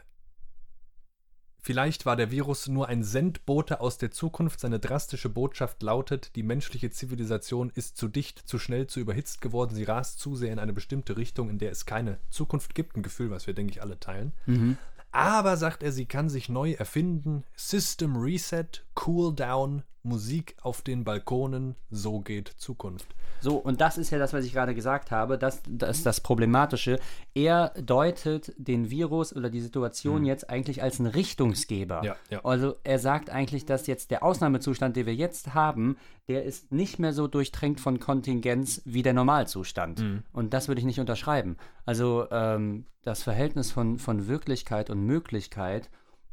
vielleicht 1.61 2.05
war 2.05 2.15
der 2.15 2.31
Virus 2.31 2.67
nur 2.67 2.87
ein 2.87 3.03
Sendbote 3.03 3.81
aus 3.81 3.97
der 3.97 4.11
Zukunft. 4.11 4.59
Seine 4.59 4.79
drastische 4.79 5.29
Botschaft 5.29 5.83
lautet, 5.83 6.35
die 6.35 6.43
menschliche 6.43 6.89
Zivilisation 6.89 7.71
ist 7.73 7.97
zu 7.97 8.07
dicht, 8.07 8.39
zu 8.47 8.59
schnell, 8.59 8.87
zu 8.87 8.99
überhitzt 8.99 9.41
geworden. 9.41 9.75
Sie 9.75 9.83
rast 9.83 10.19
zu 10.19 10.35
sehr 10.35 10.53
in 10.53 10.59
eine 10.59 10.73
bestimmte 10.73 11.17
Richtung, 11.17 11.49
in 11.49 11.59
der 11.59 11.71
es 11.71 11.85
keine 11.85 12.17
Zukunft 12.29 12.75
gibt. 12.75 12.95
Ein 12.95 13.03
Gefühl, 13.03 13.31
was 13.31 13.47
wir, 13.47 13.53
denke 13.53 13.71
ich, 13.71 13.81
alle 13.81 13.99
teilen. 13.99 14.33
Mhm. 14.45 14.77
Aber, 15.11 15.57
sagt 15.57 15.81
er, 15.81 15.91
sie 15.91 16.05
kann 16.05 16.29
sich 16.29 16.49
neu 16.49 16.73
erfinden. 16.73 17.43
System 17.55 18.15
Reset, 18.15 18.83
Cool 19.05 19.33
Down, 19.33 19.83
Musik 20.03 20.55
auf 20.61 20.81
den 20.81 21.03
Balkonen, 21.03 21.75
so 21.89 22.19
geht 22.19 22.49
Zukunft. 22.57 23.07
So, 23.41 23.55
und 23.55 23.79
das 23.79 23.97
ist 23.97 24.09
ja 24.09 24.17
das, 24.17 24.33
was 24.33 24.43
ich 24.43 24.53
gerade 24.53 24.75
gesagt 24.75 25.11
habe. 25.11 25.37
Das, 25.37 25.61
das 25.67 25.97
ist 25.97 26.05
das 26.05 26.19
Problematische. 26.21 26.99
Er 27.33 27.69
deutet 27.81 28.53
den 28.57 28.89
Virus 28.89 29.33
oder 29.33 29.49
die 29.49 29.61
Situation 29.61 30.25
jetzt 30.25 30.49
eigentlich 30.49 30.83
als 30.83 30.99
einen 30.99 31.09
Richtungsgeber. 31.09 31.99
Mhm. 31.99 32.05
Ja, 32.05 32.15
ja. 32.29 32.43
Also 32.43 32.75
er 32.83 32.99
sagt 32.99 33.29
eigentlich, 33.29 33.65
dass 33.65 33.87
jetzt 33.87 34.11
der 34.11 34.23
Ausnahmezustand, 34.23 34.95
den 34.95 35.05
wir 35.05 35.15
jetzt 35.15 35.53
haben, 35.53 35.97
der 36.27 36.43
ist 36.43 36.71
nicht 36.71 36.99
mehr 36.99 37.13
so 37.13 37.27
durchtränkt 37.27 37.79
von 37.79 37.99
Kontingenz 37.99 38.81
wie 38.85 39.03
der 39.03 39.13
Normalzustand. 39.13 39.99
Mhm. 39.99 40.23
Und 40.33 40.53
das 40.53 40.67
würde 40.67 40.79
ich 40.79 40.85
nicht 40.85 40.99
unterschreiben. 40.99 41.57
Also 41.85 42.27
ähm, 42.31 42.85
das 43.03 43.23
Verhältnis 43.23 43.71
von, 43.71 43.99
von 43.99 44.27
Wirklichkeit 44.27 44.89
und 44.89 45.05
Möglichkeit 45.05 45.89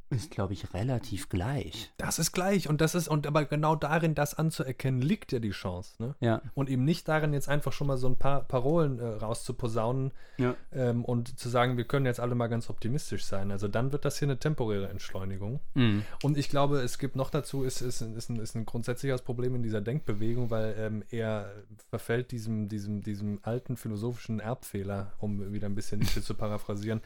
ist, 0.08 0.30
glaube 0.30 0.52
ich, 0.52 0.72
relativ 0.72 1.28
gleich. 1.28 1.92
Das 1.96 2.18
ist 2.18 2.32
gleich. 2.32 2.68
Und 2.68 2.80
das 2.80 2.94
ist, 2.94 3.08
und 3.08 3.26
aber 3.26 3.44
genau 3.44 3.74
darin, 3.74 4.14
das 4.14 4.34
anzuerkennen, 4.34 5.02
liegt 5.02 5.32
ja 5.32 5.40
die 5.40 5.50
Chance. 5.50 5.94
Ne? 5.98 6.14
Ja. 6.20 6.42
Und 6.54 6.70
eben 6.70 6.84
nicht 6.84 7.08
darin, 7.08 7.32
jetzt 7.32 7.48
einfach 7.48 7.72
schon 7.72 7.88
mal 7.88 7.96
so 7.96 8.06
ein 8.06 8.16
paar 8.16 8.42
Parolen 8.42 9.00
äh, 9.00 9.04
rauszuposaunen 9.04 10.12
Ja. 10.38 10.54
ähm, 10.72 11.04
und 11.04 11.38
zu 11.38 11.48
sagen, 11.48 11.76
wir 11.76 11.84
können 11.84 12.06
jetzt 12.06 12.20
alle 12.20 12.36
mal 12.36 12.46
ganz 12.46 12.70
optimistisch 12.70 13.24
sein. 13.24 13.50
Also 13.50 13.66
dann 13.66 13.92
wird 13.92 14.04
das 14.04 14.18
hier 14.18 14.26
eine 14.26 14.38
temporäre 14.38 14.88
Entschleunigung. 14.88 15.60
Mhm. 15.74 16.04
Und 16.22 16.38
ich 16.38 16.48
glaube, 16.48 16.78
es 16.80 16.98
gibt 16.98 17.16
noch 17.16 17.30
dazu, 17.30 17.64
ist, 17.64 17.80
ist, 17.80 18.00
ist, 18.00 18.30
ein, 18.30 18.36
ist 18.36 18.54
ein 18.54 18.64
grundsätzliches 18.64 19.22
Problem 19.22 19.56
in 19.56 19.62
dieser 19.62 19.80
Denkbewegung, 19.80 20.50
weil 20.50 20.76
ähm, 20.78 21.02
er 21.10 21.52
verfällt 21.90 22.30
diesem, 22.30 22.68
diesem, 22.68 23.02
diesem 23.02 23.40
alten 23.42 23.76
philosophischen 23.76 24.38
Erbfehler, 24.38 25.12
um 25.18 25.52
wieder 25.52 25.66
ein 25.66 25.74
bisschen 25.74 25.98
Nietzsche 25.98 26.22
zu 26.22 26.34
paraphrasieren. 26.34 27.00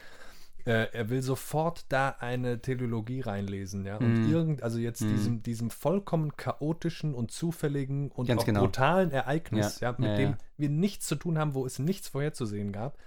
Äh, 0.67 0.89
er 0.93 1.09
will 1.11 1.23
sofort 1.23 1.85
da 1.89 2.11
eine 2.21 2.61
Teleologie 2.61 3.21
reinlesen, 3.21 3.85
ja. 3.87 3.97
Und 3.97 4.25
Mm. 4.27 4.31
irgend, 4.31 4.63
also 4.63 4.79
jetzt 4.79 5.01
diesem, 5.09 5.43
diesem 5.43 5.71
vollkommen 5.71 6.37
chaotischen 6.37 7.15
und 7.15 7.31
zufälligen 7.31 8.11
und 8.11 8.27
Ganz 8.27 8.43
auch 8.43 8.47
genau. 8.47 8.61
brutalen 8.61 9.11
Ereignis, 9.11 9.81
Ja, 9.81 9.91
ja, 9.93 9.97
mit 9.99 10.11
ja, 10.11 10.17
dem 10.17 10.31
ja. 10.31 10.39
wir 10.57 10.69
nichts 10.69 11.07
zu 11.07 11.17
tun 11.17 11.39
haben, 11.39 11.55
wo 11.55 11.67
es 11.67 11.79
nichts 11.79 12.09
vorherzusehen 12.09 12.73
gab, 12.73 12.99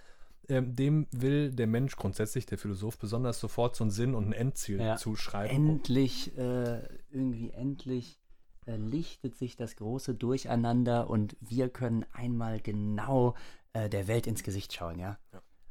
ähm, 0.49 0.75
dem 0.75 1.07
will 1.11 1.51
der 1.51 1.67
Mensch 1.67 1.95
grundsätzlich, 1.95 2.45
der 2.45 2.57
Philosoph 2.57 2.97
besonders, 2.97 3.39
sofort 3.39 3.75
so 3.75 3.83
einen 3.85 3.91
Sinn 3.91 4.13
und 4.13 4.27
ein 4.27 4.33
Endziel 4.33 4.79
Ja. 4.81 4.97
zuschreiben. 4.97 5.55
Endlich, 5.55 6.37
äh, 6.37 6.81
irgendwie 7.11 7.51
endlich 7.51 8.19
äh, 8.65 8.75
lichtet 8.77 9.35
sich 9.35 9.55
das 9.55 9.75
große 9.75 10.15
Durcheinander 10.15 11.09
und 11.09 11.35
wir 11.41 11.69
können 11.69 12.05
einmal 12.13 12.59
genau 12.61 13.35
äh, 13.73 13.89
der 13.89 14.07
Welt 14.07 14.25
ins 14.27 14.43
Gesicht 14.43 14.73
schauen, 14.73 14.99
ja? 14.99 15.17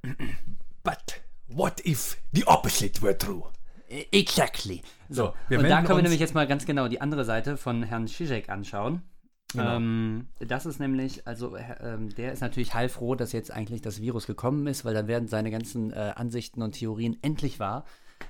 But 0.83 1.23
what 1.57 1.85
if 1.87 2.17
the 2.33 2.45
opposite 2.47 3.03
were 3.03 3.17
true? 3.17 3.43
E- 3.89 4.07
Exactly. 4.13 4.83
So, 5.09 5.35
wir 5.49 5.59
und 5.59 5.69
da 5.69 5.83
können 5.83 5.99
wir 5.99 6.03
nämlich 6.03 6.21
jetzt 6.21 6.35
mal 6.35 6.47
ganz 6.47 6.65
genau 6.67 6.89
die 6.89 7.01
andere 7.01 7.25
Seite 7.25 7.57
von 7.57 7.83
Herrn 7.83 8.07
Zizek 8.09 8.49
anschauen. 8.49 9.03
Genau. 9.53 9.77
Ähm, 9.77 10.29
das 10.41 10.65
ist 10.65 10.81
nämlich, 10.81 11.27
also 11.27 11.57
äh, 11.57 11.63
ähm, 11.83 12.15
der 12.15 12.33
ist 12.33 12.41
natürlich 12.41 12.73
heilfroh, 12.73 13.15
dass 13.15 13.33
jetzt 13.33 13.51
eigentlich 13.51 13.83
das 13.83 14.01
Virus 14.01 14.27
gekommen 14.27 14.67
ist, 14.67 14.85
weil 14.87 14.95
dann 14.95 15.09
werden 15.09 15.29
seine 15.29 15.51
ganzen 15.51 15.93
äh, 15.93 16.13
Ansichten 16.17 16.63
und 16.63 16.73
Theorien 16.73 17.19
endlich 17.23 17.61
wahr. 17.61 17.85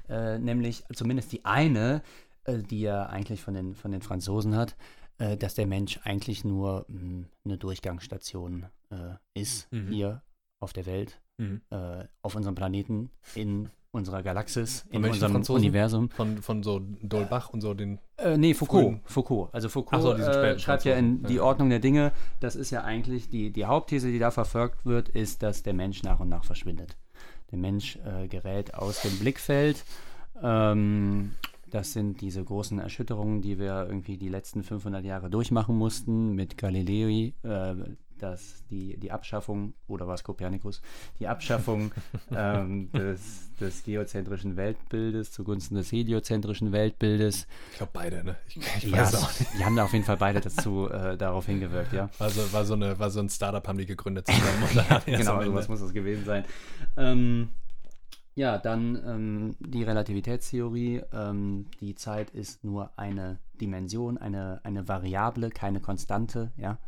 Äh, 0.09 0.39
nämlich 0.39 0.83
zumindest 0.95 1.31
die 1.31 1.45
eine, 1.45 2.03
äh, 2.45 2.59
die 2.59 2.83
er 2.85 3.11
eigentlich 3.11 3.41
von 3.41 3.55
den, 3.55 3.75
von 3.77 3.93
den 3.93 4.03
Franzosen 4.03 4.57
hat, 4.57 4.75
äh, 5.19 5.37
dass 5.37 5.55
der 5.55 5.67
Mensch 5.69 6.01
eigentlich 6.03 6.45
nur 6.45 6.87
mh, 6.89 7.27
eine 7.45 7.57
Durchgangsstation 7.59 8.67
äh, 8.91 9.15
ist 9.41 9.71
Mhm. 9.71 9.89
hier 9.93 10.23
auf 10.59 10.73
der 10.73 10.87
Welt, 10.87 11.21
Mhm. 11.43 11.61
äh, 11.71 12.05
auf 12.23 12.35
unserem 12.35 12.55
Planeten, 12.55 13.11
in 13.35 13.69
unserer 13.91 14.23
Galaxis, 14.23 14.87
in 14.91 15.05
unserem 15.05 15.33
Franzosen? 15.33 15.61
Universum. 15.63 16.09
Von, 16.11 16.39
von 16.39 16.63
so 16.63 16.81
Dolbach 17.03 17.51
und 17.51 17.61
so 17.61 17.75
den. 17.75 17.99
Äh, 18.17 18.39
nee, 18.39 18.55
Foucault. 18.55 18.85
Frühen- 18.85 19.01
Foucault. 19.05 19.55
Also 19.55 19.69
Foucault 19.69 20.03
so, 20.03 20.13
äh, 20.15 20.59
schreibt 20.59 20.85
ja 20.85 20.95
in 20.95 21.07
Franzosen, 21.17 21.29
die 21.29 21.35
ja. 21.35 21.43
Ordnung 21.43 21.69
der 21.69 21.79
Dinge. 21.81 22.13
Das 22.41 22.57
ist 22.57 22.71
ja 22.71 22.85
eigentlich 22.85 23.29
die, 23.29 23.51
die 23.51 23.67
Hauptthese, 23.67 24.11
die 24.11 24.19
da 24.19 24.31
verfolgt 24.31 24.87
wird, 24.87 25.09
ist, 25.11 25.43
dass 25.43 25.63
der 25.63 25.75
Mensch 25.75 26.03
nach 26.03 26.21
und 26.21 26.29
nach 26.31 26.45
verschwindet. 26.45 26.97
Der 27.51 27.59
Mensch 27.59 27.99
äh, 28.07 28.29
gerät 28.29 28.75
aus 28.75 29.03
dem 29.03 29.19
Blickfeld. 29.19 29.85
Ähm, 30.43 31.33
das 31.71 31.93
sind 31.93 32.21
diese 32.21 32.45
großen 32.45 32.79
Erschütterungen, 32.79 33.41
die 33.41 33.59
wir 33.59 33.87
irgendwie 33.87 34.17
die 34.19 34.29
letzten 34.29 34.63
500 34.63 35.05
Jahre 35.05 35.31
durchmachen 35.31 35.77
mussten 35.77 36.35
mit 36.35 36.59
Galilei, 36.59 37.33
äh, 37.43 37.75
dass 38.23 38.65
die, 38.71 38.97
die 38.99 39.11
Abschaffung, 39.11 39.75
oder 39.89 40.07
was 40.07 40.23
Kopernikus, 40.25 40.81
die 41.19 41.27
Abschaffung 41.29 41.93
ähm, 42.37 42.91
des, 42.93 43.51
des 43.61 43.83
geozentrischen 43.83 44.57
Weltbildes 44.57 45.33
zugunsten 45.33 45.75
des 45.75 45.91
heliozentrischen 45.93 46.73
Weltbildes. 46.73 47.47
Ich 47.73 47.77
glaube 47.79 47.91
beide, 47.93 48.25
ne? 48.25 48.37
Ich, 48.49 48.57
ich 48.57 48.85
Ja, 48.85 48.99
weiß 48.99 49.15
auch 49.17 49.41
nicht. 49.41 49.55
die 49.59 49.65
haben 49.65 49.77
da 49.77 49.85
auf 49.85 49.93
jeden 49.93 50.05
Fall 50.05 50.17
beide 50.19 50.41
dazu 50.41 50.89
äh, 50.89 51.17
darauf 51.17 51.47
hingewirkt, 51.47 51.93
ja. 51.93 52.09
Also 52.19 52.53
war 52.53 52.65
so, 52.65 52.75
eine, 52.75 52.99
war 52.99 53.11
so 53.11 53.21
ein 53.21 53.29
Startup, 53.29 53.67
haben 53.67 53.79
die 53.79 53.87
gegründet 53.87 54.27
zusammen. 54.27 54.63
Erst 55.07 55.07
genau, 55.07 55.41
Ende- 55.41 55.51
muss 55.69 55.81
das 55.81 55.93
gewesen 55.93 56.25
sein. 56.25 56.45
Ähm, 56.97 57.49
ja, 58.35 58.57
dann 58.57 58.97
ähm, 59.07 59.57
die 59.61 59.83
Relativitätstheorie. 59.83 61.03
Ähm, 61.13 61.67
die 61.81 61.95
Zeit 61.95 62.31
ist 62.31 62.65
nur 62.65 62.91
eine 62.97 63.39
Dimension, 63.61 64.17
eine, 64.17 64.61
eine 64.65 64.89
Variable, 64.89 65.51
keine 65.51 65.81
Konstante, 65.81 66.51
ja. 66.57 66.79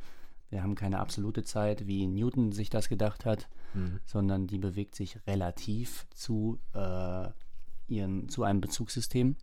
Wir 0.55 0.62
haben 0.62 0.76
keine 0.76 1.00
absolute 1.00 1.42
Zeit, 1.42 1.88
wie 1.88 2.07
Newton 2.07 2.52
sich 2.52 2.70
das 2.70 2.88
gedacht 2.88 3.26
hat, 3.26 3.48
Mhm. 3.74 3.98
sondern 4.07 4.46
die 4.46 4.59
bewegt 4.59 4.94
sich 4.94 5.18
relativ 5.26 6.07
zu, 6.14 6.61
äh, 6.74 7.28
ihren, 7.88 8.28
zu 8.28 8.44
einem 8.44 8.61
Bezugssystem. 8.61 9.34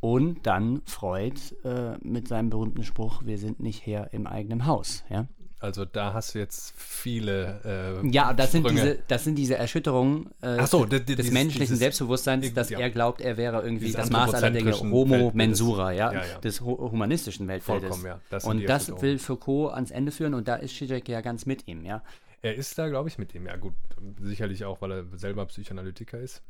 Und 0.00 0.46
dann 0.46 0.82
Freud 0.86 1.38
äh, 1.62 1.96
mit 2.02 2.26
seinem 2.26 2.50
berühmten 2.50 2.82
Spruch, 2.82 3.24
wir 3.24 3.38
sind 3.38 3.60
nicht 3.60 3.86
Herr 3.86 4.12
im 4.12 4.26
eigenen 4.26 4.66
Haus. 4.66 5.04
Ja, 5.08 5.28
Also 5.62 5.84
da 5.84 6.14
hast 6.14 6.34
du 6.34 6.38
jetzt 6.38 6.72
viele. 6.76 8.00
Äh, 8.02 8.08
ja 8.10 8.32
das, 8.32 8.52
sind 8.52 8.68
diese, 8.70 8.98
das 9.08 9.24
sind 9.24 9.34
diese 9.36 9.56
Erschütterungen 9.56 10.30
äh, 10.40 10.64
so, 10.66 10.86
des 10.86 11.04
di- 11.04 11.16
dieses- 11.16 11.30
menschlichen 11.32 11.60
dieses- 11.66 11.78
Selbstbewusstseins, 11.78 12.52
dass 12.54 12.70
ja. 12.70 12.78
er 12.78 12.88
glaubt, 12.90 13.20
er 13.20 13.36
wäre 13.36 13.62
irgendwie 13.62 13.92
das 13.92 14.10
Maß 14.10 14.32
aller 14.34 14.50
Dinge, 14.50 14.72
Homo 14.72 15.10
Weltbildes. 15.10 15.34
mensura, 15.34 15.92
ja, 15.92 16.12
Ja, 16.12 16.24
ja. 16.24 16.38
des 16.38 16.62
hu- 16.62 16.78
humanistischen 16.90 17.46
Weltbildes. 17.46 17.90
Vollkommen, 17.90 18.06
ja. 18.06 18.20
Das 18.30 18.44
und 18.44 18.64
das 18.66 19.02
will 19.02 19.18
Foucault 19.18 19.74
ans 19.74 19.90
Ende 19.90 20.12
führen 20.12 20.32
und 20.32 20.48
da 20.48 20.56
ist 20.56 20.74
Zizek 20.74 21.08
ja 21.10 21.20
ganz 21.20 21.44
mit 21.44 21.68
ihm, 21.68 21.84
ja. 21.84 22.02
Er 22.42 22.54
ist 22.54 22.78
da, 22.78 22.88
glaube 22.88 23.10
ich, 23.10 23.18
mit 23.18 23.34
ihm. 23.34 23.44
Ja, 23.46 23.56
gut. 23.56 23.74
Sicherlich 24.22 24.64
auch, 24.64 24.80
weil 24.80 24.92
er 24.92 25.04
selber 25.18 25.44
Psychoanalytiker 25.44 26.18
ist. 26.18 26.42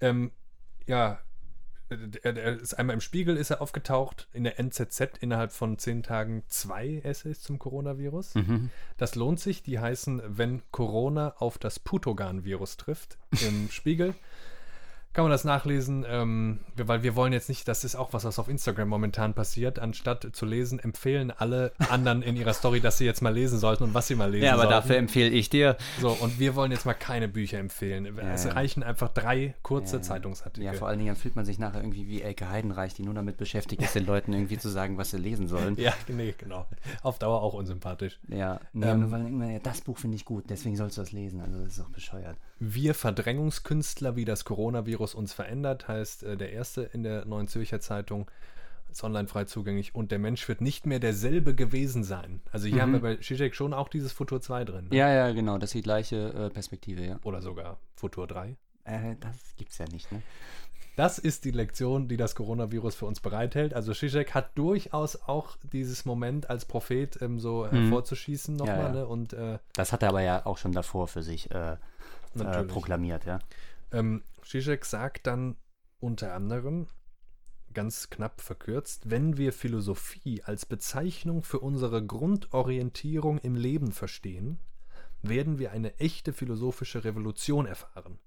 Ähm, 0.00 0.30
ja, 0.86 1.18
er, 1.88 2.36
er 2.36 2.60
ist 2.60 2.74
einmal 2.74 2.94
im 2.94 3.00
Spiegel 3.00 3.36
ist 3.36 3.50
er 3.50 3.60
aufgetaucht, 3.60 4.28
in 4.32 4.44
der 4.44 4.58
NZZ 4.58 5.18
innerhalb 5.20 5.52
von 5.52 5.78
zehn 5.78 6.02
Tagen 6.02 6.42
zwei 6.48 7.00
Essays 7.04 7.40
zum 7.40 7.58
Coronavirus. 7.58 8.34
Mhm. 8.34 8.70
Das 8.96 9.14
lohnt 9.14 9.40
sich. 9.40 9.62
Die 9.62 9.78
heißen, 9.78 10.22
wenn 10.26 10.62
Corona 10.70 11.34
auf 11.38 11.58
das 11.58 11.78
Putogan-Virus 11.78 12.76
trifft, 12.76 13.18
im 13.40 13.68
Spiegel. 13.70 14.14
Kann 15.16 15.24
man 15.24 15.32
das 15.32 15.44
nachlesen, 15.44 16.04
ähm, 16.06 16.58
weil 16.76 17.02
wir 17.02 17.16
wollen 17.16 17.32
jetzt 17.32 17.48
nicht, 17.48 17.66
das 17.68 17.84
ist 17.84 17.96
auch 17.96 18.12
was, 18.12 18.24
was 18.26 18.38
auf 18.38 18.48
Instagram 18.48 18.86
momentan 18.86 19.32
passiert. 19.32 19.78
Anstatt 19.78 20.28
zu 20.32 20.44
lesen, 20.44 20.78
empfehlen 20.78 21.30
alle 21.30 21.72
anderen 21.88 22.20
in 22.20 22.36
ihrer 22.36 22.52
Story, 22.52 22.82
dass 22.82 22.98
sie 22.98 23.06
jetzt 23.06 23.22
mal 23.22 23.32
lesen 23.32 23.58
sollten 23.58 23.84
und 23.84 23.94
was 23.94 24.08
sie 24.08 24.14
mal 24.14 24.30
lesen 24.30 24.44
Ja, 24.44 24.52
aber 24.52 24.64
sollten. 24.64 24.72
dafür 24.74 24.96
empfehle 24.98 25.30
ich 25.30 25.48
dir. 25.48 25.78
So, 26.02 26.10
und 26.10 26.38
wir 26.38 26.54
wollen 26.54 26.70
jetzt 26.70 26.84
mal 26.84 26.92
keine 26.92 27.28
Bücher 27.28 27.58
empfehlen. 27.58 28.18
es 28.18 28.44
ja. 28.44 28.52
reichen 28.52 28.82
einfach 28.82 29.08
drei 29.08 29.54
kurze 29.62 29.96
Ja, 29.96 30.02
Zeitungsartikel. 30.02 30.64
Ja, 30.66 30.74
vor 30.74 30.88
allen 30.88 30.98
Dingen 30.98 31.16
fühlt 31.16 31.34
man 31.34 31.46
sich 31.46 31.58
nachher 31.58 31.80
irgendwie 31.80 32.06
wie 32.08 32.20
Elke 32.20 32.50
Heidenreich, 32.50 32.92
die 32.92 33.02
nur 33.02 33.14
damit 33.14 33.38
beschäftigt 33.38 33.80
ist, 33.80 33.94
den 33.94 34.04
Leuten 34.04 34.34
irgendwie 34.34 34.58
zu 34.58 34.68
sagen, 34.68 34.98
was 34.98 35.12
sie 35.12 35.16
lesen 35.16 35.48
sollen. 35.48 35.78
Ja, 35.86 35.94
nee, 36.08 36.34
genau. 36.36 36.66
Auf 37.02 37.18
Dauer 37.18 37.40
auch 37.42 37.54
unsympathisch. 37.54 38.18
Ja, 38.28 38.60
nee, 38.74 38.86
Ähm, 38.86 39.00
nur 39.00 39.10
weil 39.12 39.22
irgendwann, 39.22 39.50
ja, 39.50 39.60
das 39.60 39.80
Buch 39.80 39.96
finde 39.96 40.16
ich 40.16 40.26
gut, 40.26 40.44
deswegen 40.50 40.76
sollst 40.76 40.98
du 40.98 41.00
das 41.00 41.12
lesen. 41.12 41.40
Also 41.40 41.62
das 41.62 41.74
ist 41.74 41.80
auch 41.80 41.88
bescheuert. 41.90 42.36
Wir 42.58 42.94
Verdrängungskünstler, 42.94 44.16
wie 44.16 44.24
das 44.24 44.44
Coronavirus 44.44 45.05
uns 45.14 45.32
verändert, 45.32 45.88
heißt 45.88 46.22
äh, 46.22 46.36
der 46.36 46.52
erste 46.52 46.82
in 46.82 47.02
der 47.02 47.24
Neuen 47.24 47.48
Zürcher 47.48 47.80
Zeitung. 47.80 48.30
Ist 48.90 49.04
online 49.04 49.28
frei 49.28 49.44
zugänglich 49.44 49.94
und 49.94 50.10
der 50.10 50.18
Mensch 50.18 50.48
wird 50.48 50.60
nicht 50.62 50.86
mehr 50.86 50.98
derselbe 51.00 51.54
gewesen 51.54 52.02
sein. 52.02 52.40
Also 52.50 52.66
hier 52.66 52.80
haben 52.80 52.92
wir 52.92 53.00
bei 53.00 53.16
Zizek 53.16 53.54
schon 53.54 53.74
auch 53.74 53.88
dieses 53.88 54.12
Futur 54.12 54.40
2 54.40 54.64
drin. 54.64 54.88
ne? 54.88 54.96
Ja, 54.96 55.12
ja, 55.12 55.32
genau, 55.32 55.58
das 55.58 55.70
ist 55.70 55.74
die 55.74 55.82
gleiche 55.82 56.32
äh, 56.32 56.50
Perspektive, 56.50 57.04
ja. 57.04 57.18
Oder 57.24 57.42
sogar 57.42 57.78
Futur 57.94 58.26
3. 58.26 58.56
Äh, 58.84 59.16
das 59.20 59.36
gibt's 59.56 59.76
ja 59.76 59.84
nicht, 59.92 60.10
ne? 60.12 60.22
Das 60.94 61.18
ist 61.18 61.44
die 61.44 61.50
Lektion, 61.50 62.08
die 62.08 62.16
das 62.16 62.34
Coronavirus 62.34 62.94
für 62.94 63.04
uns 63.04 63.20
bereithält. 63.20 63.74
Also 63.74 63.92
Zizek 63.92 64.32
hat 64.32 64.56
durchaus 64.56 65.16
auch 65.28 65.58
dieses 65.72 66.06
Moment 66.06 66.48
als 66.48 66.64
Prophet 66.64 67.20
ähm, 67.20 67.38
so 67.38 67.66
hervorzuschießen 67.70 68.56
nochmal. 68.56 68.76
Mhm. 68.76 68.80
Ja, 68.82 68.86
ja. 68.86 68.92
Ne? 69.00 69.06
Und 69.06 69.32
äh, 69.34 69.58
Das 69.74 69.92
hat 69.92 70.02
er 70.04 70.08
aber 70.08 70.22
ja 70.22 70.46
auch 70.46 70.56
schon 70.56 70.72
davor 70.72 71.06
für 71.06 71.22
sich 71.22 71.50
äh, 71.50 71.76
proklamiert, 72.68 73.26
ja. 73.26 73.40
Ähm, 73.92 74.22
Zizek 74.46 74.84
sagt 74.84 75.26
dann 75.26 75.56
unter 75.98 76.32
anderem, 76.34 76.86
ganz 77.74 78.08
knapp 78.10 78.40
verkürzt, 78.40 79.10
wenn 79.10 79.36
wir 79.36 79.52
Philosophie 79.52 80.42
als 80.44 80.64
Bezeichnung 80.64 81.42
für 81.42 81.58
unsere 81.58 82.04
Grundorientierung 82.04 83.38
im 83.38 83.56
Leben 83.56 83.92
verstehen, 83.92 84.58
werden 85.22 85.58
wir 85.58 85.72
eine 85.72 85.98
echte 85.98 86.32
philosophische 86.32 87.04
Revolution 87.04 87.66
erfahren. 87.66 88.18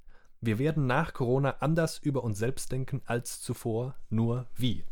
Wir 0.42 0.60
werden 0.60 0.88
nach 0.88 1.14
Corona 1.14 1.56
anders 1.60 1.98
über 2.00 2.24
uns 2.24 2.38
selbst 2.38 2.72
denken 2.72 3.02
als 3.06 3.42
zuvor, 3.42 3.96
nur 4.10 4.46
wie. 4.56 4.84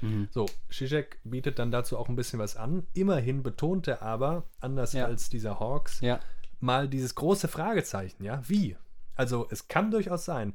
Mhm. 0.00 0.28
So, 0.30 0.46
Zizek 0.70 1.18
bietet 1.24 1.58
dann 1.58 1.70
dazu 1.70 1.98
auch 1.98 2.08
ein 2.08 2.16
bisschen 2.16 2.38
was 2.38 2.56
an. 2.56 2.86
Immerhin 2.94 3.42
betont 3.42 3.86
er 3.88 4.02
aber, 4.02 4.44
anders 4.60 4.92
Ja. 4.92 5.06
als 5.06 5.28
dieser 5.30 5.60
Hawks, 5.60 6.00
Ja, 6.00 6.20
mal 6.60 6.88
dieses 6.88 7.14
große 7.14 7.48
Fragezeichen, 7.48 8.24
ja, 8.24 8.40
wie? 8.48 8.76
Also 9.20 9.46
es 9.50 9.68
kann 9.68 9.90
durchaus 9.90 10.24
sein, 10.24 10.54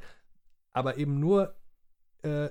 aber 0.73 0.97
eben 0.97 1.19
nur, 1.19 1.55
äh, 2.23 2.49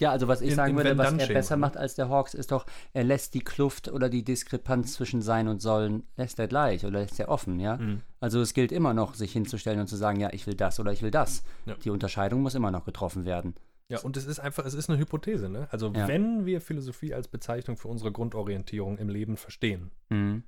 Ja, 0.00 0.10
also 0.10 0.26
was 0.26 0.40
ich 0.40 0.50
In- 0.50 0.56
sagen 0.56 0.70
in 0.72 0.76
würde, 0.76 0.98
was 0.98 1.12
er 1.12 1.28
besser 1.28 1.54
ne? 1.56 1.60
macht 1.60 1.76
als 1.76 1.94
der 1.94 2.08
Hawks, 2.08 2.34
ist 2.34 2.50
doch, 2.50 2.66
er 2.92 3.04
lässt 3.04 3.34
die 3.34 3.40
Kluft 3.44 3.88
oder 3.88 4.08
die 4.08 4.24
Diskrepanz 4.24 4.94
zwischen 4.94 5.22
Sein 5.22 5.46
und 5.48 5.60
Sollen, 5.62 6.02
lässt 6.16 6.38
er 6.40 6.48
gleich 6.48 6.84
oder 6.84 6.98
lässt 7.00 7.18
er 7.20 7.28
offen, 7.28 7.60
ja. 7.60 7.76
Mhm. 7.76 8.00
Also 8.20 8.40
es 8.40 8.54
gilt 8.54 8.72
immer 8.72 8.92
noch, 8.92 9.14
sich 9.14 9.32
hinzustellen 9.32 9.78
und 9.80 9.86
zu 9.86 9.96
sagen, 9.96 10.18
ja, 10.20 10.30
ich 10.32 10.46
will 10.48 10.54
das 10.54 10.80
oder 10.80 10.92
ich 10.92 11.02
will 11.02 11.12
das. 11.12 11.42
Ja. 11.66 11.74
Die 11.74 11.90
Unterscheidung 11.90 12.42
muss 12.42 12.54
immer 12.56 12.70
noch 12.72 12.84
getroffen 12.84 13.24
werden. 13.24 13.54
ja, 13.88 14.00
und 14.00 14.16
es 14.16 14.24
ist 14.26 14.40
einfach, 14.40 14.64
es 14.64 14.74
ist 14.74 14.88
eine 14.90 14.98
Hypothese, 14.98 15.48
ne? 15.48 15.68
Also 15.70 15.92
Ja. 15.94 16.08
wenn 16.08 16.44
wir 16.46 16.60
Philosophie 16.60 17.12
als 17.14 17.28
Bezeichnung 17.28 17.76
für 17.76 17.88
unsere 17.88 18.10
Grundorientierung 18.12 18.98
im 18.98 19.08
Leben 19.08 19.36
verstehen, 19.36 19.90
Mhm. 20.08 20.42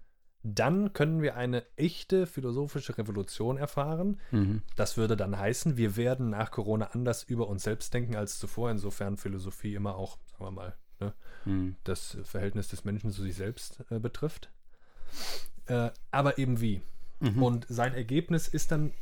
Dann 0.55 0.93
können 0.93 1.23
wir 1.23 1.37
eine 1.37 1.65
echte 1.77 2.27
philosophische 2.27 2.97
Revolution 2.97 3.57
erfahren. 3.57 4.21
Mhm. 4.31 4.63
Das 4.77 4.97
würde 4.97 5.17
dann 5.17 5.39
heißen, 5.39 5.77
wir 5.77 5.97
werden 5.97 6.31
nach 6.31 6.51
Corona 6.51 6.91
anders 6.93 7.25
über 7.25 7.49
uns 7.49 7.65
selbst 7.65 7.93
denken 7.93 8.17
als 8.17 8.39
zuvor, 8.39 8.71
insofern 8.71 9.17
Philosophie 9.17 9.75
immer 9.75 9.97
auch, 9.97 10.19
sagen 10.31 10.45
wir 10.45 10.51
mal, 10.51 10.77
ne, 11.01 11.13
Mhm. 11.45 11.77
das 11.85 12.19
Verhältnis 12.25 12.69
des 12.69 12.85
Menschen 12.85 13.11
zu 13.11 13.23
sich 13.23 13.37
selbst 13.37 13.85
äh, 13.91 13.99
betrifft. 13.99 14.51
Äh, 15.67 15.91
aber 16.11 16.39
eben 16.39 16.61
wie. 16.61 16.83
Mhm. 17.21 17.43
Und 17.43 17.67
sein 17.69 17.95
Ergebnis 17.95 18.49
ist 18.49 18.73
dann, 18.73 18.93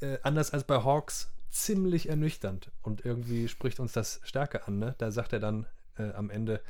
äh, 0.00 0.18
anders 0.22 0.52
als 0.52 0.64
bei 0.64 0.82
Hawks, 0.82 1.32
ziemlich 1.50 2.08
ernüchternd. 2.08 2.70
Und 2.82 3.04
irgendwie 3.04 3.48
spricht 3.48 3.80
uns 3.80 3.92
das 3.92 4.20
stärker 4.22 4.68
an. 4.68 4.78
Ne? 4.78 4.94
Da 4.98 5.10
sagt 5.10 5.32
er 5.32 5.40
dann 5.40 5.66
äh, 5.98 6.12
am 6.12 6.30
Ende, 6.30 6.60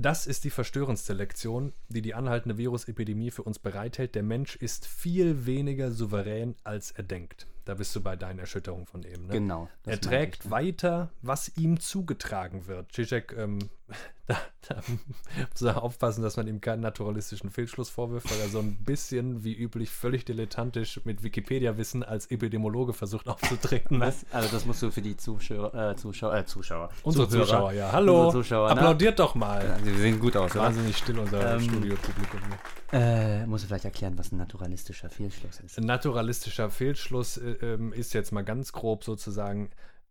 das 0.00 0.26
ist 0.26 0.44
die 0.44 0.50
verstörendste 0.50 1.12
Lektion, 1.12 1.72
die 1.88 2.02
die 2.02 2.14
anhaltende 2.14 2.58
Virusepidemie 2.58 3.30
für 3.30 3.42
uns 3.42 3.58
bereithält. 3.58 4.14
Der 4.14 4.22
Mensch 4.22 4.56
ist 4.56 4.86
viel 4.86 5.46
weniger 5.46 5.90
souverän, 5.90 6.56
als 6.64 6.90
er 6.90 7.04
denkt. 7.04 7.46
Da 7.64 7.74
bist 7.74 7.94
du 7.94 8.00
bei 8.00 8.16
deinen 8.16 8.38
Erschütterungen 8.38 8.86
von 8.86 9.04
eben. 9.04 9.26
Ne? 9.26 9.34
Genau. 9.34 9.68
Er 9.84 10.00
trägt 10.00 10.40
ich, 10.40 10.44
ne? 10.46 10.50
weiter, 10.50 11.12
was 11.22 11.56
ihm 11.56 11.78
zugetragen 11.78 12.66
wird. 12.66 12.92
Zizek, 12.92 13.34
ähm, 13.36 13.58
da, 14.26 14.36
da 14.68 14.76
muss 15.50 15.62
er 15.62 15.82
aufpassen, 15.82 16.22
dass 16.22 16.36
man 16.36 16.46
ihm 16.46 16.60
keinen 16.60 16.80
naturalistischen 16.80 17.50
Fehlschluss 17.50 17.90
vorwirft, 17.90 18.30
weil 18.30 18.40
er 18.40 18.48
so 18.48 18.60
ein 18.60 18.76
bisschen, 18.84 19.42
wie 19.44 19.54
üblich, 19.54 19.90
völlig 19.90 20.24
dilettantisch 20.24 21.00
mit 21.04 21.22
Wikipedia-Wissen 21.22 22.02
als 22.02 22.26
Epidemiologe 22.30 22.92
versucht 22.92 23.28
aufzutreten. 23.28 23.98
ne? 23.98 24.06
Was? 24.06 24.24
Also 24.32 24.48
das 24.50 24.66
musst 24.66 24.82
du 24.82 24.90
für 24.90 25.02
die 25.02 25.16
Zuschauer, 25.16 25.74
äh, 25.74 25.96
Zuschauer, 25.96 26.34
äh, 26.34 26.44
Zuschauer. 26.46 26.90
Unsere 27.02 27.28
Zuhörer. 27.28 27.46
Zuschauer, 27.46 27.72
ja. 27.72 27.92
Hallo. 27.92 28.30
Zuschauer, 28.30 28.68
ne? 28.68 28.80
Applaudiert 28.80 29.18
doch 29.18 29.34
mal. 29.34 29.78
Wir 29.82 29.94
sehen 29.96 30.20
gut 30.20 30.36
aus? 30.36 30.54
Wahnsinnig 30.54 30.96
still, 30.96 31.18
unser 31.18 31.54
Ähm, 31.54 31.60
Studiopublikum. 31.60 32.40
ne? 32.48 32.58
Äh, 32.92 33.46
musst 33.46 33.64
du 33.64 33.68
vielleicht 33.68 33.84
erklären, 33.84 34.16
was 34.18 34.32
ein 34.32 34.36
naturalistischer 34.38 35.10
Fehlschluss 35.10 35.60
ist. 35.60 35.78
Ein 35.78 35.86
naturalistischer 35.86 36.70
Fehlschluss 36.70 37.36
äh, 37.36 37.50
ähm, 37.62 37.92
ist 37.92 38.14
jetzt 38.14 38.32
mal 38.32 38.42
ganz 38.44 38.72
grob 38.72 39.04
sozusagen 39.04 39.70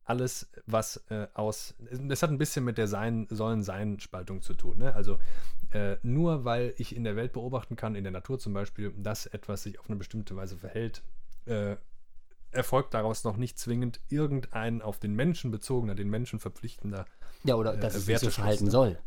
alles, 0.10 0.50
was 0.66 0.98
äh, 1.10 1.28
aus. 1.36 1.76
Das 1.92 2.24
hat 2.24 2.32
ein 2.32 2.38
bisschen 2.40 2.66
mit 2.66 2.78
der 2.78 2.88
Sein, 2.88 3.28
Sollen-Sein-Spaltung 3.30 4.42
zu 4.42 4.56
tun. 4.56 4.80
Ne? 4.80 4.94
Also 4.96 5.20
äh, 5.72 5.98
nur 6.02 6.46
weil 6.46 6.74
ich 6.78 6.96
in 6.96 7.04
der 7.04 7.16
Welt 7.16 7.32
beobachten 7.34 7.76
kann, 7.76 7.96
in 7.96 8.04
der 8.04 8.12
Natur 8.12 8.40
zum 8.40 8.54
Beispiel, 8.54 8.92
dass 8.98 9.28
etwas 9.28 9.64
sich 9.64 9.80
auf 9.80 9.88
eine 9.88 9.98
bestimmte 9.98 10.36
Weise 10.36 10.58
verhält, 10.58 11.04
äh, 11.46 11.76
erfolgt 12.52 12.96
daraus 12.96 13.24
noch 13.24 13.38
nicht 13.38 13.60
zwingend 13.60 14.00
irgendein 14.10 14.82
auf 14.82 14.98
den 15.00 15.14
Menschen 15.16 15.52
bezogener, 15.52 15.94
den 15.94 16.10
Menschen 16.10 16.40
verpflichtender 16.40 17.06
Ja, 17.44 17.54
oder 17.56 17.76
äh, 17.76 17.80
dass 17.80 17.94
es 17.94 18.06
sich 18.08 18.18
so 18.18 18.32
verhalten 18.32 18.66
ne? 18.66 18.72
soll. 18.72 18.98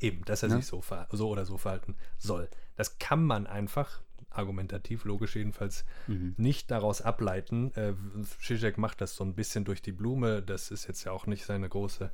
Eben, 0.00 0.22
dass 0.26 0.42
er 0.42 0.50
Ne? 0.50 0.56
sich 0.56 0.66
so, 0.66 0.82
so 1.12 1.28
oder 1.30 1.46
so 1.46 1.56
verhalten 1.56 1.96
soll. 2.18 2.48
Das 2.76 2.98
kann 2.98 3.24
man 3.24 3.46
einfach, 3.46 4.02
argumentativ, 4.34 5.04
logisch 5.04 5.36
jedenfalls, 5.36 5.84
Mhm. 6.06 6.34
nicht 6.36 6.70
daraus 6.70 7.00
ableiten. 7.02 7.72
Äh, 7.74 7.94
Zizek 8.40 8.78
macht 8.78 9.00
das 9.00 9.16
so 9.16 9.24
ein 9.24 9.34
bisschen 9.34 9.64
durch 9.64 9.82
die 9.82 9.92
Blume. 9.92 10.42
Das 10.42 10.70
ist 10.70 10.86
jetzt 10.88 11.04
ja 11.04 11.12
auch 11.12 11.26
nicht 11.26 11.44
seine 11.44 11.68
große, 11.68 12.10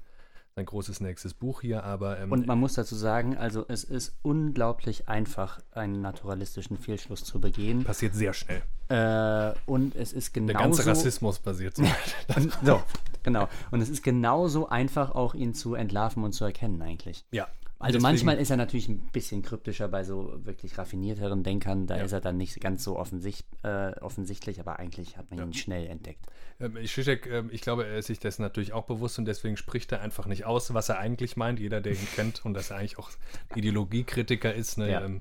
sein 0.57 0.67
großes 0.67 1.01
nächstes 1.01 1.35
Buch 1.35 1.61
hier, 1.61 1.85
aber 1.85 2.19
ähm, 2.19 2.33
Und 2.33 2.47
man 2.47 2.59
muss 2.59 2.75
dazu 2.75 2.97
sagen, 2.97 3.37
also 3.37 3.65
es 3.69 3.85
ist 3.85 4.17
unglaublich 4.23 5.09
einfach, 5.09 5.61
einen 5.73 6.01
naturalistischen 6.01 6.77
Fehlschluss 6.79 7.23
zu 7.25 7.41
begehen. 7.41 7.85
passiert 7.85 8.15
sehr 8.15 8.33
schnell. 8.33 8.63
Äh, 8.89 9.55
und 9.67 9.95
es 9.95 10.13
ist 10.13 10.35
Der 10.35 10.43
genauso... 10.43 10.63
ganze 10.79 10.87
Rassismus 10.87 11.39
basiert 11.39 11.77
so. 11.77 11.85
Und, 12.37 12.53
so, 12.65 12.83
genau. 13.23 13.49
Und 13.71 13.83
es 13.83 13.89
ist 13.91 14.03
genauso 14.03 14.69
einfach, 14.69 15.11
auch 15.15 15.35
ihn 15.35 15.55
zu 15.55 15.75
entlarven 15.75 16.25
und 16.25 16.33
zu 16.33 16.45
erkennen 16.45 16.81
eigentlich. 16.83 17.25
ja. 17.31 17.47
Also 17.81 17.93
Deswegen- 17.99 18.03
manchmal 18.03 18.39
ist 18.39 18.51
er 18.51 18.57
natürlich 18.57 18.89
ein 18.89 18.99
bisschen 19.13 19.43
kryptischer 19.43 19.87
bei 19.87 20.03
so 20.03 20.45
wirklich 20.45 20.77
raffinierteren 20.79 21.45
Denkern. 21.45 21.87
Da 21.87 21.97
Ja. 21.99 22.03
ist 22.05 22.11
er 22.13 22.21
dann 22.21 22.37
nicht 22.37 22.61
ganz 22.61 22.83
so 22.83 22.99
offensicht, 22.99 23.47
äh, 23.63 23.93
offensichtlich, 24.01 24.59
aber 24.59 24.81
eigentlich 24.81 25.17
hat 25.17 25.31
man 25.31 25.39
ihn 25.41 25.55
schnell 25.55 25.87
entdeckt. 25.87 26.27
Ähm, 26.59 26.77
Zizek, 26.85 27.27
ähm, 27.29 27.51
ich 27.53 27.61
glaube, 27.61 27.87
er 27.87 27.99
ist 27.99 28.07
sich 28.07 28.19
dessen 28.19 28.43
natürlich 28.43 28.73
auch 28.73 28.85
bewusst 28.87 29.19
und 29.21 29.27
deswegen 29.27 29.57
spricht 29.57 29.93
er 29.93 30.01
einfach 30.01 30.27
nicht 30.27 30.45
aus, 30.45 30.75
was 30.75 30.89
er 30.89 30.99
eigentlich 30.99 31.37
meint. 31.37 31.61
Jeder, 31.61 31.81
der 31.81 31.93
ihn 31.93 31.99
kennt 32.17 32.45
und 32.45 32.55
dass 32.55 32.71
er 32.71 32.79
eigentlich 32.79 32.99
auch 32.99 33.11
Ideologiekritiker 33.55 34.53
ist, 34.55 34.79
ne, 34.79 34.91
Ja. 34.91 35.05
ähm, 35.05 35.21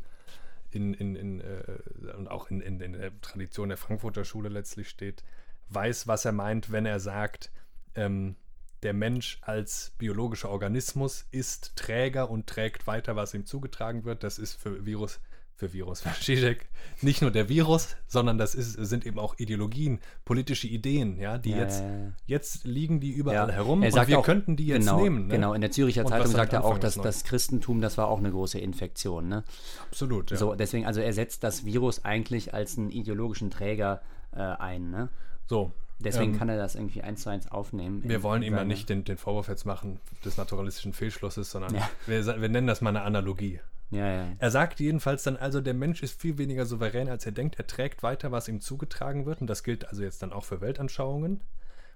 in, 0.71 0.93
in, 0.95 1.15
in, 1.15 1.41
äh, 1.41 2.13
und 2.17 2.27
auch 2.27 2.49
in, 2.49 2.61
in, 2.61 2.81
in 2.81 2.93
der 2.93 3.21
Tradition 3.21 3.69
der 3.69 3.77
Frankfurter 3.77 4.25
Schule 4.25 4.49
letztlich 4.49 4.89
steht, 4.89 5.23
weiß, 5.69 6.07
was 6.07 6.25
er 6.25 6.31
meint, 6.31 6.71
wenn 6.71 6.85
er 6.85 6.99
sagt, 6.99 7.51
ähm, 7.95 8.35
der 8.83 8.93
Mensch 8.93 9.39
als 9.41 9.93
biologischer 9.97 10.49
Organismus 10.49 11.25
ist 11.31 11.75
Träger 11.75 12.29
und 12.29 12.47
trägt 12.47 12.87
weiter, 12.87 13.15
was 13.15 13.33
ihm 13.33 13.45
zugetragen 13.45 14.05
wird. 14.05 14.23
Das 14.23 14.37
ist 14.37 14.53
für 14.53 14.85
Virus, 14.85 15.19
für 15.55 15.73
Virus, 15.73 16.01
für 16.01 16.11
Zizek 16.21 16.67
nicht 17.01 17.21
nur 17.23 17.31
der 17.31 17.49
Virus, 17.49 17.95
sondern 18.07 18.37
das 18.37 18.53
ist, 18.53 18.73
sind 18.73 19.05
eben 19.05 19.17
auch 19.17 19.33
Ideologien, 19.39 19.99
politische 20.25 20.67
Ideen, 20.67 21.17
ja, 21.17 21.39
die 21.39 21.51
Ja, 21.51 21.57
jetzt, 21.57 21.79
ja, 21.81 21.89
ja. 21.89 22.11
jetzt 22.27 22.65
liegen 22.65 22.99
die 22.99 23.11
überall 23.11 23.51
herum 23.51 23.81
Er 23.81 23.87
und 23.87 23.93
sagt 23.93 24.09
wir 24.09 24.19
auch- 24.19 24.23
könnten 24.25 24.55
die 24.55 24.67
jetzt 24.67 24.81
genau, 24.85 25.01
nehmen. 25.01 25.27
Ne? 25.27 25.33
Genau, 25.33 25.53
in 25.53 25.61
der 25.61 25.71
Züricher 25.71 26.03
Und 26.05 26.09
Zeitung 26.09 26.31
sagt 26.31 26.53
er 26.53 26.63
auch, 26.63 26.77
dass 26.77 26.95
das 26.95 27.23
Christentum, 27.23 27.81
das 27.81 27.97
war 27.97 28.07
auch 28.09 28.19
eine 28.19 28.29
große 28.31 28.59
Infektion. 28.59 29.27
Ne? 29.27 29.43
Absolut, 29.89 30.29
ja. 30.29 30.37
So, 30.37 30.53
deswegen, 30.53 30.85
also 30.85 31.01
er 31.01 31.13
setzt 31.13 31.43
das 31.43 31.65
Virus 31.65 32.05
eigentlich 32.05 32.53
als 32.53 32.77
einen 32.77 32.91
ideologischen 32.91 33.49
Träger 33.49 34.01
äh, 34.33 34.39
ein. 34.41 34.91
Ne? 34.91 35.09
So, 35.47 35.71
Deswegen 35.99 36.33
Ähm, 36.33 36.37
kann 36.39 36.49
er 36.49 36.57
das 36.57 36.75
irgendwie 36.75 37.01
eins 37.01 37.21
zu 37.23 37.29
eins 37.29 37.49
aufnehmen. 37.51 38.03
Wir 38.03 38.21
wollen 38.21 38.43
ihm 38.43 38.53
ja 38.53 38.63
nicht 38.63 38.87
den, 38.89 39.03
den 39.03 39.17
Vorwurf 39.17 39.47
jetzt 39.47 39.65
machen 39.65 39.99
des 40.23 40.37
naturalistischen 40.37 40.93
Fehlschlusses, 40.93 41.49
sondern 41.49 41.73
Ja. 41.75 41.89
wir, 42.05 42.25
wir 42.41 42.49
nennen 42.49 42.67
das 42.67 42.81
mal 42.81 42.89
eine 42.91 43.01
Analogie. 43.01 43.59
Ja, 43.89 44.07
ja. 44.11 44.27
Er 44.37 44.51
sagt 44.51 44.79
jedenfalls 44.79 45.23
dann 45.23 45.37
also, 45.37 45.61
der 45.61 45.73
Mensch 45.73 46.03
ist 46.03 46.19
viel 46.21 46.37
weniger 46.37 46.65
souverän, 46.65 47.09
als 47.09 47.25
er 47.25 47.31
denkt. 47.31 47.57
Er 47.57 47.67
trägt 47.67 48.03
weiter, 48.03 48.31
was 48.31 48.47
ihm 48.47 48.59
zugetragen 48.59 49.25
wird. 49.25 49.41
Und 49.41 49.47
das 49.47 49.63
gilt 49.63 49.87
also 49.87 50.03
jetzt 50.03 50.21
dann 50.21 50.33
auch 50.33 50.43
für 50.45 50.61
Weltanschauungen. 50.61 51.41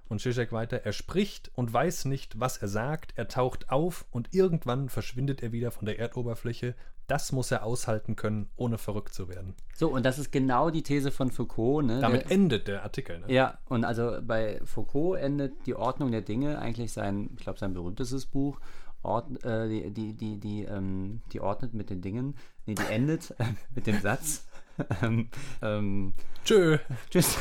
Und 0.07 0.19
Zizek 0.19 0.51
weiter, 0.51 0.77
er 0.83 0.93
spricht 0.93 1.51
und 1.53 1.71
weiß 1.71 2.05
nicht, 2.05 2.39
was 2.39 2.57
er 2.57 2.67
sagt. 2.69 3.13
Er 3.17 3.27
taucht 3.27 3.69
auf 3.69 4.05
und 4.11 4.33
irgendwann 4.33 4.89
verschwindet 4.89 5.43
er 5.43 5.51
wieder 5.51 5.71
von 5.71 5.85
der 5.85 5.99
Erdoberfläche. 5.99 6.75
Das 7.07 7.31
muss 7.33 7.51
er 7.51 7.63
aushalten 7.65 8.15
können, 8.15 8.49
ohne 8.55 8.77
verrückt 8.77 9.13
zu 9.13 9.27
werden. 9.27 9.55
So, 9.75 9.89
und 9.89 10.05
das 10.05 10.17
ist 10.17 10.31
genau 10.31 10.69
die 10.69 10.83
These 10.83 11.11
von 11.11 11.29
Foucault. 11.31 11.85
Ne? 11.85 11.99
Damit 11.99 12.25
Der- 12.25 12.31
endet 12.31 12.67
der 12.67 12.83
Artikel. 12.83 13.19
Ne? 13.19 13.25
Ja, 13.33 13.57
und 13.67 13.83
also 13.83 14.17
bei 14.21 14.61
Foucault 14.63 15.19
endet 15.19 15.65
die 15.65 15.75
Ordnung 15.75 16.11
der 16.11 16.21
Dinge 16.21 16.59
eigentlich 16.59 16.93
sein, 16.93 17.31
ich 17.35 17.43
glaube, 17.43 17.59
sein 17.59 17.73
berühmtestes 17.73 18.25
Buch, 18.27 18.59
Ord, 19.03 19.43
äh, 19.43 19.67
die, 19.67 19.91
die, 19.91 20.13
die, 20.13 20.39
die, 20.39 20.63
ähm, 20.63 21.21
die 21.33 21.41
ordnet 21.41 21.73
mit 21.73 21.89
den 21.89 22.01
Dingen. 22.01 22.35
Nee, 22.65 22.75
die 22.75 22.83
endet 22.85 23.31
äh, 23.39 23.45
mit 23.75 23.87
dem 23.87 23.99
Satz. 23.99 24.47
ähm, 25.01 25.29
ähm, 25.61 26.13
Tschö. 26.45 26.77
tschüss. 27.09 27.35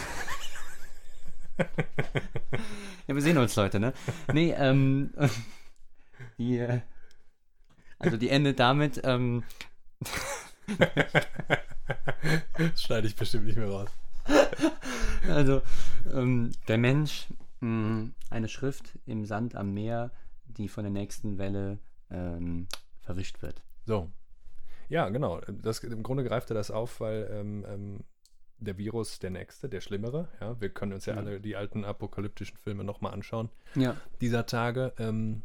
ja, 3.07 3.15
wir 3.15 3.23
sehen 3.23 3.39
uns, 3.39 3.55
Leute, 3.57 3.78
ne? 3.78 3.93
Nee, 4.32 4.55
ähm, 4.57 5.11
die, 6.39 6.59
äh, 6.59 6.81
also 8.01 8.16
die 8.16 8.28
endet 8.31 8.59
damit, 8.59 9.01
ähm, 9.05 9.44
Das 12.59 12.82
schneide 12.82 13.06
ich 13.06 13.16
bestimmt 13.16 13.47
nicht 13.47 13.56
mehr 13.56 13.68
raus. 13.68 13.90
Also, 15.28 15.62
ähm, 16.12 16.52
der 16.68 16.78
Mensch, 16.78 17.27
mh, 17.60 18.10
eine 18.31 18.48
Schrift 18.48 18.98
im 19.06 19.24
Sand 19.24 19.55
am 19.56 19.72
Meer, 19.74 20.10
die 20.47 20.68
von 20.68 20.85
der 20.85 20.90
nächsten 20.93 21.39
Welle 21.39 21.78
ähm, 22.10 22.68
verwischt 23.01 23.43
wird. 23.43 23.62
So. 23.86 24.10
Ja, 24.89 25.09
genau. 25.09 25.40
Das, 25.62 25.78
Im 25.81 26.02
Grunde 26.02 26.24
greift 26.24 26.51
er 26.51 26.55
das 26.55 26.70
auf, 26.70 27.01
weil 27.01 27.28
ähm, 27.32 27.64
ähm, 27.68 28.01
der 28.59 28.77
Virus 28.77 29.18
der 29.20 29.31
nächste, 29.31 29.68
der 29.68 29.81
schlimmere, 29.81 30.28
ja, 30.40 30.60
wir 30.60 30.68
können 30.70 30.93
uns 30.93 31.06
ja, 31.06 31.14
Ja. 31.14 31.20
alle 31.20 31.40
die 31.40 31.56
alten 31.56 31.85
apokalyptischen 31.85 32.56
Filme 32.59 32.85
nochmal 32.85 33.12
anschauen, 33.14 33.48
Ja. 33.74 33.97
dieser 34.20 34.47
Tage. 34.47 34.93
Ähm, 34.98 35.43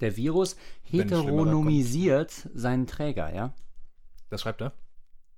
Der 0.00 0.16
Virus 0.16 0.56
heteronomisiert 0.82 2.48
seinen 2.54 2.86
Träger, 2.86 3.34
ja? 3.34 3.52
das 4.30 4.42
schreibt 4.42 4.60
er? 4.62 4.72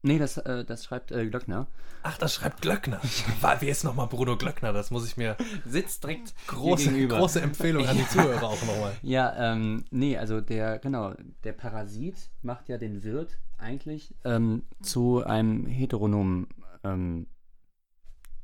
Nee, 0.03 0.19
das, 0.19 0.39
äh, 0.39 0.65
das 0.65 0.85
schreibt 0.85 1.13
äh, 1.13 1.27
Glöckner. 1.27 1.67
Ach, 2.03 2.17
das 2.17 2.35
schreibt 2.35 2.63
Glöckner. 2.63 3.01
War, 3.41 3.61
wer 3.61 3.69
ist 3.69 3.85
nochmal 3.85 4.07
Bruno 4.07 4.37
Glöckner? 4.37 4.73
Das 4.73 4.91
muss 4.91 5.07
ich 5.07 5.19
mir. 5.19 5.37
Sitzt 5.67 6.03
direkt 6.03 6.35
Große, 6.47 7.07
große 7.09 7.41
Empfehlung 7.43 7.87
an 7.87 7.97
die 7.99 8.09
Zuhörer 8.09 8.45
auch 8.45 8.63
nochmal. 8.65 8.97
Ja, 9.03 9.53
ähm, 9.53 9.85
nee, 9.91 10.17
also 10.17 10.41
der, 10.41 10.79
genau, 10.79 11.13
der 11.45 11.53
Parasit 11.53 12.31
macht 12.43 12.71
ja 12.71 12.79
den 12.79 13.03
Wirt 13.03 13.39
eigentlich 13.59 14.15
ähm, 14.25 14.63
zu 14.81 15.23
einem 15.23 15.67
heteronomen 15.67 16.49
ähm, 16.83 17.27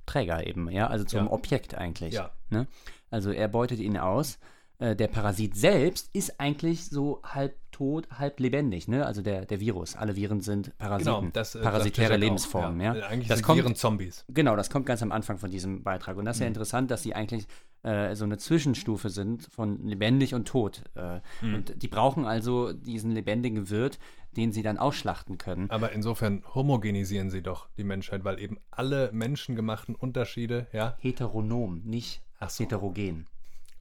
Träger 0.05 0.47
eben, 0.47 0.71
ja, 0.71 0.87
also 0.89 1.05
zum 1.05 1.27
Ja. 1.27 1.33
Objekt 1.33 1.75
eigentlich. 1.75 2.15
Ja. 2.15 2.31
Ne? 2.51 2.67
Also 3.11 3.31
er 3.31 3.49
beutet 3.49 3.81
ihn 3.81 3.97
aus. 3.97 4.39
Äh, 4.78 4.94
der 4.94 5.09
Parasit 5.09 5.57
selbst 5.57 6.11
ist 6.12 6.39
eigentlich 6.39 6.85
so 6.86 7.23
halb 7.24 7.57
tot, 7.73 8.09
halb 8.11 8.40
lebendig, 8.40 8.89
ne? 8.89 9.07
Also 9.07 9.23
der, 9.23 9.44
der 9.47 9.61
Virus. 9.61 9.97
Alle 9.97 10.16
Viren 10.16 10.40
sind 10.40 10.77
Parasiten. 10.78 11.15
Genau, 11.15 11.31
das 11.32 11.55
äh, 11.55 11.61
parasitäre 11.62 12.15
auch, 12.15 12.19
Lebensformen, 12.19 12.81
ja. 12.81 12.93
Eigentlich 12.93 13.28
Das 13.28 13.39
sind 13.39 13.47
kommt- 13.47 13.59
Viren 13.59 13.74
Zombies. 13.74 14.24
Genau, 14.28 14.55
das 14.57 14.69
kommt 14.70 14.85
ganz 14.86 15.03
am 15.03 15.12
Anfang 15.12 15.39
von 15.39 15.51
diesem 15.51 15.82
Beitrag. 15.82 16.16
Und 16.19 16.24
das 16.27 16.36
ist 16.36 16.40
Mhm. 16.40 16.44
ja 16.44 16.48
interessant, 16.48 16.90
dass 16.90 17.03
sie 17.03 17.15
eigentlich 17.15 17.47
äh, 17.82 18.16
so 18.16 18.24
eine 18.24 18.36
Zwischenstufe 18.36 19.11
sind 19.11 19.44
von 19.44 19.86
lebendig 19.86 20.35
und 20.35 20.48
tot. 20.48 20.82
Äh, 20.94 21.20
Mhm. 21.40 21.55
Und 21.55 21.82
die 21.82 21.89
brauchen 21.89 22.24
also 22.27 22.73
diesen 22.73 23.12
lebendigen 23.12 23.70
Wirt, 23.70 23.98
den 24.36 24.53
sie 24.53 24.62
dann 24.62 24.77
ausschlachten 24.77 25.39
können. 25.39 25.70
Aber 25.70 25.93
insofern 25.93 26.43
homogenisieren 26.55 27.31
sie 27.31 27.43
doch 27.43 27.69
die 27.78 27.85
Menschheit, 27.85 28.24
weil 28.24 28.40
eben 28.40 28.59
alle 28.70 29.11
menschengemachten 29.12 29.94
Unterschiede, 29.94 30.66
ja. 30.73 30.97
Heteronom, 30.98 31.82
nicht 31.85 32.23
so. 32.48 32.65
heterogen. 32.65 33.27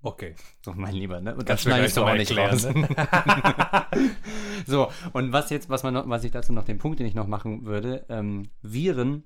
Okay. 0.06 0.36
So, 0.64 0.72
mein 0.74 0.94
Lieber, 0.94 1.20
ne? 1.20 1.36
Und 1.36 1.50
Das 1.50 1.64
schneide 1.64 1.88
ich 1.88 1.94
doch 1.94 2.04
auch 2.04 2.14
gleich 2.14 2.30
nicht 2.30 2.36
noch 2.36 2.52
raus. 2.52 2.64
erklären, 2.64 2.88
so, 4.68 4.92
und 5.14 5.34
was 5.34 5.50
jetzt, 5.50 5.68
was 5.70 5.82
man 5.82 5.96
noch, 5.96 6.08
was 6.08 6.24
ich 6.24 6.32
dazu 6.32 6.54
noch, 6.54 6.64
den 6.64 6.78
Punkt, 6.78 7.00
den 7.00 7.08
ich 7.08 7.16
noch 7.16 7.28
machen 7.28 7.66
würde, 7.66 8.06
ähm, 8.10 8.44
Viren 8.62 9.24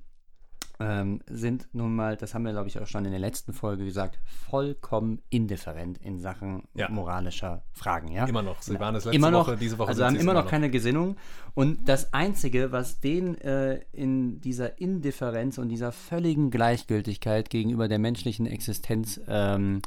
ähm, 0.80 1.20
sind 1.28 1.68
nun 1.74 1.94
mal, 1.94 2.16
das 2.16 2.34
haben 2.34 2.46
wir, 2.46 2.54
glaube 2.54 2.70
ich, 2.70 2.80
auch 2.80 2.88
schon 2.88 3.04
in 3.04 3.12
der 3.12 3.20
letzten 3.20 3.52
Folge 3.52 3.84
gesagt, 3.84 4.20
vollkommen 4.50 5.22
indifferent 5.30 5.98
in 5.98 6.18
Sachen 6.18 6.64
Ja. 6.74 6.88
moralischer 6.90 7.64
Fragen, 7.74 8.10
ja? 8.14 8.26
Immer 8.26 8.42
noch. 8.42 8.62
Sie 8.62 8.80
waren 8.80 8.96
es 8.96 9.04
letzte 9.04 9.18
immer 9.18 9.32
noch, 9.32 9.48
Woche, 9.48 9.58
diese 9.58 9.78
Woche 9.78 9.90
also 9.90 10.06
haben 10.06 10.16
immer 10.16 10.34
noch 10.34 10.48
keine 10.48 10.70
Gesinnung. 10.70 11.18
Und 11.54 11.90
das 11.90 12.14
Einzige, 12.14 12.72
was 12.72 13.02
den 13.02 13.36
äh, 13.42 13.82
in 13.92 14.40
dieser 14.40 14.80
Indifferenz 14.80 15.58
und 15.58 15.68
dieser 15.68 15.92
völligen 15.92 16.50
Gleichgültigkeit 16.50 17.50
gegenüber 17.50 17.90
der 17.90 18.00
menschlichen 18.00 18.46
Existenz 18.46 19.20
ähm, 19.28 19.82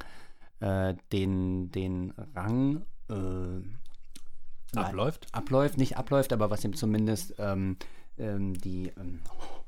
äh, 0.62 0.94
den, 1.12 1.70
den 1.70 2.12
Rang 2.34 2.82
äh, 3.10 4.78
abläuft. 4.78 5.26
abläuft, 5.32 5.76
nicht 5.76 5.96
abläuft, 5.96 6.32
aber 6.32 6.50
was 6.50 6.64
ihm 6.64 6.74
zumindest 6.74 7.34
ähm, 7.38 7.76
ähm, 8.18 8.54
die 8.54 8.92
ähm, 8.98 9.20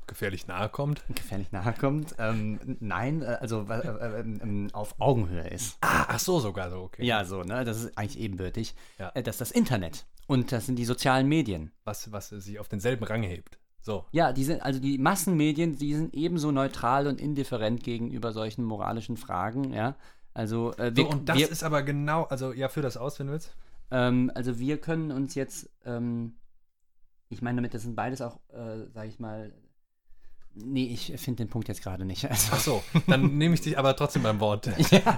Gefährlich 0.07 0.45
nahe 0.47 0.69
kommt. 0.69 1.03
gefährlich 1.15 1.51
nahe 1.51 1.73
kommt, 1.73 2.15
ähm, 2.19 2.77
nein, 2.79 3.23
äh, 3.23 3.37
also 3.41 3.65
äh, 3.67 3.79
äh, 3.79 4.19
ähm, 4.19 4.69
auf 4.71 4.95
Augenhöhe 4.99 5.47
ist. 5.47 5.77
Ah, 5.81 6.05
ach 6.09 6.19
so, 6.19 6.39
sogar 6.39 6.69
so, 6.69 6.81
okay. 6.81 7.03
Ja, 7.03 7.25
so, 7.25 7.41
ne? 7.41 7.65
Das 7.65 7.81
ist 7.81 7.97
eigentlich 7.97 8.19
ebenbürtig. 8.19 8.75
Ja. 8.99 9.09
Äh, 9.15 9.23
das 9.23 9.35
ist 9.35 9.41
das 9.41 9.51
Internet. 9.51 10.05
Und 10.27 10.51
das 10.51 10.67
sind 10.67 10.77
die 10.77 10.85
sozialen 10.85 11.27
Medien. 11.27 11.71
Was, 11.85 12.11
was 12.11 12.29
sich 12.29 12.59
auf 12.59 12.67
denselben 12.67 13.03
Rang 13.03 13.23
hebt. 13.23 13.57
So. 13.81 14.05
Ja, 14.11 14.31
die 14.31 14.43
sind, 14.43 14.61
also 14.61 14.79
die 14.79 14.97
Massenmedien, 14.97 15.77
die 15.77 15.93
sind 15.93 16.13
ebenso 16.13 16.51
neutral 16.51 17.07
und 17.07 17.19
indifferent 17.21 17.83
gegenüber 17.83 18.31
solchen 18.31 18.63
moralischen 18.63 19.17
Fragen, 19.17 19.73
ja. 19.73 19.95
Also, 20.35 20.73
äh, 20.73 20.95
wir, 20.95 21.05
so 21.05 21.09
und 21.09 21.29
das 21.29 21.37
wir, 21.37 21.49
ist 21.49 21.63
aber 21.63 21.81
genau, 21.81 22.23
also 22.25 22.51
ja, 22.53 22.67
führ 22.69 22.83
das 22.83 22.97
aus, 22.97 23.17
wenn 23.19 23.27
du 23.27 23.33
willst. 23.33 23.55
ähm, 23.89 24.31
also 24.35 24.59
wir 24.59 24.79
können 24.79 25.11
uns 25.11 25.33
jetzt, 25.33 25.69
ähm, 25.85 26.35
ich 27.29 27.41
meine 27.41 27.55
damit, 27.57 27.73
das 27.73 27.83
sind 27.83 27.95
beides 27.95 28.21
auch, 28.21 28.37
äh, 28.53 28.85
sag 28.93 29.07
ich 29.07 29.17
mal, 29.19 29.53
nee, 30.57 30.85
ich 30.87 31.13
finde 31.17 31.43
den 31.43 31.49
Punkt 31.49 31.69
jetzt 31.69 31.81
gerade 31.81 32.03
nicht. 32.05 32.25
Also, 32.29 32.51
Ach 32.51 32.59
so, 32.59 32.83
dann 33.07 33.37
nehme 33.37 33.55
ich 33.55 33.61
dich 33.61 33.77
aber 33.79 33.95
trotzdem 33.95 34.23
beim 34.23 34.41
Wort, 34.41 34.67
ja, 34.91 35.17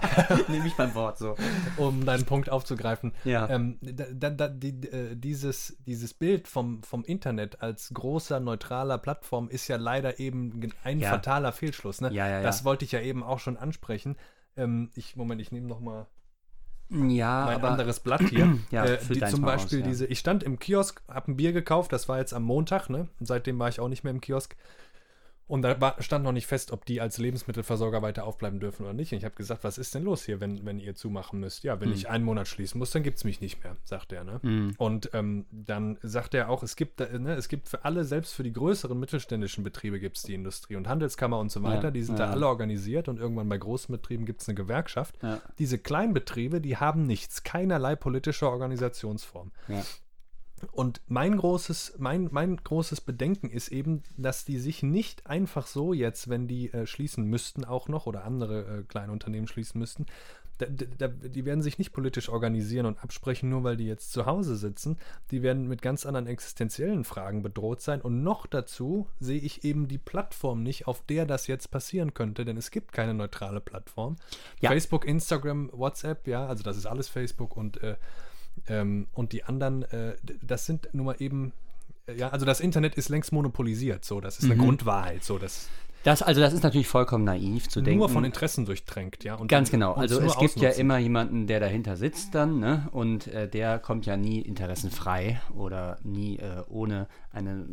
nehme 0.49 0.67
ich 0.67 0.75
beim 0.75 0.93
Wort 0.93 1.17
so. 1.17 1.35
um 1.77 2.05
deinen 2.05 2.25
Punkt 2.25 2.51
aufzugreifen. 2.51 3.11
Ja. 3.23 3.49
Ähm, 3.49 3.79
da, 3.81 4.29
da, 4.29 4.47
die, 4.47 4.87
äh, 4.87 5.15
dieses, 5.15 5.77
dieses 5.87 6.13
Bild 6.13 6.47
vom, 6.47 6.83
vom 6.83 7.03
Internet 7.03 7.61
als 7.63 7.89
großer, 7.91 8.39
neutraler 8.39 8.99
Plattform 8.99 9.49
ist 9.49 9.67
ja 9.67 9.77
leider 9.77 10.19
eben 10.19 10.71
ein 10.83 10.99
Ja. 10.99 11.09
fataler 11.09 11.51
Fehlschluss. 11.53 12.01
Ne? 12.01 12.13
Ja, 12.13 12.27
ja, 12.27 12.37
ja. 12.37 12.43
Das 12.43 12.65
wollte 12.65 12.85
ich 12.85 12.91
ja 12.91 13.01
eben 13.01 13.23
auch 13.23 13.39
schon 13.39 13.57
ansprechen. 13.57 14.15
Ähm, 14.57 14.91
ich, 14.95 15.15
Moment, 15.15 15.41
ich 15.41 15.51
nehme 15.51 15.67
noch 15.67 15.79
mal 15.79 16.07
ja, 16.89 17.45
mein 17.45 17.55
aber 17.55 17.71
anderes 17.71 17.99
Blatt 17.99 18.21
hier. 18.21 18.57
Ja, 18.71 18.85
äh, 18.85 18.97
die, 19.09 19.19
zum 19.25 19.41
mal 19.41 19.55
aus, 19.55 19.63
Beispiel 19.63 19.79
ja. 19.81 19.87
diese, 19.87 20.05
ich 20.05 20.19
stand 20.19 20.43
im 20.43 20.57
Kiosk, 20.57 21.01
habe 21.09 21.31
ein 21.31 21.37
Bier 21.37 21.51
gekauft, 21.51 21.91
das 21.91 22.07
war 22.07 22.17
jetzt 22.19 22.33
am 22.33 22.43
Montag, 22.43 22.89
ne? 22.89 23.07
Und 23.19 23.25
seitdem 23.25 23.59
war 23.59 23.69
ich 23.69 23.79
auch 23.79 23.89
nicht 23.89 24.03
mehr 24.03 24.11
im 24.11 24.21
Kiosk. 24.21 24.55
Und 25.47 25.61
da 25.61 25.79
war, 25.79 26.01
stand 26.01 26.25
noch 26.25 26.33
nicht 26.33 26.45
fest, 26.45 26.71
ob 26.71 26.85
die 26.85 26.99
als 26.99 27.17
Lebensmittelversorger 27.17 28.01
weiter 28.01 28.25
aufbleiben 28.25 28.59
dürfen 28.59 28.83
oder 28.83 28.93
nicht. 28.93 29.13
Und 29.13 29.19
ich 29.19 29.25
habe 29.25 29.35
gesagt, 29.35 29.63
was 29.63 29.77
ist 29.77 29.95
denn 29.95 30.03
los 30.03 30.25
hier, 30.25 30.41
wenn, 30.41 30.65
wenn 30.65 30.79
ihr 30.79 30.93
zumachen 30.95 31.39
müsst? 31.39 31.63
Ja, 31.63 31.79
wenn 31.79 31.89
Hm. 31.89 31.95
ich 31.95 32.09
einen 32.09 32.25
Monat 32.25 32.47
schließen 32.49 32.77
muss, 32.77 32.91
dann 32.91 33.01
gibt 33.03 33.17
es 33.17 33.23
mich 33.23 33.39
nicht 33.39 33.63
mehr, 33.63 33.77
sagt 33.85 34.11
er. 34.11 34.25
Ne? 34.25 34.39
Hm. 34.43 34.73
Und 34.77 35.09
ähm, 35.13 35.45
dann 35.51 35.97
sagt 36.01 36.33
er 36.33 36.49
auch, 36.49 36.63
es 36.63 36.75
gibt, 36.75 36.99
äh, 36.99 37.17
ne, 37.17 37.35
es 37.35 37.47
gibt 37.47 37.69
für 37.69 37.85
alle, 37.85 38.03
selbst 38.03 38.33
für 38.33 38.43
die 38.43 38.51
größeren 38.51 38.99
mittelständischen 38.99 39.63
Betriebe 39.63 39.99
gibt 39.99 40.17
es 40.17 40.23
die 40.23 40.33
Industrie 40.33 40.75
und 40.75 40.87
Handelskammer 40.87 41.39
und 41.39 41.49
so 41.51 41.63
weiter. 41.63 41.85
Ja, 41.85 41.91
die 41.91 42.03
sind 42.03 42.19
ja. 42.19 42.25
da 42.25 42.31
alle 42.33 42.47
organisiert 42.47 43.07
und 43.07 43.17
irgendwann 43.17 43.47
bei 43.47 43.57
großen 43.57 43.91
Betrieben 43.93 44.25
gibt 44.25 44.41
es 44.41 44.49
eine 44.49 44.55
Gewerkschaft. 44.55 45.15
Ja. 45.21 45.39
Diese 45.59 45.77
Kleinbetriebe, 45.77 46.59
die 46.59 46.75
haben 46.75 47.03
nichts, 47.03 47.43
keinerlei 47.43 47.95
politische 47.95 48.49
Organisationsform. 48.49 49.51
Und 50.71 51.01
mein 51.07 51.37
großes, 51.37 51.95
mein, 51.99 52.29
mein 52.31 52.57
großes 52.57 53.01
Bedenken 53.01 53.49
ist 53.49 53.69
eben, 53.69 54.03
dass 54.17 54.43
die 54.43 54.57
sich 54.57 54.81
nicht 54.81 55.27
einfach 55.27 55.67
so 55.67 55.93
jetzt, 55.93 56.29
wenn 56.29 56.47
die 56.47 56.73
äh, 56.73 56.87
schließen 56.87 57.25
müssten, 57.25 57.63
auch 57.63 57.87
noch 57.87 58.07
oder 58.07 58.23
andere 58.23 58.79
äh, 58.79 58.83
kleine 58.83 59.11
Unternehmen 59.11 59.47
schließen 59.47 59.77
müssten, 59.77 60.07
da, 60.57 60.65
da, 60.97 61.07
die 61.07 61.45
werden 61.45 61.61
sich 61.61 61.77
nicht 61.77 61.93
politisch 61.93 62.29
organisieren 62.29 62.85
und 62.85 63.03
absprechen, 63.03 63.49
nur 63.49 63.63
weil 63.63 63.77
die 63.77 63.85
jetzt 63.85 64.11
zu 64.11 64.25
Hause 64.25 64.55
sitzen. 64.55 64.97
Die 65.31 65.43
werden 65.43 65.67
mit 65.67 65.81
ganz 65.81 66.05
anderen 66.05 66.27
existenziellen 66.27 67.03
Fragen 67.03 67.43
bedroht 67.43 67.81
sein. 67.81 68.01
Und 68.01 68.23
noch 68.23 68.47
dazu 68.47 69.07
sehe 69.19 69.39
ich 69.39 69.63
eben 69.63 69.87
die 69.87 69.97
Plattform 69.97 70.63
nicht, 70.63 70.87
auf 70.87 71.05
der 71.05 71.25
das 71.25 71.47
jetzt 71.47 71.69
passieren 71.69 72.13
könnte, 72.13 72.45
denn 72.45 72.57
es 72.57 72.71
gibt 72.71 72.91
keine 72.91 73.13
neutrale 73.13 73.61
Plattform. 73.61 74.15
Ja. 74.59 74.69
Facebook, 74.71 75.05
Instagram, 75.05 75.69
WhatsApp, 75.73 76.27
ja, 76.27 76.47
also 76.47 76.63
das 76.63 76.77
ist 76.77 76.87
alles 76.87 77.07
Facebook 77.07 77.55
und 77.55 77.81
äh, 77.83 77.95
ähm, 78.67 79.07
und 79.13 79.31
die 79.31 79.43
anderen, 79.43 79.83
äh, 79.83 80.15
das 80.41 80.65
sind 80.65 80.89
nun 80.93 81.05
mal 81.07 81.15
eben, 81.19 81.53
äh, 82.07 82.15
ja, 82.15 82.29
also 82.29 82.45
das 82.45 82.59
Internet 82.59 82.95
ist 82.95 83.09
längst 83.09 83.31
monopolisiert, 83.31 84.03
so, 84.05 84.19
das 84.21 84.39
ist 84.39 84.45
eine 84.45 84.55
Mhm. 84.55 84.59
Grundwahrheit, 84.65 85.23
so, 85.23 85.37
das, 85.37 85.69
Das, 86.03 86.21
also 86.21 86.39
das 86.39 86.53
ist 86.53 86.63
natürlich 86.63 86.87
vollkommen 86.87 87.25
naiv 87.25 87.67
zu 87.69 87.81
denken. 87.81 87.99
Nur 87.99 88.07
von 88.09 88.23
Interessen 88.23 88.65
durchtränkt, 88.65 89.23
ja. 89.25 89.35
Und 89.35 89.47
Ganz 89.49 89.71
genau. 89.71 89.93
Also 89.93 90.21
es 90.21 90.37
gibt 90.37 90.55
ja 90.57 90.69
ausnutzen. 90.69 90.79
immer 90.81 90.97
jemanden, 90.99 91.47
der 91.47 91.59
dahinter 91.59 91.97
sitzt 91.97 92.33
dann, 92.33 92.59
ne? 92.59 92.87
Und 92.91 93.27
äh, 93.27 93.49
der 93.49 93.79
kommt 93.79 94.05
ja 94.05 94.15
nie 94.15 94.39
interessenfrei 94.41 95.41
oder 95.53 95.97
nie 96.03 96.37
äh, 96.37 96.63
ohne 96.69 97.07
eine 97.31 97.65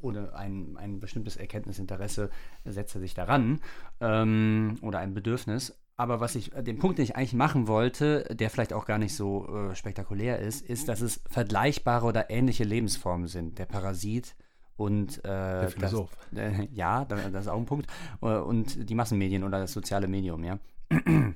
ohne 0.00 0.34
ein, 0.34 0.76
ein 0.78 0.98
bestimmtes 1.00 1.36
Erkenntnisinteresse 1.36 2.28
setzt 2.64 2.94
er 2.96 3.00
sich 3.00 3.14
daran 3.14 3.60
ähm, 4.00 4.76
oder 4.82 4.98
ein 4.98 5.14
Bedürfnis. 5.14 5.78
Aber 5.96 6.20
was 6.20 6.34
ich, 6.34 6.50
den 6.50 6.78
Punkt, 6.78 6.98
den 6.98 7.04
ich 7.04 7.16
eigentlich 7.16 7.34
machen 7.34 7.68
wollte, 7.68 8.24
der 8.34 8.50
vielleicht 8.50 8.72
auch 8.72 8.86
gar 8.86 8.98
nicht 8.98 9.14
so 9.14 9.46
äh, 9.70 9.74
spektakulär 9.74 10.38
ist, 10.38 10.62
ist, 10.62 10.88
dass 10.88 11.00
es 11.00 11.20
vergleichbare 11.28 12.06
oder 12.06 12.30
ähnliche 12.30 12.64
Lebensformen 12.64 13.28
sind. 13.28 13.58
Der 13.58 13.66
Parasit 13.66 14.34
und 14.76 15.18
äh, 15.18 15.28
Der 15.28 15.68
Philosoph. 15.70 16.16
Das, 16.32 16.58
äh, 16.58 16.68
ja, 16.72 17.04
da- 17.04 17.28
das 17.28 17.44
ist 17.44 17.48
auch 17.50 17.58
ein 17.58 17.66
Punkt. 17.66 17.86
Äh, 18.22 18.26
Und 18.38 18.88
die 18.88 18.94
Massenmedien 18.94 19.44
oder 19.44 19.60
das 19.60 19.72
soziale 19.72 20.08
Medium, 20.08 20.42
ja 20.44 20.58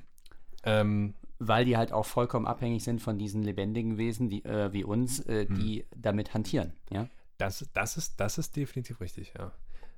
Ähm, 0.63 1.13
weil 1.39 1.65
die 1.65 1.77
halt 1.77 1.91
auch 1.93 2.05
vollkommen 2.05 2.47
abhängig 2.47 2.83
sind 2.83 2.99
von 3.01 3.17
diesen 3.19 3.43
lebendigen 3.43 3.97
Wesen 3.97 4.27
die, 4.29 4.43
äh, 4.43 4.73
wie 4.73 4.83
uns, 4.83 5.19
äh, 5.21 5.45
die 5.45 5.85
damit 5.95 6.33
hantieren. 6.33 6.73
Ja? 6.89 7.07
das, 7.37 7.69
das, 7.73 7.95
ist, 7.95 8.19
das 8.19 8.37
ist 8.39 8.55
definitiv 8.55 8.99
richtig, 8.99 9.33
ja. 9.37 9.51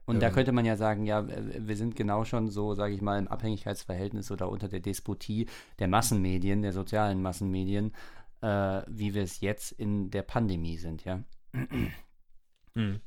Und 0.06 0.22
da 0.22 0.28
Ähm. 0.28 0.34
könnte 0.34 0.52
man 0.52 0.66
ja 0.66 0.76
sagen, 0.76 1.06
ja, 1.06 1.26
wir 1.28 1.76
sind 1.78 1.96
genau 1.96 2.26
schon 2.26 2.50
so, 2.50 2.74
sage 2.74 2.94
ich 2.94 3.02
mal, 3.02 3.20
im 3.20 3.28
Abhängigkeitsverhältnis 3.28 4.32
oder 4.32 4.50
unter 4.50 4.68
der 4.68 4.80
Despotie 4.80 5.48
der 5.78 5.88
Massenmedien, 5.88 6.62
der 6.64 6.74
sozialen 6.74 7.22
Massenmedien, 7.22 7.94
äh, 8.42 8.82
wie 8.88 9.14
wir 9.14 9.22
es 9.24 9.42
jetzt 9.42 9.72
in 9.74 10.10
der 10.10 10.24
Pandemie 10.24 10.78
sind, 10.78 11.06
ja. 11.06 11.20
Mhm. 12.74 13.02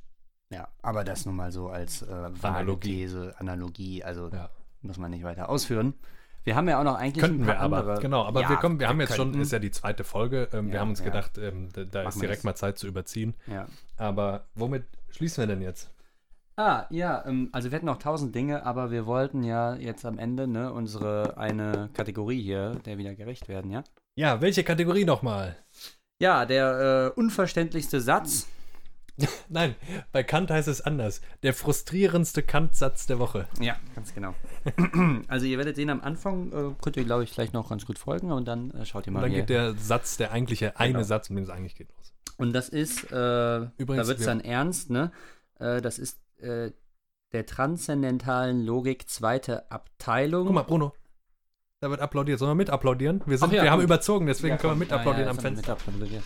Ja, 0.50 0.68
aber 0.82 1.02
das 1.04 1.24
nun 1.26 1.36
mal 1.36 1.50
so 1.50 1.68
als 1.70 2.02
äh, 2.02 2.30
Analogie. 2.42 2.96
These, 2.96 3.34
Analogie, 3.38 4.04
also 4.04 4.28
Ja. 4.28 4.50
muss 4.82 4.98
man 4.98 5.10
nicht 5.10 5.24
weiter 5.24 5.48
ausführen. 5.48 5.94
Wir 6.44 6.56
haben 6.56 6.68
ja 6.68 6.78
auch 6.80 6.84
noch 6.84 6.96
eigentlich 6.96 7.22
Könnten 7.24 7.46
wir 7.46 7.58
aber, 7.60 8.00
genau, 8.00 8.24
aber 8.24 8.40
Ja, 8.42 8.48
wir 8.50 8.56
kommen, 8.56 8.78
wir 8.80 8.88
haben 8.88 9.00
jetzt 9.00 9.14
könnten. 9.14 9.32
schon, 9.34 9.40
ist 9.42 9.52
ja 9.52 9.60
die 9.60 9.70
zweite 9.70 10.02
Folge, 10.04 10.48
ähm, 10.52 10.66
wir 10.66 10.74
Ja, 10.74 10.80
haben 10.80 10.90
uns 10.90 11.02
gedacht, 11.02 11.38
ähm, 11.38 11.68
da, 11.72 11.84
da 11.84 12.02
ist 12.02 12.16
wir 12.16 12.22
direkt 12.22 12.40
das. 12.40 12.44
mal 12.44 12.54
Zeit 12.56 12.78
zu 12.78 12.86
überziehen. 12.88 13.34
Ja. 13.46 13.66
Aber 13.96 14.44
womit 14.54 14.84
schließen 15.10 15.42
wir 15.42 15.46
denn 15.46 15.62
jetzt? 15.62 15.90
Ah, 16.64 16.86
ja, 16.90 17.24
ähm, 17.26 17.48
also 17.50 17.72
wir 17.72 17.76
hätten 17.76 17.86
noch 17.86 17.98
tausend 17.98 18.36
Dinge, 18.36 18.64
aber 18.64 18.92
wir 18.92 19.04
wollten 19.04 19.42
ja 19.42 19.74
jetzt 19.74 20.04
am 20.06 20.16
Ende 20.16 20.46
ne, 20.46 20.72
unsere 20.72 21.36
eine 21.36 21.90
Kategorie 21.92 22.40
hier, 22.40 22.76
der 22.84 22.98
wieder 22.98 23.16
gerecht 23.16 23.48
werden, 23.48 23.72
ja? 23.72 23.82
Ja, 24.14 24.40
welche 24.40 24.62
Kategorie 24.62 25.04
nochmal? 25.04 25.56
Ja, 26.20 26.46
der 26.46 27.12
äh, 27.16 27.18
unverständlichste 27.18 28.00
Satz. 28.00 28.46
Nein, 29.48 29.74
bei 30.12 30.22
Kant 30.22 30.52
heißt 30.52 30.68
es 30.68 30.80
anders. 30.80 31.20
Der 31.42 31.52
frustrierendste 31.52 32.44
Kant-Satz 32.44 33.06
der 33.06 33.18
Woche. 33.18 33.48
Ja, 33.60 33.76
ganz 33.96 34.14
genau. 34.14 34.32
also 35.26 35.46
ihr 35.46 35.58
werdet 35.58 35.74
sehen, 35.74 35.90
am 35.90 36.00
Anfang 36.00 36.52
äh, 36.52 36.74
könnt 36.80 36.96
ihr, 36.96 37.04
glaube 37.04 37.24
ich, 37.24 37.32
gleich 37.32 37.52
noch 37.52 37.70
ganz 37.70 37.86
gut 37.86 37.98
folgen 37.98 38.30
und 38.30 38.46
dann 38.46 38.70
äh, 38.70 38.86
schaut 38.86 39.08
ihr 39.08 39.12
mal 39.12 39.18
Und 39.18 39.30
dann 39.30 39.32
geht 39.32 39.48
der 39.48 39.74
Satz, 39.74 40.16
der 40.16 40.30
eigentliche 40.30 40.78
eine 40.78 40.92
Genau. 40.92 41.02
Satz, 41.02 41.28
um 41.28 41.34
den 41.34 41.44
es 41.44 41.50
eigentlich 41.50 41.74
geht, 41.74 41.88
los. 41.88 42.12
Und 42.36 42.52
das 42.52 42.68
ist, 42.68 43.10
äh, 43.10 43.62
Übrigens, 43.78 44.04
da 44.04 44.06
wird 44.06 44.20
es 44.20 44.26
dann 44.26 44.40
ernst, 44.40 44.90
ne? 44.90 45.10
Äh, 45.58 45.80
das 45.80 45.98
ist 45.98 46.21
äh, 46.42 46.72
der 47.32 47.46
transzendentalen 47.46 48.64
Logik 48.64 49.08
zweite 49.08 49.70
Abteilung. 49.70 50.46
Guck 50.46 50.54
mal, 50.54 50.62
Bruno. 50.62 50.92
Da 51.80 51.90
wird 51.90 52.00
applaudiert. 52.00 52.38
Sollen 52.38 52.50
wir 52.50 52.54
mit 52.54 52.70
applaudieren? 52.70 53.22
Wir, 53.26 53.38
sind, 53.38 53.52
ja, 53.52 53.62
wir 53.64 53.70
haben 53.70 53.82
überzogen, 53.82 54.26
deswegen 54.26 54.54
Ja, 54.54 54.56
können 54.58 54.74
wir 54.74 54.78
mit 54.78 54.92
applaudieren 54.92 55.26
ja, 55.26 55.30
am 55.30 55.38
Fenster. 55.38 55.74
mit 55.74 55.82
applaudiert. 55.82 56.22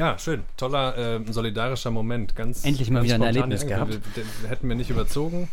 Ja, 0.00 0.18
schön. 0.18 0.44
Toller, 0.56 0.96
äh, 0.96 1.20
solidarischer 1.30 1.90
Moment. 1.90 2.34
Ganz, 2.34 2.64
Endlich 2.64 2.88
mal 2.90 3.00
ganz 3.00 3.04
wieder 3.06 3.16
ein 3.16 3.22
Erlebnis 3.22 3.66
gehabt. 3.66 3.92
Den- 3.92 4.02
den 4.16 4.48
Hätten 4.48 4.66
wir 4.66 4.74
nicht 4.74 4.88
überzogen, 4.88 5.50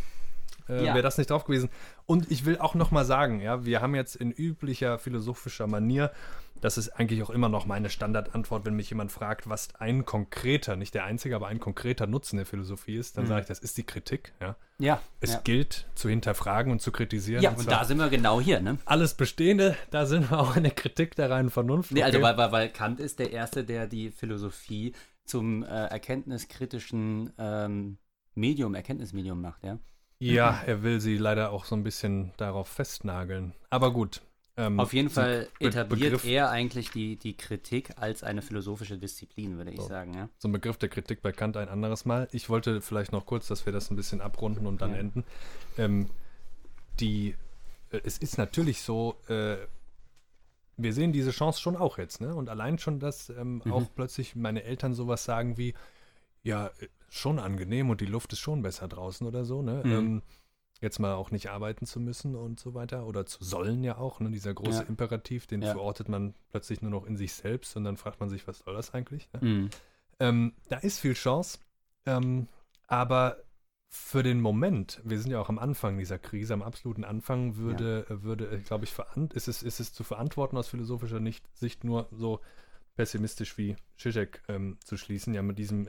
äh, 0.70 0.86
Ja. 0.86 0.94
wäre 0.94 1.02
das 1.02 1.18
nicht 1.18 1.30
drauf 1.30 1.44
gewesen. 1.44 1.70
Und 2.06 2.32
ich 2.32 2.46
will 2.46 2.58
auch 2.58 2.74
noch 2.74 2.90
mal 2.92 3.04
sagen, 3.04 3.42
ja, 3.42 3.66
wir 3.66 3.82
haben 3.82 3.94
jetzt 3.94 4.16
in 4.16 4.32
üblicher 4.32 5.00
philosophischer 5.00 5.68
Manier, 5.68 6.12
das 6.62 6.78
ist 6.78 6.90
eigentlich 6.90 7.24
auch 7.24 7.30
immer 7.30 7.50
noch 7.50 7.66
meine 7.66 7.90
Standardantwort, 7.90 8.66
wenn 8.66 8.76
mich 8.76 8.90
jemand 8.90 9.12
fragt, 9.12 9.48
was 9.50 9.76
ein 9.76 10.06
konkreter, 10.06 10.76
nicht 10.76 10.94
der 10.94 11.06
einzige, 11.06 11.36
aber 11.36 11.48
ein 11.48 11.60
konkreter 11.60 12.08
Nutzen 12.08 12.38
der 12.38 12.46
Philosophie 12.46 12.96
ist, 12.96 13.18
dann 13.18 13.26
Mhm. 13.26 13.30
sage 13.30 13.42
ich, 13.42 13.48
das 13.48 13.60
ist 13.60 13.78
die 13.78 13.84
Kritik. 13.86 14.34
Ja. 14.42 14.56
Ja, 14.80 15.02
Es 15.22 15.34
ja. 15.34 15.40
gilt 15.44 15.88
zu 15.96 16.08
hinterfragen 16.10 16.72
und 16.72 16.82
zu 16.82 16.92
kritisieren. 16.92 17.42
ja 17.42 17.50
und 17.52 17.60
und 17.60 17.72
da 17.72 17.84
sind 17.84 17.98
wir 17.98 18.10
genau 18.10 18.40
hier, 18.40 18.60
ne? 18.62 18.78
alles 18.86 19.16
Bestehende, 19.16 19.76
da 19.92 20.06
sind 20.06 20.30
wir 20.30 20.40
auch 20.40 20.56
in 20.56 20.64
der 20.64 20.74
Kritik 20.74 21.16
der 21.16 21.30
reinen 21.30 21.50
Vernunft. 21.50 21.92
Nee, 21.92 22.04
also 22.04 22.18
okay? 22.20 22.26
weil, 22.28 22.38
weil, 22.38 22.52
weil 22.52 22.70
Kant 22.70 23.00
ist 23.00 23.20
der 23.20 23.32
Erste, 23.32 23.64
der 23.64 23.88
die 23.88 24.12
Philosophie 24.12 24.94
zum 25.26 25.64
äh, 25.64 25.68
erkenntniskritischen 25.68 27.34
ähm, 27.38 27.98
Medium, 28.36 28.76
Erkenntnismedium 28.76 29.42
macht, 29.42 29.64
ja. 29.64 29.80
Ja, 30.20 30.62
er 30.66 30.82
will 30.82 31.00
sie 31.00 31.18
leider 31.18 31.52
auch 31.52 31.66
so 31.66 31.76
ein 31.76 31.84
bisschen 31.84 32.32
darauf 32.38 32.68
festnageln. 32.68 33.54
Aber 33.70 33.92
gut. 33.94 34.22
Ähm, 34.58 34.80
Auf 34.80 34.92
jeden 34.94 35.10
Fall 35.10 35.48
Be- 35.60 35.68
etabliert 35.68 36.12
Begriff, 36.14 36.26
er 36.26 36.50
eigentlich 36.50 36.90
die, 36.92 37.16
die 37.16 37.38
Kritik 37.38 37.92
als 37.98 38.24
eine 38.24 38.42
philosophische 38.42 38.98
Disziplin, 38.98 39.58
würde 39.58 39.72
ich 39.72 39.82
So. 39.82 39.88
sagen, 39.88 40.14
ja. 40.14 40.30
So 40.40 40.48
ein 40.48 40.52
Begriff 40.52 40.78
der 40.78 40.90
Kritik 40.90 41.22
bei 41.22 41.32
Kant 41.32 41.56
ein 41.58 41.70
anderes 41.70 42.06
Mal. 42.06 42.28
Ich 42.32 42.50
wollte 42.50 42.82
vielleicht 42.82 43.12
noch 43.12 43.26
kurz, 43.26 43.48
dass 43.48 43.66
wir 43.66 43.74
das 43.74 43.92
ein 43.92 43.96
bisschen 43.96 44.20
abrunden 44.20 44.66
und 44.66 44.82
dann 44.82 44.92
Ja. 44.92 44.98
enden. 44.98 45.24
Ähm, 45.78 46.10
die, 47.00 47.36
äh, 47.92 48.02
es 48.04 48.18
ist 48.18 48.38
natürlich 48.38 48.82
so, 48.82 49.16
äh, 49.28 49.58
wir 50.80 50.94
sehen 50.94 51.12
diese 51.14 51.32
Chance 51.32 51.60
schon 51.62 51.76
auch 51.76 51.98
jetzt, 51.98 52.22
ne? 52.22 52.36
Und 52.36 52.50
allein 52.50 52.78
schon, 52.78 53.00
dass 53.00 53.30
ähm, 53.30 53.62
Mhm. 53.66 53.72
auch 53.72 53.84
plötzlich 53.96 54.36
meine 54.36 54.64
Eltern 54.64 54.94
sowas 54.94 55.24
sagen 55.24 55.58
wie, 55.58 55.74
ja, 56.44 56.68
äh, 56.68 56.88
schon 57.10 57.40
angenehm 57.40 57.90
und 57.90 58.02
die 58.02 58.06
Luft 58.06 58.34
ist 58.34 58.40
schon 58.40 58.62
besser 58.62 58.88
draußen 58.88 59.26
oder 59.26 59.46
so, 59.46 59.62
ne? 59.62 59.82
Mhm. 59.84 60.22
Jetzt 60.80 61.00
mal 61.00 61.14
auch 61.14 61.32
nicht 61.32 61.50
arbeiten 61.50 61.86
zu 61.86 62.00
müssen 62.00 62.36
und 62.36 62.60
so 62.60 62.74
weiter 62.74 63.08
oder 63.08 63.26
zu 63.26 63.44
sollen 63.44 63.84
ja 63.84 63.98
auch, 63.98 64.20
ne? 64.20 64.30
Dieser 64.30 64.54
große 64.54 64.84
Ja. 64.84 64.90
Imperativ, 64.90 65.48
den 65.48 65.62
Ja. 65.62 65.72
verortet 65.72 66.08
man 66.10 66.36
plötzlich 66.50 66.82
nur 66.82 66.92
noch 66.92 67.06
in 67.06 67.18
sich 67.18 67.34
selbst 67.34 67.76
und 67.76 67.84
dann 67.84 67.98
fragt 67.98 68.20
man 68.20 68.30
sich, 68.30 68.48
was 68.48 68.60
soll 68.60 68.76
das 68.76 68.94
eigentlich? 68.94 69.28
Ne? 69.34 69.48
Mhm. 69.48 69.70
Ähm, 70.20 70.54
da 70.70 70.78
ist 70.78 71.00
viel 71.00 71.14
Chance, 71.14 71.60
ähm, 72.06 72.48
aber 72.88 73.38
für 73.90 74.22
den 74.22 74.42
Moment, 74.42 75.02
wir 75.04 75.20
sind 75.20 75.32
ja 75.32 75.40
auch 75.40 75.50
am 75.50 75.60
Anfang 75.60 75.98
dieser 75.98 76.20
Krise, 76.20 76.54
am 76.54 76.62
absoluten 76.62 77.04
Anfang, 77.04 77.56
würde, 77.56 78.06
äh, 78.10 78.24
würde 78.24 78.60
glaube 78.62 78.86
ich, 78.86 78.94
ist, 79.34 79.48
es, 79.48 79.64
ist 79.64 79.80
es 79.80 79.94
zu 79.94 80.04
verantworten 80.04 80.58
aus 80.58 80.68
philosophischer 80.68 81.22
Sicht 81.54 81.84
nur 81.84 82.08
so 82.12 82.42
pessimistisch 82.96 83.58
wie 83.58 83.76
Zizek 83.98 84.44
ähm, 84.48 84.78
zu 84.84 84.98
schließen, 84.98 85.34
ja 85.34 85.42
mit 85.42 85.58
diesem 85.58 85.88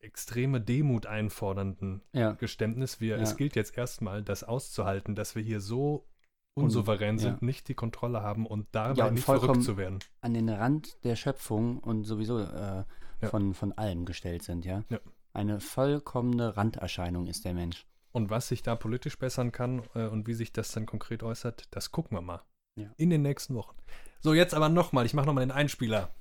extreme 0.00 0.60
Demut 0.60 1.06
einfordernden 1.06 2.02
Ja. 2.12 2.32
Geständnis. 2.32 3.00
Wir, 3.00 3.16
Ja. 3.16 3.22
Es 3.22 3.36
gilt 3.36 3.56
jetzt 3.56 3.76
erstmal, 3.76 4.22
das 4.22 4.44
auszuhalten, 4.44 5.14
dass 5.14 5.34
wir 5.34 5.42
hier 5.42 5.60
so 5.60 6.06
unsouverän 6.54 7.16
ja. 7.16 7.22
sind, 7.22 7.42
nicht 7.42 7.68
die 7.68 7.74
Kontrolle 7.74 8.22
haben 8.22 8.46
und 8.46 8.66
dabei 8.72 8.98
Ja, 8.98 9.06
und 9.06 9.14
nicht 9.14 9.24
verrückt 9.24 9.62
zu 9.62 9.76
werden. 9.76 10.00
An 10.20 10.34
den 10.34 10.48
Rand 10.48 11.02
der 11.04 11.16
Schöpfung 11.16 11.78
und 11.78 12.04
sowieso 12.04 12.38
äh, 12.40 12.84
Ja. 13.22 13.28
von, 13.28 13.54
von 13.54 13.72
allem 13.72 14.04
gestellt 14.04 14.42
sind, 14.42 14.64
ja. 14.64 14.82
Ja. 14.88 14.98
Eine 15.32 15.60
vollkommene 15.60 16.56
Randerscheinung 16.56 17.26
ist 17.26 17.44
der 17.44 17.54
Mensch. 17.54 17.86
Und 18.12 18.30
was 18.30 18.48
sich 18.48 18.62
da 18.62 18.74
politisch 18.74 19.18
bessern 19.18 19.52
kann 19.52 19.82
äh, 19.94 20.06
und 20.06 20.26
wie 20.26 20.34
sich 20.34 20.52
das 20.52 20.72
dann 20.72 20.86
konkret 20.86 21.22
äußert, 21.22 21.68
das 21.70 21.92
gucken 21.92 22.16
wir 22.16 22.22
mal. 22.22 22.42
Ja. 22.76 22.90
In 22.96 23.10
den 23.10 23.22
nächsten 23.22 23.54
Wochen. 23.54 23.76
So, 24.20 24.34
jetzt 24.34 24.54
aber 24.54 24.68
nochmal, 24.68 25.06
ich 25.06 25.14
mache 25.14 25.26
nochmal 25.26 25.44
den 25.44 25.52
Einspieler. 25.52 26.12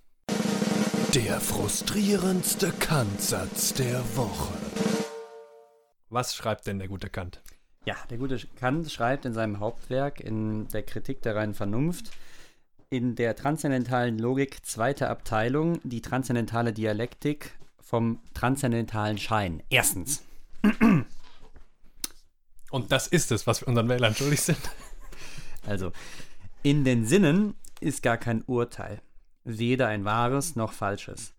Der 1.16 1.42
frustrierendste 1.42 2.72
Kantsatz 2.74 3.74
der 3.74 4.04
Woche. 4.16 4.54
Was 6.10 6.36
schreibt 6.36 6.68
denn 6.68 6.78
der 6.78 6.88
gute 6.88 7.10
Kant? 7.10 7.42
Ja, 7.86 7.96
der 8.12 8.20
gute 8.20 8.38
Kant 8.60 8.92
schreibt 8.92 9.26
in 9.26 9.34
seinem 9.34 9.60
Hauptwerk 9.60 10.20
in 10.20 10.68
der 10.68 10.84
Kritik 10.84 11.24
der 11.24 11.36
reinen 11.36 11.56
Vernunft 11.56 12.12
in 12.92 13.16
der 13.16 13.36
transzendentalen 13.36 14.20
Logik 14.20 14.64
zweite 14.64 15.10
Abteilung 15.10 15.80
die 15.84 16.02
transzendentale 16.02 16.74
Dialektik 16.74 17.58
vom 17.82 18.20
transzendentalen 18.36 19.18
Schein. 19.18 19.64
Erstens. 19.72 20.24
Und 22.70 22.92
das 22.92 23.08
ist 23.08 23.32
es, 23.32 23.48
was 23.48 23.62
wir 23.62 23.68
unseren 23.68 23.90
Wählern 23.90 24.14
schuldig 24.14 24.42
sind. 24.42 24.60
Also, 25.66 25.92
in 26.62 26.84
den 26.84 27.06
Sinnen 27.06 27.56
ist 27.80 28.04
gar 28.04 28.18
kein 28.18 28.44
Urteil, 28.44 29.02
weder 29.58 29.88
ein 29.88 30.06
wahres 30.06 30.56
noch 30.56 30.74
falsches. 30.74 31.34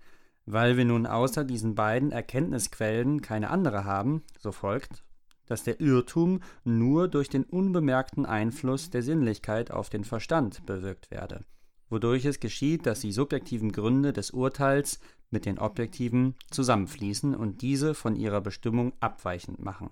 Weil 0.47 0.77
wir 0.77 0.85
nun 0.85 1.07
außer 1.07 1.45
diesen 1.45 1.75
beiden 1.75 2.11
Erkenntnisquellen 2.11 3.21
keine 3.21 3.51
andere 3.51 3.85
haben, 3.85 4.23
so 4.39 4.53
folgt, 4.53 5.05
dass 5.47 5.65
der 5.65 5.81
Irrtum 5.81 6.41
nur 6.65 7.09
durch 7.09 7.29
den 7.29 7.45
unbemerkten 7.45 8.27
Einfluss 8.27 8.91
der 8.91 9.03
Sinnlichkeit 9.03 9.71
auf 9.71 9.91
den 9.91 10.05
Verstand 10.05 10.65
bewirkt 10.67 11.11
werde, 11.11 11.45
wodurch 11.89 12.25
es 12.25 12.41
geschieht, 12.41 12.87
dass 12.87 13.01
die 13.01 13.13
subjektiven 13.13 13.73
Gründe 13.73 14.13
des 14.13 14.31
Urteils 14.31 15.01
mit 15.31 15.47
den 15.47 15.59
objektiven 15.59 16.35
zusammenfließen 16.51 17.35
und 17.35 17.63
diese 17.63 17.95
von 17.95 18.17
ihrer 18.17 18.41
Bestimmung 18.41 18.93
abweichend 19.01 19.63
machen. 19.63 19.91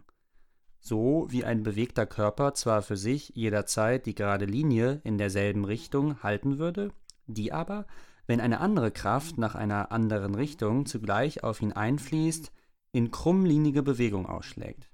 So 0.81 1.27
wie 1.31 1.45
ein 1.45 1.63
bewegter 1.63 2.07
Körper 2.07 2.55
zwar 2.55 2.83
für 2.83 2.97
sich 2.97 3.33
jederzeit 3.35 4.07
die 4.07 4.15
gerade 4.15 4.45
Linie 4.45 5.01
in 5.05 5.19
derselben 5.19 5.65
Richtung 5.65 6.23
halten 6.23 6.59
würde, 6.59 6.93
die 7.29 7.53
aber, 7.53 7.87
wenn 8.27 8.41
eine 8.41 8.61
andere 8.61 8.91
Kraft 8.91 9.39
nach 9.39 9.55
einer 9.55 9.93
anderen 9.93 10.35
Richtung 10.35 10.87
zugleich 10.87 11.45
auf 11.45 11.63
ihn 11.63 11.73
einfließt, 11.73 12.53
in 12.93 13.11
krummlinige 13.11 13.83
Bewegung 13.83 14.27
ausschlägt. 14.27 14.91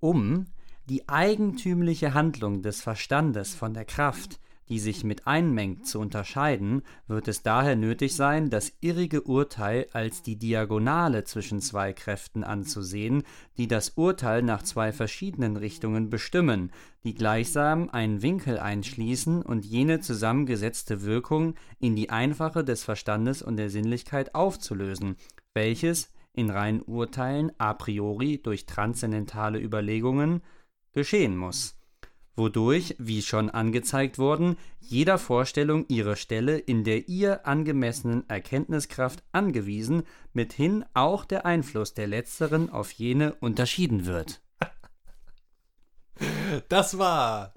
Um 0.00 0.46
die 0.88 1.08
eigentümliche 1.08 2.14
Handlung 2.14 2.62
des 2.62 2.80
Verstandes 2.80 3.54
von 3.54 3.74
der 3.74 3.84
Kraft, 3.84 4.38
die 4.68 4.78
sich 4.78 5.04
mit 5.04 5.26
einmengt, 5.26 5.86
zu 5.86 6.00
unterscheiden, 6.00 6.82
wird 7.06 7.28
es 7.28 7.42
daher 7.42 7.76
nötig 7.76 8.16
sein, 8.16 8.50
das 8.50 8.72
irrige 8.80 9.22
Urteil 9.22 9.86
als 9.92 10.22
die 10.22 10.36
Diagonale 10.36 11.24
zwischen 11.24 11.60
zwei 11.60 11.92
Kräften 11.92 12.42
anzusehen, 12.42 13.22
die 13.56 13.68
das 13.68 13.90
Urteil 13.90 14.42
nach 14.42 14.62
zwei 14.62 14.92
verschiedenen 14.92 15.56
Richtungen 15.56 16.10
bestimmen, 16.10 16.72
die 17.04 17.14
gleichsam 17.14 17.88
einen 17.90 18.22
Winkel 18.22 18.58
einschließen 18.58 19.42
und 19.42 19.64
jene 19.64 20.00
zusammengesetzte 20.00 21.02
Wirkung 21.02 21.54
in 21.78 21.94
die 21.94 22.10
einfache 22.10 22.64
des 22.64 22.82
Verstandes 22.82 23.42
und 23.42 23.56
der 23.56 23.70
Sinnlichkeit 23.70 24.34
aufzulösen, 24.34 25.16
welches 25.54 26.10
in 26.32 26.50
reinen 26.50 26.82
Urteilen 26.82 27.52
a 27.58 27.72
priori 27.72 28.40
durch 28.42 28.66
transzendentale 28.66 29.60
Überlegungen 29.60 30.42
geschehen 30.92 31.36
muss 31.36 31.75
wodurch, 32.36 32.94
wie 32.98 33.22
schon 33.22 33.50
angezeigt 33.50 34.18
worden, 34.18 34.56
jeder 34.80 35.18
Vorstellung 35.18 35.84
ihre 35.88 36.16
Stelle 36.16 36.58
in 36.58 36.84
der 36.84 37.08
ihr 37.08 37.46
angemessenen 37.46 38.28
Erkenntniskraft 38.28 39.24
angewiesen, 39.32 40.04
mithin 40.32 40.84
auch 40.94 41.24
der 41.24 41.44
Einfluss 41.46 41.94
der 41.94 42.06
letzteren 42.06 42.70
auf 42.70 42.92
jene 42.92 43.34
unterschieden 43.34 44.06
wird. 44.06 44.40
Das 46.70 46.98
war 46.98 47.52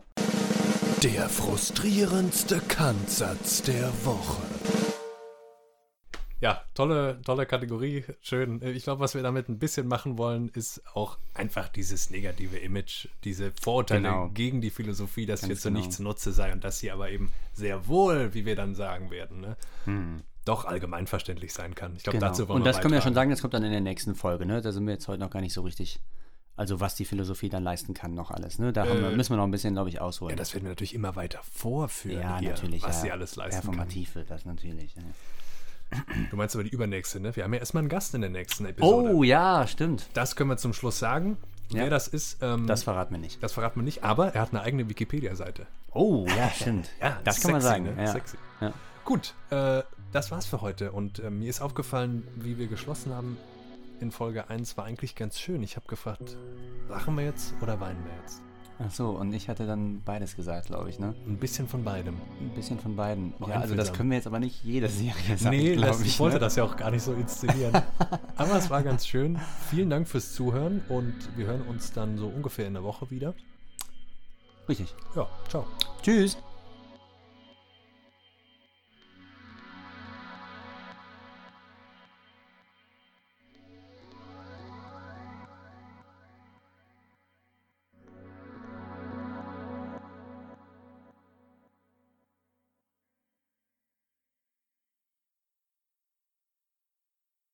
der 1.03 1.29
frustrierendste 1.29 2.59
Kantsatz 2.67 3.61
der 3.61 3.89
Woche. 4.03 4.48
Ja, 6.41 6.61
tolle, 6.73 7.21
tolle 7.25 7.45
Kategorie. 7.45 8.05
Schön. 8.21 8.61
Ich 8.63 8.83
glaube, 8.83 9.01
was 9.01 9.13
wir 9.13 9.21
damit 9.23 9.49
ein 9.49 9.59
bisschen 9.59 9.87
machen 9.87 10.17
wollen, 10.17 10.47
ist 10.49 10.81
auch 10.95 11.17
einfach 11.33 11.67
dieses 11.67 12.09
negative 12.11 12.57
Image, 12.57 13.07
diese 13.25 13.51
Vorurteile 13.61 14.03
Genau. 14.03 14.29
gegen 14.29 14.61
die 14.61 14.69
Philosophie, 14.69 15.25
dass 15.25 15.41
Ganz 15.41 15.53
sie 15.55 15.59
zu 15.59 15.67
genau. 15.67 15.79
nichts 15.81 15.99
Nutze 15.99 16.31
sei 16.31 16.53
und 16.53 16.63
dass 16.63 16.79
sie 16.79 16.91
aber 16.91 17.09
eben 17.09 17.31
sehr 17.53 17.87
wohl, 17.87 18.33
wie 18.33 18.45
wir 18.45 18.55
dann 18.55 18.73
sagen 18.73 19.11
werden, 19.11 19.41
ne, 19.41 20.21
doch 20.45 20.63
allgemeinverständlich 20.63 21.53
sein 21.53 21.75
kann. 21.75 21.95
Ich 21.97 22.03
glaube, 22.03 22.17
Genau. 22.19 22.29
dazu 22.29 22.47
wollen 22.47 22.57
Und 22.57 22.63
wir 22.65 22.71
das 22.71 22.79
können 22.81 22.93
wir 22.93 22.99
ja 22.99 23.03
schon 23.03 23.13
sagen, 23.13 23.29
das 23.29 23.41
kommt 23.41 23.53
dann 23.53 23.63
in 23.63 23.71
der 23.71 23.81
nächsten 23.81 24.15
Folge, 24.15 24.45
ne? 24.45 24.61
Da 24.61 24.71
sind 24.71 24.85
wir 24.85 24.93
jetzt 24.93 25.07
heute 25.09 25.19
noch 25.19 25.29
gar 25.29 25.41
nicht 25.41 25.53
so 25.53 25.61
richtig. 25.61 25.99
Also 26.55 26.79
was 26.79 26.95
die 26.95 27.05
Philosophie 27.05 27.49
dann 27.49 27.63
leisten 27.63 27.93
kann, 27.93 28.13
noch 28.13 28.31
alles. 28.31 28.59
Ne? 28.59 28.73
Da 28.73 28.85
haben 28.87 28.99
wir, 29.01 29.11
Äh, 29.11 29.15
müssen 29.15 29.31
wir 29.33 29.37
noch 29.37 29.45
ein 29.45 29.51
bisschen, 29.51 29.73
glaube 29.73 29.89
ich, 29.89 30.01
ausholen. 30.01 30.31
Ja, 30.31 30.35
das 30.37 30.53
werden 30.53 30.63
wir 30.65 30.69
natürlich 30.71 30.93
immer 30.93 31.15
weiter 31.15 31.39
vorführen, 31.53 32.21
Ja, 32.21 32.37
hier, 32.39 32.49
natürlich. 32.49 32.81
was 32.83 32.97
ja. 32.97 33.01
sie 33.03 33.11
alles 33.11 33.35
leisten 33.35 33.61
kann. 33.61 33.71
Performativ 33.71 34.15
wird 34.15 34.29
das 34.31 34.43
natürlich. 34.45 34.95
Ja. 34.95 35.03
Du 36.29 36.35
meinst 36.35 36.55
aber 36.55 36.63
die 36.63 36.69
übernächste, 36.69 37.19
ne? 37.19 37.35
Wir 37.35 37.43
haben 37.43 37.53
ja 37.53 37.59
erstmal 37.59 37.81
einen 37.81 37.89
Gast 37.89 38.13
in 38.13 38.21
der 38.21 38.29
nächsten 38.29 38.65
Episode. 38.65 39.13
Oh, 39.15 39.23
ja, 39.23 39.65
stimmt. 39.67 40.07
Das 40.13 40.35
können 40.35 40.49
wir 40.49 40.57
zum 40.57 40.73
Schluss 40.73 40.99
sagen. 40.99 41.37
Ja. 41.71 41.83
Wer 41.83 41.89
das 41.89 42.07
ist, 42.07 42.37
ähm, 42.41 42.67
Das 42.67 42.83
verraten 42.83 43.13
wir 43.13 43.19
nicht. 43.19 43.41
das 43.43 43.53
verraten 43.53 43.79
wir 43.79 43.83
nicht, 43.83 44.03
aber 44.03 44.33
er 44.33 44.41
hat 44.41 44.49
eine 44.51 44.61
eigene 44.61 44.89
Wikipedia-Seite. 44.89 45.67
Oh, 45.91 46.25
ja, 46.27 46.49
stimmt. 46.49 46.89
das 47.23 47.41
kann 47.41 47.51
man 47.51 47.61
sexy, 47.61 47.73
sagen. 47.75 47.95
Ne? 47.95 48.03
Ja. 48.03 48.11
Sexy. 48.11 48.37
Ja. 48.61 48.73
Gut, 49.05 49.33
äh, 49.51 49.83
das 50.11 50.31
war's 50.31 50.45
für 50.45 50.61
heute. 50.61 50.91
Und 50.91 51.19
äh, 51.19 51.29
mir 51.29 51.49
ist 51.49 51.61
aufgefallen, 51.61 52.27
wie 52.35 52.57
wir 52.57 52.67
geschlossen 52.67 53.13
haben 53.13 53.37
in 53.99 54.11
Folge 54.11 54.49
1 54.49 54.77
war 54.77 54.85
eigentlich 54.85 55.15
ganz 55.15 55.39
schön. 55.39 55.61
Ich 55.61 55.75
habe 55.75 55.87
gefragt, 55.87 56.37
lachen 56.87 57.15
wir 57.15 57.25
jetzt 57.25 57.53
oder 57.61 57.79
weinen 57.79 58.03
wir 58.05 58.11
jetzt? 58.21 58.41
Ach 58.81 58.91
so, 58.91 59.09
und 59.09 59.33
ich 59.33 59.49
hatte 59.49 59.67
dann 59.67 60.01
beides 60.05 60.37
gesagt, 60.37 60.67
glaube 60.67 60.89
ich, 60.89 60.99
ne? 60.99 61.13
Ein 61.27 61.37
bisschen 61.37 61.67
von 61.67 61.83
beidem. 61.83 62.15
Ein 62.39 62.49
bisschen 62.55 62.79
von 62.79 62.95
beiden. 62.95 63.33
Auch 63.41 63.49
Ja, 63.49 63.55
also 63.55 63.75
das 63.75 63.91
können 63.91 64.09
wir 64.09 64.15
jetzt 64.15 64.27
aber 64.27 64.39
nicht 64.39 64.63
jede 64.63 64.87
Serie 64.87 65.37
sagen, 65.37 65.57
nee, 65.57 65.75
das, 65.75 65.99
ich 65.99 66.07
ich, 66.07 66.19
wollte 66.19 66.37
ne? 66.37 66.39
das 66.39 66.55
ja 66.55 66.63
auch 66.63 66.77
gar 66.77 66.89
nicht 66.89 67.03
so 67.03 67.13
inszenieren. 67.13 67.73
Aber 68.37 68.55
es 68.55 68.69
war 68.69 68.81
ganz 68.81 69.05
schön. 69.05 69.37
Vielen 69.69 69.89
Dank 69.89 70.07
fürs 70.07 70.33
Zuhören 70.33 70.81
und 70.87 71.13
wir 71.35 71.47
hören 71.47 71.63
uns 71.63 71.91
dann 71.91 72.17
so 72.17 72.27
ungefähr 72.27 72.67
in 72.67 72.73
der 72.73 72.83
Woche 72.83 73.11
wieder. 73.11 73.33
Richtig. 74.69 74.95
Ja, 75.13 75.27
ciao. 75.49 75.65
Tschüss. 76.01 76.37